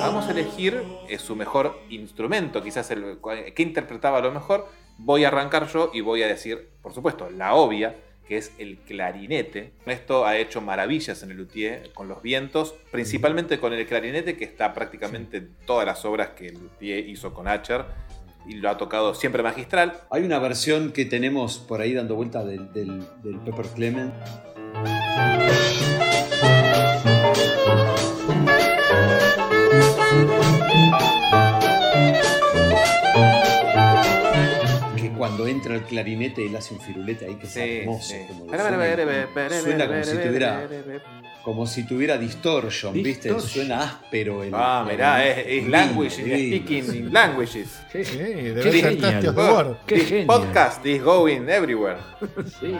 Vamos 0.00 0.26
a 0.26 0.32
elegir 0.32 0.82
eh, 1.08 1.18
su 1.18 1.36
mejor 1.36 1.78
instrumento, 1.90 2.62
quizás 2.62 2.90
el 2.90 3.18
que 3.54 3.62
interpretaba 3.62 4.20
lo 4.20 4.32
mejor. 4.32 4.66
Voy 4.98 5.24
a 5.24 5.28
arrancar 5.28 5.66
yo 5.68 5.90
y 5.92 6.00
voy 6.00 6.22
a 6.22 6.26
decir, 6.26 6.70
por 6.82 6.92
supuesto, 6.92 7.28
la 7.30 7.54
obvia, 7.54 7.96
que 8.26 8.36
es 8.38 8.52
el 8.58 8.78
clarinete. 8.78 9.72
Esto 9.86 10.26
ha 10.26 10.36
hecho 10.36 10.60
maravillas 10.60 11.22
en 11.22 11.30
el 11.30 11.36
luthier 11.36 11.90
con 11.92 12.08
los 12.08 12.22
vientos, 12.22 12.74
principalmente 12.90 13.58
con 13.58 13.72
el 13.72 13.86
clarinete, 13.86 14.36
que 14.36 14.44
está 14.44 14.72
prácticamente 14.72 15.38
en 15.38 15.54
todas 15.66 15.86
las 15.86 16.04
obras 16.04 16.30
que 16.30 16.48
el 16.48 16.54
luthier 16.54 17.08
hizo 17.08 17.34
con 17.34 17.48
Acher 17.48 17.84
y 18.46 18.54
lo 18.54 18.70
ha 18.70 18.76
tocado 18.76 19.14
siempre 19.14 19.42
magistral. 19.42 20.00
Hay 20.10 20.22
una 20.22 20.38
versión 20.38 20.92
que 20.92 21.04
tenemos 21.04 21.58
por 21.58 21.80
ahí 21.80 21.92
dando 21.94 22.14
vuelta 22.14 22.44
del, 22.44 22.72
del, 22.72 23.04
del 23.22 23.38
Pepper 23.40 23.66
Clement. 23.74 24.12
Cuando 35.36 35.46
entra 35.48 35.74
el 35.74 35.82
clarinete 35.82 36.46
él 36.46 36.54
hace 36.54 36.74
un 36.74 36.80
firulete 36.80 37.26
ahí 37.26 37.34
que 37.34 37.46
es 37.46 37.52
Sí, 37.52 37.60
hermoso. 37.80 38.02
sí. 38.08 38.16
como 38.28 38.44
lo 38.44 38.50
Pere, 39.34 39.60
suena, 39.60 39.86
como 39.88 40.04
si 40.04 40.16
tuviera 40.16 40.68
como 41.42 41.66
si 41.66 41.82
tuviera 41.86 42.16
distortion, 42.18 42.92
¿viste? 42.94 43.28
Distortion. 43.28 43.66
Suena 43.66 43.82
áspero. 43.82 44.42
el- 44.44 44.50
Ah, 44.54 44.84
el- 44.88 44.92
mirá, 44.96 45.26
es, 45.26 45.44
es 45.46 45.68
language, 45.68 46.10
speaking 46.14 46.94
in 46.94 47.12
languages. 47.12 47.80
Qué, 47.92 48.04
Sí, 48.04 48.16
qué 48.16 48.54
ser 48.54 48.62
This 49.86 50.08
genial. 50.08 50.26
podcast 50.26 50.86
is 50.86 51.02
going 51.02 51.48
everywhere. 51.48 51.98
Sí. 52.60 52.76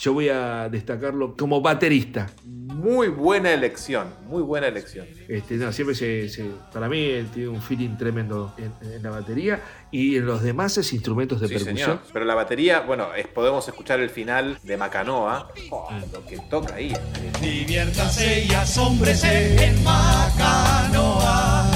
Yo 0.00 0.14
voy 0.14 0.30
a 0.30 0.68
destacarlo 0.70 1.36
como 1.36 1.60
baterista. 1.60 2.30
Muy 2.46 3.08
buena 3.08 3.52
elección, 3.52 4.06
muy 4.26 4.40
buena 4.42 4.68
elección. 4.68 5.06
Este, 5.28 5.56
no, 5.56 5.70
siempre 5.74 5.94
se, 5.94 6.30
se- 6.30 6.50
para 6.72 6.88
mí 6.88 6.98
él 7.04 7.28
tiene 7.34 7.50
un 7.50 7.60
feeling 7.60 7.96
tremendo 7.98 8.54
en, 8.56 8.72
en 8.90 9.02
la 9.02 9.10
batería 9.10 9.60
y 9.90 10.16
en 10.16 10.24
los 10.24 10.40
demás 10.42 10.78
es 10.78 10.94
instrumentos 10.94 11.40
de 11.42 11.48
Sí, 11.48 11.54
percusión. 11.54 11.76
señor. 11.76 12.00
Pero 12.14 12.24
la 12.24 12.34
batería, 12.34 12.80
bueno, 12.80 13.12
es- 13.14 13.26
podemos 13.26 13.68
escuchar 13.68 14.00
el 14.00 14.08
final 14.08 14.58
de 14.62 14.76
Macanoa. 14.78 15.52
Oh, 15.70 15.90
lo 16.12 16.24
que 16.24 16.38
toca 16.48 16.76
ahí. 16.76 16.96
Diviértase 17.42 18.46
y 18.48 18.54
asómbrese 18.54 19.62
en 19.62 19.84
Macanoa. 19.84 21.70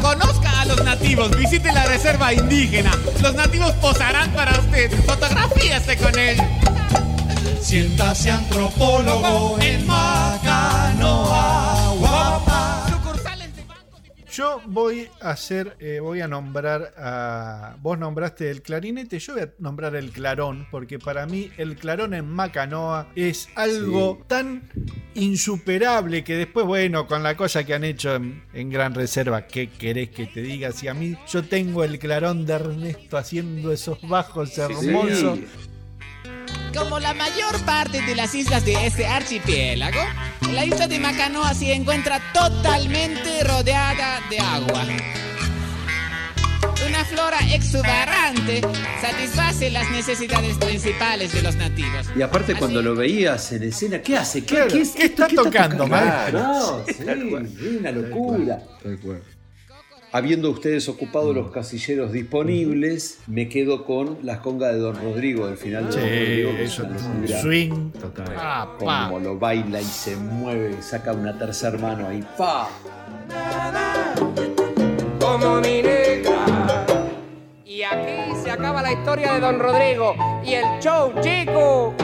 Conozca 0.00 0.60
a 0.60 0.64
los 0.66 0.84
nativos, 0.84 1.36
visite 1.36 1.72
la 1.72 1.86
reserva 1.86 2.32
indígena. 2.32 2.92
Los 3.20 3.34
nativos 3.34 3.72
posarán 3.74 4.30
para 4.32 4.52
usted. 4.60 4.90
Fotografíese 5.04 5.96
con 5.96 6.16
ellos. 6.16 6.46
Siéntase 7.62 8.30
antropólogo 8.30 9.58
en 9.60 9.86
Macanoa. 9.86 11.94
Guapa. 11.98 12.86
Yo 14.32 14.62
voy 14.66 15.08
a 15.20 15.30
hacer, 15.30 15.76
eh, 15.80 15.98
voy 16.00 16.20
a 16.20 16.28
nombrar 16.28 16.94
a. 16.96 17.76
Vos 17.82 17.98
nombraste 17.98 18.50
el 18.50 18.62
clarinete, 18.62 19.18
yo 19.18 19.34
voy 19.34 19.42
a 19.42 19.50
nombrar 19.58 19.96
el 19.96 20.12
clarón, 20.12 20.68
porque 20.70 20.98
para 20.98 21.26
mí 21.26 21.50
el 21.58 21.76
clarón 21.76 22.14
en 22.14 22.26
Macanoa 22.26 23.08
es 23.16 23.48
algo 23.56 24.24
tan 24.28 24.70
insuperable 25.14 26.22
que 26.24 26.36
después, 26.36 26.64
bueno, 26.64 27.06
con 27.06 27.22
la 27.22 27.36
cosa 27.36 27.64
que 27.64 27.74
han 27.74 27.84
hecho 27.84 28.14
en, 28.14 28.44
en 28.54 28.70
Gran 28.70 28.94
Reserva, 28.94 29.46
¿qué 29.46 29.68
querés 29.68 30.10
que 30.10 30.26
te 30.26 30.42
diga? 30.42 30.70
Si 30.72 30.86
a 30.86 30.94
mí 30.94 31.16
yo 31.28 31.42
tengo 31.42 31.82
el 31.82 31.98
clarón 31.98 32.46
de 32.46 32.54
Ernesto 32.54 33.18
haciendo 33.18 33.72
esos 33.72 34.00
bajos 34.08 34.56
hermosos. 34.56 35.40
Como 36.76 36.98
la 37.00 37.14
mayor 37.14 37.58
parte 37.64 38.00
de 38.02 38.14
las 38.14 38.34
islas 38.34 38.64
de 38.64 38.86
este 38.86 39.06
archipiélago, 39.06 39.98
la 40.52 40.64
isla 40.64 40.86
de 40.86 40.98
Macanoa 40.98 41.52
se 41.54 41.72
encuentra 41.72 42.20
totalmente 42.32 43.42
rodeada 43.44 44.20
de 44.30 44.38
agua. 44.38 44.84
Una 46.86 47.04
flora 47.04 47.38
exuberante 47.52 48.62
satisface 49.00 49.70
las 49.70 49.90
necesidades 49.90 50.56
principales 50.58 51.32
de 51.32 51.42
los 51.42 51.54
nativos. 51.56 52.06
Y 52.16 52.22
aparte 52.22 52.54
cuando 52.54 52.80
lo 52.82 52.94
veías 52.94 53.52
en 53.52 53.64
escena, 53.64 54.00
¿qué 54.00 54.16
hace? 54.16 54.40
¿Qué, 54.40 54.54
Claro, 54.54 54.68
qué 54.72 54.80
es- 54.80 54.90
¿qué 54.90 55.04
está 55.04 55.28
tocando, 55.28 55.86
maestro? 55.86 56.38
No, 56.40 56.84
sí, 56.86 56.92
es 56.98 57.00
una 57.80 57.90
locura. 57.92 58.58
Habiendo 60.12 60.50
ustedes 60.50 60.88
ocupado 60.88 61.32
los 61.32 61.52
casilleros 61.52 62.10
disponibles, 62.10 63.18
me 63.28 63.48
quedo 63.48 63.84
con 63.84 64.18
las 64.22 64.38
congas 64.40 64.72
de 64.72 64.78
Don 64.80 64.96
Rodrigo, 64.96 65.48
el 65.48 65.56
final 65.56 65.86
de 65.86 65.92
Sí, 65.92 65.98
Don 66.00 66.08
Rodrigo. 66.08 66.56
que 66.56 66.62
eso 66.64 66.82
es 66.96 67.02
un 67.04 67.28
swing. 67.42 67.90
Ah, 68.36 68.76
pa. 68.78 69.04
Como 69.08 69.20
lo 69.20 69.38
baila 69.38 69.80
y 69.80 69.84
se 69.84 70.16
mueve, 70.16 70.82
saca 70.82 71.12
una 71.12 71.38
tercera 71.38 71.78
mano 71.78 72.08
ahí. 72.08 72.24
¡Pa! 72.36 72.68
como 75.20 75.60
mi 75.60 75.80
negra. 75.82 76.84
Y 77.64 77.82
aquí 77.82 78.34
se 78.42 78.50
acaba 78.50 78.82
la 78.82 78.92
historia 78.92 79.34
de 79.34 79.40
Don 79.40 79.60
Rodrigo 79.60 80.14
y 80.44 80.54
el 80.54 80.64
show, 80.80 81.12
chico. 81.20 81.94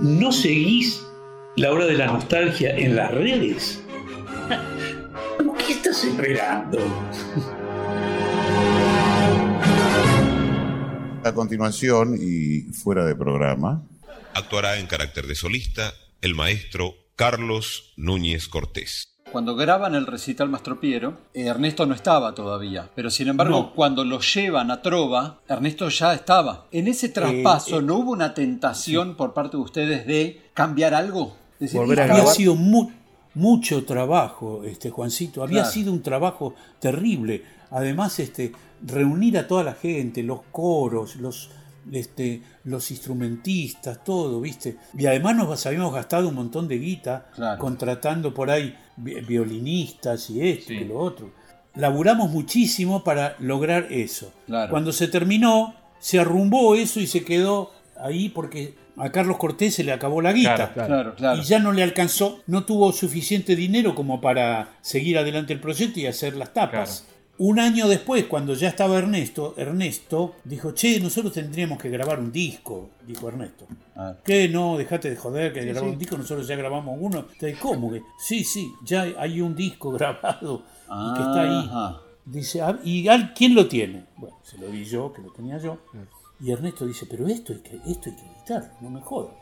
¿No 0.00 0.32
seguís 0.32 1.06
la 1.56 1.70
hora 1.70 1.84
de 1.84 1.98
la 1.98 2.06
nostalgia 2.06 2.74
en 2.74 2.96
las 2.96 3.12
redes? 3.12 3.84
¿Por 5.36 5.54
qué 5.58 5.72
estás 5.74 6.02
esperando? 6.02 6.78
A 11.26 11.34
continuación 11.34 12.16
y 12.20 12.72
fuera 12.72 13.04
de 13.04 13.16
programa, 13.16 13.82
Actuará 14.34 14.78
en 14.78 14.86
carácter 14.86 15.26
de 15.26 15.34
solista 15.34 15.92
el 16.20 16.34
maestro 16.36 16.94
Carlos 17.16 17.94
Núñez 17.96 18.46
Cortés. 18.48 19.08
Cuando 19.32 19.56
graban 19.56 19.94
el 19.96 20.06
recital 20.06 20.48
Mastropiero, 20.50 21.18
eh, 21.34 21.46
Ernesto 21.46 21.84
no 21.84 21.94
estaba 21.96 22.32
todavía, 22.34 22.88
pero 22.94 23.10
sin 23.10 23.26
embargo, 23.28 23.58
No. 23.58 23.72
cuando 23.74 24.04
lo 24.04 24.20
llevan 24.20 24.70
a 24.70 24.82
Trova, 24.82 25.40
Ernesto 25.48 25.88
ya 25.88 26.14
estaba. 26.14 26.68
En 26.70 26.86
ese 26.86 27.08
traspaso, 27.08 27.80
eh, 27.80 27.82
¿no 27.82 27.96
hubo 27.96 28.12
una 28.12 28.34
tentación 28.34 29.16
por 29.16 29.32
parte 29.34 29.56
de 29.56 29.62
ustedes 29.64 30.06
de 30.06 30.42
cambiar 30.54 30.94
algo? 30.94 31.36
Decir, 31.58 31.80
Había 31.80 32.04
"Estaba- 32.04 32.32
sido 32.32 32.54
mu- 32.54 32.90
mucho 33.34 33.84
trabajo, 33.84 34.62
este 34.64 34.90
Juancito. 34.90 35.42
Había 35.42 35.62
Claro. 35.62 35.70
sido 35.72 35.92
un 35.92 36.02
trabajo 36.02 36.54
terrible. 36.78 37.42
Además, 37.70 38.20
este, 38.20 38.52
reunir 38.84 39.38
a 39.38 39.46
toda 39.46 39.62
la 39.64 39.74
gente, 39.74 40.22
los 40.22 40.40
coros, 40.52 41.16
los, 41.16 41.50
este, 41.92 42.42
los 42.64 42.90
instrumentistas, 42.90 44.02
todo, 44.04 44.40
¿viste? 44.40 44.76
Y 44.96 45.06
además 45.06 45.36
nos 45.36 45.66
habíamos 45.66 45.92
gastado 45.94 46.28
un 46.28 46.34
montón 46.34 46.68
de 46.68 46.78
guita 46.78 47.28
contratando 47.58 48.34
por 48.34 48.50
ahí 48.50 48.76
vi- 48.96 49.20
violinistas 49.20 50.30
y 50.30 50.48
esto 50.48 50.72
y 50.72 50.84
lo 50.84 50.98
otro. 50.98 51.30
Laburamos 51.74 52.30
muchísimo 52.30 53.04
para 53.04 53.36
lograr 53.38 53.88
eso. 53.90 54.32
Cuando 54.70 54.92
se 54.92 55.08
terminó, 55.08 55.74
se 55.98 56.18
arrumbó 56.18 56.74
eso 56.74 57.00
y 57.00 57.06
se 57.06 57.24
quedó 57.24 57.70
ahí 58.00 58.28
porque 58.30 58.74
a 58.96 59.10
Carlos 59.12 59.36
Cortés 59.36 59.74
se 59.74 59.84
le 59.84 59.92
acabó 59.92 60.22
la 60.22 60.32
guita. 60.32 60.54
Claro, 60.56 60.72
claro. 60.74 60.86
Claro, 60.88 61.14
claro. 61.16 61.40
Y 61.42 61.44
ya 61.44 61.58
no 61.58 61.72
le 61.72 61.82
alcanzó, 61.82 62.40
no 62.46 62.64
tuvo 62.64 62.92
suficiente 62.92 63.54
dinero 63.56 63.94
como 63.94 64.22
para 64.22 64.76
seguir 64.80 65.18
adelante 65.18 65.52
el 65.52 65.60
proyecto 65.60 66.00
y 66.00 66.06
hacer 66.06 66.34
las 66.34 66.54
tapas. 66.54 67.06
Un 67.38 67.58
año 67.60 67.86
después, 67.86 68.24
cuando 68.24 68.54
ya 68.54 68.68
estaba 68.68 68.96
Ernesto, 68.96 69.52
Ernesto 69.58 70.36
dijo, 70.44 70.72
che, 70.72 70.98
nosotros 71.00 71.34
tendríamos 71.34 71.78
que 71.78 71.90
grabar 71.90 72.18
un 72.18 72.32
disco, 72.32 72.90
dijo 73.06 73.28
Ernesto. 73.28 73.66
¿Qué? 74.24 74.48
No, 74.48 74.78
dejate 74.78 75.10
de 75.10 75.16
joder, 75.16 75.52
que 75.52 75.60
Sí, 75.60 75.66
grabar 75.68 75.84
sí. 75.84 75.92
un 75.94 75.98
disco, 75.98 76.16
nosotros 76.16 76.46
ya 76.48 76.56
grabamos 76.56 76.96
uno. 76.98 77.18
Entonces, 77.20 77.58
¿Cómo 77.58 77.92
que? 77.92 78.02
Sí, 78.18 78.42
sí, 78.42 78.72
ya 78.84 79.02
hay 79.18 79.40
un 79.42 79.54
disco 79.54 79.90
grabado 79.92 80.62
y 80.84 81.14
que 81.14 81.20
está 81.20 81.40
ahí. 81.42 81.66
Ajá. 81.68 82.00
Dice, 82.24 82.60
"Ah, 82.62 82.78
¿y 82.82 83.06
al- 83.08 83.34
quién 83.34 83.54
lo 83.54 83.68
tiene? 83.68 84.04
Bueno, 84.16 84.36
se 84.42 84.56
lo 84.58 84.68
di 84.68 84.84
yo, 84.84 85.12
que 85.12 85.20
lo 85.22 85.30
tenía 85.30 85.58
yo. 85.58 85.78
Y 86.40 86.50
Ernesto 86.50 86.86
dice, 86.86 87.06
pero 87.06 87.26
esto 87.28 87.52
hay 87.52 87.60
que, 87.60 87.76
esto 87.90 88.10
hay 88.10 88.16
que 88.16 88.22
editar, 88.22 88.72
no 88.80 88.90
me 88.90 89.00
jodas. 89.00 89.32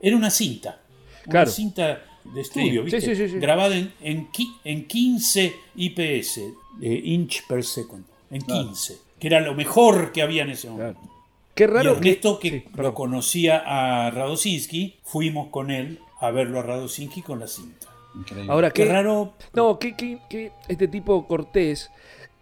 Era 0.00 0.16
una 0.16 0.30
cinta. 0.30 0.78
Una 1.26 1.30
Claro. 1.32 1.50
cinta 1.50 2.00
de 2.24 2.40
estudio, 2.40 2.82
Sí, 2.82 2.90
¿viste? 2.90 3.00
sí, 3.00 3.16
sí, 3.16 3.26
sí, 3.26 3.32
sí. 3.34 3.38
Grabada 3.38 3.76
en, 3.76 3.92
en, 4.00 4.28
en 4.64 4.86
15 4.86 5.54
IPS, 5.76 6.38
eh, 6.82 7.00
inch 7.04 7.46
per 7.46 7.64
second. 7.64 8.04
En 8.30 8.40
Claro. 8.42 8.68
15. 8.68 8.98
Que 9.18 9.26
era 9.26 9.40
lo 9.40 9.54
mejor 9.54 10.12
que 10.12 10.22
había 10.22 10.42
en 10.44 10.50
ese 10.50 10.70
momento. 10.70 11.00
Qué 11.54 11.66
raro 11.66 11.90
Y 11.92 11.96
Ernesto, 11.96 12.38
que, 12.38 12.64
lo 12.74 12.94
conocía 12.94 13.62
a 13.66 14.10
Radosinski, 14.10 14.96
fuimos 15.02 15.48
con 15.48 15.70
él 15.70 15.98
a 16.20 16.30
verlo 16.30 16.60
a 16.60 16.62
Radosinski 16.62 17.22
con 17.22 17.40
la 17.40 17.46
cinta. 17.46 17.88
Ahora, 18.48 18.70
qué 18.70 18.84
qué 18.84 18.88
raro. 18.92 19.34
No, 19.52 19.78
que, 19.78 19.94
que- 19.94 20.18
que 20.28 20.52
este 20.68 20.88
tipo 20.88 21.26
Cortés, 21.28 21.90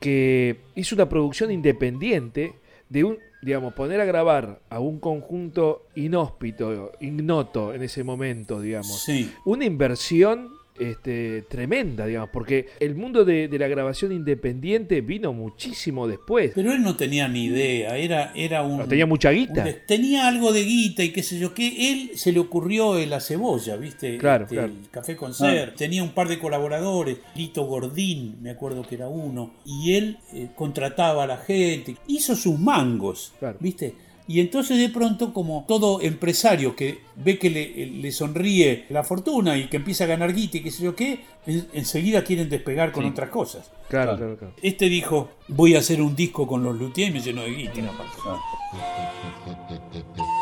que 0.01 0.61
hizo 0.77 0.95
una 0.95 1.09
producción 1.09 1.51
independiente 1.51 2.55
de 2.89 3.05
un, 3.05 3.19
digamos, 3.43 3.75
poner 3.75 4.01
a 4.01 4.05
grabar 4.05 4.61
a 4.69 4.81
un 4.81 4.99
conjunto 4.99 5.87
inhóspito, 5.95 6.93
ignoto 7.01 7.73
en 7.73 7.83
ese 7.83 8.03
momento, 8.05 8.61
digamos. 8.61 9.03
Sí. 9.03 9.33
Una 9.45 9.65
inversión 9.65 10.58
este, 10.81 11.43
tremenda, 11.43 12.07
digamos, 12.07 12.31
porque 12.33 12.67
el 12.81 12.95
mundo 12.95 13.25
de, 13.25 13.49
de 13.49 13.59
la 13.59 13.69
grabación 13.69 14.13
independiente 14.13 15.01
vino 15.01 15.33
muchísimo 15.33 16.07
después. 16.07 16.53
Pero 16.55 16.73
él 16.73 16.83
no 16.83 16.97
tenía 16.97 17.29
ni 17.29 17.47
idea, 17.47 17.97
era, 17.97 18.33
era 18.35 18.63
un... 18.63 18.79
No, 18.79 18.89
tenía 18.89 19.07
mucha 19.07 19.31
guita. 19.31 19.65
un 19.65 19.75
tenía 19.87 20.29
algo 20.29 20.53
de 20.53 20.65
guita 20.65 21.03
y 21.03 21.11
qué 21.11 21.23
sé 21.23 21.39
yo, 21.39 21.55
que 21.55 21.93
él 21.93 22.11
se 22.15 22.33
le 22.33 22.41
ocurrió 22.41 22.99
en 22.99 23.11
la 23.11 23.21
cebolla, 23.21 23.77
¿viste? 23.77 24.19
Claro, 24.19 24.45
Este, 24.45 24.57
claro. 24.57 24.73
El 24.73 24.91
café 24.91 25.17
con 25.17 25.35
ser. 25.35 25.75
Tenía 25.75 26.03
un 26.03 26.11
par 26.13 26.29
de 26.29 26.39
colaboradores, 26.39 27.19
Lito 27.35 27.65
Gordín, 27.65 28.37
me 28.41 28.51
acuerdo 28.51 28.87
que 28.87 28.95
era 28.95 29.09
uno, 29.09 29.55
y 29.65 29.95
él 29.95 30.19
eh, 30.33 30.49
contrataba 30.55 31.25
a 31.25 31.27
la 31.27 31.37
gente, 31.39 31.97
hizo 32.07 32.35
sus 32.35 32.59
mangos, 32.59 33.33
¿viste? 33.61 33.95
Y 34.29 34.41
entonces 34.41 34.77
de 34.79 34.91
pronto, 34.91 35.33
como 35.33 35.65
todo 35.67 36.03
empresario 36.03 36.77
que 36.77 36.99
ve 37.17 37.39
que 37.39 37.49
le, 37.49 37.87
le 37.87 38.13
sonríe 38.13 38.85
la 38.91 39.03
fortuna 39.03 39.57
y 39.57 39.69
que 39.69 39.79
empieza 39.79 40.05
a 40.05 40.07
ganar 40.07 40.35
guita 40.35 40.59
y 40.59 40.61
qué 40.61 40.71
sé 40.71 40.85
yo 40.85 40.95
qué, 40.95 41.21
en- 41.47 41.67
enseguida 41.73 42.23
quieren 42.23 42.51
despegar 42.51 42.93
con 42.93 43.05
Sí. 43.05 43.11
otras 43.11 43.31
cosas. 43.31 43.71
Claro, 43.89 44.19
claro, 44.19 44.37
claro. 44.37 44.53
Este 44.63 44.91
dijo, 44.91 45.31
voy 45.49 45.77
a 45.77 45.79
hacer 45.79 46.03
un 46.03 46.15
disco 46.15 46.47
con 46.47 46.63
los 46.63 46.79
luthiers 46.79 47.11
y 47.11 47.15
me 47.15 47.21
llenó 47.23 47.41
de 47.43 47.53
guita. 47.55 47.81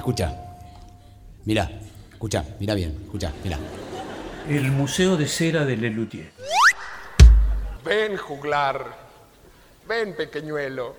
Escucha. 0.00 0.34
Mirá, 1.44 1.70
escucha, 2.10 2.42
mirá 2.58 2.72
bien, 2.72 3.02
escucha, 3.04 3.34
mirá. 3.44 3.58
El 4.48 4.70
Museo 4.70 5.18
de 5.18 5.28
Cera 5.28 5.66
de 5.66 5.76
Lelutier. 5.76 6.32
Ven, 7.84 8.16
juglar. 8.16 8.96
Ven, 9.86 10.16
pequeñuelo. 10.16 10.96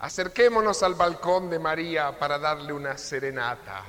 Acerquémonos 0.00 0.82
al 0.82 0.94
balcón 0.94 1.50
de 1.50 1.60
María 1.60 2.18
para 2.18 2.36
darle 2.36 2.72
una 2.72 2.98
serenata. 2.98 3.84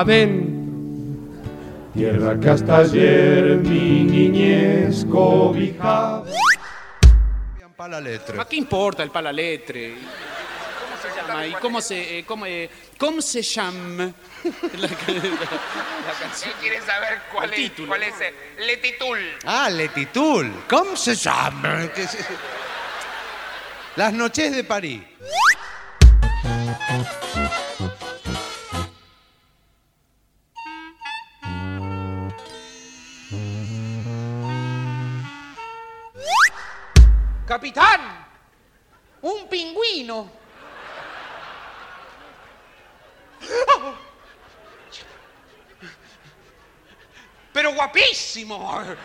Adentro. 0.00 0.54
Tierra 1.94 2.38
que 2.40 2.50
hasta 2.50 2.78
ayer 2.78 3.56
mi 3.58 4.02
niñez 4.04 5.04
cobijaba. 5.10 6.24
¿A 8.38 8.44
qué 8.48 8.56
importa 8.56 9.02
el 9.02 9.10
palaletre? 9.10 9.94
¿Cómo 9.94 10.96
se 11.02 11.20
llama? 11.20 11.46
¿Y 11.46 11.52
cómo 11.54 11.80
se, 11.80 12.18
eh, 12.18 12.24
cómo, 12.24 12.46
eh, 12.46 12.68
cómo 12.98 13.20
se 13.22 13.42
llama? 13.42 14.10
La, 14.74 14.88
la- 14.88 14.88
la 14.88 16.12
canción. 16.20 16.52
¿Quieres 16.60 16.84
saber 16.84 17.20
cuál 17.32 17.44
El 17.44 17.50
es, 17.52 17.56
título. 17.70 17.88
cuál 17.88 18.02
es 18.02 18.14
el 18.20 18.66
letitul? 18.66 19.18
Ah, 19.44 19.70
Letitul. 19.70 20.52
¿Cómo 20.68 20.96
se 20.96 21.14
llama? 21.14 21.88
¿Qué 21.94 22.06
se- 22.06 22.18
Las 23.96 24.12
noches 24.12 24.54
de 24.56 24.64
París. 24.64 25.02
¡Capitán! 37.54 38.00
¡Un 39.22 39.48
pingüino! 39.48 40.28
Pero 47.52 47.72
guapísimo. 47.72 48.56
Un 48.56 48.96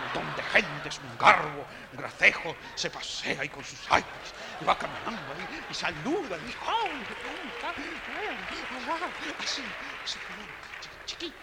montón 0.00 0.36
de 0.36 0.42
gente, 0.44 0.88
es 0.88 0.98
un 0.98 1.18
garbo, 1.18 1.66
un 1.92 1.98
gracejo, 1.98 2.56
se 2.74 2.88
pasea 2.90 3.40
ahí 3.42 3.48
con 3.48 3.62
sus 3.64 3.78
iPads, 3.84 4.32
y 4.60 4.64
va 4.64 4.78
caminando 4.78 5.20
ahí 5.34 5.64
y 5.70 5.74
saluda. 5.74 6.36
Y, 6.38 6.54
¡ay, 6.66 7.04
¿cómo 7.22 7.54
está? 7.54 7.68
Ah, 7.68 9.08
Así, 9.42 9.62
así, 10.04 10.18
chi- 10.80 10.90
chiquito. 11.04 11.36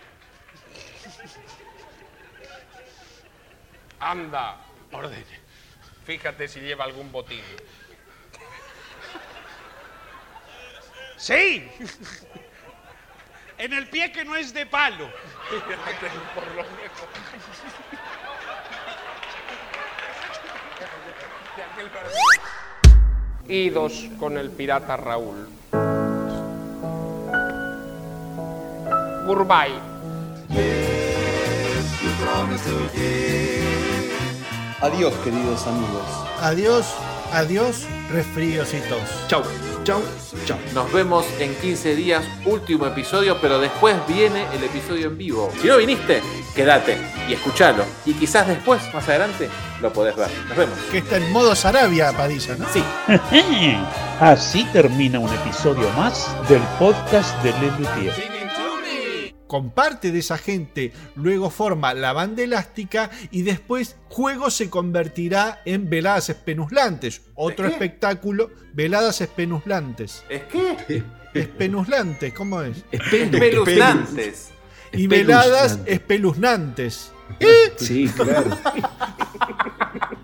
Anda, 3.99 4.57
ordene. 4.91 5.40
Fíjate 6.11 6.45
si 6.49 6.59
lleva 6.59 6.83
algún 6.83 7.09
botín. 7.09 7.39
Sí. 11.15 11.71
En 13.57 13.71
el 13.71 13.87
pie 13.87 14.11
que 14.11 14.25
no 14.25 14.35
es 14.35 14.53
de 14.53 14.65
palo. 14.65 15.09
Por 16.35 16.47
lo. 16.53 16.65
Idos 23.47 24.09
con 24.19 24.37
el 24.37 24.51
pirata 24.51 24.97
Raúl. 24.97 25.47
Goodbye. 29.25 29.79
Adiós, 34.81 35.13
queridos 35.23 35.67
amigos. 35.67 36.01
Adiós, 36.41 36.87
adiós, 37.31 37.85
resfríos 38.09 38.73
y 38.73 38.79
tos. 38.89 39.27
Chau, 39.27 39.43
chau, 39.83 40.01
chau. 40.43 40.57
Nos 40.73 40.91
vemos 40.91 41.23
en 41.37 41.53
15 41.53 41.95
días, 41.95 42.25
último 42.45 42.87
episodio, 42.87 43.37
pero 43.39 43.59
después 43.59 43.95
viene 44.07 44.43
el 44.55 44.63
episodio 44.63 45.09
en 45.09 45.19
vivo. 45.19 45.51
Si 45.61 45.67
no 45.67 45.77
viniste, 45.77 46.23
quédate 46.55 46.97
y 47.29 47.33
escuchalo. 47.33 47.85
Y 48.07 48.13
quizás 48.15 48.47
después, 48.47 48.81
más 48.91 49.07
adelante, 49.07 49.49
lo 49.81 49.93
podés 49.93 50.15
ver. 50.15 50.29
Nos 50.47 50.57
vemos. 50.57 50.79
Que 50.89 50.97
está 50.97 51.17
en 51.17 51.31
modo 51.31 51.53
Sarabia, 51.53 52.11
Padilla, 52.13 52.55
¿no? 52.55 52.65
Sí. 52.73 52.83
Así 54.19 54.65
termina 54.73 55.19
un 55.19 55.31
episodio 55.31 55.89
más 55.91 56.27
del 56.49 56.61
podcast 56.79 57.39
de 57.43 57.51
Lelutier. 57.59 58.13
Con 58.15 58.40
parte 59.71 60.13
de 60.13 60.19
esa 60.19 60.37
gente, 60.37 60.93
luego 61.15 61.49
forma 61.49 61.93
la 61.93 62.13
banda 62.13 62.41
elástica 62.41 63.11
y 63.31 63.41
después 63.41 63.97
Juego 64.07 64.49
se 64.49 64.69
convertirá 64.69 65.61
en 65.65 65.89
Veladas 65.89 66.29
Espenuzlantes. 66.29 67.23
Otro 67.35 67.67
espectáculo, 67.67 68.49
Veladas 68.71 69.19
Espenuzlantes. 69.19 70.23
¿Es 70.29 70.43
qué? 70.43 71.03
Espenuzlantes, 71.33 72.33
¿cómo 72.33 72.61
es? 72.61 72.85
Espeluznantes. 72.91 74.51
Y 74.93 75.07
veladas 75.07 75.79
espeluznantes. 75.85 77.11
Sí, 77.77 78.09
claro. 78.15 78.57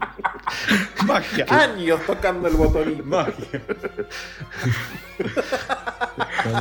Magia. 1.05 1.45
Años 1.49 1.99
tocando 2.05 2.47
el 2.47 2.55
botonismo. 2.55 3.03
Magia. 3.05 3.61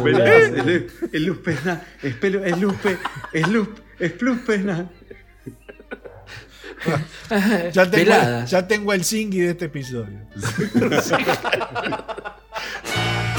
El, 0.05 0.91
el 1.13 1.25
luz 1.25 1.39
pena, 1.39 1.83
espelo, 2.03 2.45
el 2.45 2.61
luz 2.61 2.75
pe- 2.83 2.99
el 3.33 3.53
luz, 3.53 3.69
es 3.99 4.13
plus 4.13 4.39
pena. 4.41 4.91
Ya 7.73 7.91
tengo, 7.91 7.97
Veladas. 7.97 8.51
ya 8.51 8.69
tengo 8.69 8.93
el 8.93 9.05
de 9.47 9.51
este 9.53 9.65
episodio. 9.67 10.19